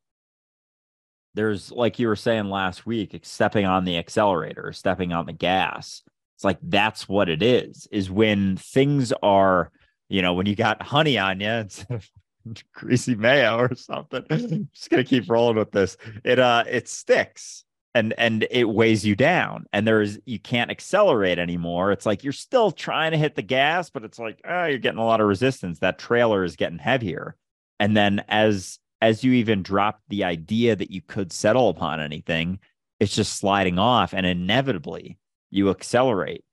there's 1.35 1.71
like 1.71 1.99
you 1.99 2.07
were 2.07 2.15
saying 2.15 2.49
last 2.49 2.85
week 2.85 3.17
stepping 3.23 3.65
on 3.65 3.85
the 3.85 3.97
accelerator 3.97 4.73
stepping 4.73 5.13
on 5.13 5.25
the 5.25 5.33
gas. 5.33 6.03
It's 6.35 6.43
like 6.43 6.57
that's 6.63 7.07
what 7.07 7.29
it 7.29 7.43
is 7.43 7.87
is 7.91 8.09
when 8.09 8.57
things 8.57 9.13
are 9.21 9.71
you 10.07 10.21
know 10.21 10.33
when 10.33 10.47
you 10.47 10.55
got 10.55 10.81
honey 10.81 11.17
on 11.17 11.39
you 11.39 11.49
instead 11.49 11.91
of 11.91 12.09
greasy 12.73 13.15
mayo 13.15 13.57
or 13.57 13.75
something. 13.75 14.23
I'm 14.29 14.69
just 14.73 14.89
gonna 14.89 15.03
keep 15.03 15.29
rolling 15.29 15.57
with 15.57 15.71
this. 15.71 15.97
It 16.23 16.39
uh 16.39 16.63
it 16.67 16.87
sticks 16.87 17.63
and 17.95 18.13
and 18.17 18.47
it 18.51 18.69
weighs 18.69 19.05
you 19.05 19.15
down 19.15 19.65
and 19.73 19.87
there's 19.87 20.19
you 20.25 20.39
can't 20.39 20.71
accelerate 20.71 21.39
anymore. 21.39 21.91
It's 21.91 22.05
like 22.05 22.23
you're 22.23 22.33
still 22.33 22.71
trying 22.71 23.11
to 23.11 23.17
hit 23.17 23.35
the 23.35 23.41
gas 23.41 23.89
but 23.89 24.03
it's 24.03 24.19
like 24.19 24.41
oh 24.47 24.65
you're 24.65 24.79
getting 24.79 24.99
a 24.99 25.05
lot 25.05 25.21
of 25.21 25.27
resistance. 25.27 25.79
That 25.79 25.99
trailer 25.99 26.43
is 26.43 26.55
getting 26.55 26.79
heavier. 26.79 27.35
And 27.79 27.95
then 27.95 28.23
as 28.27 28.79
as 29.01 29.23
you 29.23 29.33
even 29.33 29.63
drop 29.63 30.01
the 30.09 30.25
idea 30.25 30.75
that 30.75 30.91
you 30.91 31.01
could 31.01 31.31
settle 31.31 31.69
upon 31.69 32.01
anything, 32.01 32.59
it's 32.99 33.15
just 33.15 33.37
sliding 33.37 33.79
off 33.79 34.13
and 34.13 34.25
inevitably 34.25 35.17
you 35.49 35.69
accelerate 35.69 36.43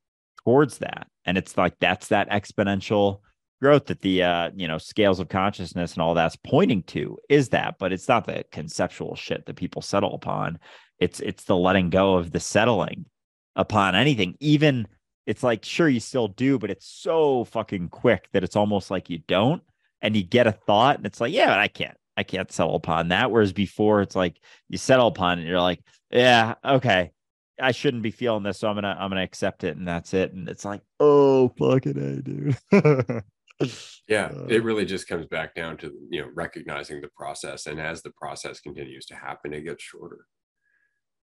towards 0.45 0.79
that. 0.79 1.09
And 1.25 1.37
it's 1.37 1.57
like 1.57 1.75
that's 1.81 2.09
that 2.09 2.31
exponential 2.31 3.21
growth 3.61 3.87
that 3.87 4.01
the 4.01 4.23
uh, 4.23 4.51
you 4.55 4.69
know, 4.69 4.79
scales 4.79 5.21
of 5.21 5.29
consciousness 5.29 5.95
and 5.95 6.03
all 6.03 6.15
that's 6.15 6.37
pointing 6.37 6.83
to 6.85 7.19
is 7.29 7.51
that, 7.51 7.77
but 7.79 7.93
it's 7.93 8.09
not 8.09 8.27
the 8.27 8.45
conceptual 8.53 9.15
shit 9.15 9.47
that 9.47 9.57
people 9.57 9.83
settle 9.83 10.15
upon. 10.15 10.59
It's 10.99 11.21
it's 11.21 11.45
the 11.45 11.57
letting 11.57 11.91
go 11.91 12.17
of 12.17 12.31
the 12.31 12.41
settling 12.41 13.07
upon 13.55 13.95
anything. 13.95 14.37
Even 14.41 14.87
it's 15.27 15.43
like 15.43 15.65
sure 15.65 15.89
you 15.89 16.01
still 16.01 16.29
do, 16.29 16.59
but 16.59 16.71
it's 16.71 16.87
so 16.87 17.45
fucking 17.45 17.89
quick 17.89 18.29
that 18.33 18.45
it's 18.45 18.57
almost 18.57 18.91
like 18.91 19.11
you 19.11 19.19
don't. 19.27 19.63
And 20.03 20.15
you 20.15 20.23
get 20.23 20.47
a 20.47 20.53
thought 20.53 20.99
and 20.99 21.07
it's 21.07 21.21
like, 21.21 21.33
yeah, 21.33 21.47
but 21.47 21.59
I 21.59 21.69
can't 21.69 21.97
I 22.17 22.23
can't 22.23 22.51
settle 22.51 22.77
upon 22.77 23.09
that. 23.09 23.31
Whereas 23.31 23.53
before, 23.53 24.01
it's 24.03 24.17
like 24.17 24.41
you 24.69 24.79
settle 24.79 25.09
upon 25.09 25.39
it, 25.39 25.43
and 25.43 25.51
you're 25.51 25.61
like, 25.61 25.81
yeah, 26.11 26.55
okay, 26.65 27.13
I 27.61 27.73
shouldn't 27.73 28.03
be 28.03 28.11
feeling 28.11 28.43
this, 28.43 28.59
so 28.59 28.69
I'm 28.69 28.75
gonna 28.75 28.97
I'm 28.99 29.11
gonna 29.11 29.23
accept 29.23 29.65
it, 29.65 29.77
and 29.77 29.87
that's 29.87 30.15
it. 30.15 30.33
And 30.33 30.49
it's 30.49 30.65
like, 30.65 30.83
oh 31.01 31.49
fucking 31.59 31.99
a, 31.99 32.23
dude. 32.23 33.23
yeah, 34.09 34.27
uh, 34.27 34.47
it 34.49 34.65
really 34.65 34.85
just 34.85 35.09
comes 35.09 35.27
back 35.27 35.55
down 35.55 35.77
to 35.79 35.93
you 36.11 36.23
know 36.23 36.29
recognizing 36.35 37.01
the 37.01 37.11
process, 37.17 37.67
and 37.67 37.81
as 37.81 38.03
the 38.03 38.11
process 38.11 38.61
continues 38.61 39.07
to 39.07 39.15
happen, 39.15 39.53
it 39.53 39.63
gets 39.63 39.83
shorter. 39.83 40.27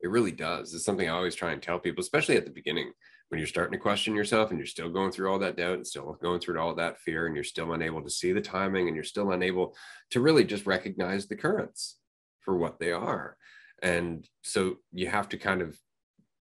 It 0.02 0.09
really 0.09 0.32
does. 0.32 0.74
It's 0.74 0.84
something 0.84 1.09
I 1.09 1.12
always 1.12 1.34
try 1.34 1.52
and 1.52 1.62
tell 1.62 1.78
people, 1.78 2.02
especially 2.02 2.36
at 2.36 2.44
the 2.44 2.51
beginning 2.51 2.92
when 3.28 3.38
you're 3.38 3.46
starting 3.46 3.72
to 3.72 3.82
question 3.82 4.14
yourself 4.14 4.51
and 4.51 4.59
you're 4.59 4.66
still 4.66 4.90
going 4.90 5.10
through 5.10 5.30
all 5.30 5.38
that 5.38 5.56
doubt 5.56 5.74
and 5.74 5.86
still 5.86 6.16
going 6.22 6.40
through 6.40 6.60
all 6.60 6.74
that 6.74 6.98
fear 6.98 7.26
and 7.26 7.34
you're 7.34 7.44
still 7.44 7.72
unable 7.72 8.02
to 8.02 8.10
see 8.10 8.32
the 8.32 8.40
timing 8.40 8.86
and 8.86 8.94
you're 8.94 9.05
still 9.05 9.32
unable 9.32 9.74
to 10.10 10.20
really 10.20 10.44
just 10.44 10.66
recognize 10.66 11.26
the 11.26 11.36
currents 11.36 11.96
for 12.40 12.56
what 12.56 12.78
they 12.78 12.92
are 12.92 13.36
and 13.82 14.28
so 14.42 14.76
you 14.92 15.09
have 15.09 15.28
to 15.28 15.36
kind 15.36 15.62
of 15.62 15.78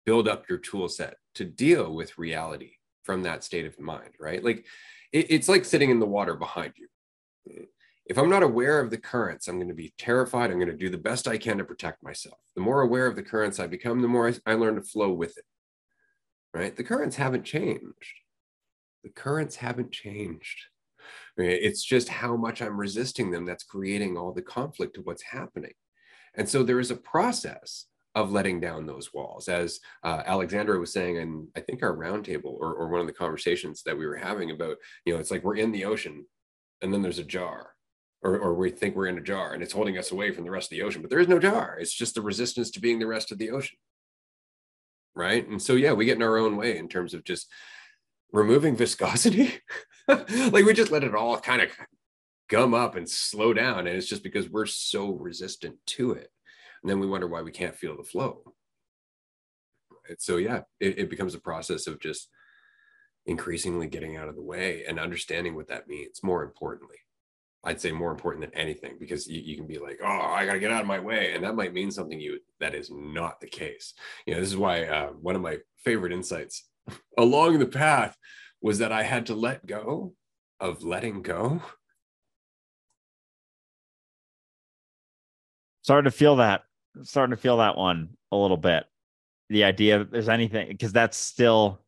build 0.06 0.28
up 0.28 0.48
your 0.48 0.58
tool 0.58 0.88
set 0.88 1.18
to 1.36 1.44
deal 1.44 1.94
with 1.94 2.18
reality 2.18 2.72
from 3.04 3.24
that 3.24 3.44
state 3.44 3.66
of 3.66 3.80
mind 3.80 4.12
right 4.20 4.44
like 4.44 4.66
it, 5.12 5.28
it's 5.30 5.50
like 5.50 5.66
sitting 5.66 5.90
in 5.90 6.00
the 6.00 6.06
water 6.06 6.36
behind 6.36 6.74
you 6.78 6.88
if 8.06 8.18
i'm 8.18 8.30
not 8.30 8.44
aware 8.44 8.80
of 8.80 8.90
the 8.90 8.98
currents 8.98 9.48
i'm 9.48 9.58
going 9.58 9.68
to 9.68 9.74
be 9.74 9.94
terrified 9.98 10.52
i'm 10.52 10.60
going 10.60 10.68
to 10.68 10.76
do 10.76 10.90
the 10.90 10.98
best 10.98 11.28
i 11.28 11.38
can 11.38 11.58
to 11.58 11.64
protect 11.64 12.04
myself 12.04 12.40
the 12.56 12.62
more 12.62 12.82
aware 12.82 13.08
of 13.08 13.16
the 13.16 13.24
currents 13.24 13.60
i 13.60 13.68
become 13.68 14.02
the 14.02 14.08
more 14.08 14.30
I, 14.30 14.52
I 14.52 14.54
learn 14.56 14.76
to 14.76 14.82
flow 14.82 15.12
with 15.12 15.38
it 15.38 15.46
right? 16.54 16.76
The 16.76 16.84
currents 16.84 17.16
haven't 17.16 17.46
changed. 17.46 18.22
The 19.04 19.10
currents 19.10 19.56
haven't 19.56 19.92
changed. 19.92 20.66
It's 21.38 21.84
just 21.84 22.10
how 22.10 22.36
much 22.36 22.62
I'm 22.62 22.80
resisting 22.80 23.32
them 23.32 23.46
that's 23.46 23.64
creating 23.64 24.18
all 24.18 24.34
the 24.34 24.42
conflict 24.42 24.98
of 24.98 25.06
what's 25.06 25.24
happening. 25.24 25.72
And 26.36 26.48
so 26.48 26.64
there 26.64 26.80
is 26.80 26.92
a 26.92 26.98
process 26.98 27.86
of 28.20 28.32
letting 28.32 28.60
down 28.60 28.86
those 28.86 29.14
walls. 29.14 29.48
As 29.48 29.80
uh, 30.04 30.24
Alexandra 30.26 30.80
was 30.80 30.94
saying, 30.94 31.18
and 31.18 31.48
I 31.56 31.62
think 31.62 31.84
our 31.84 31.96
roundtable 31.96 32.54
or, 32.60 32.74
or 32.74 32.90
one 32.90 33.02
of 33.02 33.08
the 33.08 33.14
conversations 33.14 33.84
that 33.84 33.98
we 33.98 34.06
were 34.06 34.18
having 34.18 34.52
about, 34.52 34.78
you 35.06 35.14
know, 35.14 35.20
it's 35.20 35.32
like 35.32 35.44
we're 35.44 35.58
in 35.58 35.72
the 35.72 35.86
ocean 35.86 36.26
and 36.82 36.94
then 36.94 37.02
there's 37.02 37.20
a 37.20 37.24
jar. 37.24 37.74
Or, 38.22 38.38
or 38.38 38.54
we 38.54 38.70
think 38.70 38.98
we're 38.98 39.08
in 39.08 39.18
a 39.18 39.22
jar 39.22 39.54
and 39.54 39.64
it's 39.64 39.72
holding 39.72 39.98
us 39.98 40.12
away 40.12 40.32
from 40.32 40.44
the 40.44 40.52
rest 40.52 40.66
of 40.66 40.72
the 40.72 40.82
ocean, 40.82 41.02
but 41.02 41.10
there 41.10 41.22
is 41.22 41.30
no 41.30 41.40
jar. 41.40 41.78
It's 41.80 41.94
just 41.94 42.16
the 42.16 42.22
resistance 42.22 42.70
to 42.72 42.82
being 42.82 43.00
the 43.00 43.08
rest 43.08 43.32
of 43.32 43.38
the 43.38 43.50
ocean 43.50 43.78
right 45.16 45.48
and 45.48 45.62
so 45.62 45.74
yeah 45.74 45.92
we 45.92 46.06
get 46.06 46.16
in 46.16 46.24
our 46.24 46.38
own 46.38 46.56
way 46.56 46.78
in 46.78 46.88
terms 46.88 47.14
of 47.14 47.24
just 47.24 47.48
removing 48.32 48.76
viscosity 48.76 49.54
like 50.08 50.66
we 50.66 50.74
just 50.74 50.92
let 50.92 51.04
it 51.04 51.16
all 51.16 51.38
kind 51.38 51.62
of 51.62 51.70
gum 52.48 52.74
up 52.74 52.96
and 52.96 53.08
slow 53.08 53.54
down 53.54 53.80
and 53.80 53.90
it's 53.90 54.08
just 54.08 54.24
because 54.24 54.50
we're 54.50 54.66
so 54.66 55.12
resistant 55.12 55.76
to 55.86 56.14
it 56.14 56.32
and 56.82 56.90
then 56.90 57.00
we 57.00 57.08
wonder 57.08 57.28
why 57.28 57.42
we 57.42 57.52
can't 57.52 57.76
feel 57.76 57.98
the 57.98 58.04
flow 58.04 58.42
and 60.08 60.20
so 60.20 60.38
yeah 60.38 60.62
it, 60.80 61.00
it 61.00 61.10
becomes 61.10 61.36
a 61.36 61.40
process 61.40 61.88
of 61.88 62.00
just 62.00 62.30
increasingly 63.26 63.88
getting 63.88 64.18
out 64.18 64.30
of 64.30 64.36
the 64.36 64.42
way 64.42 64.84
and 64.88 65.00
understanding 65.00 65.56
what 65.56 65.68
that 65.68 65.88
means 65.88 66.24
more 66.24 66.44
importantly 66.44 66.98
I'd 67.64 67.82
say 67.82 67.92
more 67.92 68.12
important 68.12 68.46
than 68.46 68.60
anything 68.60 68.96
because 69.00 69.28
you, 69.28 69.42
you, 69.42 69.58
can 69.58 69.68
be 69.68 69.80
like, 69.80 70.00
oh, 70.02 70.08
I 70.08 70.46
got 70.46 70.54
to 70.54 70.60
get 70.60 70.72
out 70.72 70.82
of 70.82 70.88
my 70.88 71.00
way. 71.00 71.34
And 71.34 71.44
that 71.44 71.56
might 71.56 71.74
mean 71.74 71.92
something 71.92 72.20
you 72.20 72.40
that 72.60 72.74
is 72.74 72.90
not 72.90 73.42
the 73.42 73.48
case. 73.48 73.94
You 74.26 74.34
know, 74.34 74.40
this 74.40 74.50
is 74.50 74.58
why 74.58 74.86
uh, 74.86 75.08
one 75.08 75.36
of 75.36 75.42
my 75.42 75.58
favorite 75.84 76.14
insights 76.14 76.70
along 77.18 77.60
the 77.60 77.66
path 77.66 78.16
was 78.62 78.80
that 78.80 78.94
I 78.94 79.04
had 79.04 79.26
to 79.26 79.36
let 79.36 79.66
go 79.66 80.14
of 80.60 80.84
letting 80.84 81.22
go. 81.22 81.62
Starting 85.82 86.10
to 86.10 86.18
feel 86.18 86.38
that, 86.38 86.62
starting 87.04 87.36
to 87.36 87.42
feel 87.42 87.58
that 87.58 87.78
one 87.78 88.10
a 88.32 88.38
little 88.38 88.58
bit. 88.58 88.86
The 89.50 89.64
idea 89.64 90.00
that 90.00 90.12
there's 90.12 90.30
anything, 90.30 90.68
because 90.68 90.94
that's 90.94 91.18
still, 91.18 91.80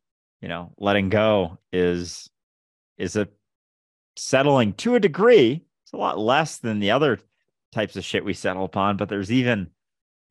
you 0.41 0.48
know, 0.48 0.72
letting 0.78 1.10
go 1.10 1.60
is 1.72 2.30
is 2.98 3.15
a 3.15 3.28
settling 4.15 4.73
to 4.73 4.95
a 4.95 4.99
degree. 4.99 5.64
It's 5.84 5.94
a 5.94 5.98
lot 5.98 6.19
less 6.19 6.57
than 6.57 6.80
the 6.80 6.91
other 6.91 7.19
types 7.72 7.95
of 7.95 8.03
shit 8.03 8.26
we 8.26 8.34
settle 8.34 8.65
upon, 8.65 8.98
but 8.98 9.10
there's 9.10 9.32
even 9.32 9.69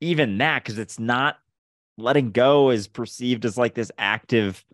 even 0.01 0.39
that 0.39 0.65
because 0.65 0.79
it's 0.79 0.99
not 0.99 1.39
letting 1.99 2.31
go 2.31 2.71
is 2.71 2.89
perceived 2.89 3.45
as 3.45 3.59
like 3.59 3.75
this 3.75 3.93
active 3.99 4.65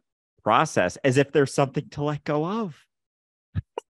process, 0.43 0.97
as 0.99 1.17
if 1.17 1.33
there's 1.33 1.53
something 1.53 1.89
to 1.91 2.05
let 2.05 2.25
go 2.25 2.45
of. 2.45 2.87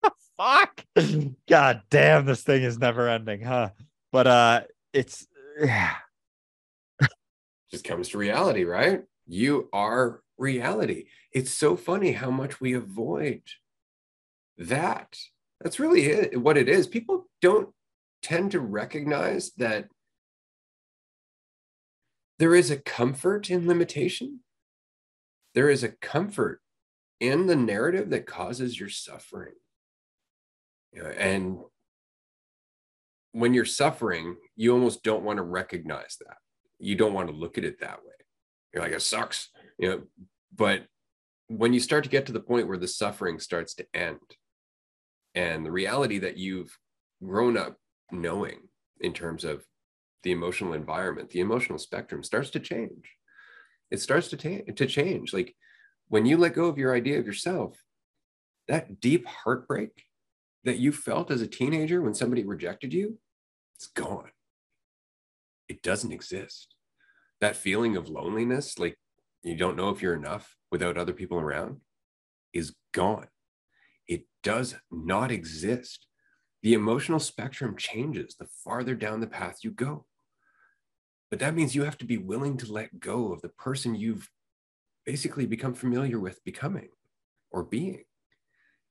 Fuck. 0.37 0.85
God 1.49 1.81
damn, 1.89 2.25
this 2.25 2.43
thing 2.43 2.63
is 2.63 2.79
never 2.79 3.09
ending, 3.09 3.41
huh? 3.41 3.69
But 4.11 4.27
uh 4.27 4.61
it's 4.93 5.27
yeah. 5.59 5.95
just 7.71 7.83
comes 7.83 8.09
to 8.09 8.17
reality, 8.17 8.63
right? 8.63 9.03
You 9.27 9.69
are 9.73 10.21
reality. 10.37 11.05
It's 11.31 11.53
so 11.53 11.75
funny 11.75 12.11
how 12.11 12.31
much 12.31 12.59
we 12.59 12.73
avoid 12.73 13.41
that. 14.57 15.17
That's 15.61 15.79
really 15.79 16.05
it, 16.05 16.41
what 16.41 16.57
it 16.57 16.69
is. 16.69 16.87
People 16.87 17.27
don't 17.41 17.69
tend 18.21 18.51
to 18.51 18.59
recognize 18.59 19.51
that 19.57 19.87
there 22.39 22.55
is 22.55 22.69
a 22.69 22.77
comfort 22.77 23.49
in 23.49 23.67
limitation. 23.67 24.41
There 25.53 25.69
is 25.69 25.83
a 25.83 25.89
comfort 25.89 26.61
in 27.19 27.47
the 27.47 27.55
narrative 27.55 28.09
that 28.09 28.25
causes 28.25 28.79
your 28.79 28.89
suffering. 28.89 29.53
You 30.91 31.03
know, 31.03 31.09
and 31.09 31.59
when 33.35 33.53
you're 33.53 33.65
suffering, 33.65 34.37
you 34.55 34.71
almost 34.71 35.03
don't 35.03 35.25
want 35.25 35.35
to 35.37 35.43
recognize 35.43 36.15
that. 36.25 36.37
You 36.79 36.95
don't 36.95 37.13
want 37.13 37.27
to 37.27 37.35
look 37.35 37.57
at 37.57 37.65
it 37.65 37.81
that 37.81 37.97
way. 37.97 38.13
You're 38.73 38.81
like, 38.81 38.93
it 38.93 39.01
sucks, 39.01 39.49
you 39.77 39.89
know. 39.89 40.03
But 40.55 40.85
when 41.47 41.73
you 41.73 41.81
start 41.81 42.05
to 42.05 42.09
get 42.09 42.25
to 42.27 42.31
the 42.31 42.39
point 42.39 42.69
where 42.69 42.77
the 42.77 42.87
suffering 42.87 43.39
starts 43.39 43.73
to 43.75 43.85
end, 43.93 44.21
and 45.35 45.65
the 45.65 45.71
reality 45.71 46.19
that 46.19 46.37
you've 46.37 46.77
grown 47.21 47.57
up 47.57 47.75
knowing 48.09 48.69
in 49.01 49.11
terms 49.11 49.43
of 49.43 49.65
the 50.23 50.31
emotional 50.31 50.71
environment, 50.71 51.29
the 51.29 51.41
emotional 51.41 51.77
spectrum 51.77 52.23
starts 52.23 52.51
to 52.51 52.61
change. 52.61 53.11
It 53.91 53.99
starts 53.99 54.29
to, 54.29 54.37
ta- 54.37 54.71
to 54.73 54.85
change. 54.85 55.33
Like 55.33 55.53
when 56.07 56.25
you 56.25 56.37
let 56.37 56.55
go 56.55 56.67
of 56.67 56.77
your 56.77 56.95
idea 56.95 57.19
of 57.19 57.25
yourself, 57.25 57.75
that 58.69 59.01
deep 59.01 59.27
heartbreak 59.27 60.05
that 60.63 60.79
you 60.79 60.93
felt 60.93 61.31
as 61.31 61.41
a 61.41 61.47
teenager 61.47 62.01
when 62.01 62.13
somebody 62.13 62.45
rejected 62.45 62.93
you, 62.93 63.19
it's 63.75 63.87
gone. 63.87 64.31
It 65.67 65.81
doesn't 65.81 66.11
exist. 66.11 66.75
That 67.41 67.55
feeling 67.55 67.97
of 67.97 68.09
loneliness, 68.09 68.79
like 68.79 68.97
you 69.43 69.55
don't 69.55 69.75
know 69.75 69.89
if 69.89 70.01
you're 70.01 70.15
enough 70.15 70.55
without 70.71 70.97
other 70.97 71.13
people 71.13 71.37
around, 71.37 71.81
is 72.53 72.75
gone. 72.93 73.27
It 74.07 74.25
does 74.43 74.75
not 74.91 75.31
exist. 75.31 76.07
The 76.63 76.73
emotional 76.73 77.19
spectrum 77.19 77.75
changes 77.77 78.35
the 78.35 78.47
farther 78.63 78.95
down 78.95 79.19
the 79.19 79.27
path 79.27 79.59
you 79.61 79.71
go. 79.71 80.05
But 81.29 81.39
that 81.39 81.55
means 81.55 81.75
you 81.75 81.83
have 81.83 81.97
to 81.99 82.05
be 82.05 82.17
willing 82.17 82.57
to 82.57 82.71
let 82.71 82.99
go 82.99 83.33
of 83.33 83.41
the 83.41 83.49
person 83.49 83.93
you've 83.93 84.29
basically 85.05 85.45
become 85.45 85.73
familiar 85.73 86.19
with 86.19 86.43
becoming 86.43 86.89
or 87.51 87.63
being. 87.63 88.05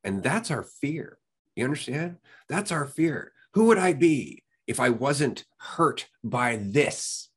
And 0.05 0.23
that's 0.23 0.51
our 0.51 0.63
fear. 0.63 1.19
You 1.57 1.65
understand? 1.65 2.19
That's 2.49 2.71
our 2.71 2.87
fear. 2.87 3.33
Who 3.55 3.67
would 3.67 3.79
I 3.79 3.93
be 3.93 4.44
if 4.67 4.81
I 4.81 4.91
wasn't 4.91 5.45
hurt 5.59 6.09
by 6.23 6.57
this? 6.57 7.29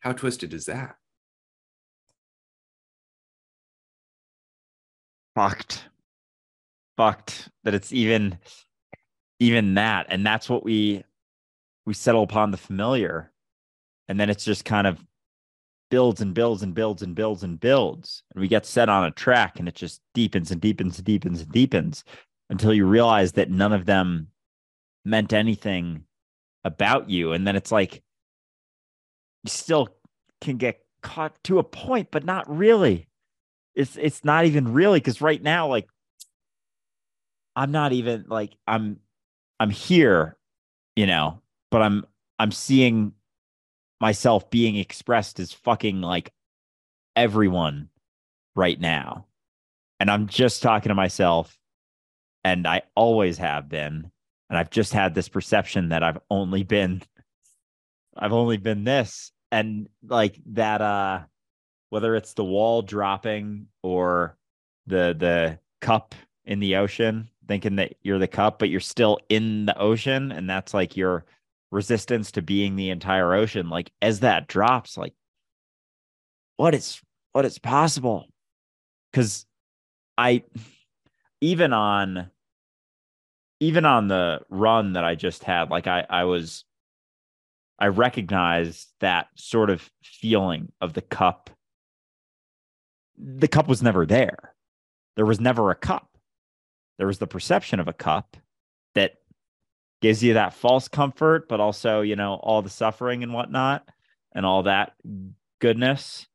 How 0.00 0.12
twisted 0.12 0.54
is 0.54 0.66
that? 0.66 0.96
Fucked. 5.34 5.84
Fucked 6.96 7.48
that 7.64 7.74
it's 7.74 7.92
even 7.92 8.38
even 9.38 9.74
that. 9.74 10.06
And 10.08 10.24
that's 10.24 10.48
what 10.48 10.64
we 10.64 11.04
we 11.86 11.94
settle 11.94 12.22
upon 12.22 12.50
the 12.50 12.56
familiar. 12.56 13.32
And 14.08 14.18
then 14.18 14.30
it's 14.30 14.44
just 14.44 14.64
kind 14.64 14.86
of 14.86 15.04
builds 15.90 16.20
and 16.20 16.34
builds 16.34 16.62
and 16.62 16.74
builds 16.74 17.02
and 17.02 17.14
builds 17.14 17.42
and 17.42 17.58
builds. 17.58 18.22
And 18.32 18.40
we 18.40 18.48
get 18.48 18.66
set 18.66 18.88
on 18.88 19.04
a 19.04 19.10
track 19.10 19.58
and 19.58 19.68
it 19.68 19.74
just 19.74 20.00
deepens 20.14 20.50
and 20.50 20.60
deepens 20.60 20.98
and 20.98 21.06
deepens 21.06 21.40
and 21.40 21.52
deepens 21.52 22.04
until 22.48 22.72
you 22.72 22.86
realize 22.86 23.32
that 23.32 23.50
none 23.50 23.72
of 23.72 23.86
them 23.86 24.28
meant 25.04 25.32
anything 25.32 26.04
about 26.64 27.08
you. 27.08 27.32
And 27.32 27.46
then 27.46 27.56
it's 27.56 27.72
like 27.72 28.02
you 29.44 29.50
still 29.50 29.88
can 30.40 30.56
get 30.56 30.80
caught 31.02 31.42
to 31.44 31.58
a 31.58 31.64
point, 31.64 32.10
but 32.10 32.24
not 32.24 32.48
really. 32.48 33.08
It's 33.74 33.96
it's 33.96 34.24
not 34.24 34.44
even 34.44 34.72
really 34.72 34.98
because 34.98 35.20
right 35.20 35.42
now, 35.42 35.68
like 35.68 35.88
I'm 37.56 37.70
not 37.70 37.92
even 37.92 38.26
like 38.28 38.54
I'm 38.66 38.98
I'm 39.58 39.70
here, 39.70 40.36
you 40.96 41.06
know, 41.06 41.40
but 41.70 41.82
I'm 41.82 42.04
I'm 42.38 42.52
seeing 42.52 43.12
myself 44.00 44.50
being 44.50 44.76
expressed 44.76 45.38
as 45.40 45.52
fucking 45.52 46.00
like 46.00 46.32
everyone 47.16 47.88
right 48.56 48.80
now. 48.80 49.26
And 49.98 50.10
I'm 50.10 50.26
just 50.26 50.62
talking 50.62 50.88
to 50.88 50.94
myself 50.94 51.58
and 52.42 52.66
I 52.66 52.82
always 52.94 53.36
have 53.38 53.68
been 53.68 54.10
and 54.50 54.58
I've 54.58 54.70
just 54.70 54.92
had 54.92 55.14
this 55.14 55.28
perception 55.28 55.90
that 55.90 56.02
I've 56.02 56.18
only 56.28 56.64
been 56.64 57.02
I've 58.16 58.32
only 58.32 58.56
been 58.56 58.84
this. 58.84 59.32
And 59.52 59.88
like 60.06 60.38
that 60.46 60.82
uh 60.82 61.20
whether 61.88 62.14
it's 62.16 62.34
the 62.34 62.44
wall 62.44 62.82
dropping 62.82 63.68
or 63.82 64.36
the 64.86 65.14
the 65.16 65.58
cup 65.80 66.14
in 66.44 66.58
the 66.58 66.76
ocean 66.76 67.28
thinking 67.46 67.76
that 67.76 67.94
you're 68.02 68.18
the 68.18 68.28
cup 68.28 68.58
but 68.58 68.68
you're 68.68 68.80
still 68.80 69.18
in 69.28 69.66
the 69.66 69.78
ocean. 69.78 70.32
And 70.32 70.50
that's 70.50 70.74
like 70.74 70.96
your 70.96 71.24
resistance 71.70 72.32
to 72.32 72.42
being 72.42 72.74
the 72.74 72.90
entire 72.90 73.32
ocean. 73.34 73.70
Like 73.70 73.92
as 74.02 74.20
that 74.20 74.48
drops 74.48 74.98
like 74.98 75.14
what 76.56 76.74
is 76.74 77.00
what 77.32 77.44
is 77.44 77.58
possible? 77.60 78.26
Because 79.12 79.46
i 80.18 80.42
even 81.40 81.72
on 81.72 82.30
even 83.60 83.84
on 83.84 84.08
the 84.08 84.40
run 84.48 84.94
that 84.94 85.04
i 85.04 85.14
just 85.14 85.44
had 85.44 85.70
like 85.70 85.86
i 85.86 86.04
i 86.10 86.24
was 86.24 86.64
i 87.78 87.86
recognized 87.86 88.88
that 89.00 89.28
sort 89.34 89.70
of 89.70 89.90
feeling 90.02 90.70
of 90.80 90.92
the 90.92 91.00
cup. 91.00 91.50
The 93.16 93.48
cup 93.48 93.68
was 93.68 93.82
never 93.82 94.06
there. 94.06 94.54
There 95.16 95.26
was 95.26 95.40
never 95.40 95.70
a 95.70 95.74
cup. 95.74 96.16
There 96.98 97.06
was 97.06 97.18
the 97.18 97.26
perception 97.26 97.80
of 97.80 97.88
a 97.88 97.92
cup 97.92 98.36
that 98.94 99.14
gives 100.02 100.22
you 100.22 100.34
that 100.34 100.54
false 100.54 100.88
comfort, 100.88 101.48
but 101.48 101.60
also, 101.60 102.02
you 102.02 102.16
know, 102.16 102.34
all 102.34 102.62
the 102.62 102.70
suffering 102.70 103.22
and 103.22 103.32
whatnot 103.32 103.88
and 104.32 104.44
all 104.44 104.62
that 104.64 104.92
goodness. 105.60 106.26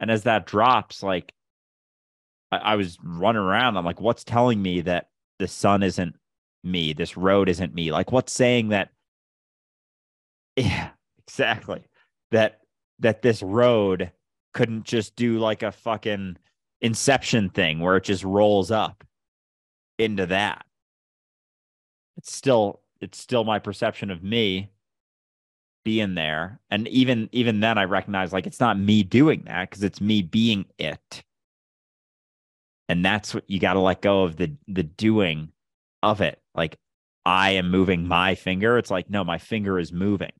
And 0.00 0.10
as 0.10 0.24
that 0.24 0.46
drops, 0.46 1.02
like 1.02 1.32
I, 2.50 2.56
I 2.56 2.76
was 2.76 2.98
running 3.02 3.40
around, 3.42 3.76
I'm 3.76 3.84
like, 3.84 4.00
what's 4.00 4.24
telling 4.24 4.60
me 4.60 4.80
that 4.82 5.08
the 5.38 5.48
sun 5.48 5.82
isn't 5.82 6.16
me? 6.64 6.92
This 6.92 7.16
road 7.16 7.48
isn't 7.48 7.74
me? 7.74 7.92
Like, 7.92 8.12
what's 8.12 8.32
saying 8.32 8.68
that? 8.68 8.90
Yeah, 10.56 10.90
exactly. 11.26 11.82
That 12.30 12.60
that 13.00 13.22
this 13.22 13.42
road 13.42 14.12
couldn't 14.52 14.84
just 14.84 15.16
do 15.16 15.40
like 15.40 15.64
a 15.64 15.72
fucking 15.72 16.36
inception 16.80 17.50
thing 17.50 17.80
where 17.80 17.96
it 17.96 18.04
just 18.04 18.22
rolls 18.22 18.70
up 18.70 19.02
into 19.98 20.26
that. 20.26 20.64
It's 22.16 22.32
still 22.32 22.82
it's 23.00 23.18
still 23.18 23.42
my 23.42 23.58
perception 23.58 24.10
of 24.10 24.22
me 24.22 24.70
being 25.84 26.14
there 26.14 26.60
and 26.70 26.88
even 26.88 27.28
even 27.30 27.60
then 27.60 27.76
i 27.76 27.84
recognize 27.84 28.32
like 28.32 28.46
it's 28.46 28.60
not 28.60 28.78
me 28.78 29.02
doing 29.02 29.42
that 29.44 29.68
because 29.68 29.82
it's 29.82 30.00
me 30.00 30.22
being 30.22 30.64
it 30.78 31.22
and 32.88 33.04
that's 33.04 33.34
what 33.34 33.44
you 33.48 33.60
got 33.60 33.74
to 33.74 33.80
let 33.80 34.00
go 34.00 34.22
of 34.22 34.36
the 34.36 34.50
the 34.66 34.82
doing 34.82 35.52
of 36.10 36.20
it 36.20 36.40
like 36.54 36.76
i 37.24 37.50
am 37.50 37.70
moving 37.70 38.06
my 38.06 38.34
finger 38.34 38.78
it's 38.78 38.90
like 38.90 39.10
no 39.10 39.24
my 39.24 39.38
finger 39.38 39.78
is 39.78 39.92
moving 39.92 40.32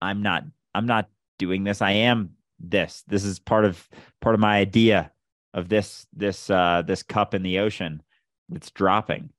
i'm 0.00 0.22
not 0.22 0.44
i'm 0.74 0.86
not 0.86 1.08
doing 1.38 1.64
this 1.64 1.82
i 1.82 1.92
am 1.92 2.30
this 2.58 3.02
this 3.08 3.24
is 3.24 3.38
part 3.38 3.64
of 3.64 3.88
part 4.20 4.34
of 4.34 4.40
my 4.40 4.58
idea 4.58 5.10
of 5.54 5.68
this 5.68 6.06
this 6.12 6.50
uh 6.50 6.82
this 6.86 7.02
cup 7.02 7.34
in 7.34 7.42
the 7.42 7.58
ocean 7.58 8.02
that's 8.48 8.70
dropping 8.70 9.30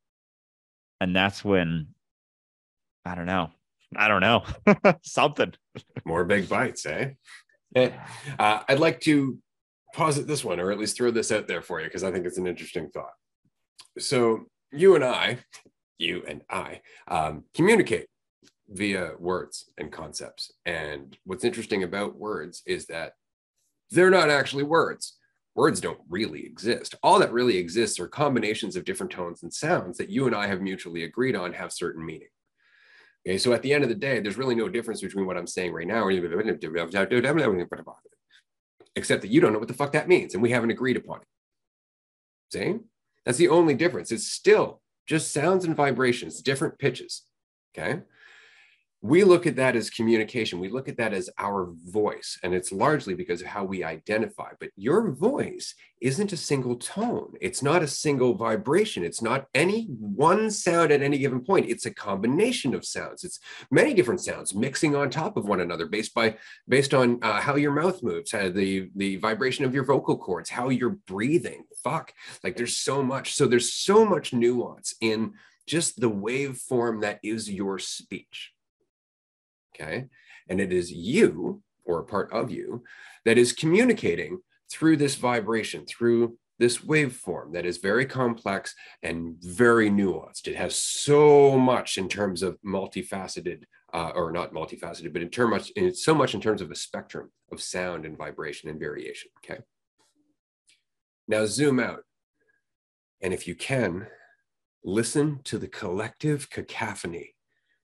and 0.99 1.15
that's 1.15 1.43
when 1.43 1.87
I 3.05 3.15
don't 3.15 3.25
know. 3.25 3.49
I 3.95 4.07
don't 4.07 4.21
know. 4.21 4.43
Something. 5.03 5.53
More 6.05 6.23
big 6.23 6.47
bites, 6.47 6.85
eh? 6.85 7.11
uh, 7.75 7.89
I'd 8.39 8.79
like 8.79 9.01
to 9.01 9.37
posit 9.93 10.27
this 10.27 10.45
one, 10.45 10.59
or 10.59 10.71
at 10.71 10.79
least 10.79 10.95
throw 10.95 11.11
this 11.11 11.31
out 11.31 11.47
there 11.47 11.61
for 11.61 11.79
you, 11.81 11.87
because 11.87 12.03
I 12.03 12.11
think 12.11 12.25
it's 12.25 12.37
an 12.37 12.47
interesting 12.47 12.89
thought. 12.89 13.13
So, 13.97 14.45
you 14.71 14.95
and 14.95 15.03
I, 15.03 15.39
you 15.97 16.23
and 16.27 16.41
I, 16.49 16.81
um, 17.07 17.43
communicate 17.53 18.07
via 18.69 19.11
words 19.19 19.69
and 19.77 19.91
concepts. 19.91 20.51
And 20.65 21.17
what's 21.25 21.43
interesting 21.43 21.83
about 21.83 22.17
words 22.17 22.63
is 22.65 22.85
that 22.87 23.13
they're 23.89 24.09
not 24.09 24.29
actually 24.29 24.63
words. 24.63 25.17
Words 25.53 25.81
don't 25.81 25.99
really 26.09 26.45
exist. 26.45 26.95
All 27.03 27.19
that 27.19 27.33
really 27.33 27.57
exists 27.57 27.99
are 27.99 28.07
combinations 28.07 28.75
of 28.77 28.85
different 28.85 29.11
tones 29.11 29.43
and 29.43 29.53
sounds 29.53 29.97
that 29.97 30.09
you 30.09 30.25
and 30.25 30.35
I 30.35 30.47
have 30.47 30.61
mutually 30.61 31.03
agreed 31.03 31.35
on 31.35 31.51
have 31.53 31.73
certain 31.73 32.05
meaning. 32.05 32.29
Okay, 33.27 33.37
so 33.37 33.53
at 33.53 33.61
the 33.61 33.73
end 33.73 33.83
of 33.83 33.89
the 33.89 33.95
day, 33.95 34.19
there's 34.19 34.37
really 34.37 34.55
no 34.55 34.69
difference 34.69 35.01
between 35.01 35.25
what 35.27 35.37
I'm 35.37 35.45
saying 35.45 35.73
right 35.73 35.85
now, 35.85 36.07
except 38.95 39.21
that 39.21 39.31
you 39.31 39.41
don't 39.41 39.53
know 39.53 39.59
what 39.59 39.67
the 39.67 39.73
fuck 39.73 39.91
that 39.91 40.07
means, 40.07 40.33
and 40.33 40.41
we 40.41 40.49
haven't 40.49 40.71
agreed 40.71 40.97
upon 40.97 41.19
it. 41.21 41.27
See? 42.53 42.79
That's 43.25 43.37
the 43.37 43.49
only 43.49 43.73
difference. 43.75 44.11
It's 44.11 44.27
still 44.27 44.81
just 45.07 45.33
sounds 45.33 45.65
and 45.65 45.75
vibrations, 45.75 46.41
different 46.41 46.79
pitches. 46.79 47.23
Okay 47.75 48.01
we 49.03 49.23
look 49.23 49.47
at 49.47 49.55
that 49.55 49.75
as 49.75 49.89
communication. 49.89 50.59
We 50.59 50.69
look 50.69 50.87
at 50.87 50.97
that 50.97 51.11
as 51.11 51.27
our 51.39 51.73
voice, 51.85 52.37
and 52.43 52.53
it's 52.53 52.71
largely 52.71 53.15
because 53.15 53.41
of 53.41 53.47
how 53.47 53.63
we 53.63 53.83
identify. 53.83 54.51
But 54.59 54.69
your 54.75 55.09
voice 55.11 55.73
isn't 56.01 56.33
a 56.33 56.37
single 56.37 56.75
tone, 56.75 57.33
it's 57.41 57.63
not 57.63 57.81
a 57.81 57.87
single 57.87 58.35
vibration, 58.35 59.03
it's 59.03 59.21
not 59.21 59.47
any 59.55 59.85
one 59.85 60.51
sound 60.51 60.91
at 60.91 61.01
any 61.01 61.17
given 61.17 61.43
point. 61.43 61.69
It's 61.69 61.87
a 61.87 61.93
combination 61.93 62.75
of 62.75 62.85
sounds. 62.85 63.23
It's 63.23 63.39
many 63.71 63.95
different 63.95 64.21
sounds 64.21 64.53
mixing 64.53 64.95
on 64.95 65.09
top 65.09 65.35
of 65.35 65.47
one 65.47 65.61
another 65.61 65.87
based 65.87 66.13
by 66.13 66.37
based 66.67 66.93
on 66.93 67.19
uh, 67.23 67.41
how 67.41 67.55
your 67.55 67.71
mouth 67.71 68.03
moves, 68.03 68.31
how 68.31 68.49
the 68.49 68.91
the 68.95 69.15
vibration 69.15 69.65
of 69.65 69.73
your 69.73 69.83
vocal 69.83 70.17
cords, 70.17 70.49
how 70.51 70.69
you're 70.69 70.97
breathing. 71.07 71.63
Fuck, 71.83 72.13
like 72.43 72.55
there's 72.55 72.77
so 72.77 73.01
much. 73.01 73.33
So 73.33 73.47
there's 73.47 73.73
so 73.73 74.05
much 74.05 74.31
nuance 74.31 74.93
in 75.01 75.33
just 75.65 75.99
the 75.99 76.11
waveform 76.11 77.01
that 77.01 77.19
is 77.23 77.49
your 77.49 77.79
speech. 77.79 78.51
Okay. 79.81 80.05
And 80.49 80.59
it 80.59 80.71
is 80.71 80.91
you 80.91 81.61
or 81.85 81.99
a 81.99 82.05
part 82.05 82.31
of 82.31 82.51
you 82.51 82.83
that 83.25 83.37
is 83.37 83.53
communicating 83.53 84.39
through 84.71 84.97
this 84.97 85.15
vibration, 85.15 85.85
through 85.85 86.37
this 86.59 86.79
waveform 86.79 87.53
that 87.53 87.65
is 87.65 87.77
very 87.77 88.05
complex 88.05 88.75
and 89.01 89.35
very 89.41 89.89
nuanced. 89.89 90.47
It 90.47 90.55
has 90.55 90.75
so 90.75 91.57
much 91.57 91.97
in 91.97 92.07
terms 92.07 92.43
of 92.43 92.57
multifaceted, 92.65 93.63
uh, 93.93 94.11
or 94.13 94.31
not 94.31 94.53
multifaceted, 94.53 95.11
but 95.11 95.23
in 95.23 95.29
terms, 95.29 95.71
in 95.75 95.93
so 95.93 96.13
much 96.13 96.35
in 96.35 96.41
terms 96.41 96.61
of 96.61 96.71
a 96.71 96.75
spectrum 96.75 97.31
of 97.51 97.61
sound 97.61 98.05
and 98.05 98.17
vibration 98.17 98.69
and 98.69 98.79
variation. 98.79 99.29
Okay. 99.43 99.61
Now 101.27 101.45
zoom 101.45 101.79
out. 101.79 102.03
And 103.21 103.33
if 103.33 103.47
you 103.47 103.55
can, 103.55 104.07
listen 104.83 105.41
to 105.45 105.57
the 105.57 105.67
collective 105.67 106.49
cacophony 106.49 107.35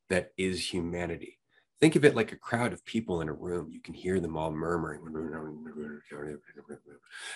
that 0.09 0.31
is 0.37 0.71
humanity 0.71 1.36
think 1.79 1.95
of 1.95 2.03
it 2.03 2.15
like 2.15 2.31
a 2.31 2.37
crowd 2.37 2.73
of 2.73 2.83
people 2.85 3.21
in 3.21 3.29
a 3.29 3.33
room. 3.33 3.69
You 3.71 3.79
can 3.79 3.93
hear 3.93 4.19
them 4.19 4.35
all 4.35 4.51
murmuring. 4.51 5.01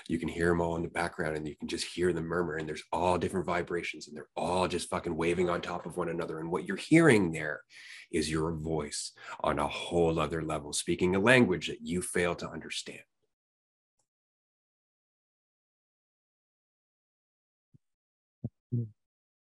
You 0.07 0.18
can 0.18 0.27
hear 0.27 0.49
them 0.49 0.61
all 0.61 0.76
in 0.76 0.81
the 0.81 0.89
background 0.89 1.38
and 1.38 1.47
you 1.47 1.55
can 1.55 1.68
just 1.68 1.85
hear 1.85 2.11
them 2.11 2.26
murmur. 2.26 2.55
And 2.57 2.68
there's 2.68 2.84
all 2.91 3.18
different 3.18 3.45
vibrations 3.45 4.07
and 4.07 4.18
they're 4.18 4.30
all 4.35 4.68
just 4.68 4.89
fucking 4.89 5.15
waving 5.15 5.49
on 5.49 5.61
top 5.61 5.85
of 5.85 5.97
one 5.97 6.09
another. 6.09 6.39
And 6.39 6.49
what 6.51 6.65
you're 6.65 6.77
hearing 6.77 7.31
there 7.31 7.61
is 8.11 8.31
your 8.31 8.53
voice 8.53 9.11
on 9.41 9.59
a 9.59 9.68
whole 9.68 10.19
other 10.19 10.41
level, 10.41 10.73
speaking 10.73 11.15
a 11.15 11.19
language 11.19 11.68
that 11.68 11.81
you 11.81 12.01
fail 12.01 12.35
to 12.35 12.49
understand. 12.49 13.01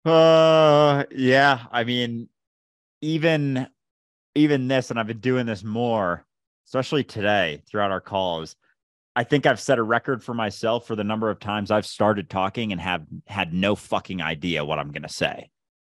Uh, 0.04 1.04
yeah. 1.10 1.64
I 1.72 1.84
mean, 1.84 2.28
even 3.00 3.66
even 4.35 4.69
this, 4.69 4.90
and 4.90 4.98
I've 4.98 5.06
been 5.06 5.19
doing 5.19 5.47
this 5.47 5.65
more, 5.65 6.24
especially 6.66 7.05
today 7.05 7.62
throughout 7.69 7.90
our 7.90 8.01
calls. 8.01 8.56
I 9.16 9.24
think 9.24 9.47
I've 9.47 9.61
set 9.61 9.78
a 9.78 9.82
record 9.82 10.24
for 10.24 10.35
myself 10.35 10.86
for 10.86 10.97
the 10.97 11.05
number 11.05 11.31
of 11.31 11.39
times 11.39 11.70
I've 11.70 11.86
started 11.86 12.28
talking 12.28 12.73
and 12.73 12.81
have 12.81 13.06
had 13.27 13.52
no 13.52 13.77
fucking 13.77 14.20
idea 14.20 14.65
what 14.65 14.78
I'm 14.78 14.90
going 14.90 15.02
to 15.02 15.09
say. 15.09 15.51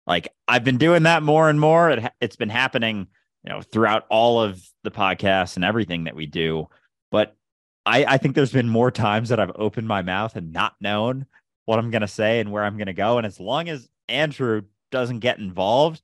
Like 0.07 0.33
I've 0.47 0.63
been 0.63 0.77
doing 0.77 1.03
that 1.03 1.21
more 1.21 1.49
and 1.49 1.59
more. 1.59 1.91
It, 1.91 2.11
it's 2.19 2.35
been 2.35 2.49
happening, 2.49 3.07
you 3.43 3.49
know, 3.51 3.61
throughout 3.61 4.05
all 4.09 4.41
of 4.41 4.59
the 4.83 4.91
podcasts 4.91 5.55
and 5.55 5.63
everything 5.63 6.05
that 6.05 6.15
we 6.15 6.25
do. 6.25 6.67
But 7.11 7.35
I, 7.85 8.05
I 8.05 8.17
think 8.17 8.33
there's 8.33 8.51
been 8.51 8.69
more 8.69 8.89
times 8.89 9.29
that 9.29 9.39
I've 9.39 9.51
opened 9.55 9.87
my 9.87 10.01
mouth 10.01 10.35
and 10.35 10.51
not 10.51 10.73
known 10.81 11.27
what 11.65 11.77
I'm 11.77 11.91
going 11.91 12.01
to 12.01 12.07
say 12.07 12.39
and 12.39 12.51
where 12.51 12.63
I'm 12.63 12.77
going 12.77 12.87
to 12.87 12.93
go. 12.93 13.19
And 13.19 13.27
as 13.27 13.39
long 13.39 13.69
as 13.69 13.87
Andrew 14.09 14.63
doesn't 14.89 15.19
get 15.19 15.37
involved, 15.37 16.01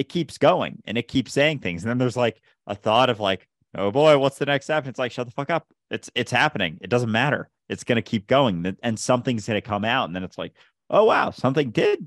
it 0.00 0.08
keeps 0.08 0.38
going 0.38 0.80
and 0.86 0.96
it 0.96 1.08
keeps 1.08 1.30
saying 1.30 1.58
things. 1.58 1.82
And 1.82 1.90
then 1.90 1.98
there's 1.98 2.16
like 2.16 2.40
a 2.66 2.74
thought 2.74 3.10
of 3.10 3.20
like, 3.20 3.46
oh 3.74 3.90
boy, 3.90 4.16
what's 4.16 4.38
the 4.38 4.46
next 4.46 4.64
step? 4.64 4.84
And 4.84 4.88
it's 4.88 4.98
like, 4.98 5.12
shut 5.12 5.26
the 5.26 5.32
fuck 5.32 5.50
up. 5.50 5.66
It's 5.90 6.10
it's 6.14 6.32
happening. 6.32 6.78
It 6.80 6.88
doesn't 6.88 7.12
matter. 7.12 7.50
It's 7.68 7.84
gonna 7.84 8.00
keep 8.00 8.26
going. 8.26 8.78
And 8.82 8.98
something's 8.98 9.46
gonna 9.46 9.60
come 9.60 9.84
out. 9.84 10.06
And 10.06 10.16
then 10.16 10.24
it's 10.24 10.38
like, 10.38 10.54
oh 10.88 11.04
wow, 11.04 11.32
something 11.32 11.70
did 11.70 12.06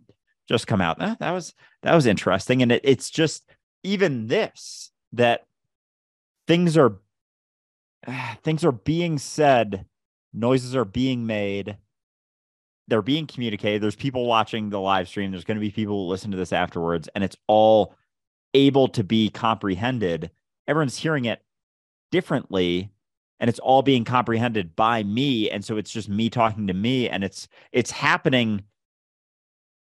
just 0.49 0.65
come 0.65 0.81
out. 0.81 0.97
That, 0.97 1.19
that 1.19 1.29
was 1.29 1.53
that 1.83 1.93
was 1.93 2.07
interesting. 2.07 2.63
And 2.63 2.71
it, 2.71 2.81
it's 2.83 3.11
just 3.11 3.47
even 3.83 4.25
this 4.25 4.89
that 5.11 5.43
things 6.47 6.75
are 6.75 6.97
things 8.43 8.65
are 8.65 8.71
being 8.71 9.19
said, 9.19 9.85
noises 10.33 10.75
are 10.75 10.83
being 10.83 11.27
made, 11.27 11.77
they're 12.87 13.01
being 13.01 13.27
communicated. 13.27 13.81
There's 13.81 13.95
people 13.95 14.25
watching 14.25 14.69
the 14.69 14.79
live 14.79 15.07
stream. 15.07 15.31
There's 15.31 15.43
going 15.43 15.57
to 15.57 15.61
be 15.61 15.71
people 15.71 16.03
who 16.05 16.09
listen 16.09 16.31
to 16.31 16.37
this 16.37 16.53
afterwards, 16.53 17.09
and 17.15 17.23
it's 17.23 17.37
all 17.47 17.95
able 18.53 18.87
to 18.89 19.03
be 19.03 19.29
comprehended. 19.29 20.31
Everyone's 20.67 20.97
hearing 20.97 21.25
it 21.25 21.41
differently, 22.11 22.91
and 23.39 23.49
it's 23.49 23.59
all 23.59 23.81
being 23.81 24.03
comprehended 24.03 24.75
by 24.75 25.03
me. 25.03 25.49
And 25.49 25.63
so 25.63 25.77
it's 25.77 25.91
just 25.91 26.09
me 26.09 26.29
talking 26.29 26.67
to 26.67 26.73
me, 26.73 27.09
and 27.09 27.23
it's 27.23 27.47
it's 27.71 27.91
happening 27.91 28.63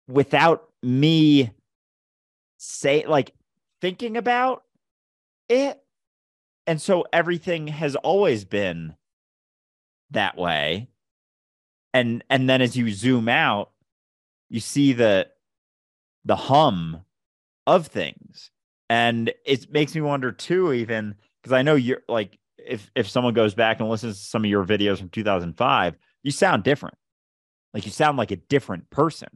without 0.08 0.70
me 0.82 1.52
say 2.58 3.06
like 3.06 3.34
thinking 3.82 4.18
about 4.18 4.64
it. 5.50 5.82
And 6.66 6.82
so 6.82 7.06
everything 7.14 7.68
has 7.68 7.96
always 7.96 8.44
been 8.44 8.96
that 10.12 10.38
way 10.38 10.90
and 11.98 12.24
and 12.30 12.48
then 12.50 12.62
as 12.62 12.78
you 12.78 12.92
zoom 12.92 13.28
out 13.28 13.72
you 14.50 14.60
see 14.60 14.94
the 14.94 15.28
the 16.26 16.36
hum 16.36 17.02
of 17.66 17.88
things. 17.88 18.52
And 18.90 19.34
it 19.46 19.72
makes 19.72 19.96
me 19.96 20.02
wonder 20.02 20.32
too 20.32 20.72
even 20.74 21.16
because 21.42 21.52
i 21.52 21.62
know 21.62 21.76
you're 21.76 22.04
like 22.08 22.38
if 22.58 22.90
if 22.96 23.10
someone 23.10 23.34
goes 23.34 23.54
back 23.54 23.80
and 23.80 23.90
listens 23.90 24.20
to 24.20 24.26
some 24.26 24.44
of 24.46 24.50
your 24.50 24.64
videos 24.64 25.00
from 25.00 25.10
2005 25.10 25.98
you 26.24 26.32
sound 26.32 26.64
different. 26.64 26.96
Like 27.74 27.86
you 27.86 27.92
sound 27.92 28.18
like 28.18 28.32
a 28.32 28.38
different 28.38 28.90
person. 28.90 29.30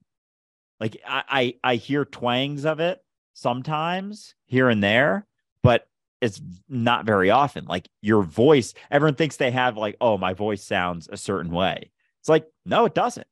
Like 0.79 0.97
i 1.07 1.23
i, 1.29 1.71
I 1.71 1.75
hear 1.75 2.05
twangs 2.05 2.65
of 2.65 2.79
it 2.79 3.03
sometimes 3.33 4.35
here 4.45 4.69
and 4.69 4.83
there 4.83 5.25
but 5.63 5.87
it's 6.21 6.39
not 6.69 7.05
very 7.05 7.31
often. 7.31 7.65
Like 7.65 7.89
your 8.01 8.21
voice 8.21 8.73
everyone 8.91 9.15
thinks 9.15 9.37
they 9.37 9.51
have 9.51 9.75
like 9.75 9.97
oh 9.99 10.17
my 10.17 10.33
voice 10.33 10.63
sounds 10.63 11.09
a 11.11 11.17
certain 11.17 11.51
way 11.51 11.91
it's 12.21 12.29
like, 12.29 12.47
no, 12.65 12.85
it 12.85 12.93
doesn't. 12.93 13.27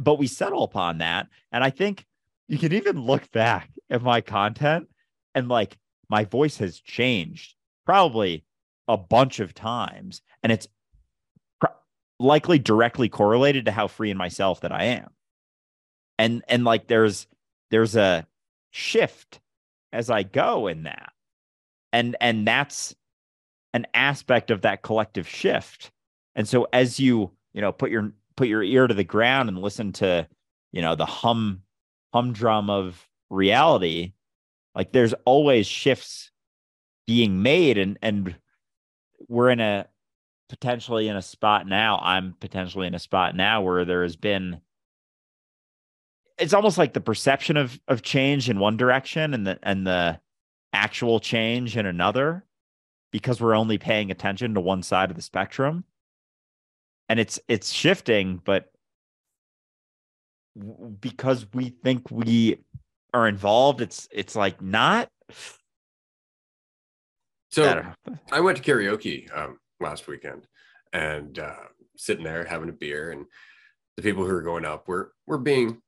But 0.00 0.18
we 0.18 0.26
settle 0.26 0.64
upon 0.64 0.98
that. 0.98 1.28
And 1.52 1.62
I 1.62 1.70
think 1.70 2.04
you 2.48 2.58
can 2.58 2.72
even 2.72 3.00
look 3.00 3.30
back 3.30 3.70
at 3.90 4.02
my 4.02 4.20
content 4.20 4.88
and 5.36 5.48
like 5.48 5.78
my 6.08 6.24
voice 6.24 6.56
has 6.58 6.80
changed 6.80 7.54
probably 7.86 8.44
a 8.88 8.96
bunch 8.96 9.38
of 9.38 9.54
times. 9.54 10.20
And 10.42 10.50
it's 10.50 10.66
likely 12.18 12.58
directly 12.58 13.08
correlated 13.08 13.66
to 13.66 13.70
how 13.70 13.86
free 13.86 14.10
in 14.10 14.16
myself 14.16 14.62
that 14.62 14.72
I 14.72 14.84
am. 14.84 15.10
And, 16.18 16.42
and 16.48 16.64
like 16.64 16.88
there's, 16.88 17.28
there's 17.70 17.94
a 17.94 18.26
shift 18.72 19.38
as 19.92 20.10
I 20.10 20.24
go 20.24 20.66
in 20.66 20.82
that. 20.82 21.12
And, 21.92 22.16
and 22.20 22.44
that's 22.48 22.96
an 23.72 23.86
aspect 23.94 24.50
of 24.50 24.62
that 24.62 24.82
collective 24.82 25.28
shift. 25.28 25.92
And 26.34 26.48
so 26.48 26.66
as 26.72 26.98
you 26.98 27.30
you 27.52 27.60
know 27.60 27.72
put 27.72 27.90
your 27.90 28.12
put 28.36 28.48
your 28.48 28.62
ear 28.62 28.86
to 28.86 28.94
the 28.94 29.04
ground 29.04 29.48
and 29.48 29.58
listen 29.58 29.92
to 29.92 30.28
you 30.72 30.82
know 30.82 30.94
the 30.94 31.06
hum 31.06 31.62
humdrum 32.12 32.70
of 32.70 33.08
reality. 33.30 34.12
Like 34.74 34.92
there's 34.92 35.14
always 35.24 35.66
shifts 35.66 36.30
being 37.08 37.42
made 37.42 37.78
and 37.78 37.98
and 38.02 38.36
we're 39.28 39.48
in 39.48 39.60
a 39.60 39.86
potentially 40.50 41.08
in 41.08 41.16
a 41.16 41.22
spot 41.22 41.66
now 41.66 41.98
i'm 42.02 42.34
potentially 42.38 42.86
in 42.86 42.94
a 42.94 42.98
spot 42.98 43.34
now 43.34 43.62
where 43.62 43.86
there 43.86 44.02
has 44.02 44.14
been 44.14 44.60
it's 46.36 46.52
almost 46.52 46.76
like 46.76 46.92
the 46.92 47.00
perception 47.00 47.56
of 47.56 47.80
of 47.88 48.02
change 48.02 48.50
in 48.50 48.58
one 48.58 48.76
direction 48.76 49.32
and 49.32 49.46
the 49.46 49.58
and 49.62 49.86
the 49.86 50.20
actual 50.74 51.18
change 51.18 51.78
in 51.78 51.86
another 51.86 52.44
because 53.10 53.40
we're 53.40 53.56
only 53.56 53.78
paying 53.78 54.10
attention 54.10 54.52
to 54.52 54.60
one 54.60 54.82
side 54.82 55.08
of 55.08 55.16
the 55.16 55.22
spectrum 55.22 55.84
and 57.08 57.20
it's 57.20 57.40
it's 57.48 57.70
shifting 57.70 58.40
but 58.44 58.66
because 61.00 61.46
we 61.54 61.68
think 61.68 62.10
we 62.10 62.58
are 63.14 63.28
involved 63.28 63.80
it's 63.80 64.08
it's 64.10 64.36
like 64.36 64.60
not 64.60 65.08
so 67.50 67.92
I, 68.06 68.12
I 68.36 68.40
went 68.40 68.58
to 68.58 68.62
karaoke 68.62 69.34
um, 69.36 69.58
last 69.80 70.06
weekend 70.06 70.46
and 70.92 71.38
uh, 71.38 71.54
sitting 71.96 72.24
there 72.24 72.44
having 72.44 72.68
a 72.68 72.72
beer 72.72 73.12
and 73.12 73.24
the 73.96 74.02
people 74.02 74.24
who 74.24 74.32
were 74.32 74.42
going 74.42 74.64
up 74.64 74.88
were 74.88 75.12
were 75.26 75.38
being 75.38 75.80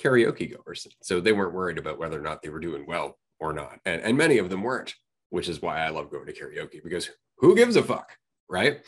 karaoke 0.00 0.54
goers 0.54 0.86
so 1.02 1.20
they 1.20 1.32
weren't 1.32 1.54
worried 1.54 1.78
about 1.78 1.98
whether 1.98 2.18
or 2.18 2.22
not 2.22 2.42
they 2.42 2.48
were 2.50 2.60
doing 2.60 2.86
well 2.86 3.18
or 3.40 3.52
not. 3.52 3.80
And, 3.84 4.02
and 4.02 4.16
many 4.16 4.38
of 4.38 4.50
them 4.50 4.62
weren't, 4.62 4.94
which 5.30 5.48
is 5.48 5.62
why 5.62 5.80
I 5.80 5.90
love 5.90 6.10
going 6.10 6.26
to 6.26 6.32
karaoke 6.32 6.82
because 6.82 7.10
who 7.38 7.54
gives 7.54 7.76
a 7.76 7.82
fuck? 7.82 8.16
Right. 8.48 8.80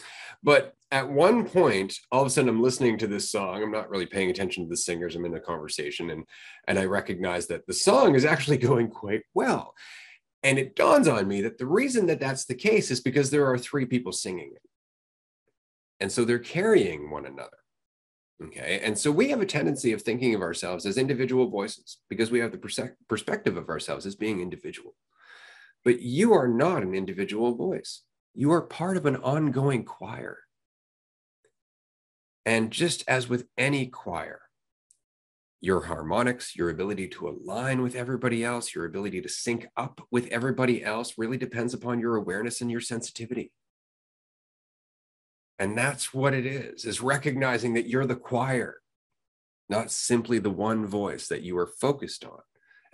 But 0.43 0.75
at 0.93 1.09
one 1.09 1.47
point, 1.47 1.97
all 2.11 2.23
of 2.23 2.27
a 2.27 2.31
sudden 2.31 2.49
I'm 2.49 2.63
listening 2.63 2.99
to 2.99 3.07
this 3.07 3.31
song. 3.31 3.63
I'm 3.63 3.71
not 3.71 3.91
really 3.91 4.07
paying 4.07 4.31
attention 4.31 4.65
to 4.65 4.69
the 4.71 4.77
singers. 4.77 5.15
I'm 5.15 5.25
in 5.25 5.35
a 5.35 5.41
conversation 5.41 6.11
and, 6.11 6.25
and 6.67 6.79
I 6.79 6.85
recognize 6.87 7.47
that 7.47 7.67
the 7.67 7.73
song 7.73 8.15
is 8.15 8.25
actually 8.25 8.57
going 8.69 8.89
quite 8.89 9.23
well. 9.35 9.75
And 10.43 10.59
it 10.59 10.75
dawns 10.75 11.07
on 11.07 11.29
me 11.29 11.43
that 11.43 11.59
the 11.59 11.67
reason 11.67 12.07
that 12.07 12.19
that's 12.19 12.47
the 12.47 12.55
case 12.55 12.91
is 12.91 13.01
because 13.01 13.31
there 13.31 13.47
are 13.47 13.59
three 13.59 13.85
people 13.85 14.13
singing 14.13 14.53
it. 14.55 14.63
And 16.01 16.11
so 16.11 16.25
they're 16.25 16.39
carrying 16.39 17.11
one 17.11 17.27
another. 17.27 17.51
Okay. 18.43 18.81
And 18.83 18.99
so 18.99 19.13
we 19.13 19.29
have 19.29 19.43
a 19.43 19.47
tendency 19.47 19.93
of 19.93 20.01
thinking 20.01 20.35
of 20.35 20.41
ourselves 20.41 20.87
as 20.87 20.97
individual 20.97 21.51
voices 21.51 21.99
because 22.09 22.31
we 22.31 22.39
have 22.39 22.53
the 22.53 22.95
perspective 23.09 23.59
of 23.59 23.69
ourselves 23.69 24.07
as 24.07 24.15
being 24.15 24.41
individual. 24.41 24.95
But 25.85 26.01
you 26.01 26.33
are 26.33 26.49
not 26.49 26.83
an 26.83 26.95
individual 26.95 27.55
voice, 27.55 28.03
you 28.35 28.51
are 28.53 28.63
part 28.63 28.97
of 28.97 29.07
an 29.07 29.17
ongoing 29.17 29.85
choir. 29.85 30.39
And 32.47 32.71
just 32.71 33.05
as 33.07 33.29
with 33.29 33.47
any 33.59 33.87
choir, 33.87 34.41
your 35.61 35.83
harmonics, 35.83 36.57
your 36.57 36.71
ability 36.71 37.09
to 37.09 37.29
align 37.29 37.83
with 37.83 37.95
everybody 37.95 38.43
else, 38.43 38.75
your 38.75 38.87
ability 38.87 39.21
to 39.21 39.29
sync 39.29 39.67
up 39.77 40.01
with 40.11 40.27
everybody 40.29 40.83
else 40.83 41.15
really 41.19 41.37
depends 41.37 41.75
upon 41.75 42.01
your 42.01 42.17
awareness 42.17 42.61
and 42.61 42.71
your 42.71 42.81
sensitivity. 42.81 43.53
And 45.59 45.77
that's 45.77 46.15
what 46.15 46.33
it 46.33 46.47
is, 46.47 46.87
is 46.87 47.03
recognizing 47.03 47.75
that 47.75 47.87
you're 47.87 48.07
the 48.07 48.17
choir, 48.17 48.79
not 49.69 49.91
simply 49.91 50.39
the 50.39 50.51
one 50.51 50.87
voice 50.87 51.29
that 51.29 51.43
you 51.43 51.59
are 51.59 51.67
focused 51.67 52.25
on. 52.25 52.41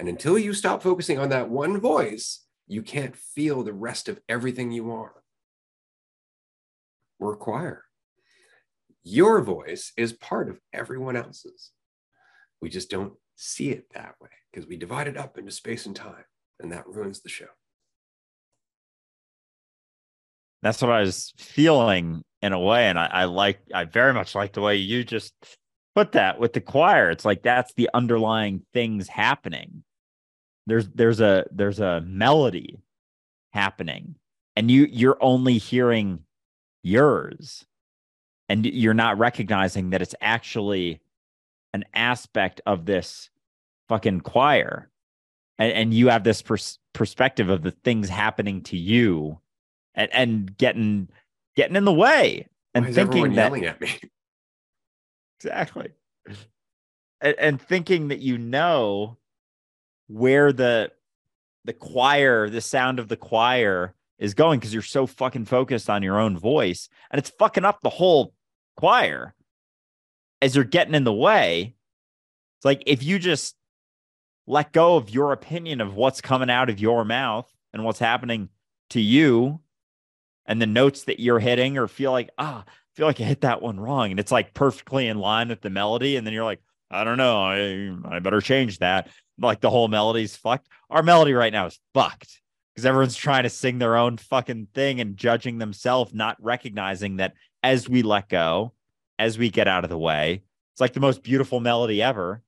And 0.01 0.09
until 0.09 0.37
you 0.37 0.53
stop 0.53 0.83
focusing 0.83 1.21
on 1.21 1.29
that 1.29 1.49
one 1.49 1.81
voice, 1.81 2.45
you 2.67 2.83
can't 2.83 3.17
feel 3.17 3.63
the 3.63 3.73
rest 3.73 4.09
of 4.09 4.19
everything 4.29 4.73
you 4.73 4.91
are. 4.91 5.23
We're 7.21 7.37
choir. 7.37 7.86
Your 9.09 9.41
voice 9.41 9.93
is 9.97 10.13
part 10.13 10.49
of 10.49 10.59
everyone 10.73 11.15
else's. 11.15 11.71
We 12.61 12.69
just 12.69 12.91
don't 12.91 13.13
see 13.37 13.71
it 13.71 13.85
that 13.95 14.17
way 14.21 14.31
because 14.51 14.69
we 14.69 14.77
divide 14.77 15.07
it 15.07 15.17
up 15.17 15.39
into 15.39 15.53
space 15.53 15.87
and 15.87 15.95
time, 15.95 16.25
and 16.59 16.73
that 16.73 16.89
ruins 16.89 17.21
the 17.21 17.29
show. 17.29 17.47
That's 20.61 20.83
what 20.83 20.91
I 20.91 21.03
was 21.03 21.33
feeling 21.37 22.25
in 22.43 22.53
a 22.53 22.59
way. 22.59 22.89
And 22.89 22.99
I, 22.99 23.07
I 23.07 23.25
like, 23.27 23.61
I 23.73 23.85
very 23.85 24.13
much 24.13 24.35
like 24.35 24.55
the 24.55 24.61
way 24.61 24.75
you 24.75 25.05
just 25.05 25.33
put 25.95 26.11
that 26.13 26.41
with 26.41 26.53
the 26.53 26.61
choir. 26.61 27.09
It's 27.09 27.25
like 27.25 27.45
that's 27.45 27.73
the 27.75 27.89
underlying 27.95 28.63
things 28.75 29.07
happening. 29.07 29.85
There's 30.67 30.89
there's 30.89 31.21
a 31.21 31.45
there's 31.53 31.79
a 31.79 32.01
melody 32.01 32.81
happening, 33.53 34.17
and 34.57 34.69
you 34.69 34.89
you're 34.91 35.19
only 35.21 35.59
hearing 35.59 36.25
yours, 36.83 37.65
and 38.49 38.65
you're 38.67 38.95
not 38.95 39.19
recognizing 39.19 39.91
that 39.91 40.03
it's 40.03 40.15
actually 40.21 41.01
an 41.73 41.85
aspect 41.95 42.61
of 42.67 42.87
this 42.87 43.31
fucking 43.89 44.21
choir. 44.21 44.91
And, 45.59 45.73
and 45.73 45.95
you 45.95 46.09
have 46.09 46.25
this 46.25 46.43
pers- 46.43 46.79
perspective 46.93 47.49
of 47.49 47.63
the 47.63 47.71
things 47.71 48.09
happening 48.09 48.63
to 48.65 48.77
you 48.77 49.41
and, 49.95 50.13
and 50.13 50.57
getting 50.57 51.09
getting 51.57 51.77
in 51.77 51.85
the 51.85 51.93
way 51.93 52.49
and 52.75 52.95
thinking 52.95 53.35
that 53.35 53.51
yelling 53.51 53.67
at 53.67 53.81
me? 53.81 54.01
Exactly. 55.39 55.91
And, 57.21 57.39
and 57.39 57.61
thinking 57.61 58.09
that 58.09 58.21
you 58.21 58.39
know 58.39 59.19
where 60.07 60.51
the 60.51 60.91
the 61.67 61.75
choir 61.75 62.49
the 62.49 62.63
sound 62.63 62.99
of 62.99 63.09
the 63.09 63.19
choir 63.19 63.95
is 64.19 64.35
going 64.35 64.59
because 64.59 64.73
you're 64.73 64.83
so 64.83 65.07
fucking 65.07 65.45
focused 65.45 65.91
on 65.91 66.03
your 66.03 66.19
own 66.19 66.39
voice 66.39 66.89
and 67.11 67.19
it's 67.19 67.31
fucking 67.31 67.65
up 67.65 67.81
the 67.83 67.91
whole 67.91 68.33
choir 68.77 69.35
as 70.41 70.55
you're 70.55 70.65
getting 70.65 70.95
in 70.95 71.05
the 71.05 71.13
way. 71.13 71.75
It's 72.59 72.65
like 72.65 72.83
if 72.87 73.03
you 73.03 73.19
just 73.19 73.57
let 74.47 74.73
go 74.73 74.97
of 74.97 75.11
your 75.11 75.33
opinion 75.33 75.81
of 75.81 75.95
what's 75.95 76.21
coming 76.21 76.51
out 76.51 76.71
of 76.71 76.81
your 76.81 77.05
mouth 77.05 77.51
and 77.73 77.85
what's 77.85 77.99
happening 77.99 78.49
to 78.91 79.01
you 79.01 79.61
and 80.47 80.63
the 80.63 80.67
notes 80.67 81.05
that 81.05 81.21
you're 81.21 81.41
hitting 81.41 81.77
or 81.77 81.89
feel 81.89 82.13
like, 82.13 82.31
ah, 82.39 82.65
feel 82.95 83.07
like 83.07 83.21
I 83.21 83.25
hit 83.25 83.43
that 83.43 83.61
one 83.61 83.79
wrong. 83.81 84.11
And 84.11 84.21
it's 84.21 84.33
like 84.33 84.55
perfectly 84.55 85.09
in 85.09 85.19
line 85.19 85.49
with 85.49 85.61
the 85.61 85.71
melody. 85.71 86.17
And 86.17 86.27
then 86.27 86.33
you're 86.33 86.45
like, 86.45 86.63
I 86.91 87.03
don't 87.05 87.19
know. 87.19 87.43
I, 87.43 88.17
I 88.17 88.21
better 88.21 88.41
change 88.41 88.79
that. 88.79 89.09
Like 89.39 89.61
the 89.61 89.71
whole 89.71 89.89
melody's 89.89 90.37
fucked. 90.37 90.69
Our 90.89 91.03
melody 91.03 91.35
right 91.35 91.53
now 91.53 91.67
is 91.67 91.79
fucked 91.93 92.41
because 92.77 92.85
everyone's 92.85 93.17
trying 93.17 93.45
to 93.45 93.49
sing 93.49 93.79
their 93.79 93.97
own 93.97 94.19
fucking 94.19 94.69
thing 94.75 95.01
and 95.01 95.17
judging 95.17 95.57
themselves, 95.57 96.13
not 96.13 96.37
recognizing 96.43 97.17
that 97.17 97.33
as 97.63 97.89
we 97.89 98.03
let 98.03 98.29
go, 98.29 98.75
as 99.19 99.39
we 99.39 99.49
get 99.49 99.67
out 99.67 99.83
of 99.83 99.89
the 99.89 99.97
way. 99.97 100.43
It's 100.75 100.81
like 100.83 100.93
the 100.93 101.01
most 101.01 101.23
beautiful 101.23 101.59
melody 101.59 102.03
ever 102.03 102.43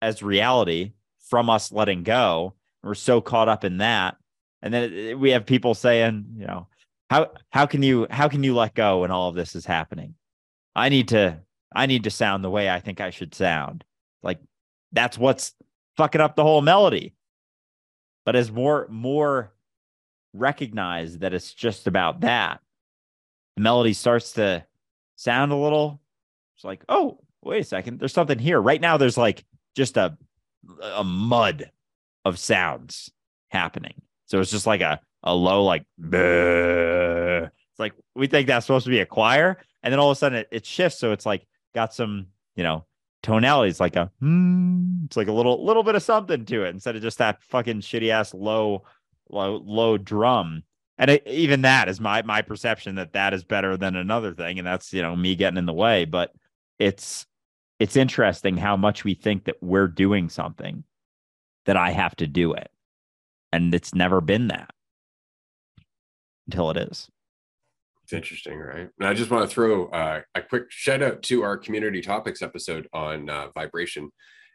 as 0.00 0.22
reality 0.22 0.92
from 1.28 1.50
us 1.50 1.72
letting 1.72 2.04
go. 2.04 2.54
We're 2.84 2.94
so 2.94 3.20
caught 3.20 3.48
up 3.48 3.64
in 3.64 3.78
that. 3.78 4.18
And 4.62 4.72
then 4.72 5.18
we 5.18 5.30
have 5.30 5.46
people 5.46 5.74
saying, 5.74 6.26
you 6.36 6.46
know, 6.46 6.68
how 7.08 7.32
how 7.50 7.66
can 7.66 7.82
you 7.82 8.06
how 8.08 8.28
can 8.28 8.44
you 8.44 8.54
let 8.54 8.74
go 8.74 9.00
when 9.00 9.10
all 9.10 9.30
of 9.30 9.34
this 9.34 9.56
is 9.56 9.66
happening? 9.66 10.14
I 10.76 10.90
need 10.90 11.08
to 11.08 11.40
I 11.74 11.86
need 11.86 12.04
to 12.04 12.10
sound 12.10 12.44
the 12.44 12.50
way 12.50 12.70
I 12.70 12.78
think 12.78 13.00
I 13.00 13.10
should 13.10 13.34
sound. 13.34 13.82
Like 14.22 14.38
that's 14.92 15.18
what's 15.18 15.54
fucking 15.96 16.20
up 16.20 16.36
the 16.36 16.44
whole 16.44 16.62
melody. 16.62 17.14
But 18.24 18.36
as 18.36 18.50
more 18.50 18.86
more 18.90 19.52
recognize 20.32 21.18
that 21.18 21.34
it's 21.34 21.52
just 21.52 21.86
about 21.86 22.20
that, 22.20 22.60
the 23.56 23.62
melody 23.62 23.92
starts 23.92 24.32
to 24.32 24.64
sound 25.16 25.52
a 25.52 25.56
little. 25.56 26.00
It's 26.56 26.64
like, 26.64 26.84
oh, 26.88 27.18
wait 27.42 27.60
a 27.60 27.64
second, 27.64 27.98
there's 27.98 28.12
something 28.12 28.38
here. 28.38 28.60
Right 28.60 28.80
now, 28.80 28.96
there's 28.96 29.18
like 29.18 29.44
just 29.74 29.96
a 29.96 30.16
a 30.82 31.04
mud 31.04 31.70
of 32.24 32.38
sounds 32.38 33.10
happening. 33.48 34.02
So 34.26 34.40
it's 34.40 34.50
just 34.50 34.66
like 34.66 34.80
a 34.80 35.00
a 35.22 35.34
low 35.34 35.64
like. 35.64 35.84
Bleh. 36.00 37.46
It's 37.46 37.78
like 37.78 37.94
we 38.14 38.26
think 38.26 38.46
that's 38.46 38.66
supposed 38.66 38.84
to 38.84 38.90
be 38.90 39.00
a 39.00 39.06
choir, 39.06 39.58
and 39.82 39.92
then 39.92 39.98
all 39.98 40.10
of 40.10 40.16
a 40.16 40.18
sudden 40.18 40.38
it, 40.38 40.48
it 40.50 40.66
shifts. 40.66 40.98
So 40.98 41.12
it's 41.12 41.26
like 41.26 41.46
got 41.74 41.94
some 41.94 42.26
you 42.56 42.62
know 42.62 42.84
tonalities 43.22 43.80
like 43.80 43.96
a 43.96 44.10
hmm, 44.20 45.04
it's 45.04 45.16
like 45.16 45.28
a 45.28 45.32
little 45.32 45.64
little 45.64 45.82
bit 45.82 45.94
of 45.94 46.02
something 46.02 46.44
to 46.46 46.64
it 46.64 46.70
instead 46.70 46.96
of 46.96 47.02
just 47.02 47.18
that 47.18 47.42
fucking 47.42 47.80
shitty 47.80 48.10
ass 48.10 48.34
low 48.34 48.84
low 49.28 49.62
low 49.64 49.98
drum. 49.98 50.62
And 50.98 51.12
it, 51.12 51.26
even 51.26 51.62
that 51.62 51.88
is 51.88 52.00
my 52.00 52.22
my 52.22 52.42
perception 52.42 52.96
that 52.96 53.12
that 53.12 53.34
is 53.34 53.44
better 53.44 53.76
than 53.76 53.96
another 53.96 54.34
thing. 54.34 54.58
And 54.58 54.66
that's 54.66 54.92
you 54.92 55.02
know 55.02 55.16
me 55.16 55.36
getting 55.36 55.58
in 55.58 55.66
the 55.66 55.72
way 55.72 56.04
but 56.04 56.32
it's 56.78 57.26
it's 57.78 57.96
interesting 57.96 58.56
how 58.56 58.76
much 58.76 59.04
we 59.04 59.14
think 59.14 59.44
that 59.44 59.56
we're 59.62 59.88
doing 59.88 60.28
something 60.28 60.84
that 61.66 61.76
i 61.76 61.90
have 61.90 62.16
to 62.16 62.26
do 62.26 62.52
it. 62.52 62.70
And 63.52 63.74
it's 63.74 63.94
never 63.94 64.20
been 64.20 64.48
that 64.48 64.70
until 66.46 66.70
it 66.70 66.76
is 66.76 67.08
it's 68.10 68.12
interesting 68.12 68.58
right 68.58 68.88
and 68.98 69.08
i 69.08 69.14
just 69.14 69.30
want 69.30 69.48
to 69.48 69.54
throw 69.54 69.86
uh, 69.88 70.20
a 70.34 70.42
quick 70.42 70.64
shout 70.68 71.02
out 71.02 71.22
to 71.22 71.42
our 71.42 71.56
community 71.56 72.00
topics 72.00 72.42
episode 72.42 72.88
on 72.92 73.30
uh, 73.30 73.48
vibration 73.54 74.10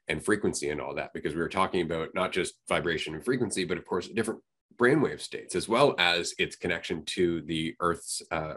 and 0.07 0.23
frequency 0.23 0.69
and 0.69 0.81
all 0.81 0.93
that 0.93 1.11
because 1.13 1.33
we 1.33 1.39
were 1.39 1.49
talking 1.49 1.81
about 1.81 2.09
not 2.13 2.31
just 2.31 2.55
vibration 2.67 3.15
and 3.15 3.23
frequency 3.23 3.63
but 3.65 3.77
of 3.77 3.85
course 3.85 4.07
different 4.09 4.41
brainwave 4.77 5.21
states, 5.21 5.55
as 5.55 5.67
well 5.67 5.95
as 5.97 6.33
its 6.37 6.55
connection 6.55 7.03
to 7.05 7.41
the 7.41 7.75
Earth's 7.79 8.21
uh, 8.31 8.55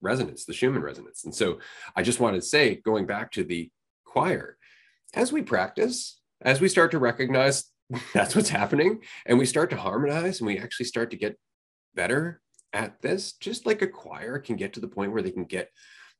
resonance, 0.00 0.44
the 0.44 0.52
Schumann 0.52 0.82
resonance. 0.82 1.24
And 1.24 1.34
so 1.34 1.58
I 1.96 2.02
just 2.02 2.20
want 2.20 2.36
to 2.36 2.42
say, 2.42 2.76
going 2.76 3.06
back 3.06 3.32
to 3.32 3.44
the 3.44 3.70
choir, 4.04 4.56
as 5.14 5.32
we 5.32 5.42
practice, 5.42 6.20
as 6.42 6.60
we 6.60 6.68
start 6.68 6.90
to 6.92 6.98
recognize 6.98 7.64
that's 8.14 8.36
what's 8.36 8.50
happening, 8.50 9.00
and 9.26 9.38
we 9.38 9.46
start 9.46 9.70
to 9.70 9.76
harmonize 9.76 10.40
and 10.40 10.46
we 10.46 10.58
actually 10.58 10.86
start 10.86 11.10
to 11.10 11.16
get 11.16 11.38
better 11.94 12.40
at 12.72 13.00
this, 13.00 13.32
just 13.32 13.66
like 13.66 13.82
a 13.82 13.86
choir 13.86 14.38
can 14.38 14.56
get 14.56 14.74
to 14.74 14.80
the 14.80 14.88
point 14.88 15.12
where 15.12 15.22
they 15.22 15.30
can 15.30 15.44
get 15.44 15.70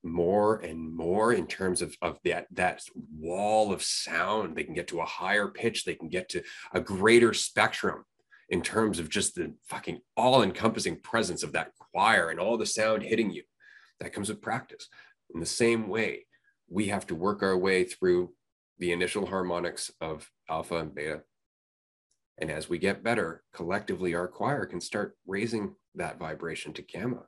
more 0.03 0.57
and 0.57 0.95
more 0.95 1.33
in 1.33 1.47
terms 1.47 1.83
of, 1.83 1.95
of 2.03 2.19
that, 2.25 2.47
that 2.53 2.83
wall 3.19 3.73
of 3.73 3.83
sound. 3.83 4.57
They 4.57 4.65
can 4.65 4.75
get 4.75 4.89
to 4.89 5.01
a 5.01 5.05
higher 5.05 5.49
pitch, 5.49 5.85
they 5.85 5.95
can 5.95 6.09
get 6.09 6.29
to 6.31 6.43
a 6.73 6.81
greater 6.81 7.35
spectrum 7.35 8.05
in 8.49 8.63
terms 8.63 8.99
of 8.99 9.11
just 9.11 9.35
the 9.35 9.55
fucking 9.67 10.01
all 10.17 10.43
encompassing 10.43 11.01
presence 11.01 11.43
of 11.43 11.53
that 11.53 11.73
choir 11.93 12.31
and 12.31 12.41
all 12.41 12.57
the 12.57 12.67
sound 12.67 13.03
hitting 13.03 13.31
you. 13.31 13.43
That 14.01 14.13
comes 14.13 14.29
with 14.29 14.41
practice. 14.41 14.89
In 15.35 15.41
the 15.41 15.47
same 15.47 15.89
way, 15.89 16.27
we 16.69 16.89
have 16.89 17.07
to 17.09 17.15
work 17.15 17.43
our 17.43 17.57
way 17.57 17.85
through 17.85 18.33
the 18.79 18.93
initial 18.93 19.27
harmonics 19.27 19.91
of 20.01 20.31
alpha 20.49 20.77
and 20.77 20.95
beta. 20.95 21.23
And 22.39 22.51
as 22.51 22.69
we 22.69 22.79
get 22.79 23.03
better, 23.03 23.43
collectively, 23.53 24.15
our 24.15 24.29
choir 24.29 24.65
can 24.65 24.81
start 24.81 25.17
raising 25.27 25.75
that 25.99 26.19
vibration 26.19 26.73
to 26.75 26.83
gamma. 26.83 27.25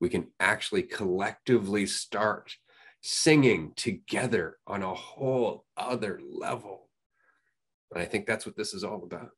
We 0.00 0.08
can 0.08 0.28
actually 0.40 0.82
collectively 0.82 1.86
start 1.86 2.56
singing 3.00 3.72
together 3.76 4.58
on 4.66 4.82
a 4.82 4.94
whole 4.94 5.64
other 5.76 6.20
level. 6.22 6.88
And 7.92 8.02
I 8.02 8.06
think 8.06 8.26
that's 8.26 8.46
what 8.46 8.56
this 8.56 8.74
is 8.74 8.84
all 8.84 9.02
about. 9.04 9.30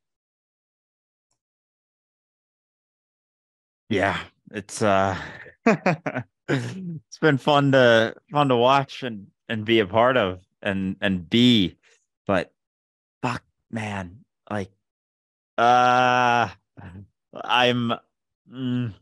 yeah, 3.89 4.19
it's 4.51 4.82
uh 4.82 5.16
it's 6.48 7.19
been 7.20 7.39
fun 7.39 7.73
to 7.73 8.15
fun 8.31 8.48
to 8.48 8.56
watch 8.56 9.02
and 9.02 9.27
and 9.48 9.65
be 9.65 9.81
a 9.81 9.86
part 9.86 10.16
of 10.16 10.40
and 10.62 10.97
and 11.01 11.28
be, 11.28 11.77
but 12.27 12.52
fuck 13.23 13.43
man, 13.70 14.24
like 14.51 14.70
uh 15.59 16.48
I'm 17.44 17.93
mm, 18.53 18.93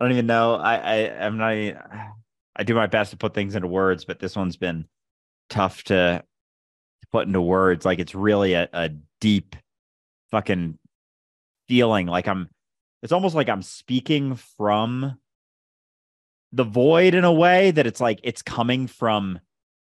I 0.00 0.04
don't 0.04 0.12
even 0.12 0.26
know. 0.26 0.54
I 0.54 0.76
I 0.76 1.24
I'm 1.26 1.38
not 1.38 1.54
even, 1.54 1.78
I 2.56 2.64
do 2.64 2.74
my 2.74 2.86
best 2.86 3.12
to 3.12 3.16
put 3.16 3.34
things 3.34 3.54
into 3.54 3.68
words, 3.68 4.04
but 4.04 4.18
this 4.18 4.36
one's 4.36 4.56
been 4.56 4.86
tough 5.48 5.84
to 5.84 6.22
put 7.10 7.26
into 7.26 7.40
words. 7.40 7.84
Like 7.84 7.98
it's 7.98 8.14
really 8.14 8.54
a, 8.54 8.68
a 8.72 8.90
deep 9.20 9.56
fucking 10.30 10.78
feeling. 11.68 12.06
Like 12.06 12.28
I'm 12.28 12.48
it's 13.02 13.12
almost 13.12 13.34
like 13.34 13.48
I'm 13.48 13.62
speaking 13.62 14.36
from 14.36 15.18
the 16.52 16.64
void 16.64 17.14
in 17.14 17.24
a 17.24 17.32
way 17.32 17.70
that 17.70 17.86
it's 17.86 18.00
like 18.00 18.20
it's 18.22 18.42
coming 18.42 18.86
from 18.86 19.40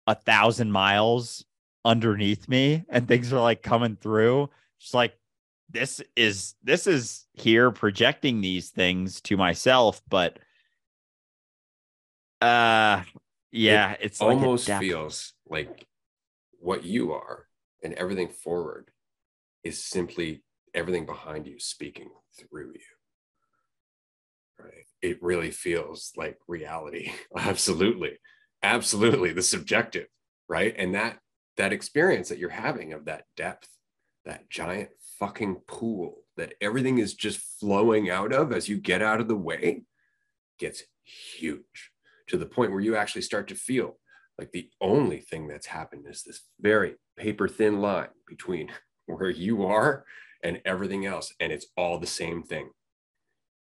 a 0.07 0.15
thousand 0.15 0.71
miles 0.71 1.45
underneath 1.85 2.49
me 2.49 2.85
and 2.89 3.09
things 3.09 3.33
are 3.33 3.41
like 3.41 3.63
coming 3.63 3.97
through. 3.97 4.51
Just 4.79 4.95
like 4.95 5.18
this 5.71 6.01
is 6.17 6.55
this 6.63 6.87
is 6.87 7.27
here 7.35 7.71
projecting 7.71 8.41
these 8.41 8.71
things 8.71 9.21
to 9.23 9.37
myself, 9.37 10.01
but 10.09 10.39
uh 12.41 13.03
yeah, 13.51 13.93
It 13.93 13.99
it's 14.03 14.21
almost 14.21 14.67
depth. 14.67 14.81
feels 14.81 15.33
like 15.49 15.87
what 16.61 16.85
you 16.85 17.13
are 17.13 17.47
and 17.83 17.95
everything 17.95 18.29
forward 18.29 18.91
is 19.65 19.83
simply 19.83 20.43
everything 20.75 21.07
behind 21.07 21.47
you 21.47 21.59
speaking 21.59 22.11
through 22.39 22.73
you. 22.75 22.81
Right. 24.65 24.87
It 25.03 25.23
really 25.23 25.51
feels 25.51 26.13
like 26.17 26.39
reality. 26.47 27.13
Absolutely. 27.37 28.19
Absolutely. 28.63 29.33
The 29.33 29.43
subjective, 29.43 30.07
right? 30.49 30.75
And 30.77 30.95
that 30.95 31.19
that 31.57 31.73
experience 31.73 32.29
that 32.29 32.39
you're 32.39 32.51
having 32.51 32.93
of 32.93 33.07
that 33.07 33.25
depth, 33.37 33.69
that 34.25 34.49
giant 34.51 34.91
fucking 35.19 35.57
pool 35.67 36.19
that 36.37 36.55
everything 36.61 36.99
is 36.99 37.15
just 37.15 37.39
flowing 37.61 38.11
out 38.11 38.33
of 38.33 38.53
as 38.53 38.69
you 38.69 38.79
get 38.79 39.03
out 39.03 39.21
of 39.21 39.29
the 39.29 39.37
way 39.37 39.83
gets 40.59 40.83
huge 41.05 41.91
to 42.29 42.37
the 42.37 42.47
point 42.47 42.71
where 42.71 42.81
you 42.81 42.97
actually 42.97 43.23
start 43.23 43.49
to 43.49 43.55
feel 43.55 43.99
like 44.39 44.53
the 44.53 44.71
only 44.81 45.21
thing 45.21 45.49
that's 45.49 45.67
happened 45.67 46.07
is 46.09 46.23
this 46.23 46.43
very 46.61 46.95
paper 47.17 47.49
thin 47.49 47.81
line 47.81 48.09
between 48.27 48.71
where 49.07 49.31
you 49.31 49.65
are 49.67 50.05
and 50.43 50.61
everything 50.65 51.07
else. 51.07 51.35
And 51.41 51.53
it's 51.53 51.67
all 51.77 51.99
the 51.99 52.07
same 52.07 52.43
thing. 52.43 52.71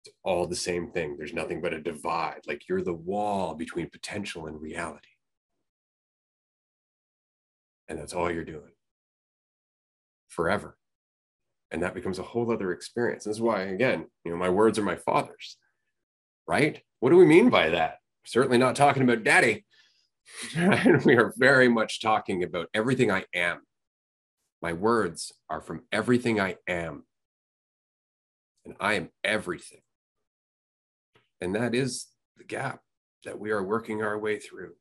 It's 0.04 0.14
all 0.24 0.48
the 0.48 0.56
same 0.56 0.92
thing. 0.92 1.16
There's 1.18 1.34
nothing 1.34 1.62
but 1.62 1.74
a 1.74 1.80
divide. 1.80 2.42
Like 2.48 2.68
you're 2.68 2.82
the 2.82 2.94
wall 2.94 3.56
between 3.56 3.90
potential 3.90 4.48
and 4.48 4.62
reality. 4.62 5.08
And 7.88 7.98
that's 7.98 8.14
all 8.14 8.32
you're 8.32 8.44
doing 8.44 8.72
forever. 10.28 10.78
And 11.72 11.84
that 11.84 11.94
becomes 11.94 12.20
a 12.20 12.24
whole 12.24 12.52
other 12.52 12.72
experience. 12.72 13.26
This 13.26 13.36
is 13.36 13.42
why, 13.42 13.62
again, 13.62 14.08
you 14.26 14.32
know, 14.32 14.38
my 14.38 14.50
words 14.50 14.80
are 14.80 14.84
my 14.84 14.96
father's, 14.96 15.58
right? 16.48 16.82
What 17.00 17.12
do 17.12 17.18
we 17.18 17.26
mean 17.26 17.50
by 17.50 17.70
that? 17.70 17.98
Certainly 18.26 18.58
not 18.58 18.76
talking 18.76 19.04
about 19.04 19.24
daddy. 19.24 19.66
we 21.06 21.16
are 21.16 21.34
very 21.38 21.68
much 21.68 22.02
talking 22.02 22.44
about 22.44 22.68
everything 22.74 23.12
I 23.12 23.26
am. 23.34 23.62
My 24.62 24.74
words 24.74 25.34
are 25.50 25.62
from 25.62 25.84
everything 25.92 26.40
I 26.40 26.56
am. 26.68 27.06
And 28.66 28.76
I 28.80 28.96
am 28.96 29.10
everything. 29.24 29.82
And 31.42 31.56
that 31.56 31.74
is 31.74 32.08
the 32.38 32.44
gap 32.44 32.82
that 33.24 33.40
we 33.40 33.52
are 33.52 33.64
working 33.64 34.04
our 34.04 34.18
way 34.18 34.40
through. 34.40 34.74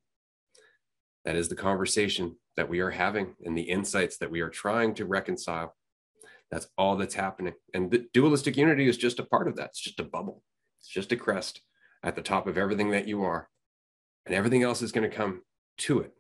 That 1.24 1.36
is 1.36 1.48
the 1.48 1.56
conversation 1.56 2.36
that 2.56 2.68
we 2.68 2.80
are 2.80 2.90
having 2.90 3.34
and 3.44 3.56
the 3.56 3.62
insights 3.62 4.18
that 4.18 4.30
we 4.30 4.40
are 4.40 4.50
trying 4.50 4.94
to 4.94 5.06
reconcile. 5.06 5.76
That's 6.50 6.68
all 6.78 6.96
that's 6.96 7.14
happening. 7.14 7.54
And 7.74 7.90
the 7.90 8.06
dualistic 8.12 8.56
unity 8.56 8.88
is 8.88 8.96
just 8.96 9.18
a 9.18 9.24
part 9.24 9.48
of 9.48 9.56
that. 9.56 9.66
It's 9.66 9.80
just 9.80 10.00
a 10.00 10.04
bubble, 10.04 10.42
it's 10.80 10.88
just 10.88 11.12
a 11.12 11.16
crest 11.16 11.60
at 12.02 12.16
the 12.16 12.22
top 12.22 12.46
of 12.46 12.56
everything 12.56 12.90
that 12.92 13.08
you 13.08 13.22
are. 13.22 13.48
And 14.26 14.34
everything 14.34 14.62
else 14.62 14.82
is 14.82 14.92
going 14.92 15.08
to 15.08 15.16
come 15.16 15.42
to 15.78 16.00
it. 16.00 16.12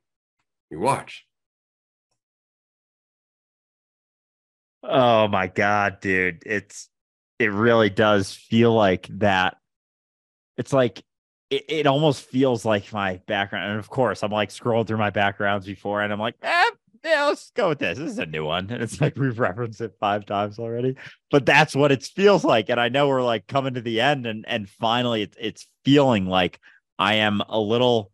You 0.70 0.80
watch. 0.80 1.26
Oh 4.82 5.28
my 5.28 5.46
god, 5.46 6.00
dude. 6.00 6.42
It's 6.46 6.88
it 7.38 7.52
really 7.52 7.90
does 7.90 8.32
feel 8.32 8.72
like 8.74 9.06
that. 9.18 9.56
It's 10.56 10.72
like 10.72 11.02
it, 11.50 11.64
it 11.68 11.86
almost 11.86 12.22
feels 12.22 12.64
like 12.64 12.92
my 12.92 13.20
background. 13.26 13.70
And 13.70 13.78
of 13.78 13.88
course, 13.88 14.22
I'm 14.22 14.30
like 14.30 14.50
scrolling 14.50 14.86
through 14.86 14.98
my 14.98 15.10
backgrounds 15.10 15.66
before 15.66 16.02
and 16.02 16.12
I'm 16.12 16.20
like, 16.20 16.36
eh, 16.42 16.70
yeah, 17.04 17.26
let's 17.26 17.50
go 17.50 17.70
with 17.70 17.78
this. 17.78 17.98
This 17.98 18.12
is 18.12 18.18
a 18.18 18.26
new 18.26 18.44
one. 18.44 18.70
And 18.70 18.82
it's 18.82 19.00
like 19.00 19.16
we've 19.16 19.38
referenced 19.38 19.80
it 19.80 19.94
five 20.00 20.26
times 20.26 20.58
already. 20.58 20.96
But 21.30 21.46
that's 21.46 21.74
what 21.74 21.92
it 21.92 22.02
feels 22.02 22.44
like. 22.44 22.68
And 22.68 22.80
I 22.80 22.88
know 22.88 23.08
we're 23.08 23.22
like 23.22 23.46
coming 23.46 23.74
to 23.74 23.80
the 23.80 24.00
end 24.00 24.26
and 24.26 24.44
and 24.48 24.68
finally 24.68 25.22
it's 25.22 25.36
it's 25.40 25.66
feeling 25.84 26.26
like 26.26 26.60
I 26.98 27.14
am 27.14 27.42
a 27.48 27.58
little 27.58 28.10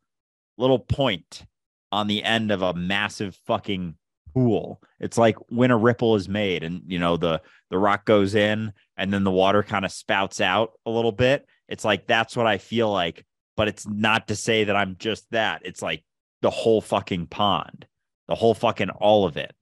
little 0.56 0.78
point 0.78 1.44
on 1.93 2.06
the 2.06 2.23
end 2.23 2.51
of 2.51 2.62
a 2.62 2.74
massive 2.74 3.39
fucking 3.47 3.94
pool. 4.35 4.82
It's 5.01 5.16
like 5.16 5.36
when 5.48 5.70
a 5.70 5.77
ripple 5.77 6.16
is 6.16 6.28
made 6.28 6.65
and 6.65 6.82
you 6.86 6.98
know 6.98 7.16
the 7.16 7.40
the 7.70 7.78
rock 7.78 8.05
goes 8.05 8.35
in 8.35 8.73
and 8.97 9.12
then 9.12 9.24
the 9.24 9.31
water 9.31 9.62
kind 9.62 9.85
of 9.85 9.93
spouts 9.93 10.40
out 10.40 10.73
a 10.86 10.90
little 10.90 11.12
bit. 11.12 11.47
It's 11.69 11.85
like 11.85 12.06
that's 12.06 12.36
what 12.36 12.47
I 12.47 12.59
feel 12.59 12.90
like, 12.90 13.24
but 13.56 13.69
it's 13.69 13.86
not 13.86 14.28
to 14.28 14.36
say 14.36 14.65
that 14.65 14.77
I'm 14.77 14.97
just 14.98 15.31
that. 15.31 15.62
It's 15.65 15.82
like 15.82 16.05
the 16.43 16.51
whole 16.51 16.81
fucking 16.81 17.28
pond, 17.28 17.86
the 18.28 18.34
whole 18.34 18.55
fucking 18.55 18.90
all 18.90 19.26
of 19.26 19.36
it. 19.36 19.55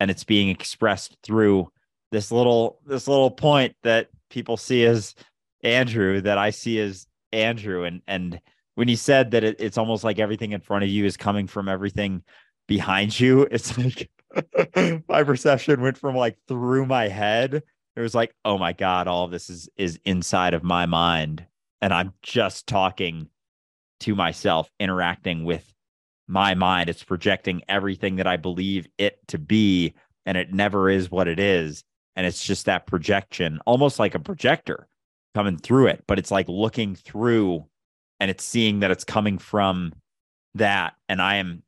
And 0.00 0.10
it's 0.10 0.24
being 0.24 0.48
expressed 0.48 1.16
through 1.22 1.70
this 2.10 2.30
little 2.32 2.80
this 2.84 3.08
little 3.08 3.30
point 3.30 3.74
that 3.82 4.08
people 4.30 4.56
see 4.56 4.84
as 4.84 5.14
Andrew 5.62 6.20
that 6.20 6.38
I 6.38 6.50
see 6.50 6.78
as 6.80 7.06
Andrew. 7.32 7.84
And 7.84 8.02
and 8.06 8.40
when 8.74 8.88
he 8.88 8.96
said 8.96 9.30
that 9.32 9.44
it, 9.44 9.56
it's 9.60 9.78
almost 9.78 10.04
like 10.04 10.18
everything 10.18 10.52
in 10.52 10.60
front 10.60 10.84
of 10.84 10.90
you 10.90 11.04
is 11.04 11.16
coming 11.16 11.46
from 11.46 11.68
everything 11.68 12.22
behind 12.68 13.18
you 13.18 13.42
it's 13.50 13.76
like 13.76 14.08
my 15.08 15.22
perception 15.24 15.82
went 15.82 15.98
from 15.98 16.14
like 16.14 16.38
through 16.48 16.86
my 16.86 17.08
head. 17.08 17.62
It 17.94 18.00
was 18.00 18.14
like 18.14 18.34
oh 18.44 18.58
my 18.58 18.72
god 18.72 19.06
all 19.06 19.28
this 19.28 19.50
is 19.50 19.68
is 19.76 20.00
inside 20.04 20.54
of 20.54 20.62
my 20.62 20.86
mind. 20.86 21.46
And 21.80 21.92
i'm 21.92 22.12
just 22.22 22.68
talking 22.68 23.28
to 24.00 24.14
myself 24.14 24.70
interacting 24.80 25.44
with 25.44 25.71
my 26.32 26.54
mind. 26.54 26.88
It's 26.88 27.04
projecting 27.04 27.62
everything 27.68 28.16
that 28.16 28.26
i 28.26 28.36
believe 28.36 28.88
it 28.98 29.18
to 29.28 29.38
be 29.38 29.94
and 30.24 30.38
it 30.38 30.52
never 30.52 30.88
is 30.88 31.10
what 31.10 31.28
it 31.28 31.38
is. 31.38 31.84
And 32.16 32.26
it's 32.26 32.44
just 32.44 32.66
that 32.66 32.86
projection 32.86 33.60
almost 33.66 33.98
like 33.98 34.14
a 34.14 34.20
projector 34.20 34.88
coming 35.34 35.56
through 35.56 35.86
it 35.86 36.04
but 36.06 36.18
it's 36.18 36.30
like 36.30 36.48
looking 36.48 36.94
through 36.94 37.64
and 38.20 38.30
it's 38.30 38.44
seeing 38.44 38.80
that 38.80 38.90
it's 38.90 39.04
coming 39.04 39.38
from 39.38 39.92
that. 40.54 40.94
And 41.08 41.20
i 41.22 41.36
am 41.36 41.62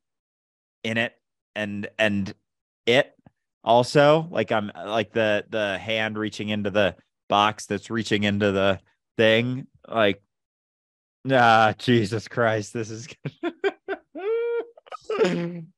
in 0.83 0.97
it 0.97 1.13
and 1.55 1.87
and 1.97 2.33
it 2.85 3.13
also 3.63 4.27
like 4.29 4.51
i'm 4.51 4.71
like 4.85 5.11
the 5.13 5.43
the 5.49 5.77
hand 5.79 6.17
reaching 6.17 6.49
into 6.49 6.69
the 6.69 6.95
box 7.27 7.65
that's 7.65 7.89
reaching 7.89 8.23
into 8.23 8.51
the 8.51 8.79
thing 9.17 9.65
like 9.87 10.21
ah 11.31 11.73
jesus 11.79 12.27
christ 12.27 12.73
this 12.73 12.91
is 12.91 13.07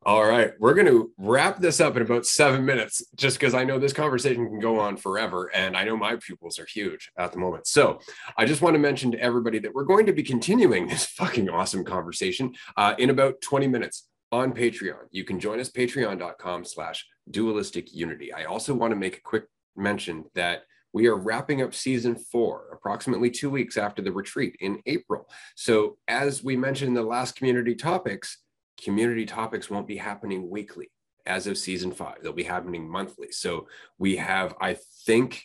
All 0.06 0.26
right, 0.26 0.54
we're 0.60 0.74
going 0.74 0.88
to 0.88 1.12
wrap 1.18 1.60
this 1.60 1.80
up 1.80 1.96
in 1.96 2.02
about 2.02 2.26
seven 2.26 2.66
minutes, 2.66 3.04
just 3.16 3.40
because 3.40 3.54
I 3.54 3.64
know 3.64 3.80
this 3.80 3.94
conversation 3.94 4.48
can 4.48 4.60
go 4.60 4.80
on 4.80 4.98
forever, 4.98 5.52
and 5.54 5.76
I 5.76 5.84
know 5.84 5.98
my 5.98 6.16
pupils 6.16 6.60
are 6.60 6.66
huge 6.66 7.12
at 7.18 7.32
the 7.32 7.40
moment. 7.40 7.68
So 7.68 8.00
I 8.38 8.46
just 8.46 8.62
want 8.62 8.76
to 8.76 8.80
mention 8.80 9.12
to 9.12 9.20
everybody 9.20 9.60
that 9.60 9.74
we're 9.74 9.84
going 9.84 10.06
to 10.06 10.14
be 10.14 10.24
continuing 10.24 10.88
this 10.88 11.06
fucking 11.18 11.50
awesome 11.50 11.84
conversation 11.84 12.54
uh, 12.76 12.96
in 12.98 13.10
about 13.10 13.42
20 13.42 13.68
minutes 13.68 14.08
on 14.32 14.54
Patreon. 14.54 15.08
You 15.12 15.24
can 15.24 15.40
join 15.40 15.60
us 15.60 15.72
patreon.com 15.72 16.66
slash 16.66 17.06
dualistic 17.30 17.94
unity. 17.94 18.34
I 18.34 18.46
also 18.46 18.74
want 18.74 18.92
to 18.92 18.96
make 18.98 19.18
a 19.18 19.22
quick 19.22 19.46
mention 19.76 20.26
that 20.36 20.64
we 20.94 21.08
are 21.08 21.16
wrapping 21.16 21.62
up 21.62 21.76
season 21.76 22.16
four 22.16 22.70
approximately 22.74 23.30
two 23.30 23.50
weeks 23.50 23.78
after 23.78 24.02
the 24.02 24.12
retreat 24.12 24.56
in 24.62 24.82
April. 24.86 25.30
So 25.56 25.98
as 26.08 26.44
we 26.44 26.56
mentioned 26.56 26.90
in 26.90 26.94
the 26.94 27.04
last 27.04 27.36
community 27.36 27.76
topics, 27.76 28.40
community 28.82 29.26
topics 29.26 29.70
won't 29.70 29.88
be 29.88 29.98
happening 29.98 30.50
weekly 30.50 30.92
as 31.26 31.48
of 31.48 31.58
season 31.58 31.92
five. 31.92 32.18
They'll 32.22 32.34
be 32.34 32.44
happening 32.44 32.90
monthly. 32.90 33.32
So 33.32 33.68
we 33.98 34.16
have, 34.18 34.56
I 34.62 34.78
think, 35.06 35.44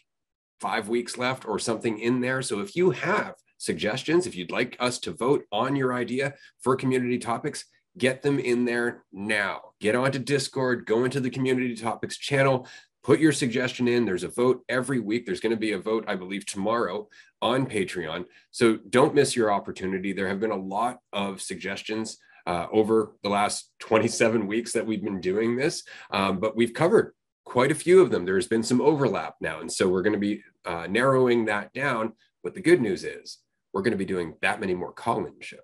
five 0.61 0.89
weeks 0.89 1.19
left 1.19 1.47
or 1.47 1.59
something 1.59 1.99
in 1.99 2.21
there. 2.21 2.41
So 2.41 2.61
if 2.61 2.77
you 2.77 2.91
have 2.91 3.35
suggestions, 3.59 4.27
if 4.27 4.37
you'd 4.37 4.53
like 4.53 4.77
us 4.79 4.99
to 5.01 5.13
vote 5.13 5.45
on 5.51 5.75
your 5.75 5.93
idea 5.93 6.35
for 6.63 6.77
community 6.77 7.19
topics, 7.19 7.65
get 7.99 8.23
them 8.23 8.39
in 8.39 8.65
there 8.65 9.05
now. 9.13 9.61
Get 9.81 9.97
onto 9.97 10.19
Discord, 10.19 10.87
go 10.87 11.05
into 11.05 11.21
the 11.21 11.31
community 11.31 11.75
topics 11.75 12.17
channel, 12.17 12.69
put 13.03 13.19
your 13.19 13.33
suggestion 13.33 13.89
in. 13.89 14.05
There's 14.05 14.25
a 14.25 14.29
vote 14.29 14.63
every 14.69 15.01
week. 15.01 15.27
There's 15.27 15.41
going 15.41 15.51
to 15.55 15.57
be 15.57 15.73
a 15.73 15.79
vote, 15.79 16.05
I 16.07 16.15
believe, 16.15 16.47
tomorrow 16.47 17.09
on 17.41 17.67
Patreon. 17.67 18.25
So 18.53 18.79
don't 18.89 19.15
miss 19.15 19.35
your 19.35 19.53
opportunity. 19.53 20.13
There 20.13 20.29
have 20.29 20.41
been 20.41 20.53
a 20.53 20.57
lot 20.57 21.01
of 21.13 21.43
suggestions 21.43 22.19
uh, 22.47 22.67
over 22.73 23.17
the 23.23 23.29
last 23.29 23.71
27 23.81 24.47
weeks 24.47 24.73
that 24.73 24.87
we've 24.87 25.03
been 25.03 25.21
doing 25.21 25.57
this, 25.57 25.83
um, 26.11 26.39
but 26.39 26.57
we've 26.57 26.75
covered 26.75 27.15
quite 27.45 27.73
a 27.73 27.77
few 27.77 28.01
of 28.01 28.11
them. 28.11 28.25
There's 28.25 28.49
been 28.49 28.63
some 28.63 28.81
overlap 28.81 29.35
now. 29.41 29.61
And 29.61 29.71
so 29.71 29.89
we're 29.89 30.03
going 30.03 30.15
to 30.15 30.19
be 30.19 30.43
uh, 30.65 30.87
narrowing 30.89 31.47
that 31.47 31.73
down. 31.73 32.13
But 32.43 32.55
the 32.55 32.61
good 32.61 32.81
news 32.81 33.05
is 33.05 33.39
we're 33.73 33.83
going 33.83 33.93
to 33.93 33.99
be 33.99 34.05
doing 34.05 34.35
that 34.43 34.61
many 34.61 34.75
more 34.75 34.93
call 34.93 35.27
in 35.27 35.35
shows. 35.41 35.61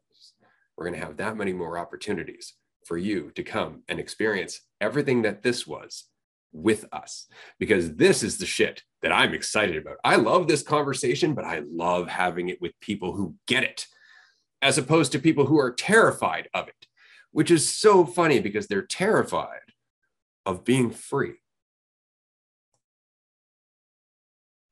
We're 0.77 0.85
going 0.85 0.99
to 0.99 1.05
have 1.05 1.17
that 1.17 1.37
many 1.37 1.53
more 1.53 1.79
opportunities 1.79 2.55
for 2.85 2.97
you 2.97 3.31
to 3.35 3.43
come 3.43 3.83
and 3.89 3.99
experience 3.99 4.61
everything 4.81 5.23
that 5.23 5.43
this 5.43 5.67
was 5.67 6.05
with 6.53 6.87
us 6.93 7.27
because 7.59 7.97
this 7.97 8.23
is 8.23 8.39
the 8.39 8.47
shit 8.47 8.83
that 9.03 9.13
I'm 9.13 9.35
excited 9.35 9.77
about. 9.77 9.97
I 10.05 10.17
love 10.17 10.49
this 10.49 10.63
conversation, 10.63 11.35
but 11.35 11.45
I 11.45 11.63
love 11.71 12.09
having 12.09 12.49
it 12.49 12.61
with 12.61 12.79
people 12.81 13.13
who 13.13 13.35
get 13.47 13.65
it 13.65 13.87
as 14.61 14.79
opposed 14.79 15.13
to 15.13 15.19
people 15.19 15.47
who 15.47 15.59
are 15.59 15.73
terrified 15.73 16.49
of 16.53 16.69
it, 16.69 16.87
which 17.31 17.51
is 17.51 17.69
so 17.69 18.05
funny 18.05 18.41
because 18.41 18.67
they're 18.67 18.83
terrified 18.83 19.61
of 20.45 20.65
being 20.65 20.91
free. 20.91 21.35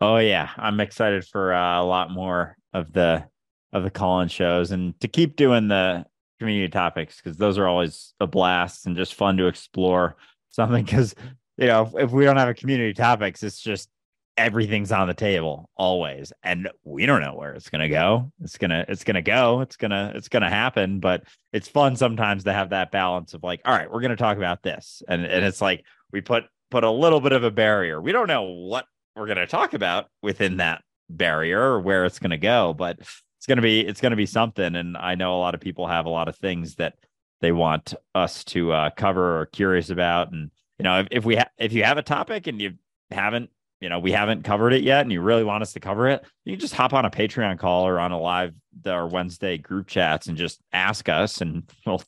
Oh 0.01 0.19
yeah, 0.19 0.51
I'm 0.57 0.81
excited 0.81 1.25
for 1.25 1.55
uh, 1.55 1.81
a 1.81 1.85
lot 1.85 2.11
more 2.11 2.57
of 2.73 2.93
the 2.93 3.25
of 3.73 3.83
the 3.83 3.91
call-in 3.91 4.29
shows 4.29 4.71
and 4.71 4.99
to 5.01 5.09
keep 5.09 5.37
doing 5.37 5.69
the 5.69 6.05
community 6.39 6.71
topics 6.71 7.17
because 7.17 7.37
those 7.37 7.59
are 7.59 7.67
always 7.67 8.15
a 8.21 8.27
blast 8.27 8.87
and 8.87 8.97
just 8.97 9.15
fun 9.15 9.37
to 9.37 9.47
explore 9.47 10.17
something 10.51 10.85
because 10.85 11.15
you 11.57 11.67
know 11.67 11.83
if, 11.83 12.05
if 12.05 12.11
we 12.11 12.25
don't 12.25 12.37
have 12.37 12.49
a 12.49 12.55
community 12.55 12.93
topics 12.93 13.43
it's 13.43 13.61
just 13.61 13.89
everything's 14.37 14.93
on 14.93 15.09
the 15.09 15.15
table 15.15 15.71
always 15.77 16.33
and 16.43 16.69
we 16.85 17.07
don't 17.07 17.23
know 17.23 17.35
where 17.35 17.55
it's 17.55 17.71
going 17.71 17.81
to 17.81 17.89
go. 17.89 18.31
It's 18.43 18.59
going 18.59 18.71
to 18.71 18.85
it's 18.89 19.05
going 19.05 19.15
to 19.15 19.23
go 19.23 19.61
it's 19.61 19.77
going 19.77 19.93
to 19.93 20.13
it's 20.15 20.29
going 20.29 20.43
to 20.43 20.51
happen 20.51 21.01
but 21.01 21.25
it's 21.53 21.69
fun 21.69 21.97
sometimes 21.97 22.45
to 22.45 22.53
have 22.53 22.71
that 22.71 22.91
balance 22.91 23.35
of 23.35 23.43
like 23.43 23.63
all 23.65 23.75
right 23.75 23.91
we're 23.91 24.01
going 24.01 24.11
to 24.11 24.17
talk 24.17 24.37
about 24.37 24.63
this 24.63 25.03
and 25.09 25.25
and 25.25 25.45
it's 25.45 25.61
like 25.61 25.85
we 26.13 26.21
put 26.21 26.45
put 26.71 26.85
a 26.85 26.91
little 26.91 27.21
bit 27.21 27.33
of 27.33 27.45
a 27.45 27.51
barrier. 27.51 28.01
We 28.01 28.13
don't 28.13 28.29
know 28.29 28.43
what 28.43 28.87
we're 29.15 29.27
going 29.27 29.39
to 29.39 29.47
talk 29.47 29.73
about 29.73 30.07
within 30.23 30.59
that 30.59 30.83
barrier 31.09 31.61
or 31.61 31.81
where 31.81 32.05
it's 32.05 32.19
going 32.19 32.31
to 32.31 32.37
go 32.37 32.75
but 32.75 32.99
it's 32.99 33.47
going 33.47 33.57
to 33.57 33.63
be 33.63 33.81
it's 33.81 34.01
going 34.01 34.11
to 34.11 34.17
be 34.17 34.27
something 34.27 34.75
and 34.75 34.97
i 34.97 35.15
know 35.15 35.37
a 35.37 35.39
lot 35.39 35.55
of 35.55 35.61
people 35.61 35.87
have 35.87 36.07
a 36.07 36.11
lot 36.11 36.29
of 36.29 36.37
things 36.37 36.75
that 36.77 36.95
they 37.41 37.53
want 37.53 37.95
us 38.15 38.43
to 38.45 38.73
uh, 38.73 38.91
cover 38.91 39.41
or 39.41 39.47
curious 39.47 39.91
about 39.91 40.33
and 40.33 40.51
you 40.79 40.83
know 40.83 41.01
if, 41.01 41.09
if 41.11 41.25
we 41.25 41.37
ha- 41.37 41.51
if 41.59 41.73
you 41.73 41.85
have 41.85 41.99
a 41.99 42.03
topic 42.03 42.47
and 42.47 42.61
you 42.61 42.73
haven't 43.11 43.51
you 43.81 43.89
know 43.89 43.99
we 43.99 44.13
haven't 44.13 44.45
covered 44.45 44.73
it 44.73 44.83
yet 44.83 45.03
and 45.03 45.13
you 45.13 45.21
really 45.21 45.45
want 45.45 45.63
us 45.63 45.73
to 45.73 45.81
cover 45.81 46.09
it 46.09 46.25
you 46.45 46.53
can 46.53 46.61
just 46.61 46.75
hop 46.75 46.93
on 46.93 47.05
a 47.05 47.11
patreon 47.11 47.59
call 47.59 47.87
or 47.87 47.99
on 47.99 48.13
a 48.13 48.19
live 48.19 48.55
or 48.87 49.07
wednesday 49.07 49.59
group 49.59 49.87
chats 49.87 50.27
and 50.27 50.37
just 50.37 50.61
ask 50.73 51.09
us 51.09 51.41
and 51.41 51.71
we'll 51.87 52.03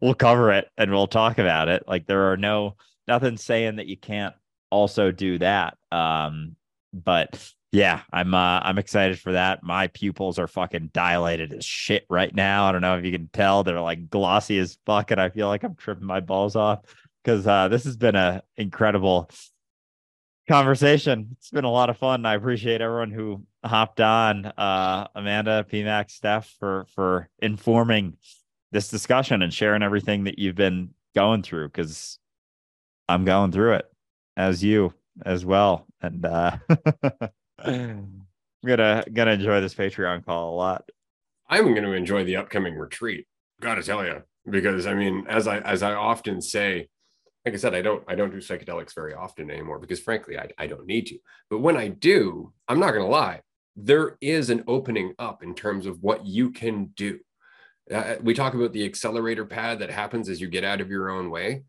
we'll 0.00 0.14
cover 0.14 0.52
it 0.52 0.68
and 0.76 0.90
we'll 0.90 1.06
talk 1.06 1.38
about 1.38 1.68
it. 1.68 1.84
Like 1.86 2.06
there 2.06 2.32
are 2.32 2.36
no 2.36 2.76
nothing 3.08 3.36
saying 3.36 3.76
that 3.76 3.86
you 3.86 3.96
can't 3.96 4.34
also 4.68 5.12
do 5.12 5.38
that 5.38 5.78
um 5.92 6.56
but 6.92 7.52
yeah 7.70 8.00
i'm 8.12 8.34
uh 8.34 8.58
i'm 8.62 8.78
excited 8.78 9.18
for 9.18 9.32
that. 9.32 9.62
My 9.62 9.86
pupils 9.88 10.38
are 10.38 10.48
fucking 10.48 10.90
dilated 10.92 11.52
as 11.52 11.64
shit 11.64 12.04
right 12.10 12.34
now. 12.34 12.66
I 12.66 12.72
don't 12.72 12.80
know 12.80 12.98
if 12.98 13.04
you 13.04 13.12
can 13.12 13.28
tell 13.32 13.62
they're 13.62 13.80
like 13.80 14.10
glossy 14.10 14.58
as 14.58 14.78
fuck 14.84 15.10
and 15.12 15.20
i 15.20 15.28
feel 15.28 15.46
like 15.48 15.62
i'm 15.62 15.76
tripping 15.76 16.06
my 16.06 16.20
balls 16.20 16.56
off 16.56 16.80
because 17.22 17.46
uh 17.46 17.68
this 17.68 17.84
has 17.84 17.96
been 17.96 18.16
a 18.16 18.42
incredible 18.56 19.30
conversation. 20.46 21.28
It's 21.32 21.50
been 21.50 21.64
a 21.64 21.70
lot 21.70 21.90
of 21.90 21.96
fun. 21.96 22.24
I 22.26 22.34
appreciate 22.34 22.80
everyone 22.80 23.10
who 23.10 23.42
hopped 23.64 24.00
on. 24.00 24.46
Uh, 24.46 25.08
Amanda, 25.14 25.66
PMAX, 25.70 26.12
Steph 26.12 26.54
for 26.58 26.86
for 26.94 27.28
informing 27.40 28.16
this 28.72 28.88
discussion 28.88 29.42
and 29.42 29.52
sharing 29.52 29.82
everything 29.82 30.24
that 30.24 30.38
you've 30.38 30.54
been 30.54 30.90
going 31.14 31.42
through 31.42 31.68
because 31.68 32.18
I'm 33.08 33.24
going 33.24 33.52
through 33.52 33.74
it 33.74 33.86
as 34.36 34.62
you 34.62 34.92
as 35.24 35.44
well. 35.44 35.86
And 36.02 36.24
uh 36.26 36.58
I'm 37.58 38.26
gonna 38.64 39.04
gonna 39.12 39.32
enjoy 39.32 39.60
this 39.60 39.74
Patreon 39.74 40.24
call 40.24 40.54
a 40.54 40.56
lot. 40.56 40.88
I'm 41.48 41.74
gonna 41.74 41.92
enjoy 41.92 42.24
the 42.24 42.36
upcoming 42.36 42.76
retreat. 42.76 43.26
Gotta 43.60 43.82
tell 43.82 44.04
you. 44.04 44.22
Because 44.48 44.86
I 44.86 44.94
mean, 44.94 45.26
as 45.28 45.48
I 45.48 45.58
as 45.58 45.82
I 45.82 45.94
often 45.94 46.40
say, 46.40 46.88
like 47.46 47.54
I 47.54 47.58
said, 47.58 47.76
I 47.76 47.80
don't 47.80 48.02
I 48.08 48.16
don't 48.16 48.32
do 48.32 48.38
psychedelics 48.38 48.92
very 48.92 49.14
often 49.14 49.50
anymore 49.50 49.78
because 49.78 50.00
frankly, 50.00 50.36
I, 50.36 50.48
I 50.58 50.66
don't 50.66 50.84
need 50.84 51.06
to. 51.06 51.18
But 51.48 51.60
when 51.60 51.76
I 51.76 51.88
do, 51.88 52.52
I'm 52.66 52.80
not 52.80 52.90
gonna 52.90 53.06
lie, 53.06 53.42
there 53.76 54.18
is 54.20 54.50
an 54.50 54.64
opening 54.66 55.14
up 55.20 55.44
in 55.44 55.54
terms 55.54 55.86
of 55.86 56.02
what 56.02 56.26
you 56.26 56.50
can 56.50 56.86
do. 56.96 57.20
Uh, 57.92 58.16
we 58.20 58.34
talk 58.34 58.54
about 58.54 58.72
the 58.72 58.84
accelerator 58.84 59.44
pad 59.44 59.78
that 59.78 59.90
happens 59.90 60.28
as 60.28 60.40
you 60.40 60.48
get 60.48 60.64
out 60.64 60.80
of 60.80 60.90
your 60.90 61.08
own 61.08 61.30
way. 61.30 61.62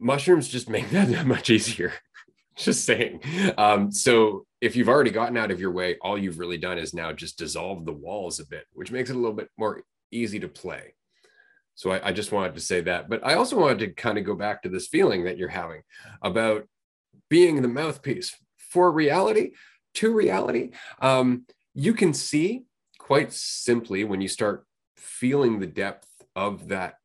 Mushrooms 0.00 0.48
just 0.48 0.68
make 0.68 0.90
that, 0.90 1.08
that 1.08 1.26
much 1.26 1.50
easier. 1.50 1.92
just 2.56 2.84
saying. 2.84 3.20
Um, 3.56 3.92
so 3.92 4.44
if 4.60 4.74
you've 4.74 4.88
already 4.88 5.12
gotten 5.12 5.36
out 5.36 5.52
of 5.52 5.60
your 5.60 5.70
way, 5.70 5.98
all 6.02 6.18
you've 6.18 6.40
really 6.40 6.58
done 6.58 6.78
is 6.78 6.92
now 6.92 7.12
just 7.12 7.38
dissolve 7.38 7.84
the 7.84 7.92
walls 7.92 8.40
a 8.40 8.46
bit, 8.46 8.64
which 8.72 8.90
makes 8.90 9.08
it 9.08 9.14
a 9.14 9.18
little 9.18 9.36
bit 9.36 9.50
more 9.56 9.84
easy 10.10 10.40
to 10.40 10.48
play. 10.48 10.94
So 11.80 11.92
I, 11.92 12.08
I, 12.08 12.12
just 12.12 12.30
wanted 12.30 12.54
to 12.56 12.60
say 12.60 12.82
that. 12.82 13.08
But 13.08 13.24
I 13.24 13.36
also 13.36 13.58
wanted 13.58 13.78
to 13.78 13.88
kind 13.94 14.18
of 14.18 14.24
go 14.24 14.34
back 14.34 14.62
to 14.62 14.68
this 14.68 14.86
feeling 14.86 15.24
that 15.24 15.38
you're 15.38 15.48
having 15.48 15.80
about 16.20 16.68
being 17.30 17.62
the 17.62 17.68
mouthpiece 17.68 18.36
for 18.58 18.92
reality 18.92 19.52
to 19.94 20.12
reality. 20.12 20.72
Um, 21.00 21.46
you 21.74 21.94
can 21.94 22.12
see 22.12 22.64
quite 22.98 23.32
simply 23.32 24.04
when 24.04 24.20
you 24.20 24.28
start 24.28 24.66
feeling 24.98 25.58
the 25.58 25.66
depth 25.66 26.06
of 26.36 26.68
that 26.68 26.96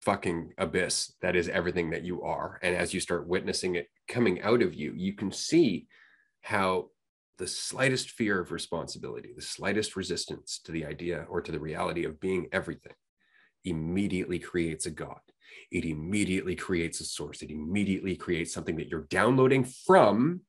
fucking 0.00 0.52
abyss 0.58 1.14
that 1.22 1.36
is 1.36 1.48
everything 1.48 1.90
that 1.90 2.02
you 2.02 2.22
are. 2.22 2.58
And 2.60 2.74
as 2.74 2.92
you 2.92 2.98
start 2.98 3.28
witnessing 3.28 3.76
it 3.76 3.86
coming 4.08 4.42
out 4.42 4.62
of 4.62 4.74
you, 4.74 4.94
you 4.96 5.12
can 5.12 5.30
see 5.30 5.86
how 6.40 6.88
the 7.36 7.46
slightest 7.46 8.10
fear 8.10 8.40
of 8.40 8.50
responsibility, 8.50 9.30
the 9.36 9.42
slightest 9.42 9.94
resistance 9.94 10.58
to 10.64 10.72
the 10.72 10.84
idea 10.84 11.24
or 11.30 11.40
to 11.40 11.52
the 11.52 11.60
reality 11.60 12.04
of 12.04 12.18
being 12.18 12.48
everything 12.50 12.94
immediately 13.64 14.38
creates 14.38 14.86
a 14.86 14.90
God. 14.90 15.20
It 15.70 15.84
immediately 15.84 16.56
creates 16.56 17.00
a 17.00 17.04
source. 17.04 17.42
It 17.42 17.50
immediately 17.50 18.16
creates 18.16 18.52
something 18.52 18.76
that 18.76 18.88
you're 18.88 19.06
downloading 19.10 19.64
from 19.64 20.42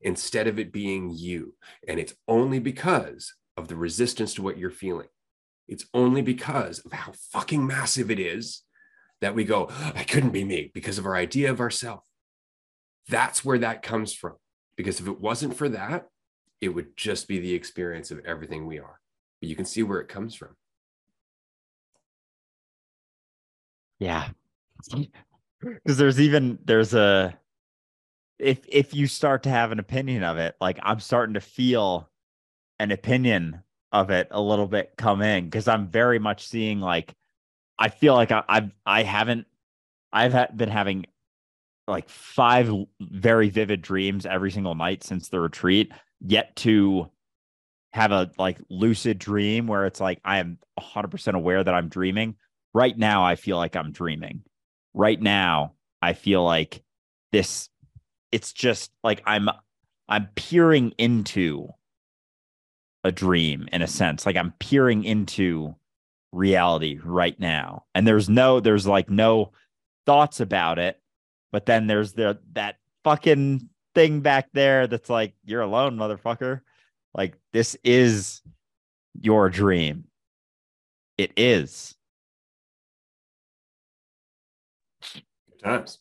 instead 0.00 0.46
of 0.46 0.58
it 0.58 0.72
being 0.72 1.10
you. 1.10 1.54
And 1.88 1.98
it's 1.98 2.14
only 2.28 2.58
because 2.58 3.34
of 3.56 3.68
the 3.68 3.76
resistance 3.76 4.34
to 4.34 4.42
what 4.42 4.58
you're 4.58 4.70
feeling. 4.70 5.08
It's 5.68 5.86
only 5.94 6.22
because 6.22 6.80
of 6.80 6.92
how 6.92 7.12
fucking 7.32 7.66
massive 7.66 8.10
it 8.10 8.18
is 8.18 8.62
that 9.20 9.34
we 9.34 9.44
go, 9.44 9.68
I 9.94 10.04
couldn't 10.04 10.30
be 10.30 10.44
me 10.44 10.70
because 10.74 10.98
of 10.98 11.06
our 11.06 11.16
idea 11.16 11.50
of 11.50 11.60
ourselves. 11.60 12.02
That's 13.08 13.44
where 13.44 13.58
that 13.58 13.82
comes 13.82 14.12
from. 14.12 14.34
Because 14.76 15.00
if 15.00 15.06
it 15.06 15.20
wasn't 15.20 15.56
for 15.56 15.68
that, 15.70 16.08
it 16.60 16.68
would 16.68 16.96
just 16.96 17.28
be 17.28 17.38
the 17.38 17.54
experience 17.54 18.10
of 18.10 18.20
everything 18.24 18.66
we 18.66 18.78
are. 18.78 19.00
But 19.40 19.48
you 19.48 19.56
can 19.56 19.64
see 19.64 19.82
where 19.82 20.00
it 20.00 20.08
comes 20.08 20.34
from. 20.34 20.56
Yeah. 23.98 24.28
Because 25.60 25.96
there's 25.96 26.20
even 26.20 26.58
there's 26.64 26.94
a 26.94 27.38
if 28.38 28.60
if 28.68 28.94
you 28.94 29.06
start 29.06 29.44
to 29.44 29.50
have 29.50 29.72
an 29.72 29.78
opinion 29.78 30.22
of 30.22 30.38
it, 30.38 30.56
like 30.60 30.78
I'm 30.82 31.00
starting 31.00 31.34
to 31.34 31.40
feel 31.40 32.10
an 32.78 32.90
opinion 32.90 33.62
of 33.92 34.10
it 34.10 34.28
a 34.30 34.40
little 34.40 34.66
bit 34.66 34.92
come 34.98 35.22
in 35.22 35.44
because 35.44 35.68
I'm 35.68 35.88
very 35.88 36.18
much 36.18 36.46
seeing 36.48 36.80
like 36.80 37.14
I 37.78 37.88
feel 37.88 38.14
like 38.14 38.32
I, 38.32 38.42
I've 38.48 38.70
I 38.84 39.02
haven't 39.04 39.46
I've 40.12 40.32
had, 40.32 40.56
been 40.56 40.68
having 40.68 41.06
like 41.86 42.08
five 42.08 42.70
very 43.00 43.50
vivid 43.50 43.82
dreams 43.82 44.26
every 44.26 44.50
single 44.50 44.74
night 44.74 45.04
since 45.04 45.28
the 45.28 45.40
retreat 45.40 45.92
yet 46.20 46.54
to 46.56 47.10
have 47.92 48.10
a 48.10 48.30
like 48.38 48.58
lucid 48.68 49.18
dream 49.18 49.66
where 49.66 49.86
it's 49.86 50.00
like 50.00 50.20
I 50.24 50.38
am 50.38 50.58
100% 50.80 51.34
aware 51.34 51.62
that 51.62 51.74
I'm 51.74 51.88
dreaming 51.88 52.34
right 52.74 52.96
now 52.98 53.24
I 53.24 53.36
feel 53.36 53.56
like 53.56 53.76
I'm 53.76 53.92
dreaming. 53.92 54.42
Right 54.92 55.20
now 55.20 55.74
I 56.02 56.12
feel 56.12 56.44
like 56.44 56.82
this 57.32 57.70
it's 58.32 58.52
just 58.52 58.90
like 59.02 59.22
I'm 59.24 59.48
I'm 60.08 60.28
peering 60.34 60.92
into 60.98 61.68
a 63.04 63.12
dream 63.12 63.68
in 63.72 63.82
a 63.82 63.86
sense. 63.86 64.26
Like 64.26 64.36
I'm 64.36 64.52
peering 64.58 65.04
into 65.04 65.74
reality 66.32 66.98
right 67.02 67.38
now. 67.38 67.84
And 67.94 68.06
there's 68.06 68.28
no 68.28 68.60
there's 68.60 68.86
like 68.86 69.08
no 69.08 69.52
thoughts 70.06 70.40
about 70.40 70.78
it, 70.78 71.00
but 71.52 71.66
then 71.66 71.86
there's 71.86 72.12
the 72.12 72.38
that 72.52 72.76
fucking 73.04 73.68
thing 73.94 74.20
back 74.20 74.48
there 74.52 74.86
that's 74.86 75.08
like 75.08 75.34
you're 75.44 75.62
alone 75.62 75.96
motherfucker. 75.96 76.60
Like 77.14 77.38
this 77.52 77.76
is 77.84 78.42
your 79.20 79.48
dream. 79.48 80.04
It 81.16 81.32
is. 81.36 81.94
Times. 85.64 85.98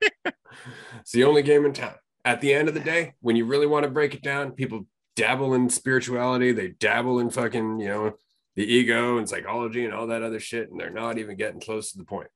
it's 0.00 1.12
the 1.12 1.24
only 1.24 1.42
game 1.42 1.64
in 1.64 1.72
town. 1.72 1.94
At 2.24 2.40
the 2.40 2.52
end 2.52 2.68
of 2.68 2.74
the 2.74 2.80
day, 2.80 3.14
when 3.20 3.36
you 3.36 3.44
really 3.44 3.66
want 3.66 3.84
to 3.84 3.90
break 3.90 4.14
it 4.14 4.22
down, 4.22 4.52
people 4.52 4.86
dabble 5.16 5.54
in 5.54 5.68
spirituality, 5.68 6.52
they 6.52 6.68
dabble 6.68 7.18
in 7.18 7.30
fucking, 7.30 7.80
you 7.80 7.88
know, 7.88 8.14
the 8.54 8.64
ego 8.64 9.18
and 9.18 9.28
psychology 9.28 9.84
and 9.84 9.94
all 9.94 10.08
that 10.08 10.22
other 10.22 10.40
shit, 10.40 10.70
and 10.70 10.80
they're 10.80 10.90
not 10.90 11.18
even 11.18 11.36
getting 11.36 11.60
close 11.60 11.92
to 11.92 11.98
the 11.98 12.04
point. 12.04 12.28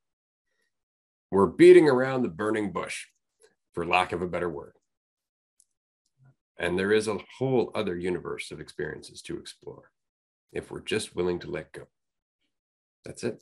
We're 1.31 1.47
beating 1.47 1.89
around 1.89 2.21
the 2.21 2.29
burning 2.29 2.71
bush, 2.71 3.07
for 3.73 3.85
lack 3.85 4.11
of 4.11 4.21
a 4.21 4.27
better 4.27 4.49
word. 4.49 4.73
And 6.57 6.77
there 6.77 6.91
is 6.91 7.07
a 7.07 7.17
whole 7.37 7.71
other 7.73 7.97
universe 7.97 8.51
of 8.51 8.59
experiences 8.59 9.21
to 9.23 9.37
explore 9.37 9.91
if 10.51 10.71
we're 10.71 10.81
just 10.81 11.15
willing 11.15 11.39
to 11.39 11.49
let 11.49 11.71
go. 11.71 11.87
That's 13.03 13.23
it. 13.23 13.41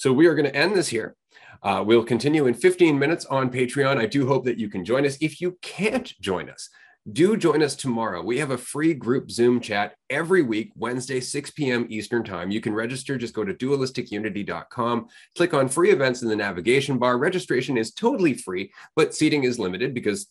So 0.00 0.14
we 0.14 0.28
are 0.28 0.34
going 0.34 0.46
to 0.46 0.56
end 0.56 0.74
this 0.74 0.88
here. 0.88 1.14
Uh, 1.62 1.84
we'll 1.86 2.02
continue 2.02 2.46
in 2.46 2.54
15 2.54 2.98
minutes 2.98 3.26
on 3.26 3.50
Patreon. 3.50 3.98
I 3.98 4.06
do 4.06 4.26
hope 4.26 4.46
that 4.46 4.56
you 4.56 4.70
can 4.70 4.82
join 4.82 5.04
us. 5.04 5.18
If 5.20 5.42
you 5.42 5.58
can't 5.60 6.18
join 6.22 6.48
us, 6.48 6.70
do 7.12 7.36
join 7.36 7.62
us 7.62 7.76
tomorrow. 7.76 8.22
We 8.22 8.38
have 8.38 8.50
a 8.50 8.56
free 8.56 8.94
group 8.94 9.30
Zoom 9.30 9.60
chat 9.60 9.96
every 10.08 10.40
week, 10.40 10.72
Wednesday, 10.74 11.20
6 11.20 11.50
p.m. 11.50 11.86
Eastern 11.90 12.24
Time. 12.24 12.50
You 12.50 12.62
can 12.62 12.72
register, 12.72 13.18
just 13.18 13.34
go 13.34 13.44
to 13.44 13.52
dualisticunity.com, 13.52 15.08
click 15.36 15.52
on 15.52 15.68
free 15.68 15.90
events 15.90 16.22
in 16.22 16.30
the 16.30 16.36
navigation 16.36 16.96
bar. 16.96 17.18
Registration 17.18 17.76
is 17.76 17.92
totally 17.92 18.32
free, 18.32 18.72
but 18.96 19.14
seating 19.14 19.44
is 19.44 19.58
limited 19.58 19.92
because, 19.92 20.28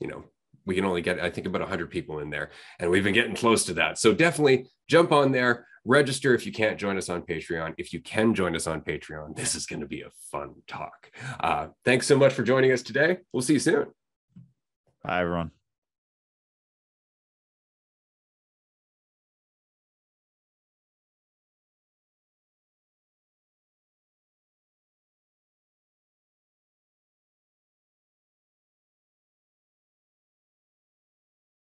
you 0.00 0.08
know, 0.08 0.24
we 0.64 0.74
can 0.74 0.84
only 0.84 1.02
get, 1.02 1.20
I 1.20 1.30
think, 1.30 1.46
about 1.46 1.60
100 1.60 1.90
people 1.90 2.20
in 2.20 2.30
there, 2.30 2.50
and 2.78 2.90
we've 2.90 3.04
been 3.04 3.14
getting 3.14 3.34
close 3.34 3.64
to 3.66 3.74
that. 3.74 3.98
So 3.98 4.14
definitely 4.14 4.66
jump 4.88 5.12
on 5.12 5.32
there, 5.32 5.66
register 5.84 6.34
if 6.34 6.46
you 6.46 6.52
can't 6.52 6.78
join 6.78 6.96
us 6.96 7.08
on 7.08 7.22
Patreon. 7.22 7.74
If 7.78 7.92
you 7.92 8.00
can 8.00 8.34
join 8.34 8.54
us 8.54 8.66
on 8.66 8.80
Patreon, 8.82 9.36
this 9.36 9.54
is 9.54 9.66
going 9.66 9.80
to 9.80 9.86
be 9.86 10.02
a 10.02 10.10
fun 10.30 10.54
talk. 10.66 11.10
Uh, 11.40 11.68
thanks 11.84 12.06
so 12.06 12.16
much 12.16 12.32
for 12.32 12.42
joining 12.42 12.72
us 12.72 12.82
today. 12.82 13.18
We'll 13.32 13.42
see 13.42 13.54
you 13.54 13.60
soon. 13.60 13.86
Bye, 15.04 15.20
everyone. 15.20 15.50